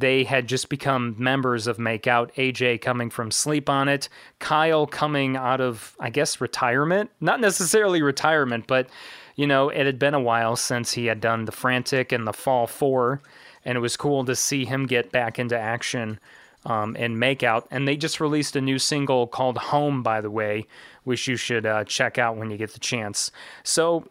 they 0.00 0.24
had 0.24 0.48
just 0.48 0.68
become 0.68 1.14
members 1.18 1.66
of 1.66 1.76
Makeout. 1.76 2.32
AJ 2.34 2.80
coming 2.80 3.10
from 3.10 3.30
Sleep 3.30 3.68
on 3.68 3.88
It, 3.88 4.08
Kyle 4.38 4.86
coming 4.86 5.36
out 5.36 5.60
of, 5.60 5.96
I 6.00 6.10
guess, 6.10 6.40
retirement. 6.40 7.10
Not 7.20 7.40
necessarily 7.40 8.02
retirement, 8.02 8.66
but, 8.66 8.88
you 9.36 9.46
know, 9.46 9.68
it 9.68 9.86
had 9.86 9.98
been 9.98 10.14
a 10.14 10.20
while 10.20 10.56
since 10.56 10.92
he 10.92 11.06
had 11.06 11.20
done 11.20 11.44
The 11.44 11.52
Frantic 11.52 12.12
and 12.12 12.26
The 12.26 12.32
Fall 12.32 12.66
4, 12.66 13.22
and 13.64 13.76
it 13.76 13.80
was 13.80 13.96
cool 13.96 14.24
to 14.24 14.36
see 14.36 14.64
him 14.64 14.86
get 14.86 15.12
back 15.12 15.38
into 15.38 15.58
action 15.58 16.18
um, 16.66 16.96
and 16.98 17.16
Makeout. 17.16 17.66
And 17.70 17.86
they 17.86 17.96
just 17.96 18.20
released 18.20 18.56
a 18.56 18.60
new 18.60 18.78
single 18.78 19.26
called 19.26 19.58
Home, 19.58 20.02
by 20.02 20.20
the 20.20 20.30
way, 20.30 20.66
which 21.04 21.28
you 21.28 21.36
should 21.36 21.66
uh, 21.66 21.84
check 21.84 22.18
out 22.18 22.36
when 22.36 22.50
you 22.50 22.56
get 22.56 22.72
the 22.72 22.80
chance. 22.80 23.30
So, 23.62 24.08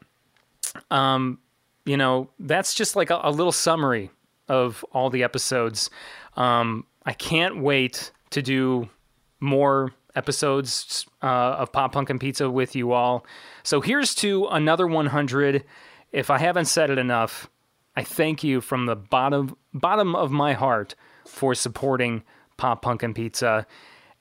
um, 0.92 1.40
you 1.86 1.98
know, 1.98 2.30
that's 2.40 2.74
just 2.74 2.96
like 2.96 3.10
a, 3.10 3.20
a 3.24 3.32
little 3.32 3.52
summary 3.52 4.10
of 4.48 4.84
all 4.91 5.10
the 5.10 5.24
episodes. 5.24 5.90
Um, 6.36 6.86
I 7.06 7.14
can't 7.14 7.61
wait 7.61 8.11
to 8.32 8.41
do 8.41 8.90
more 9.40 9.91
episodes 10.15 11.06
uh, 11.22 11.26
of 11.26 11.72
Pop 11.72 11.91
Punk 11.94 12.10
and 12.10 12.20
Pizza 12.20 12.49
with 12.49 12.76
you 12.76 12.91
all. 12.91 13.26
So 13.64 13.82
here's 13.82 14.15
to 14.15 14.48
another 14.48 14.88
100. 14.88 15.64
If 16.11 16.30
I 16.30 16.38
haven't 16.38 16.65
said 16.65 16.90
it 16.90 16.98
enough, 16.98 17.49
I 17.95 18.03
thank 18.03 18.44
you 18.44 18.61
from 18.61 18.86
the 18.86 18.95
bottom 18.95 19.56
bottom 19.74 20.15
of 20.15 20.32
my 20.32 20.53
heart 20.53 20.95
for 21.26 21.56
supporting 21.56 22.24
Pop 22.57 22.82
Punk 22.82 23.03
and 23.03 23.15
Pizza. 23.15 23.65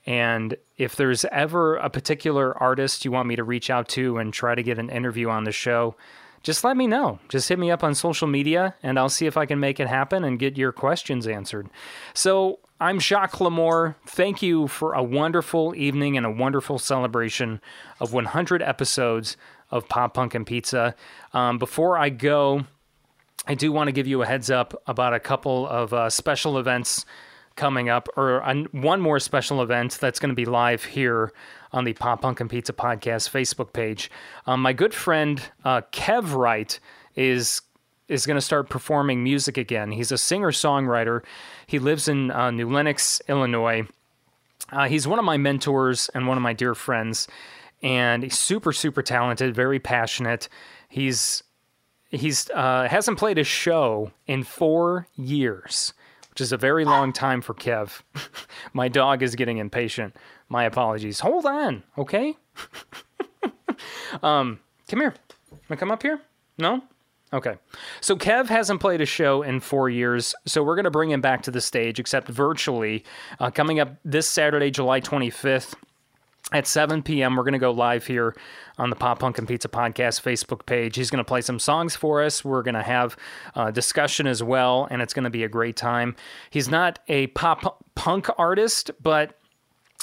And 0.04 0.56
if 0.76 0.96
there's 0.96 1.24
ever 1.26 1.76
a 1.76 1.88
particular 1.88 2.60
artist 2.60 3.04
you 3.04 3.12
want 3.12 3.28
me 3.28 3.36
to 3.36 3.44
reach 3.44 3.70
out 3.70 3.88
to 3.90 4.18
and 4.18 4.32
try 4.32 4.54
to 4.54 4.62
get 4.62 4.78
an 4.78 4.90
interview 4.90 5.28
on 5.28 5.44
the 5.44 5.52
show, 5.52 5.96
just 6.42 6.64
let 6.64 6.76
me 6.76 6.86
know. 6.86 7.18
Just 7.28 7.48
hit 7.48 7.58
me 7.58 7.70
up 7.70 7.84
on 7.84 7.94
social 7.94 8.26
media 8.26 8.74
and 8.82 8.98
I'll 8.98 9.08
see 9.08 9.26
if 9.26 9.36
I 9.36 9.46
can 9.46 9.60
make 9.60 9.78
it 9.78 9.88
happen 9.88 10.24
and 10.24 10.38
get 10.38 10.58
your 10.58 10.72
questions 10.72 11.26
answered. 11.26 11.68
So 12.14 12.58
I'm 12.80 12.98
Jacques 12.98 13.38
Lamour. 13.38 13.94
Thank 14.06 14.42
you 14.42 14.66
for 14.66 14.92
a 14.94 15.02
wonderful 15.02 15.72
evening 15.76 16.16
and 16.16 16.26
a 16.26 16.30
wonderful 16.30 16.78
celebration 16.78 17.60
of 18.00 18.12
100 18.12 18.60
episodes 18.60 19.36
of 19.70 19.88
Pop 19.88 20.14
Punk 20.14 20.34
and 20.34 20.46
Pizza. 20.46 20.96
Um, 21.32 21.58
before 21.58 21.96
I 21.96 22.08
go, 22.08 22.64
I 23.46 23.54
do 23.54 23.70
want 23.70 23.88
to 23.88 23.92
give 23.92 24.06
you 24.06 24.22
a 24.22 24.26
heads 24.26 24.50
up 24.50 24.74
about 24.86 25.14
a 25.14 25.20
couple 25.20 25.66
of 25.68 25.92
uh, 25.92 26.10
special 26.10 26.58
events 26.58 27.06
coming 27.54 27.88
up, 27.88 28.08
or 28.16 28.38
an, 28.40 28.66
one 28.72 29.00
more 29.00 29.20
special 29.20 29.62
event 29.62 29.98
that's 30.00 30.18
going 30.18 30.30
to 30.30 30.34
be 30.34 30.44
live 30.44 30.84
here 30.84 31.32
on 31.72 31.84
the 31.84 31.92
Pop 31.94 32.22
Punk 32.22 32.40
and 32.40 32.50
Pizza 32.50 32.72
Podcast 32.72 33.30
Facebook 33.30 33.72
page. 33.72 34.10
Um, 34.46 34.62
my 34.62 34.72
good 34.72 34.94
friend 34.94 35.40
uh, 35.64 35.82
Kev 35.92 36.34
Wright 36.34 36.78
is 37.16 37.62
is 38.08 38.26
going 38.26 38.36
to 38.36 38.42
start 38.42 38.68
performing 38.68 39.24
music 39.24 39.56
again. 39.56 39.92
He's 39.92 40.12
a 40.12 40.18
singer 40.18 40.50
songwriter. 40.50 41.22
He 41.66 41.78
lives 41.78 42.08
in 42.08 42.30
uh, 42.30 42.50
New 42.50 42.68
Lenox, 42.68 43.22
Illinois. 43.28 43.86
Uh, 44.70 44.86
he's 44.88 45.08
one 45.08 45.18
of 45.18 45.24
my 45.24 45.38
mentors 45.38 46.10
and 46.14 46.26
one 46.26 46.36
of 46.36 46.42
my 46.42 46.52
dear 46.52 46.74
friends, 46.74 47.28
and 47.82 48.22
he's 48.22 48.38
super 48.38 48.72
super 48.72 49.02
talented, 49.02 49.54
very 49.54 49.78
passionate. 49.78 50.48
He's 50.88 51.42
he's 52.10 52.50
uh, 52.50 52.88
hasn't 52.88 53.18
played 53.18 53.38
a 53.38 53.44
show 53.44 54.12
in 54.26 54.44
four 54.44 55.08
years, 55.16 55.92
which 56.30 56.40
is 56.40 56.52
a 56.52 56.56
very 56.56 56.84
long 56.84 57.12
time 57.12 57.40
for 57.40 57.54
Kev. 57.54 58.02
my 58.72 58.88
dog 58.88 59.22
is 59.22 59.34
getting 59.34 59.58
impatient. 59.58 60.14
My 60.52 60.64
apologies. 60.64 61.18
Hold 61.20 61.46
on, 61.46 61.82
okay? 61.96 62.36
um, 64.22 64.60
come 64.86 65.00
here. 65.00 65.14
Wanna 65.50 65.78
come 65.78 65.90
up 65.90 66.02
here? 66.02 66.20
No? 66.58 66.82
Okay. 67.32 67.56
So 68.02 68.16
Kev 68.16 68.48
hasn't 68.48 68.78
played 68.78 69.00
a 69.00 69.06
show 69.06 69.40
in 69.40 69.60
four 69.60 69.88
years, 69.88 70.34
so 70.44 70.62
we're 70.62 70.74
going 70.74 70.84
to 70.84 70.90
bring 70.90 71.10
him 71.10 71.22
back 71.22 71.40
to 71.44 71.50
the 71.50 71.62
stage, 71.62 71.98
except 71.98 72.28
virtually. 72.28 73.02
Uh, 73.40 73.50
coming 73.50 73.80
up 73.80 73.96
this 74.04 74.28
Saturday, 74.28 74.70
July 74.70 75.00
25th 75.00 75.72
at 76.52 76.66
7 76.66 77.02
p.m., 77.02 77.34
we're 77.36 77.44
going 77.44 77.54
to 77.54 77.58
go 77.58 77.70
live 77.70 78.06
here 78.06 78.36
on 78.76 78.90
the 78.90 78.96
Pop 78.96 79.20
Punk 79.20 79.38
and 79.38 79.48
Pizza 79.48 79.70
Podcast 79.70 80.20
Facebook 80.20 80.66
page. 80.66 80.96
He's 80.96 81.08
going 81.08 81.24
to 81.24 81.28
play 81.28 81.40
some 81.40 81.58
songs 81.58 81.96
for 81.96 82.22
us. 82.22 82.44
We're 82.44 82.62
going 82.62 82.74
to 82.74 82.82
have 82.82 83.16
a 83.54 83.72
discussion 83.72 84.26
as 84.26 84.42
well, 84.42 84.86
and 84.90 85.00
it's 85.00 85.14
going 85.14 85.24
to 85.24 85.30
be 85.30 85.44
a 85.44 85.48
great 85.48 85.76
time. 85.76 86.14
He's 86.50 86.68
not 86.68 86.98
a 87.08 87.28
pop 87.28 87.82
punk 87.94 88.28
artist, 88.36 88.90
but 89.00 89.38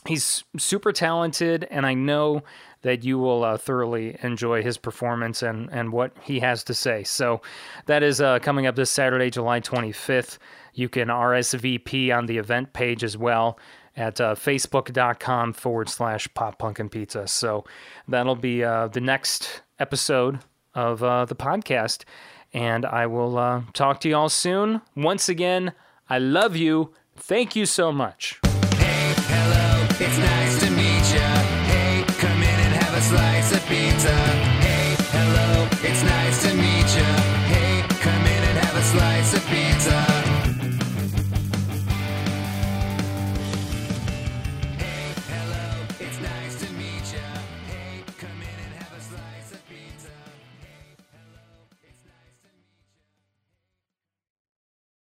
he's 0.08 0.44
super 0.58 0.92
talented, 0.92 1.68
and 1.70 1.86
I 1.86 1.94
know 1.94 2.44
that 2.82 3.04
you 3.04 3.20
will 3.20 3.44
uh, 3.44 3.58
thoroughly 3.58 4.18
enjoy 4.24 4.64
his 4.64 4.78
performance 4.78 5.44
and, 5.44 5.70
and 5.72 5.92
what 5.92 6.14
he 6.22 6.40
has 6.40 6.64
to 6.64 6.74
say. 6.74 7.04
So 7.04 7.42
that 7.88 8.04
is 8.04 8.22
uh, 8.22 8.40
coming 8.40 8.68
up 8.68 8.76
this 8.76 8.90
Saturday, 8.90 9.30
July 9.30 9.60
25th. 9.60 10.38
You 10.74 10.88
can 10.88 11.10
RSVP 11.10 12.16
on 12.16 12.26
the 12.26 12.38
event 12.38 12.72
page 12.72 13.04
as 13.04 13.18
well 13.18 13.60
at 13.98 14.22
uh, 14.22 14.34
facebook.com 14.36 15.54
forward 15.54 15.90
slash 15.90 16.34
pop 16.34 16.64
and 16.80 16.90
pizza. 16.90 17.28
So 17.28 17.66
that'll 18.08 18.36
be 18.36 18.64
uh, 18.64 18.88
the 18.88 19.02
next 19.02 19.62
episode 19.78 20.40
of 20.74 21.04
uh, 21.04 21.26
the 21.26 21.36
podcast. 21.36 22.06
And 22.54 22.86
I 22.86 23.08
will 23.08 23.38
uh, 23.38 23.64
talk 23.74 24.00
to 24.02 24.10
you 24.10 24.16
all 24.16 24.30
soon. 24.30 24.82
Once 24.96 25.28
again, 25.28 25.74
I 26.10 26.18
love 26.18 26.56
you. 26.56 26.94
Thank 27.16 27.56
you 27.56 27.66
so 27.66 27.92
much. 27.92 28.40
It's 30.02 30.18
nice 30.18 30.60
to 30.62 30.72
meet 30.72 31.14
ya. 31.14 31.28
Hey, 31.68 32.06
come 32.20 32.42
in 32.42 32.60
and 32.66 32.74
have 32.84 32.94
a 32.98 33.02
slice 33.02 33.52
of 33.52 33.66
pizza. 33.68 34.49